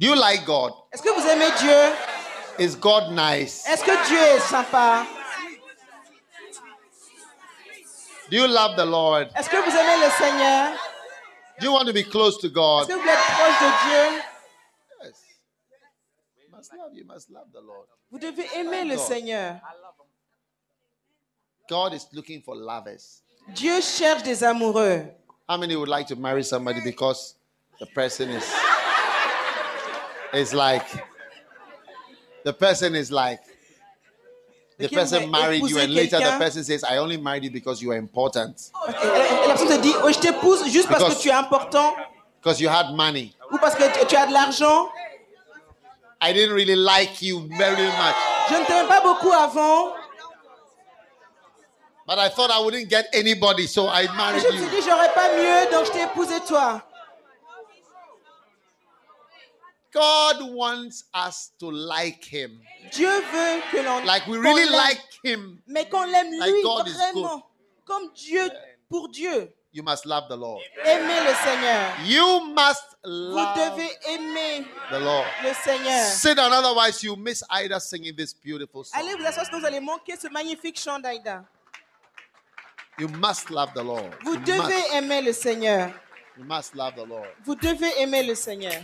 Do 0.00 0.06
you 0.06 0.16
like 0.16 0.44
God? 0.44 0.72
Est-ce 0.92 1.02
que 1.02 1.10
vous 1.10 1.26
aimez 1.28 1.50
Dieu? 1.60 1.94
Is 2.58 2.76
God 2.76 3.12
nice? 3.12 3.64
Est-ce 3.66 3.84
que 3.84 4.08
Dieu 4.08 4.18
est 4.18 4.40
sympa? 4.40 5.06
Do 8.30 8.36
you 8.36 8.46
love 8.46 8.76
the 8.76 8.86
Lord? 8.86 9.28
Est-ce 9.36 9.48
que 9.48 9.56
vous 9.56 9.76
aimez 9.76 10.04
le 10.04 10.10
Seigneur? 10.10 10.72
Do 11.60 11.66
you 11.66 11.72
want 11.72 11.86
to 11.86 11.92
be 11.92 12.02
close 12.02 12.38
to 12.38 12.48
God? 12.48 12.88
Est-ce 12.88 12.96
que 12.96 13.00
vous 13.00 13.08
être 13.08 13.24
proche 13.36 13.60
de 13.60 13.70
Dieu? 13.86 14.22
Yes. 15.02 15.22
You 16.38 16.50
must 16.50 16.72
love, 16.72 16.94
you 16.94 17.04
must 17.04 17.30
love 17.30 17.46
the 17.52 17.60
Lord. 17.64 17.86
Vous 18.10 18.18
devez 18.18 18.46
aimer 18.56 18.84
le 18.84 18.96
God. 18.96 19.04
Seigneur. 19.04 19.60
God 21.68 21.94
is 21.94 22.06
looking 22.12 22.42
for 22.42 22.56
lovers. 22.56 23.22
Dieu 23.48 23.80
cherche 23.80 24.22
des 24.22 24.42
amoureux. 24.42 25.06
How 25.48 25.56
many 25.56 25.76
would 25.76 25.88
like 25.88 26.08
to 26.08 26.16
marry 26.16 26.42
somebody 26.42 26.80
because 26.80 27.36
the 27.78 27.86
person 27.86 28.30
is 28.30 28.44
is 30.34 30.52
like 30.52 30.86
the 32.44 32.52
person 32.52 32.94
is 32.94 33.10
like 33.10 33.40
the 34.78 34.88
person 34.88 35.30
married 35.30 35.62
you 35.68 35.78
and 35.78 35.94
later 35.94 36.18
the 36.18 36.36
person 36.38 36.64
says 36.64 36.82
I 36.84 36.98
only 36.98 37.16
married 37.16 37.44
you 37.44 37.50
because 37.50 37.80
you 37.82 37.92
are 37.92 37.96
important 37.98 38.70
oh, 38.74 38.88
Et 38.88 38.92
la, 38.92 39.26
et 39.26 39.48
la 39.48 39.54
personne 39.54 39.68
te 39.68 39.80
dit, 39.82 39.94
oh, 40.02 40.10
je 40.10 40.18
t'épouse 40.18 40.66
juste 40.68 40.88
parce 40.88 41.00
Because- 41.02 41.16
que 41.16 41.22
tu 41.22 41.28
es 41.28 41.32
important 41.32 41.94
because 42.42 42.60
you 42.60 42.68
had 42.68 42.92
money. 42.94 43.32
ou 43.52 43.58
parce 43.58 43.74
que 43.74 43.84
tu, 43.98 44.06
tu 44.06 44.16
as 44.16 44.26
de 44.26 44.32
l'argent. 44.32 44.88
I 46.20 46.32
didn't 46.32 46.54
really 46.54 46.74
like 46.76 47.20
you 47.22 47.46
very 47.56 47.86
much, 47.86 48.16
Je 48.50 48.54
ne 48.54 48.64
t'aimais 48.64 48.88
pas 48.88 49.00
beaucoup 49.00 49.30
avant. 49.32 49.92
but 52.06 52.18
I 52.18 52.28
thought 52.28 52.50
I 52.50 52.60
wouldn't 52.60 52.88
get 52.90 53.06
anybody, 53.14 53.66
so 53.66 53.88
I 53.88 54.06
married 54.16 54.42
je 54.42 54.48
me 54.48 54.52
suis 54.58 54.64
you. 54.64 54.70
dit, 54.70 54.82
j'aurais 54.86 55.12
pas 55.14 55.28
mieux, 55.36 55.70
donc 55.72 55.86
je 55.86 55.92
t'ai 55.92 56.02
épousé 56.02 56.34
toi. 56.46 56.82
God 59.94 60.42
wants 60.54 61.04
us 61.14 61.52
to 61.60 61.70
like 61.70 62.24
him. 62.24 62.60
Dieu 62.92 63.08
veut 63.08 63.62
que 63.70 63.76
l'on 63.82 64.04
Like 64.04 64.26
we 64.26 64.36
really 64.38 64.68
like 64.68 65.00
him. 65.24 65.58
mais 65.66 65.88
qu'on 65.88 66.04
l'aime 66.04 66.32
Like 66.38 66.50
lui 66.52 66.62
God 66.62 66.88
is 66.88 66.92
vraiment, 66.94 67.42
comme 67.84 68.10
Dieu 68.14 68.50
pour 68.90 69.08
Dieu. 69.08 69.52
You 69.72 69.82
must 69.82 70.04
love 70.06 70.28
the 70.28 70.36
Lord. 70.36 70.60
Aimez 70.84 71.20
le 71.20 71.34
Seigneur. 71.34 71.90
You 72.06 72.40
must 72.54 72.96
Vous 73.04 73.10
love 73.10 73.56
devez 73.56 73.90
aimer 74.08 74.64
the 74.90 75.00
Lord. 75.00 75.24
le 75.42 75.52
Seigneur. 75.54 76.06
Sit 76.06 76.36
down, 76.36 76.52
otherwise 76.52 77.02
you 77.02 77.16
miss 77.16 77.42
Ida 77.50 77.80
singing 77.80 78.14
this 78.16 78.32
beautiful 78.34 78.84
song. 78.84 79.00
Allez 79.00 79.14
vous 79.16 79.24
asseoir, 79.26 79.46
sinon 79.46 79.58
vous 79.60 79.66
allez 79.66 79.80
manquer 79.80 80.16
ce 80.16 80.28
magnifique 80.28 80.78
chant 80.78 80.98
d'Aïda. 81.00 81.44
You 82.98 83.08
must 83.08 83.50
love 83.50 83.70
the 83.74 83.82
Lord. 83.82 84.10
Vous 84.24 84.34
You 84.34 84.40
devez 84.40 84.58
must, 84.58 84.94
aimer 84.94 85.22
le 85.22 85.32
Seigneur. 85.32 85.90
you 86.38 86.44
must 86.44 86.74
love 86.76 86.94
the 86.94 87.04
Lord. 87.08 87.26
Vous 87.44 87.56
devez 87.56 87.90
aimer 88.00 88.22
le 88.22 88.34
Seigneur. 88.36 88.80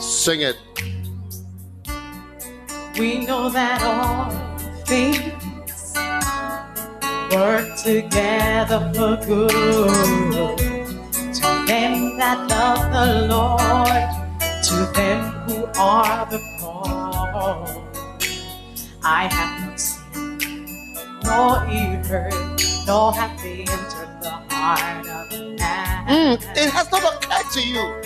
Sing 0.00 0.40
it. 0.40 0.56
We 2.98 3.24
know 3.26 3.48
that 3.50 3.82
all 3.82 4.30
things 4.84 5.94
work 7.32 7.76
together 7.76 8.92
for 8.94 9.16
good 9.26 10.65
that 12.18 12.48
love 12.48 12.92
the 12.92 13.26
Lord, 13.28 14.08
to 14.64 14.92
them 14.92 15.32
who 15.46 15.66
are 15.78 16.26
the 16.30 16.40
poor. 16.58 17.82
I 19.02 19.28
have 19.32 19.66
not 19.68 19.80
seen, 19.80 20.94
nor 21.24 21.64
ear 21.70 22.02
heard, 22.04 22.62
nor 22.86 23.12
have 23.12 23.40
they 23.42 23.60
entered 23.60 24.22
the 24.22 24.30
heart 24.50 25.06
of 25.06 25.58
man. 25.58 26.04
Hmm, 26.06 26.58
it 26.58 26.70
has 26.70 26.90
not 26.90 27.04
occurred 27.04 27.50
to 27.52 27.60
you. 27.60 28.02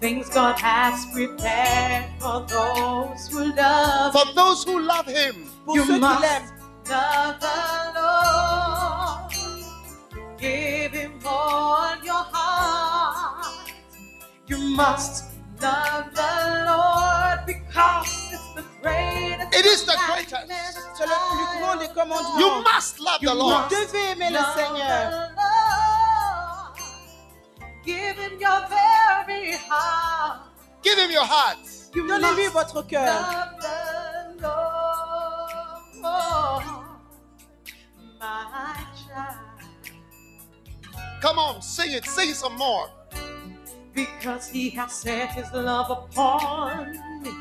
Things 0.00 0.30
God 0.30 0.58
has 0.58 1.04
prepared 1.12 2.06
for 2.18 2.46
those 2.48 3.28
who 3.28 3.54
love 3.54 4.14
For 4.14 4.32
those 4.34 4.64
who 4.64 4.80
love 4.80 5.06
Him, 5.06 5.50
You 5.68 5.84
must 6.00 6.52
love 6.88 7.40
You 14.50 14.58
must 14.58 15.30
love 15.62 16.12
the 16.12 16.64
Lord 16.66 17.46
because 17.46 18.32
it's 18.32 18.54
the 18.56 18.64
greatest. 18.82 19.54
It 19.54 19.64
is 19.64 19.84
the 19.84 19.96
greatest. 20.08 20.34
c'est 20.96 21.06
le 21.06 21.14
plus 21.30 21.46
grand 21.60 21.76
des 21.76 21.86
you 22.40 22.50
must 22.64 22.98
love 22.98 23.20
the 23.20 23.28
Vous 23.30 23.38
Lord. 23.38 23.68
devez 23.70 24.10
aimer 24.10 24.30
le 24.30 24.40
Seigneur. 24.56 25.30
the. 25.36 26.74
Give 27.84 28.16
him 28.18 28.40
your 28.40 28.66
very 28.68 29.52
heart. 29.52 30.40
Give 30.82 30.98
Him 30.98 31.12
your 31.12 31.24
heart. 31.24 31.58
You 31.94 32.08
Donnez-lui 32.08 32.48
votre 32.48 32.82
cœur. 32.82 33.04
Love 33.04 33.56
the 33.60 34.34
Lord, 34.42 35.44
my 38.18 38.74
child, 39.06 39.38
Come 41.20 41.38
on, 41.38 41.62
sing 41.62 41.92
it. 41.92 42.04
Sing 42.06 42.34
some 42.34 42.56
more. 42.56 42.90
Because 43.94 44.48
He 44.48 44.70
has 44.70 44.92
set 44.92 45.32
His 45.32 45.50
love 45.52 45.90
upon 45.90 46.92
me. 47.22 47.32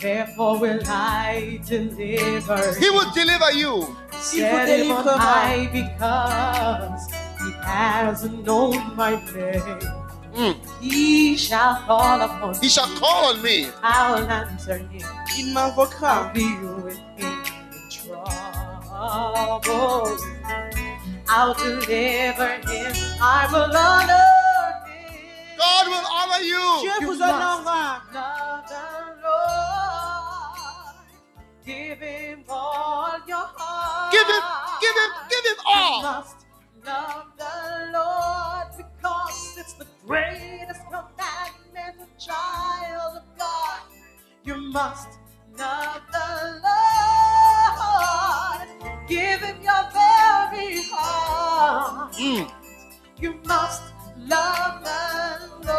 Therefore 0.00 0.58
will 0.58 0.80
I 0.86 1.60
deliver. 1.66 2.74
He 2.78 2.90
will 2.90 3.10
deliver 3.14 3.52
you. 3.52 3.96
set 4.12 4.66
him 4.68 4.90
on 4.90 5.04
délivrera. 5.04 5.18
high 5.18 5.66
because 5.72 7.06
He 7.44 7.50
has 7.62 8.24
known 8.24 8.96
my 8.96 9.12
name. 9.32 9.78
Mm. 10.34 10.56
He 10.80 11.36
shall 11.36 11.76
call 11.86 12.20
upon 12.22 12.54
He 12.60 12.68
shall 12.68 12.88
call 12.98 13.26
on 13.34 13.42
me. 13.42 13.68
I'll 13.82 14.16
answer 14.28 14.78
him. 14.78 15.02
Il 15.38 15.56
I'll 15.56 15.70
m'invoquera. 15.72 16.32
be 16.34 16.46
with 16.82 16.98
him 17.16 17.42
in 17.70 17.90
trouble. 17.90 18.26
I'll 21.28 21.54
deliver 21.54 22.48
him. 22.68 22.92
I 23.20 23.48
will 23.52 23.76
honor 23.76 24.14
him. 24.14 24.41
God 25.62 25.86
will 25.86 26.06
honor 26.18 26.42
you. 26.42 26.64
Dieu 26.82 26.90
You 27.00 27.06
vous 27.06 27.18
must 27.18 27.32
honorera. 27.32 28.02
Love. 29.22 30.96
Give 31.64 31.98
him 32.00 32.44
all 32.48 33.12
your 33.28 33.46
heart. 33.56 34.12
Give 34.12 34.26
Him, 34.26 34.42
give 34.80 34.96
Him, 35.02 35.10
give 35.30 35.44
Him 35.50 35.58
You 35.64 36.02
must 36.02 36.36
love 36.84 37.26
the 37.38 37.90
Lord 37.92 38.66
because 38.76 39.56
it's 39.60 39.74
the 39.74 39.86
greatest 40.04 40.80
commandment, 40.90 41.96
a 42.02 42.20
child 42.20 43.18
of 43.18 43.22
God. 43.38 43.80
You 44.44 44.56
must 44.72 45.10
love 45.56 46.00
the 46.10 46.60
Lord. 46.66 48.68
Give 49.08 49.40
him 49.40 49.62
your 49.62 49.84
very 49.92 50.82
heart. 50.90 52.12
Mm. 52.14 52.50
You 53.20 53.34
must 53.46 53.82
love 54.28 54.82
oh 54.86 54.88
and 54.88 55.66
Lord. 55.66 55.76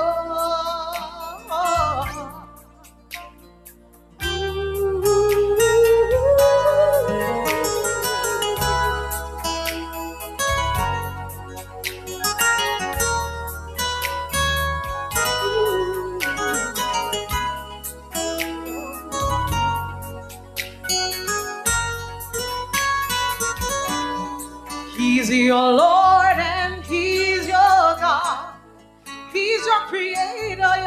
He's 24.97 25.29
your 25.29 25.73
Lord. 25.73 26.22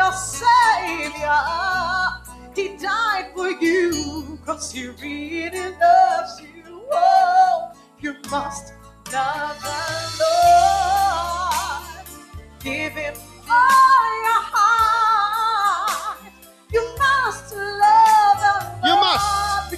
Your 0.06 0.14
savior. 0.14 1.42
He 2.54 2.76
died 2.76 3.26
for 3.34 3.50
you 3.50 4.38
because 4.38 4.72
He 4.72 4.88
really 5.02 5.74
loves 5.76 6.40
you. 6.40 6.82
Oh, 6.92 7.72
you 8.00 8.14
must 8.30 8.72
love 9.12 9.58
the 9.66 9.82
Lord. 10.22 12.06
Give 12.62 12.92
Him 12.92 13.14
all 13.50 14.10
your 14.26 14.42
heart. 14.54 16.18
You 16.72 16.82
must 16.98 17.54
love 17.54 18.38
the 18.46 18.54
Lord. 18.62 18.86
You 18.86 18.94
must. 19.06 19.26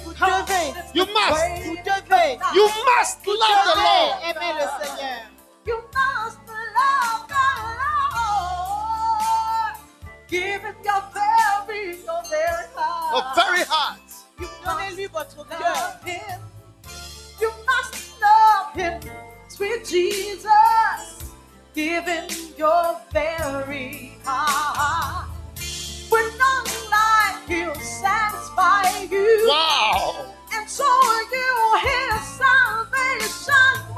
Vous 0.03 0.13
devez, 0.13 0.73
You 0.93 1.05
must. 1.05 2.55
You 2.55 2.65
must 2.85 3.27
love 3.27 3.61
the 3.65 3.75
Lord. 3.81 4.13
devez 4.21 4.29
aimer 4.29 4.53
le 4.53 4.65
Seigneur. 4.77 5.18
Of 13.13 13.35
very 13.35 13.63
heart. 13.65 13.99
You 14.39 14.47
Donnez-lui 14.63 15.07
votre 15.07 15.43
cœur. 15.47 15.59
love 15.59 16.03
him. 16.05 16.39
You 17.41 17.49
must 17.65 18.21
love 18.21 18.75
him, 18.75 19.01
sweet 19.47 19.85
Jesus. 19.85 21.33
Give 21.73 22.05
him 22.05 22.27
your 22.57 22.97
very 23.11 24.13
heart. 24.23 25.29
When 26.09 26.25
none 26.37 26.65
like 26.91 27.47
he'll 27.47 27.75
satisfy 27.75 29.05
you. 29.09 29.47
Wow. 29.47 30.25
And 30.53 30.69
so 30.69 30.85
you 31.31 31.77
his 31.81 32.21
salvation. 32.37 33.88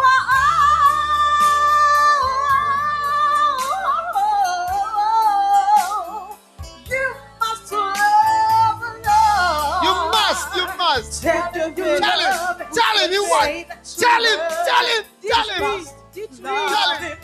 Must. 10.95 11.23
Tell 11.23 11.51
him 11.53 11.69
you 11.77 11.83
Tell 11.83 12.19
him. 12.19 12.57
him. 12.57 12.67
Tell 12.73 12.97
him 12.99 13.11
you 13.11 13.23
what? 13.23 13.45
Say 13.45 13.63
that 13.63 13.79
you 13.97 14.03
Tell 14.03 14.23
him. 14.23 14.39
Tell 14.67 14.85
him. 14.85 15.03
Tell 15.31 15.49
him. 15.49 15.61
must. 15.61 15.95
Him. 16.15 16.27
him. 16.27 17.17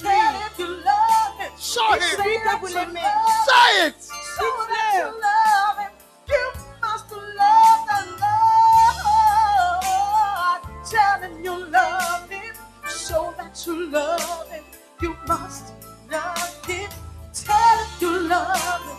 Tell 0.00 0.34
him 0.34 0.52
you 0.58 0.66
love 0.84 1.38
him. 1.38 1.52
Show 1.58 1.92
him. 1.92 2.00
Say 2.00 2.34
that 2.44 2.60
l'aimez. 2.62 3.02
love 3.02 3.46
Say 3.46 3.86
it. 3.86 4.02
so 4.02 4.46
that 4.70 4.92
you 4.98 5.08
love 5.26 5.78
him. 5.78 5.92
You 6.28 6.44
must 6.82 7.10
love 7.12 7.82
the 7.90 8.00
Lord. 8.24 9.90
Tell 10.90 11.18
him 11.22 11.34
you 11.44 11.56
love 11.70 12.30
him. 12.30 12.54
So 12.88 13.34
that 13.36 13.54
you 13.66 13.74
love 13.90 14.50
him. 14.50 14.64
You 15.00 15.16
must 15.26 15.72
love 16.10 16.66
him. 16.66 16.90
Tell 17.32 17.78
him 17.78 17.88
you 18.00 18.12
love 18.28 18.84
him. 18.88 18.98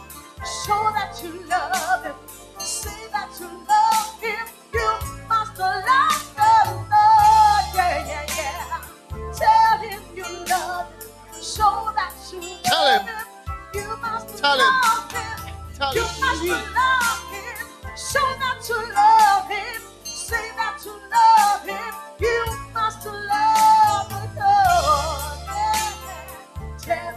Show 0.66 0.84
that 0.94 1.20
you 1.24 1.32
love 1.50 2.04
him. 2.04 2.35
Say 2.66 2.90
that 3.12 3.30
you 3.40 3.48
love 3.48 4.22
him. 4.22 4.48
You 4.74 4.90
must 5.30 5.60
love 5.60 6.36
the 6.36 6.72
Lord. 6.74 7.66
Yeah, 7.76 8.08
yeah, 8.08 8.26
yeah. 8.38 8.82
Tell 9.34 9.78
him 9.88 10.02
you 10.16 10.24
love 10.50 10.88
him. 10.90 11.42
Show 11.44 11.92
that 11.96 12.14
you 12.34 12.42
Tell 12.64 12.84
love 12.86 13.02
him. 13.02 13.16
him. 13.16 13.26
You 13.76 13.98
must 14.02 14.38
Tell 14.40 14.58
him. 14.58 14.66
love 14.66 15.12
him. 15.12 15.54
Tell 15.76 15.94
You 15.94 16.02
him. 16.02 16.22
must 16.22 16.44
love 16.74 17.32
him. 17.32 17.68
Show 17.96 18.30
that 18.42 18.66
you 18.68 18.94
love 18.94 19.50
him. 19.50 19.82
Say 20.04 20.50
that 20.58 20.82
you 20.86 20.94
love 21.14 21.66
him. 21.68 21.94
You 22.20 22.46
must 22.74 23.06
love 23.06 24.10
the 24.10 24.42
Lord. 24.42 25.40
Yeah. 25.48 26.78
Tell 26.80 27.16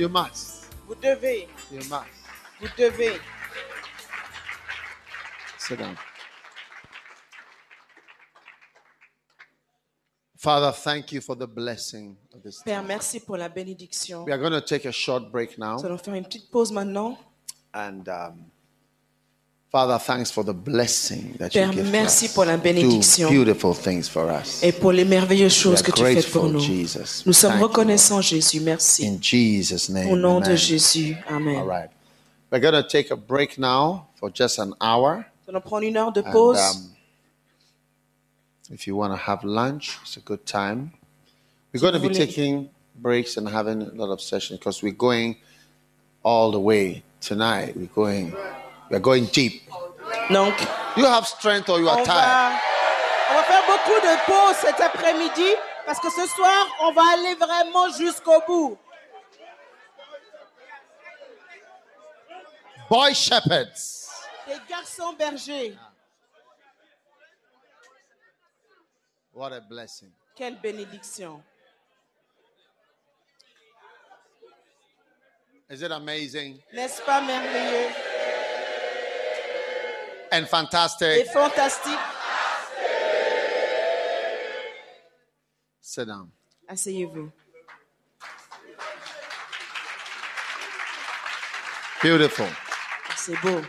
You 0.00 0.08
must. 0.08 0.64
Vous 0.88 0.94
devez, 0.94 1.46
You 1.70 1.80
must. 1.90 2.08
vous 2.58 2.68
devez. 2.78 3.20
Sit 5.58 5.78
down. 5.78 5.94
Father, 10.38 10.72
thank 10.72 11.12
you 11.12 11.20
for 11.20 11.36
the 11.36 11.46
blessing 11.46 12.16
of 12.34 12.42
this. 12.42 12.62
Père, 12.64 12.82
merci 12.82 13.20
pour 13.20 13.36
la 13.36 13.50
bénédiction. 13.50 14.24
We 14.24 14.32
are 14.32 14.38
going 14.38 14.52
to 14.52 14.62
take 14.62 14.86
a 14.86 14.92
short 14.92 15.30
break 15.30 15.58
Nous 15.58 15.66
now. 15.66 15.84
allons 15.84 15.98
faire 15.98 16.14
une 16.14 16.24
petite 16.24 16.50
pause 16.50 16.72
maintenant. 16.72 17.18
And 17.74 18.08
um, 18.08 18.49
Father, 19.70 19.98
thanks 19.98 20.32
for 20.32 20.42
the 20.42 20.52
blessing 20.52 21.36
that 21.38 21.52
Père, 21.52 21.68
you 21.68 21.82
give 21.82 21.92
merci 21.92 22.26
us. 22.26 22.34
pour 22.34 22.44
la 22.44 22.56
Do 22.56 22.62
bénédiction 22.64 23.28
beautiful 23.30 23.72
things 23.72 24.08
for 24.08 24.28
us. 24.28 24.64
et 24.64 24.72
pour 24.72 24.90
les 24.90 25.04
merveilleuses 25.04 25.54
choses 25.54 25.80
que 25.80 25.92
tu 25.92 26.02
fais 26.02 26.28
pour 26.28 26.48
nous. 26.48 26.58
Jesus. 26.58 27.22
Nous 27.24 27.32
sommes 27.32 27.52
Thank 27.52 27.76
you, 27.76 28.20
Jésus. 28.20 28.60
Merci. 28.60 29.06
In 29.06 29.18
Jesus' 29.22 29.88
name. 29.88 30.10
Au 30.10 30.16
nom 30.16 30.40
de 30.40 30.46
amen. 30.46 30.56
Jésus. 30.56 31.16
Amen. 31.28 31.56
All 31.56 31.66
right. 31.66 31.90
We're 32.50 32.58
going 32.58 32.74
to 32.74 32.82
take 32.82 33.12
a 33.12 33.16
break 33.16 33.58
now 33.58 34.08
for 34.16 34.28
just 34.28 34.58
an 34.58 34.74
hour. 34.80 35.24
Nous 35.46 35.54
allons 35.54 35.60
prendre 35.60 35.84
une 35.86 35.96
heure 35.96 36.10
de 36.10 36.20
And, 36.20 36.34
um, 36.34 36.90
if 38.72 38.88
you 38.88 38.96
want 38.96 39.12
to 39.12 39.16
have 39.16 39.44
lunch, 39.44 39.98
it's 40.02 40.16
a 40.16 40.20
good 40.20 40.44
time. 40.46 40.90
We're 41.72 41.80
going 41.80 41.94
to 41.94 42.00
be 42.00 42.12
taking 42.12 42.70
breaks 42.96 43.36
and 43.36 43.48
having 43.48 43.82
a 43.82 43.94
lot 43.94 44.10
of 44.10 44.20
sessions 44.20 44.58
because 44.58 44.82
we're 44.82 44.90
going 44.92 45.36
all 46.24 46.50
the 46.50 46.58
way 46.58 47.04
tonight. 47.20 47.76
We're 47.76 47.86
going, 47.86 48.34
we're 48.90 48.98
going 49.00 49.26
deep. 49.26 49.62
Donc, 50.30 50.54
You 50.96 51.06
have 51.06 51.26
strength 51.26 51.68
or 51.68 51.78
you 51.78 51.88
are 51.88 51.98
on 52.00 52.04
tired? 52.04 52.16
va, 52.18 52.60
on 53.30 53.34
va 53.34 53.42
faire 53.44 53.62
beaucoup 53.66 54.00
de 54.00 54.16
pauses 54.26 54.56
cet 54.56 54.80
après-midi 54.80 55.54
parce 55.86 56.00
que 56.00 56.10
ce 56.10 56.26
soir, 56.26 56.66
on 56.80 56.92
va 56.92 57.02
aller 57.14 57.34
vraiment 57.36 57.88
jusqu'au 57.96 58.40
bout. 58.46 58.78
Boy 62.88 63.14
shepherds. 63.14 64.08
Des 64.48 64.58
garçons 64.68 65.12
bergers. 65.16 65.76
What 69.32 69.52
a 69.52 69.60
blessing. 69.60 70.10
Quelle 70.34 70.56
bénédiction. 70.60 71.40
Is 75.70 75.82
it 75.82 75.92
amazing? 75.92 76.58
N'est-ce 76.72 77.00
pas 77.02 77.20
merveilleux? 77.20 77.90
And 80.32 80.46
fantastic. 80.46 81.08
et 81.08 81.24
fantastic? 81.24 81.92
fantastique 81.92 81.98
Sit 85.80 86.06
down. 86.06 86.30
Asseyez-vous. 86.68 87.30
Beautiful. 92.02 92.46
C'est 93.16 93.34
beau. 93.42 93.60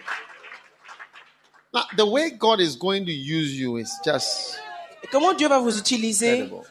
Now, 1.74 1.84
the 1.98 2.06
way 2.06 2.30
God 2.32 2.60
is 2.60 2.76
going 2.76 3.06
to 3.06 3.12
use 3.12 3.58
you 3.58 3.78
is 3.78 3.90
just 4.06 4.60
Et 5.04 5.08
comment 5.08 5.34
Dieu 5.34 5.48
va 5.48 5.60
vous 5.60 5.78
utiliser 5.78 6.42
incredible. 6.42 6.66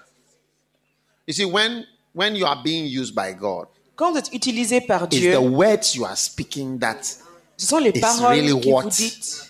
You 1.26 1.34
see, 1.34 1.44
when 1.44 1.84
when 2.12 2.36
you 2.36 2.46
are 2.46 2.62
being 2.62 2.86
used 2.86 3.14
by 3.14 3.32
God, 3.32 3.66
Quand 3.96 4.12
vous 4.12 4.18
êtes 4.18 4.32
utilisé 4.32 4.80
par 4.80 5.08
Dieu, 5.08 5.32
it's 5.32 5.38
the 5.38 5.42
words 5.42 5.94
you 5.94 6.04
are 6.04 6.16
speaking 6.16 6.78
that 6.78 7.02
ce 7.56 7.66
sont 7.66 7.78
les 7.78 7.90
it's 7.90 8.00
paroles 8.00 8.36
really 8.36 8.58
qui 8.60 8.70
what 8.70 8.82
vous 8.84 8.88
dites 8.90 9.49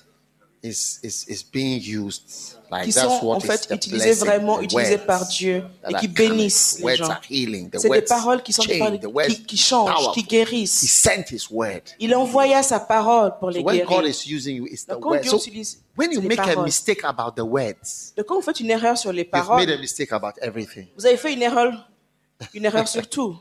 is 0.62 1.00
is, 1.02 1.24
is 1.28 1.42
being 1.42 1.80
used. 1.82 2.56
Like 2.70 2.84
qui 2.84 2.92
that's 2.92 3.18
sont 3.18 3.26
what 3.26 3.36
en 3.36 3.40
fait 3.40 3.66
the 3.68 3.72
utilisées 3.74 4.12
vraiment 4.14 4.60
utilisées 4.60 4.94
words 4.96 5.06
par 5.06 5.26
Dieu 5.26 5.64
et 5.88 5.94
are 5.94 6.00
qui 6.00 6.06
bénissent 6.06 6.78
les 6.84 6.96
gens. 6.96 7.08
are 7.08 7.20
healing. 7.28 7.68
The 7.70 7.78
C'est 7.80 7.88
des 7.90 8.02
paroles 8.02 8.42
qui 8.44 8.52
sont 8.52 8.62
des 8.62 8.78
paroles 8.78 9.00
qui, 9.28 9.42
qui 9.44 9.56
changent, 9.56 9.90
powerful. 9.92 10.12
qui 10.14 10.20
He 10.20 10.28
guérissent. 10.28 10.86
sent 10.88 11.24
His 11.30 11.48
word. 11.50 11.80
Il 11.98 12.14
envoya 12.14 12.62
sa 12.62 12.78
parole 12.78 13.32
pour 13.40 13.50
les 13.50 13.60
So 13.60 13.66
when 13.66 13.78
God 13.84 13.88
guérir. 14.04 14.06
is 14.10 14.24
using 14.30 14.56
you, 14.56 14.66
it's 14.66 14.84
the 14.84 14.90
Donc, 14.90 15.00
quand 15.02 15.10
word. 15.10 15.22
Dieu 15.22 15.30
So 15.30 15.36
utilise 15.38 15.78
when 15.96 16.12
you 16.12 16.20
les 16.20 16.28
make 16.28 16.38
a 16.38 16.44
paroles. 16.44 16.64
mistake 16.64 17.00
about 17.02 17.32
the 17.34 17.44
words, 17.44 18.12
Donc 18.16 18.26
quand 18.26 18.36
vous 18.36 18.42
faites 18.42 18.60
une 18.60 18.70
erreur 18.70 18.96
sur 18.96 19.12
les 19.12 19.22
you've 19.22 19.32
made 19.32 19.42
a 19.42 19.46
paroles, 19.46 19.80
mistake 19.80 20.12
about 20.12 20.34
everything. 20.40 20.86
vous 20.96 21.06
avez 21.06 21.16
fait 21.16 21.32
une 21.32 21.42
erreur, 21.42 21.90
une 22.54 22.66
erreur 22.66 22.86
sur 22.86 23.08
tout. 23.08 23.36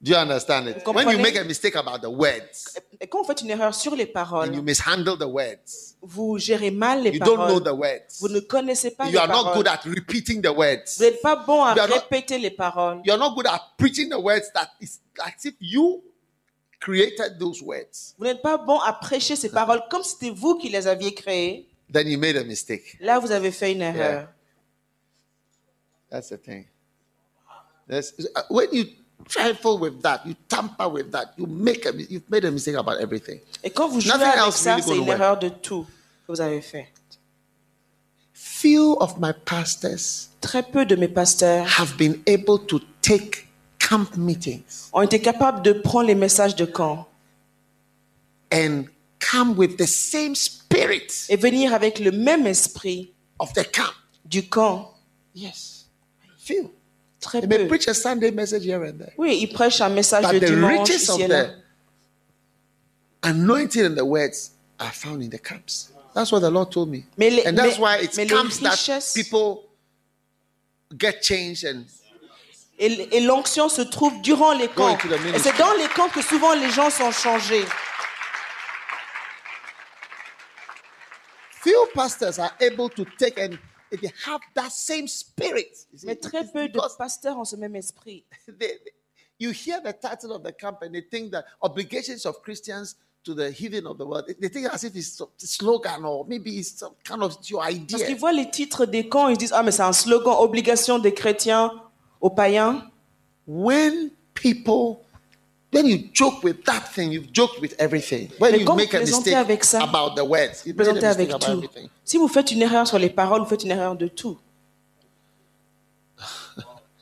Do 0.00 0.12
you 0.12 0.16
understand 0.16 0.68
it? 0.68 0.86
When 0.86 1.08
you 1.08 1.18
make 1.18 1.36
a 1.36 1.44
mistake 1.44 1.74
about 1.74 2.02
the 2.02 2.10
words 2.10 2.78
quand 3.10 3.18
vous 3.22 3.24
faites 3.24 3.42
une 3.42 3.50
erreur 3.50 3.74
sur 3.74 3.94
les 3.96 4.04
and 4.04 4.06
you 4.06 4.12
paroles, 4.12 4.62
mishandle 4.62 5.16
the 5.18 5.26
words, 5.26 5.96
vous 6.02 6.38
gérez 6.38 6.70
mal 6.70 7.02
les 7.02 7.10
you 7.10 7.18
don't 7.18 7.36
know 7.36 7.60
paroles. 7.60 7.64
the 7.64 7.74
words. 7.74 8.18
Vous 8.20 8.28
ne 8.28 8.40
connaissez 8.40 8.90
pas 8.92 9.06
You 9.06 9.12
les 9.12 9.18
are 9.18 9.28
not 9.28 9.54
good 9.54 9.64
paroles. 9.66 9.68
at 9.68 9.90
repeating 9.90 10.40
the 10.42 10.52
words. 10.56 10.96
Vous 10.98 11.04
n'êtes 11.04 11.20
pas 11.22 11.36
bon 11.36 11.64
à 11.64 11.74
You 11.74 11.80
are 11.82 11.88
not- 11.88 11.94
répéter 11.94 12.38
les 12.38 12.50
paroles. 12.50 13.00
You 13.04 13.12
are 13.12 13.18
not 13.18 13.34
good 13.34 13.46
at 13.46 13.60
preaching 13.76 14.08
the 14.08 14.18
words 14.20 14.50
that 14.54 14.68
is 14.80 14.98
as 15.20 15.44
if 15.44 15.54
you 15.60 16.02
created 16.80 17.38
those 17.38 17.60
words. 17.62 18.14
Vous 18.18 18.24
n'êtes 18.24 18.42
pas 18.42 18.56
bon 18.56 18.78
à 18.80 18.92
prêcher 18.92 19.36
ces 19.36 19.50
paroles 19.50 19.82
comme 19.90 20.02
c'était 20.02 20.30
vous 20.30 20.58
qui 20.58 20.68
les 20.68 20.86
aviez 20.86 21.12
créées. 21.14 21.68
then 21.90 22.06
you 22.06 22.18
made 22.18 22.36
a 22.36 22.44
mistake. 22.44 22.96
Là, 23.00 23.18
vous 23.18 23.32
avez 23.32 23.50
fait 23.50 23.72
une 23.72 23.82
erreur. 23.82 24.28
That's 26.10 26.28
the 26.28 26.38
thing. 26.38 26.66
That's, 27.88 28.12
uh, 28.18 28.42
when 28.50 28.68
you 28.72 28.84
trifle 29.26 29.78
with 29.78 30.02
that, 30.02 30.24
you 30.24 30.34
tamper 30.48 30.88
with 30.88 31.10
that, 31.12 31.34
you 31.36 31.46
make 31.46 31.86
a, 31.86 31.92
you've 31.94 32.28
made 32.30 32.44
a 32.44 32.50
mistake 32.50 32.76
about 32.76 33.00
everything. 33.00 33.40
Et 33.62 33.70
quand 33.70 33.88
vous 33.88 34.00
jouez 34.00 34.12
Nothing 34.12 34.28
avec 34.28 34.46
else 34.46 34.56
ça, 34.56 34.76
really 34.76 34.86
c'est 34.86 34.96
une 34.96 35.08
erreur 35.08 35.38
de 35.38 35.48
tout 35.48 35.84
que 36.26 36.32
vous 36.32 36.40
avez 36.40 36.60
fait. 36.60 36.88
Few 38.32 38.96
of 39.00 39.18
my 39.18 39.32
pastors 39.44 40.28
Très 40.40 40.62
peu 40.62 40.86
de 40.86 40.96
mes 40.96 41.08
pasteurs 41.08 41.66
have 41.78 41.96
been 41.96 42.20
able 42.26 42.64
to 42.66 42.80
take 43.02 43.48
camp 43.78 44.16
meetings 44.16 44.90
ont 44.92 45.02
été 45.02 45.20
capables 45.20 45.62
de 45.62 45.72
prendre 45.72 46.06
les 46.06 46.14
messages 46.14 46.54
de 46.54 46.64
camp 46.64 47.08
and 48.52 48.84
come 49.18 49.56
with 49.56 49.76
the 49.76 49.86
same 49.86 50.34
spirit 50.34 51.26
et 51.28 51.36
venir 51.36 51.74
avec 51.74 51.98
le 51.98 52.12
même 52.12 52.46
esprit 52.46 53.12
of 53.38 53.52
the 53.52 53.68
camp. 53.70 53.92
du 54.28 54.48
camp. 54.48 54.94
Yes. 55.34 55.88
Few. 56.38 56.70
Très 57.20 57.40
They 57.40 57.48
may 57.48 57.66
preach 57.66 57.88
a 57.88 57.94
Sunday 57.94 58.30
message 58.30 58.64
here 58.64 58.82
and 58.84 58.98
there. 58.98 59.12
Oui, 59.18 59.38
ils 59.42 59.48
prêchent 59.52 59.80
un 59.80 59.88
message 59.88 60.22
But 60.22 60.32
de 60.34 60.38
the 60.38 60.46
dimanche 60.50 60.88
riches 60.88 61.02
ici 61.02 61.10
of 61.12 61.20
et 61.20 61.28
là. 61.28 61.44
the 61.46 61.54
anointing 63.24 63.84
and 63.86 63.96
the 63.96 64.04
words 64.04 64.52
are 64.78 64.92
found 64.92 65.22
in 65.22 65.28
the 65.30 65.38
camps. 65.38 65.90
That's 66.14 66.30
what 66.30 66.40
the 66.40 66.50
Lord 66.50 66.70
told 66.70 66.88
me. 66.90 67.04
Mais 67.16 67.30
les- 67.30 67.44
and 67.46 67.56
that's 67.56 67.78
mais- 67.78 67.80
why 67.80 67.96
it's 68.02 68.16
camps 68.16 68.58
that 68.60 68.70
richesses- 68.78 69.12
people 69.14 69.64
get 70.96 71.20
changed 71.22 71.64
and 71.64 71.84
Et, 72.80 73.08
et 73.16 73.20
l'onction 73.26 73.68
se 73.68 73.82
trouve 73.82 74.22
durant 74.22 74.52
les 74.52 74.68
camps. 74.68 74.96
Et 75.34 75.38
c'est 75.40 75.56
dans 75.58 75.72
les 75.74 75.88
camps 75.88 76.08
que 76.10 76.22
souvent 76.22 76.54
les 76.54 76.70
gens 76.70 76.90
sont 76.90 77.10
changés. 77.10 77.64
few 81.60 81.88
pastors 81.94 82.38
are 82.38 82.52
able 82.60 82.88
to 82.88 83.04
take 83.18 83.36
and 83.38 83.58
they 83.90 84.10
have 84.26 84.40
that 84.54 84.70
same 84.70 85.06
spirit. 85.08 85.86
You 85.92 85.98
see, 85.98 86.06
Mais 86.06 86.16
très 86.16 86.44
peu 86.50 86.68
de 86.68 86.78
pasteurs 86.96 87.38
ont 87.38 87.44
ce 87.44 87.56
même 87.56 87.76
esprit. 87.76 88.24
they- 88.58 88.78
you 89.40 89.50
hear 89.50 89.80
the 89.82 89.92
title 89.92 90.32
of 90.32 90.42
the 90.42 90.52
camp 90.52 90.78
and 90.82 90.92
they 90.92 91.02
think 91.02 91.30
that 91.30 91.44
obligations 91.62 92.26
of 92.26 92.42
Christians 92.42 92.96
to 93.24 93.34
the 93.34 93.50
heathen 93.50 93.86
of 93.86 93.96
the 93.98 94.04
world. 94.04 94.24
They- 94.26 94.48
think 94.48 94.66
as 94.72 94.84
if 94.84 94.94
it's 94.96 95.12
some 95.16 95.28
slogan 95.36 96.04
or 96.04 96.24
maybe 96.26 96.58
it's 96.58 96.78
some 96.78 96.94
kind 97.04 97.22
of 97.22 97.36
your 97.48 97.60
Parce 97.60 97.74
idea. 97.74 98.06
qu'ils 98.06 98.16
voient 98.16 98.32
les 98.32 98.50
titres 98.50 98.86
des 98.86 99.08
camps, 99.08 99.28
ils 99.28 99.36
disent 99.38 99.52
Ah, 99.52 99.62
mais 99.62 99.70
c'est 99.72 99.82
un 99.82 99.92
slogan, 99.92 100.34
obligation 100.38 100.98
des 100.98 101.14
chrétiens 101.14 101.72
aux 102.20 102.30
païens. 102.30 102.90
when 103.46 104.10
people 104.34 105.00
when 105.72 105.86
you 105.86 105.98
joke 106.12 106.42
with 106.42 106.64
that 106.64 106.82
thing, 106.94 107.12
you've 107.12 107.32
joked 107.32 107.60
with 107.60 107.74
everything. 107.78 108.28
When 108.38 108.52
Mais 108.52 108.60
you 108.60 108.74
make 108.74 108.94
a 108.94 109.00
mistake 109.00 109.34
avec 109.34 109.64
ça, 109.64 109.82
about 109.82 110.14
the 110.16 110.24
words, 110.24 110.62
you 110.64 110.72
made 110.74 110.88
a 110.88 110.92
Présentez 110.92 111.06
mistake 111.06 111.14
avec 111.14 111.28
about 111.30 111.40
tout. 111.46 111.52
everything. 111.64 111.88
Si 112.04 112.16
vous 112.16 112.28
faites 112.28 112.50
une 112.52 112.62
erreur 112.62 112.86
sur 112.86 112.98
les 112.98 113.10
paroles, 113.10 113.40
vous 113.42 113.46
faites 113.48 113.64
une 113.64 113.70
erreur 113.72 113.94
de 113.96 114.08
tout. 114.08 114.38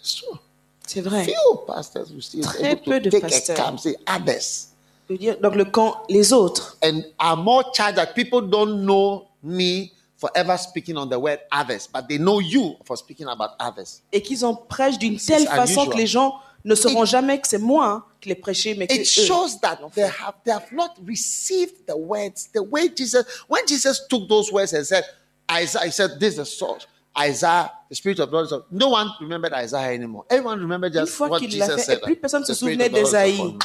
It's 0.01 0.14
true. 0.16 0.38
C'est 0.86 1.01
vrai. 1.01 1.24
Few 1.24 1.56
pastors 1.66 2.10
will 2.12 2.22
still 2.22 2.43
Très 2.43 2.70
able 2.70 2.82
peu 2.82 3.01
de 3.01 3.16
a 3.16 3.20
pasteurs. 3.20 3.56
camp, 3.56 3.76
say 3.78 3.97
others, 4.06 4.68
Je 5.09 5.14
veux 5.14 5.18
dire, 5.18 5.36
Donc 5.40 5.55
le 5.56 5.64
camp, 5.64 6.02
les 6.09 6.32
autres. 6.32 6.76
and 6.82 7.02
are 7.18 7.36
more 7.36 7.64
charged 7.74 7.97
that 7.97 8.14
people 8.14 8.40
don't 8.40 8.84
know 8.84 9.26
me 9.43 9.90
for 10.16 10.30
ever 10.34 10.56
speaking 10.56 10.97
on 10.97 11.06
the 11.09 11.18
word 11.18 11.40
others, 11.52 11.88
but 11.93 12.09
they 12.09 12.18
know 12.18 12.40
you 12.40 12.76
for 12.84 12.97
speaking 12.97 13.26
about 13.26 13.51
others. 13.60 14.01
Et 14.12 14.22
qu'ils 14.22 14.44
en 14.44 14.55
prêchent 14.55 14.98
d'une 14.98 15.18
telle 15.18 15.47
façon 15.47 15.82
unusual. 15.82 15.88
que 15.90 15.97
les 15.97 16.06
gens 16.06 16.34
ne 16.64 16.74
sauront 16.74 17.04
It- 17.04 17.10
jamais 17.10 17.40
que 17.40 17.46
c'est 17.48 17.58
moi 17.58 17.86
hein, 17.86 18.04
qui 18.20 18.28
l'ai 18.28 18.34
prêché, 18.34 18.74
mais 18.74 18.86
que 18.86 18.94
It 18.94 19.00
eux. 19.02 19.04
shows 19.26 19.58
that 19.62 19.78
they 19.94 20.02
have 20.04 20.34
they 20.44 20.52
have 20.52 20.70
not 20.72 20.94
received 21.06 21.86
the 21.86 21.96
words. 21.96 22.48
The 22.52 22.62
way 22.62 22.88
Jesus 22.94 23.24
when 23.48 23.66
Jesus 23.66 24.00
took 24.08 24.28
those 24.28 24.50
words 24.52 24.72
and 24.72 24.84
said 24.84 25.04
Isaiah 25.50 25.86
he 25.86 25.90
said 25.92 26.18
this 26.18 26.32
is 26.32 26.36
the 26.38 26.44
source. 26.46 26.86
Isaiah 27.18 27.70
the 27.88 27.94
spirit 27.94 28.18
of 28.18 28.30
the 28.30 28.36
Lord 28.36 28.46
is 28.46 28.52
no 28.70 28.88
one 28.90 29.10
remembered 29.20 29.52
Isaiah 29.52 29.94
anymore. 29.94 30.24
Everyone 30.28 30.58
remembered 30.60 30.92
just 30.92 31.18
what 31.20 31.40
Jesus 31.42 31.84
said. 31.86 32.02
plus 32.02 32.16
personne 32.16 32.44
se 32.44 32.52
souvenait 32.54 32.86
of 32.86 32.92
the 32.92 32.98
d'Esaïe. 33.00 33.34
upon 33.34 33.52
me. 33.52 33.58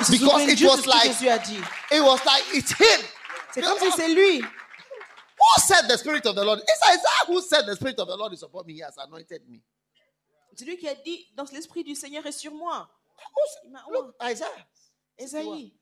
Ils 0.00 0.06
se 0.06 0.12
Because 0.12 0.42
it 0.48 0.62
was 0.62 0.76
de 0.76 0.82
ce 0.82 0.82
que 0.82 0.90
like- 0.90 1.12
Jésus 1.12 1.28
a 1.28 1.38
dit. 1.38 1.62
it 1.92 2.00
was 2.02 2.24
like 2.24 2.44
it's 2.54 2.72
him. 2.72 3.00
C'est 3.52 3.60
comme 3.62 3.78
si 3.78 3.90
c'est 3.92 4.08
lui. 4.08 4.40
who 4.40 5.60
said 5.66 5.86
the 5.88 5.96
spirit 5.98 6.24
of 6.26 6.34
the 6.34 6.44
Lord? 6.44 6.60
It's 6.60 6.80
Isaiah 6.88 7.26
who 7.28 7.40
said 7.42 7.66
the 7.66 7.74
spirit 7.76 7.98
of 7.98 8.08
the 8.08 8.16
Lord 8.16 8.32
is 8.32 8.42
upon 8.42 8.64
me. 8.66 8.74
He 8.74 8.80
has 8.80 8.94
anointed 8.96 9.42
me 9.48 9.60
C'est 10.54 10.64
lui 10.64 10.76
qui 10.76 10.88
a 10.88 10.94
dit 10.94 11.26
dans 11.34 11.44
l'esprit 11.52 11.82
du 11.84 11.94
Seigneur 11.94 12.24
est 12.26 12.32
sur 12.32 12.52
moi. 12.52 12.88
Il 13.64 13.72
look 13.90 14.14
Isaiah 14.22 14.48
Esaïe. 15.18 15.72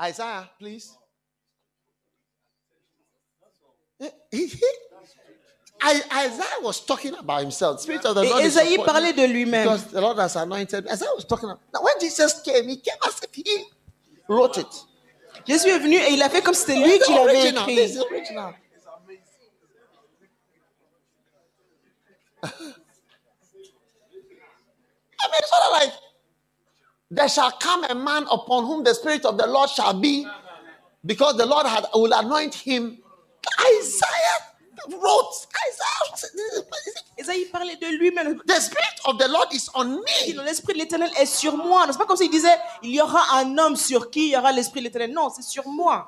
Isaiah 0.00 0.48
please 0.58 0.96
he- 4.30 4.62
I, 5.80 6.02
Isaiah 6.26 6.60
was 6.62 6.80
talking 6.84 7.14
about 7.14 7.40
himself. 7.40 7.80
Spirit 7.80 8.04
of 8.04 8.14
the 8.16 8.24
Lord 8.24 8.42
Esaïe 8.42 8.78
parlait 8.84 9.12
de 9.12 9.24
lui-même. 9.26 9.64
Because 9.64 9.86
the 9.92 10.00
Lord 10.00 10.18
has 10.18 10.36
anointed. 10.36 10.86
Isaiah 10.86 11.14
was 11.14 11.24
talking 11.24 11.48
about. 11.50 11.60
Now, 11.72 11.82
when 11.82 11.98
Jesus 12.00 12.40
came, 12.42 12.68
he 12.68 12.76
came 12.80 12.98
as 13.06 13.20
if 13.22 13.34
he 13.34 13.44
wrote 14.28 14.56
it. 14.56 14.66
Jésus 15.46 15.68
est 15.68 15.78
venu 15.78 15.96
et 15.96 16.12
il 16.12 16.22
a 16.22 16.28
fait 16.28 16.42
comme 16.42 16.54
si 16.54 16.60
c'était 16.62 16.80
lui 16.80 16.98
qui 16.98 17.12
l'avait 17.14 17.48
écrit. 17.48 17.94
the 17.94 18.00
original. 18.10 18.54
I 22.42 22.48
mean, 25.26 25.40
it's 25.40 25.50
sort 25.50 25.62
of 25.64 25.72
like 25.72 25.92
there 27.10 27.28
shall 27.28 27.50
come 27.52 27.84
a 27.84 27.94
man 27.94 28.26
upon 28.30 28.64
whom 28.66 28.84
the 28.84 28.94
spirit 28.94 29.24
of 29.24 29.38
the 29.38 29.46
Lord 29.46 29.70
shall 29.70 29.94
be, 29.98 30.26
because 31.04 31.36
the 31.36 31.46
Lord 31.46 31.66
had 31.66 31.86
will 31.94 32.12
anoint 32.12 32.54
him. 32.54 32.98
Isaiah 33.60 34.40
wrote. 34.90 35.46
Isaiah. 35.68 35.88
Esaïe 37.18 37.46
parlait 37.50 37.76
de 37.76 37.86
lui-même. 37.98 38.40
The 38.46 38.60
spirit 38.60 39.00
of 39.06 39.18
the 39.18 39.28
Lord 39.28 39.52
is 39.52 39.68
on 39.74 40.00
Il 40.26 40.32
dit, 40.32 40.34
me. 40.38 40.44
L'esprit 40.44 40.74
de 40.74 40.78
l'éternel 40.78 41.10
est 41.18 41.26
sur 41.26 41.56
moi. 41.56 41.86
C'est 41.90 41.98
pas 41.98 42.06
comme 42.06 42.16
s'il 42.16 42.30
disait 42.30 42.56
il 42.82 42.94
y 42.94 43.00
aura 43.00 43.38
un 43.38 43.58
homme 43.58 43.74
sur 43.76 44.10
qui 44.10 44.28
il 44.28 44.32
y 44.32 44.36
aura 44.36 44.52
l'esprit 44.52 44.80
de 44.80 44.84
l'éternel. 44.84 45.12
Non, 45.12 45.30
c'est 45.30 45.42
sur 45.42 45.66
moi. 45.66 46.06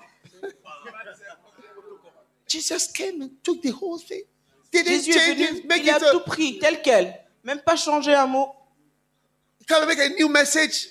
Jesus 2.47 2.93
came 2.93 3.23
and 3.23 3.31
took 3.43 3.61
the 3.63 3.73
whole 3.73 3.99
thing. 3.99 4.25
Jésus 4.73 5.11
est 5.11 5.35
venu, 5.35 5.67
make 5.67 5.83
il 5.83 5.89
it 5.89 5.91
a 5.91 5.97
a, 5.97 6.13
tout 6.13 6.21
pris 6.21 6.59
tel 6.59 6.81
quel. 6.83 7.19
Même 7.45 7.61
pas 7.61 7.77
changer 7.77 8.15
un 8.15 8.27
mot. 8.27 8.49
come 9.67 9.83
and 9.83 9.87
make 9.87 9.99
a 9.99 10.09
new 10.11 10.29
message. 10.29 10.89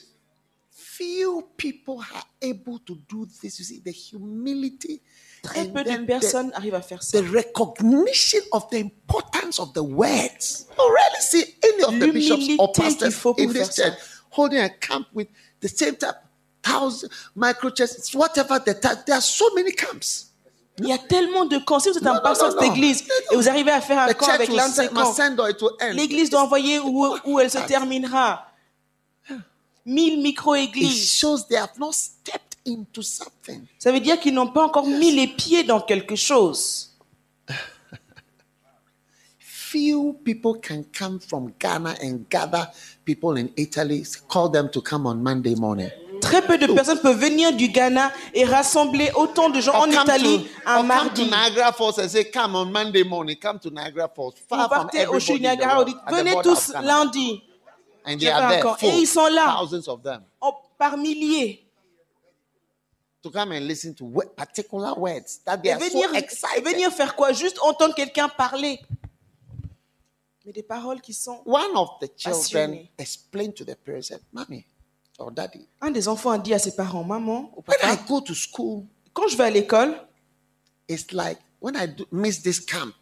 Few 0.71 1.47
people 1.57 1.99
are 1.99 2.23
able 2.41 2.79
to 2.79 2.95
do 3.07 3.25
this. 3.41 3.59
You 3.59 3.65
see, 3.65 3.79
the 3.79 3.91
humility 3.91 5.01
Très 5.43 5.61
and 5.61 5.73
peu 5.73 5.83
de 5.83 6.05
personnes 6.05 6.51
arrivent 6.53 6.75
à 6.75 6.81
faire 6.81 7.01
ça. 7.01 7.21
the, 7.21 7.25
the 7.25 7.31
recognition 7.31 8.41
of 8.51 8.69
the 8.69 8.77
importance 8.79 9.59
of 9.59 9.73
the 9.73 9.83
words. 9.83 10.67
You 10.77 10.93
rarely 10.93 11.21
see 11.21 11.55
any 11.63 11.83
of 11.83 11.99
the 11.99 12.11
bishops 12.11 12.49
or 12.59 12.71
pastors 12.73 13.25
in 13.37 13.53
this 13.53 13.75
church 13.75 13.93
holding 14.29 14.59
a 14.59 14.69
camp 14.69 15.07
with 15.13 15.27
the 15.59 15.69
same 15.69 15.95
type, 15.95 16.15
thousand 16.61 17.09
micro 17.35 17.69
churches, 17.69 18.13
whatever 18.13 18.59
the 18.59 18.73
type. 18.73 19.05
There 19.05 19.15
are 19.15 19.21
so 19.21 19.53
many 19.53 19.71
camps. 19.71 20.28
Il 20.79 20.87
y 20.87 20.93
a 20.93 20.97
tellement 20.97 21.45
de 21.45 21.57
camps. 21.57 21.79
Si 21.79 21.89
vous 21.89 21.97
êtes 21.97 22.07
un 22.07 22.19
pasteur 22.19 22.53
de 22.53 22.59
cette 22.59 22.71
église 22.71 23.03
et 23.31 23.35
vous 23.35 23.49
arrivez 23.49 23.71
à 23.71 23.81
faire 23.81 23.99
un 23.99 24.13
camp 24.13 24.29
avec 24.29 24.49
l'un 24.51 24.69
de 24.69 24.73
ces 24.73 24.87
camps, 24.87 25.13
l'église 25.93 26.29
doit 26.29 26.43
envoyer 26.43 26.79
où, 26.79 27.15
où 27.25 27.39
elle 27.39 27.51
se 27.51 27.59
terminera. 27.59 28.45
Mille 29.85 30.21
micro-églises. 30.21 31.11
shows 31.11 31.47
they 31.49 31.57
have 31.57 31.77
not 31.79 31.93
stepped 31.93 32.57
into 32.67 33.01
something. 33.01 33.65
Ça 33.79 33.91
veut 33.91 33.99
dire 33.99 34.19
qu'ils 34.19 34.33
n'ont 34.33 34.51
pas 34.51 34.63
encore 34.63 34.85
mis 34.85 35.11
les 35.11 35.27
pieds 35.27 35.63
dans 35.63 35.81
quelque 35.81 36.15
chose. 36.15 36.91
Few 39.39 40.13
people 40.23 40.59
can 40.61 40.83
come 40.97 41.19
from 41.19 41.51
Ghana 41.59 41.95
and 42.03 42.25
gather 42.29 42.67
people 43.05 43.37
in 43.37 43.49
Italy, 43.55 44.03
call 44.27 44.49
them 44.49 44.69
to 44.71 44.81
come 44.81 45.05
on 45.05 45.15
Monday 45.15 45.55
morning. 45.55 45.89
Très 46.21 46.41
peu 46.45 46.57
de 46.57 46.67
personnes 46.67 46.99
peuvent 47.01 47.19
venir 47.19 47.53
du 47.53 47.69
Ghana 47.69 48.11
et 48.33 48.45
rassembler 48.45 49.11
autant 49.15 49.49
de 49.49 49.59
gens 49.61 49.73
en 49.73 49.87
Or 49.89 49.93
come, 49.93 50.03
Italie 50.03 50.43
to, 50.43 50.49
un 50.65 50.75
or 50.75 50.81
come 50.81 50.87
to 51.13 51.25
mardi. 51.25 51.25
Niagara 51.25 51.71
Falls 51.73 51.99
and 51.99 52.09
say, 52.09 52.25
Come 52.29 52.55
on 52.55 52.65
Monday 52.71 53.03
morning, 53.03 53.37
come 53.41 53.59
to 53.59 53.69
Niagara 53.69 54.09
Falls. 54.13 54.33
Vous 54.35 54.45
Far 54.57 54.67
from 54.67 54.69
partez 54.69 55.05
au 55.07 55.19
Chou 55.19 55.33
in 55.33 55.37
the 55.37 55.41
Niagara, 55.41 55.75
vous 55.75 55.81
world, 55.81 55.87
dites 55.87 56.15
venez 56.15 56.41
tous 56.43 56.73
lundi, 56.81 57.43
And 58.05 58.17
they 58.17 58.27
are 58.29 58.49
there, 58.49 58.77
full, 58.77 58.89
Et 58.89 58.97
ils 59.01 59.07
sont 59.07 59.27
là. 59.27 59.55
thousands 59.59 59.87
of 59.87 60.01
them, 60.03 60.23
en- 60.41 60.53
par 60.77 60.97
milliers. 60.97 61.65
to 63.21 63.29
come 63.29 63.51
and 63.51 63.67
listen 63.67 63.93
to 63.93 64.05
particular 64.35 64.93
words 64.97 65.39
that 65.45 65.57
they 65.57 65.69
Et 65.69 65.73
are 65.73 65.79
venir, 65.79 66.09
so 66.09 66.15
excited. 66.15 66.63
venir 66.63 66.89
faire 66.91 67.15
quoi? 67.15 67.33
Juste 67.33 67.59
entendre 67.61 67.93
quelqu'un 67.93 68.29
parler. 68.29 68.79
Mais 70.45 70.53
des 70.53 70.63
paroles 70.63 71.01
qui 71.01 71.13
sont... 71.13 71.41
One 71.45 71.75
of 71.75 71.89
the 72.01 72.07
children 72.17 72.87
explained 72.97 73.53
to 73.55 73.63
the 73.65 73.75
parents, 73.75 74.07
said, 74.07 74.21
Mommy 74.33 74.65
or 75.19 75.31
Daddy, 75.31 75.67
Un 75.81 75.91
des 75.91 76.07
enfants 76.07 76.31
a 76.31 76.37
dit 76.37 76.53
à 76.53 76.59
ses 76.59 76.75
parents, 76.75 77.03
maman, 77.03 77.51
ou 77.55 77.63
when 77.67 77.77
I 77.83 77.95
papa, 77.97 78.03
go 78.07 78.21
to 78.21 78.33
school, 78.33 78.85
quand 79.13 79.27
je 79.27 79.37
vais 79.37 79.43
à 79.45 79.49
l'école, 79.49 79.93
it's 80.87 81.11
like 81.11 81.37
when 81.61 81.75
I 81.75 81.87
do, 81.87 82.05
miss 82.11 82.41
this 82.41 82.59
camp, 82.59 82.93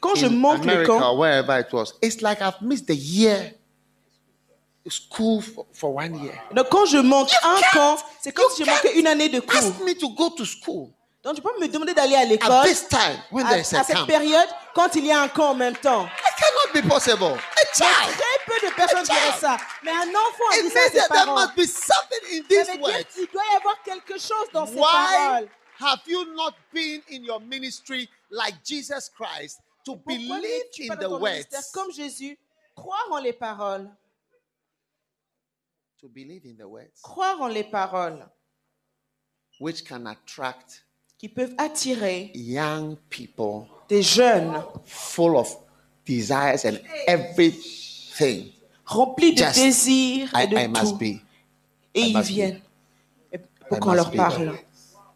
quand 0.00 0.14
je 0.16 0.26
manque 0.26 0.64
le 0.64 0.72
America 0.72 0.92
camp, 0.92 1.00
or 1.02 1.18
wherever 1.18 1.58
it 1.58 1.72
was, 1.72 1.94
it's 2.02 2.20
like 2.20 2.40
I've 2.42 2.60
missed 2.60 2.86
the 2.86 2.94
year. 2.96 3.54
school 4.86 5.40
for, 5.40 5.64
for 5.72 5.94
one 5.96 6.14
year. 6.22 6.34
Donc 6.54 6.68
quand 6.70 6.84
je 6.84 6.98
manque 6.98 7.30
un 7.42 7.54
can't- 7.56 7.72
camp, 7.72 7.96
c'est 8.20 8.32
comme 8.32 8.44
you 8.50 8.54
si 8.54 8.64
j'ai 8.64 8.70
manqué 8.70 8.88
can't 8.88 9.00
une 9.00 9.06
année 9.06 9.30
de 9.30 9.40
cours. 9.40 9.56
Ask 9.56 9.82
me 9.82 9.94
to 9.94 10.10
go 10.14 10.28
to 10.30 10.44
school 10.44 10.90
Donc 11.24 11.36
tu 11.36 11.42
peux 11.42 11.58
me 11.58 11.66
demander 11.68 11.94
d'aller 11.94 12.16
à 12.16 12.20
at 12.20 12.24
l'école 12.26 12.64
this 12.64 12.86
time 12.86 13.18
when 13.30 13.46
à, 13.46 13.50
there 13.50 13.60
is 13.62 13.74
a 13.74 13.80
à 13.80 13.84
cette 13.84 13.96
camp. 13.96 14.06
période 14.06 14.48
quand 14.74 14.94
il 14.94 15.06
y 15.06 15.10
a 15.12 15.22
un 15.22 15.28
camp 15.28 15.50
en 15.50 15.54
même 15.54 15.76
temps. 15.76 16.04
It 16.06 16.34
cannot 16.36 16.82
be 16.82 16.86
possible. 16.88 17.24
A 17.24 17.36
Mais 17.56 17.64
child. 17.74 18.16
Très 18.16 18.44
peu 18.60 18.66
de 18.66 18.74
personnes 18.74 19.04
diraient 19.04 19.38
ça. 19.40 19.56
Mais 19.82 19.90
un 19.90 20.08
enfant 20.10 20.48
a 20.52 20.56
It 20.58 20.64
dit 20.64 20.70
ça 20.70 20.80
à 20.80 20.82
means 20.82 20.90
ses 20.90 20.98
that 20.98 21.08
there 21.08 21.24
parents. 21.24 21.40
must 21.40 21.56
be 21.56 21.66
something 21.66 22.24
in 22.30 22.42
Ça 22.42 22.48
these 22.48 22.66
veut 22.68 22.76
dire 22.76 22.80
words. 22.82 23.04
qu'il 23.14 23.26
doit 23.32 23.42
y 23.52 23.56
avoir 23.56 23.82
quelque 23.82 24.18
chose 24.18 24.48
dans 24.52 24.66
ces 24.66 24.74
Why 24.74 24.82
paroles. 25.16 25.48
have 25.80 26.00
you 26.06 26.24
not 26.34 26.52
been 26.74 27.00
in 27.10 27.24
your 27.24 27.40
ministry 27.40 28.08
like 28.30 28.56
Jesus 28.62 29.08
Christ 29.08 29.60
to 29.86 29.96
Pourquoi 29.96 30.14
believe 30.16 30.42
n'es-tu 30.42 30.86
pas 30.88 30.94
in 30.94 30.96
dans 30.96 31.08
the 31.08 31.10
ton 31.10 31.24
ministère 31.24 31.60
words? 31.60 31.70
comme 31.72 31.90
Jésus 31.92 32.38
Croire 32.76 33.06
en 33.12 33.18
les 33.18 33.32
paroles. 33.32 33.88
To 36.00 36.08
believe 36.08 36.44
in 36.44 36.56
the 36.58 36.66
words, 36.68 37.00
Croire 37.02 37.40
en 37.40 37.46
les 37.48 37.64
paroles 37.64 38.28
which 39.60 39.84
can 39.88 40.04
attract 40.06 40.83
qui 41.24 41.30
peuvent 41.30 41.54
attirer 41.56 42.30
young 42.34 42.96
people 43.08 43.62
des 43.88 44.02
jeunes 44.02 44.62
full 44.84 45.36
of 45.36 45.56
desires 46.06 46.66
and 46.66 46.76
everything. 47.06 48.50
remplis 48.84 49.32
de 49.32 49.42
désirs 49.54 50.28
et 50.38 50.44
I, 50.44 50.48
de 50.48 50.56
I 50.58 50.68
must 50.68 50.92
tout. 50.92 50.98
be. 50.98 51.02
Et 51.94 52.02
I 52.02 52.08
ils 52.10 52.12
be. 52.12 52.20
viennent 52.24 52.60
et 53.32 53.38
pour 53.38 53.78
I 53.78 53.80
qu'on 53.80 53.94
leur 53.94 54.10
be 54.10 54.16
parle. 54.16 54.52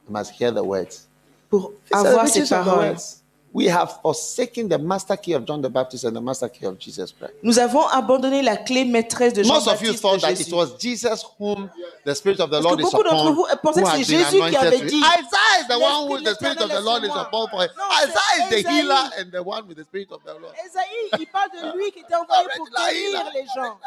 I 0.09 0.11
must 0.11 0.33
hear 0.41 0.51
the 0.51 0.65
words. 0.65 1.07
pour 1.51 1.73
avoir 1.93 2.27
ces 2.27 2.49
paroles. 2.49 2.97
We 3.53 3.67
have 3.67 4.01
forsaken 4.03 4.69
the 4.69 4.79
master 4.79 5.17
key 5.17 5.33
of 5.33 5.47
John 5.47 5.63
the 5.63 5.71
Baptist 5.71 6.05
and 6.05 6.15
the 6.15 6.21
master 6.21 6.49
key 6.49 6.67
of 6.67 6.79
Jesus 6.79 7.13
Christ. 7.13 7.33
Nous 7.43 7.59
avons 7.59 7.87
abandonné 7.89 8.43
la 8.43 8.57
clé 8.59 8.85
maîtresse 8.85 9.33
de 9.33 9.43
Most 9.43 9.69
of 9.69 9.81
you 9.83 9.95
thought 9.95 10.21
that 10.21 10.39
it 10.39 10.53
was 10.53 10.77
Jesus 10.79 11.25
whom 11.39 11.71
the 12.05 12.15
Spirit 12.15 12.41
of 12.41 12.51
the 12.51 12.61
Lord 12.61 12.81
is 12.81 12.83
beaucoup 12.85 13.03
d'entre 13.03 13.31
upon, 13.31 13.35
vous 13.35 13.47
pensaient 13.63 13.83
que 13.83 13.89
c'est 13.89 14.05
Jésus 14.05 14.39
qui 14.51 14.57
avait 14.57 14.81
dit, 14.81 15.01
Isaiah 15.01 15.61
is 15.61 15.67
the 15.69 15.79
one 15.81 15.81
L'Esprit 15.81 16.09
who 16.09 16.19
de 16.19 16.25
the 16.25 16.35
Spirit 16.35 16.61
of 16.61 16.69
the 16.71 16.81
Lord 16.83 17.05
is 17.05 17.09
upon 17.17 17.49
for. 17.49 17.63
Isaiah 17.65 18.59
is 18.59 18.65
the 18.65 18.71
healer 18.71 19.11
and 19.19 19.31
the 19.33 19.43
one 19.43 19.67
with 19.67 19.77
the 19.79 19.85
Spirit 19.85 20.13
of 20.13 20.23
the 20.25 20.35
Lord. 20.39 20.55
Esaïe, 20.55 21.21
il 21.21 21.27
parle 21.29 21.51
de 21.51 21.77
lui 21.77 21.91
qui 21.93 22.01
était 22.01 22.15
envoyé 22.15 22.45
pour 22.57 22.67
Original 22.69 22.93
guérir 22.93 23.33
les 23.33 23.47
gens. 23.47 23.79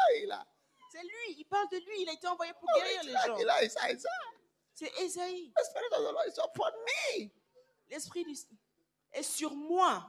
C'est 0.90 1.02
lui, 1.02 1.36
il 1.38 1.44
parle 1.44 1.68
de 1.70 1.76
lui, 1.78 2.02
il 2.02 2.08
a 2.08 2.12
été 2.12 2.26
envoyé 2.26 2.52
pour 2.58 2.68
guérir 2.74 3.00
les 3.04 3.12
gens. 3.12 3.36
C'est 4.74 4.90
Esaïe. 5.00 5.52
The 5.56 5.64
Spirit 5.70 5.92
of 5.92 6.02
the 6.02 6.12
Lord 6.12 6.26
is 6.26 6.38
upon 6.42 6.72
me. 6.84 7.30
L'Esprit 7.90 8.24
du- 8.24 8.34
est 9.12 9.22
sur 9.22 9.54
moi. 9.54 10.02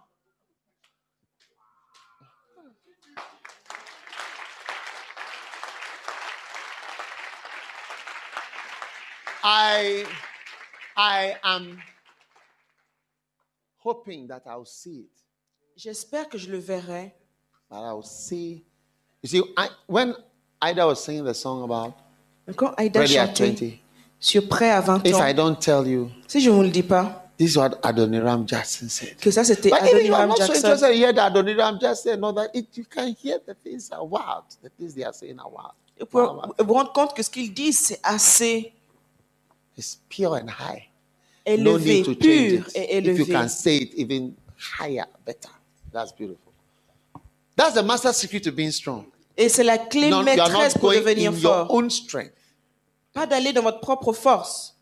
I, 9.46 10.06
I 10.96 11.36
am 11.44 11.78
hoping 13.80 14.28
that 14.28 14.44
I'll 14.46 14.66
see 14.66 15.02
it. 15.02 15.12
J'espère 15.76 16.30
que 16.30 16.38
je 16.38 16.50
le 16.50 16.60
verrai. 16.60 17.14
That 17.70 17.82
I'll 17.82 18.04
see. 18.04 18.64
You 19.22 19.30
see, 19.30 19.42
I, 19.58 19.68
when 19.88 20.16
Ida 20.62 20.86
was 20.86 21.04
singing 21.04 21.26
the 21.26 21.34
song 21.34 21.64
about 21.64 21.94
Quand 22.56 22.74
Aïda 22.78 23.00
Ready 23.00 23.18
at 23.18 23.28
chantait 23.36 23.52
20, 23.52 23.80
sur 24.20 24.48
prêt 24.48 24.70
à 24.70 24.82
20 24.82 25.06
if 25.06 25.16
ans, 25.16 25.26
I 25.26 25.34
don't 25.34 25.58
tell 25.60 25.88
you, 25.88 26.10
si 26.28 26.42
je 26.42 26.50
ne 26.50 26.56
vous 26.56 26.62
le 26.64 26.70
dis 26.70 26.84
pas, 26.84 27.23
this 27.38 27.52
is 27.52 27.58
what 27.58 27.82
Adoniram 27.84 28.46
Jackson 28.46 28.90
said. 28.90 29.18
que 29.20 29.32
ça 29.32 29.44
c'était 29.44 29.70
But 29.70 29.82
even 29.84 29.98
if 30.02 30.06
you 30.08 30.14
are 30.14 30.24
Adoniram 30.26 30.30
not 30.30 30.38
so 30.38 30.54
interested 30.54 30.90
in 30.92 30.98
hear 30.98 31.14
that 31.14 31.32
Adoniram 31.34 31.80
Jackson, 31.80 32.20
know 32.20 32.32
that 32.34 32.50
it, 32.54 32.68
you 32.76 32.86
can 32.86 33.14
hear 33.16 33.40
the 33.46 33.54
things 33.56 33.90
are 33.92 34.06
wild. 34.06 34.44
The 34.62 34.70
things 34.70 34.94
they 34.94 35.04
are 35.04 35.14
saying 35.14 35.40
are 35.40 35.50
wild. 35.50 35.74
Vous 36.00 36.06
pouvez 36.06 36.24
Wow, 36.26 36.36
wow. 36.58 36.66
vous 36.66 36.74
rendre 36.74 36.94
compte 36.94 37.16
que 37.16 37.24
ce 37.24 37.30
qu'ils 37.30 37.54
disent, 37.54 37.80
c'est 37.80 38.00
assez 38.04 38.74
It's 39.78 40.00
pure 40.10 40.36
and 40.36 40.50
high. 40.50 40.90
No 41.58 41.78
need 41.78 42.06
to 42.06 42.14
change 42.16 42.68
it. 42.68 42.72
et 42.76 42.98
If 43.06 43.18
you 43.18 43.26
can 43.26 43.48
say 43.50 43.78
it 43.78 43.94
even 43.96 44.36
higher, 44.80 45.06
better. 45.26 45.50
That's 45.92 46.12
beautiful. 46.12 46.52
That's 47.56 47.74
the 47.76 47.84
master 47.84 48.14
secret 48.14 48.44
to 48.44 48.52
being 48.52 48.72
strong. 48.72 49.06
Et 49.36 49.50
c'est 49.50 49.64
la 49.64 49.78
clé 49.80 50.10
No, 50.10 50.22
you 50.22 50.28
are 50.30 50.36
maîtresse 50.50 50.76
not 50.76 50.80
pour 50.80 50.92
going 50.92 51.00
devenir 51.02 51.32
in 51.32 51.36
your 51.40 51.42
fort. 51.42 51.68
own 51.72 51.90
strength. 51.90 52.34
Pas 53.14 53.26
d'aller 53.26 53.52
dans 53.54 53.64
votre 53.64 53.80
propre 53.80 54.14
force. 54.14 54.76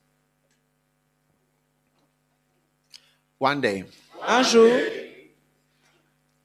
One 3.42 3.60
day, 3.60 3.84
Un 4.28 4.44
jour, 4.44 4.70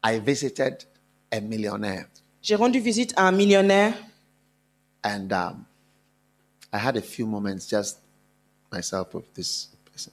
I 0.03 0.19
visited 0.19 0.85
a 1.31 1.41
millionaire, 1.43 2.07
j'ai 2.43 2.55
rendu 2.55 2.81
visite 2.81 3.13
à 3.17 3.27
un 3.29 3.33
millionnaire 3.33 3.93
and 5.05 5.31
um, 5.31 5.67
I 6.73 6.79
had 6.79 6.97
a 6.97 7.03
few 7.03 7.27
moments 7.27 7.67
just 7.69 7.99
myself 8.73 9.13
with 9.13 9.25
this 9.35 9.69
person, 9.93 10.11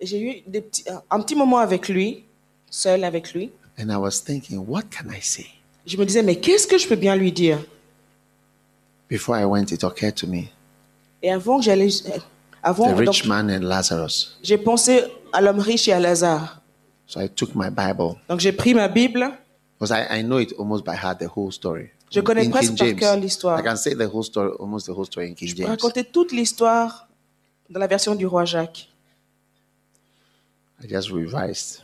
et 0.00 0.06
j'ai 0.06 0.20
eu 0.22 0.42
des 0.46 0.62
petits- 0.62 0.84
un 1.10 1.20
petit 1.20 1.34
moment 1.34 1.58
avec 1.58 1.88
lui, 1.90 2.24
seul 2.70 3.04
avec 3.04 3.34
lui. 3.34 3.50
and 3.78 3.90
I 3.92 3.96
was 3.96 4.20
thinking, 4.24 4.64
what 4.66 4.84
can 4.90 5.10
I 5.10 5.20
say? 5.20 5.48
Je 5.86 5.98
me 5.98 6.06
disais, 6.06 6.22
mais 6.22 6.36
qu'est-ce 6.40 6.66
que 6.66 6.78
je 6.78 6.88
peux 6.88 6.96
bien 6.96 7.14
lui 7.14 7.30
dire? 7.32 7.58
Before 9.10 9.36
I 9.38 9.44
went, 9.44 9.70
it 9.70 9.84
occurred 9.84 10.14
to 10.16 10.26
me 10.26 10.44
Et 11.22 11.30
avant 11.30 11.58
que 11.58 11.64
j'allais. 11.64 11.88
Avant, 12.62 12.92
the 12.92 12.96
donc, 13.04 13.08
rich 13.14 13.24
man 13.26 13.50
and 13.50 13.60
Lazarus. 13.66 14.36
j'ai 14.42 14.58
pensé 14.58 15.04
à 15.32 15.40
l'homme 15.40 15.60
riche 15.60 15.88
et 15.88 15.92
à 15.92 16.00
Lazare. 16.00 16.60
So 17.06 17.20
I 17.20 17.28
took 17.28 17.54
my 17.54 17.70
Bible 17.70 18.16
Donc 18.28 18.40
j'ai 18.40 18.52
pris 18.52 18.74
ma 18.74 18.88
Bible. 18.88 19.30
because 19.78 19.90
I, 19.92 20.18
I 20.18 20.22
know 20.22 20.38
it 20.38 20.52
almost 20.58 20.84
by 20.84 20.94
heart, 20.94 21.18
the 21.18 21.28
whole 21.34 21.50
story. 21.52 21.90
Je 22.10 22.20
connais 22.20 22.44
In 22.46 22.50
presque 22.50 22.74
King 22.74 22.90
par 22.90 22.98
cœur 22.98 23.16
l'histoire. 23.16 23.58
I 23.58 23.62
can 23.62 23.76
say 23.76 23.94
the 23.94 24.08
whole 24.12 24.24
story, 24.24 24.50
almost 24.58 24.86
the 24.86 24.90
whole 24.90 25.06
story 25.06 25.28
in 25.30 25.34
King 25.34 25.48
Je 25.48 25.54
peux 25.54 25.62
James. 25.62 25.70
raconter 25.70 26.04
toute 26.04 26.32
l'histoire 26.32 27.08
dans 27.70 27.78
la 27.80 27.86
version 27.86 28.14
du 28.14 28.26
roi 28.26 28.44
Jacques. 28.44 28.88
I 30.82 30.88
just 30.88 31.10
revised. 31.10 31.82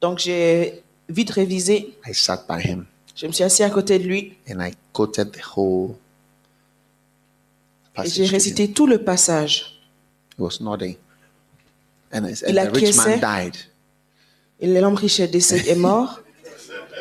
Donc 0.00 0.18
j'ai 0.18 0.82
vite 1.08 1.30
révisé. 1.30 1.96
I 2.06 2.14
sat 2.14 2.44
by 2.48 2.60
him 2.62 2.86
Je 3.14 3.26
me 3.26 3.32
suis 3.32 3.44
assis 3.44 3.62
à 3.62 3.70
côté 3.70 3.98
de 3.98 4.04
lui 4.04 4.36
and 4.48 4.60
I 4.60 4.72
quoted 4.92 5.32
the 5.32 5.40
whole 5.56 5.94
passage. 7.96 8.14
j'ai 8.14 8.26
récité 8.26 8.70
tout 8.72 8.86
le 8.86 9.02
passage. 9.02 9.80
He 10.38 10.42
was 10.42 10.58
nodding. 10.60 10.96
And, 12.12 12.26
Il 12.46 12.54
the 12.54 12.70
rich 12.72 12.96
man 12.96 13.20
died. 13.20 13.56
Et 14.60 14.66
l'homme 14.66 14.94
riche 14.94 15.20
est 15.20 15.74
mort. 15.76 16.20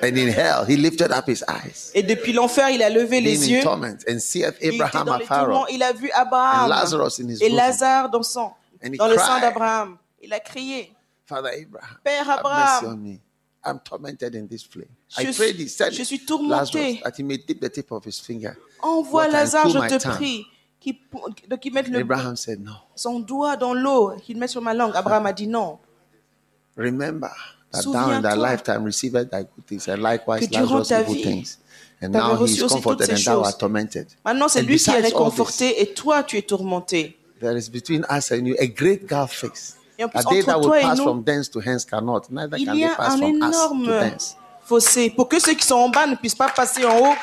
And 0.04 0.18
in 0.18 0.28
hell, 0.28 0.66
he 0.68 0.76
lifted 0.76 1.12
up 1.12 1.26
his 1.28 1.42
eyes, 1.48 1.92
Et 1.94 2.04
depuis 2.04 2.34
l'enfer, 2.34 2.70
il 2.70 2.84
a 2.84 2.90
levé 2.90 3.22
les 3.22 3.44
in 3.44 3.48
yeux. 3.48 3.64
torment, 3.64 3.98
and 4.10 4.20
seeth 4.20 4.56
Il 4.62 4.74
était 4.76 4.82
Abraham 4.82 5.20
tourments. 5.26 5.62
off. 5.64 5.68
Il 5.72 5.82
a 5.84 5.94
vu 5.94 6.12
Abraham 6.14 6.66
And 6.66 6.68
Lazarus 6.68 7.20
in 7.20 7.30
his 7.30 7.42
et. 7.42 7.50
Lazare 7.50 8.10
dans, 8.10 8.24
son, 8.24 8.52
And 8.84 8.90
dans 8.98 9.08
le 9.08 9.16
cried. 9.16 9.42
d'Abraham. 9.42 9.98
Il 10.22 10.34
a 10.34 10.40
crié. 10.42 10.92
Father 11.26 11.50
Abraham, 11.62 11.98
Père 12.04 12.30
Abraham. 12.30 13.20
I'm 13.66 13.80
tormented 13.80 14.36
in 14.36 14.48
this 14.48 14.64
flame. 14.64 14.90
Je 15.08 15.22
I 15.22 15.68
said, 15.68 15.94
je 15.94 16.04
suis 16.04 16.20
tourmenté. 16.26 16.78
Lazarus, 16.78 17.02
that 17.04 17.14
he 17.18 17.24
may 17.24 17.38
dip 17.38 17.62
the 17.62 17.70
tip 17.70 17.92
of 17.92 18.06
his 18.06 18.20
finger. 18.20 18.56
Envoie 18.82 19.28
Lazare, 19.28 19.70
je 19.70 19.98
te 19.98 20.08
prie, 20.10 20.46
qui, 20.86 21.00
donc 21.50 21.60
qu'il 21.60 21.74
mette 21.74 21.88
le, 21.88 22.00
Abraham 22.00 22.36
said, 22.36 22.60
No. 22.64 22.74
son 22.96 23.20
doigt 23.20 23.58
dans 23.58 23.74
l'eau, 23.74 24.14
qu'il 24.24 24.38
mette 24.38 24.52
sur 24.52 24.62
ma 24.62 24.74
langue. 24.76 24.92
Abraham 24.96 25.26
a 25.26 25.34
dit 25.34 25.48
non. 25.48 25.80
Remember 26.78 27.32
that 27.72 27.82
thou 27.84 28.12
in 28.12 28.22
thy 28.22 28.36
lifetime 28.36 28.84
received 28.86 29.16
thy 29.32 29.44
good 29.44 29.66
things, 29.68 29.88
and 29.88 29.98
likewise 29.98 30.48
Lazarus 30.52 30.92
evil 30.92 31.16
things. 31.16 31.58
And 32.02 32.10
now 32.12 32.36
he 32.36 32.52
is 32.54 32.62
comforted, 32.62 33.10
and 33.10 33.18
thou 33.18 33.44
art 33.44 33.58
tormented. 33.58 34.08
Maintenant, 34.24 34.48
c'est 34.48 34.62
lui 34.62 34.78
qui 34.78 34.90
est 34.92 35.00
réconforté 35.02 35.82
et 35.82 35.94
toi, 35.94 36.22
tu 36.24 36.38
es 36.38 36.44
tourmenté. 36.44 37.18
There 37.40 37.58
is 37.58 37.70
between 37.70 38.06
us 38.10 38.32
and 38.32 38.46
you 38.46 38.56
a 38.60 38.68
great 38.68 39.08
gulf 39.08 39.32
fixed. 39.32 39.78
En 40.00 40.10
plus, 40.10 40.46
That 40.46 40.60
will 40.60 40.70
pass 40.70 40.98
nous, 40.98 41.04
from 41.04 41.24
thence 41.24 41.50
to 41.50 41.60
hence 41.62 41.86
cannot, 41.86 42.30
neither 42.30 42.58
Il 42.58 42.66
can 42.66 42.74
they 42.76 42.84
a 42.84 42.96
pass 42.96 43.14
un 43.14 43.18
from 43.18 43.24
us 43.24 43.40
to 43.40 43.46
énorme 43.48 43.88
thence. 43.88 44.36
fossé 44.66 45.10
pour 45.10 45.30
que 45.30 45.40
ceux 45.40 45.54
qui 45.54 45.66
sont 45.66 45.76
en 45.76 45.90
bas 45.90 46.06
ne 46.06 46.16
puissent 46.16 46.36
pas 46.36 46.50
passer 46.50 46.84
en 46.86 46.98
haut 46.98 47.16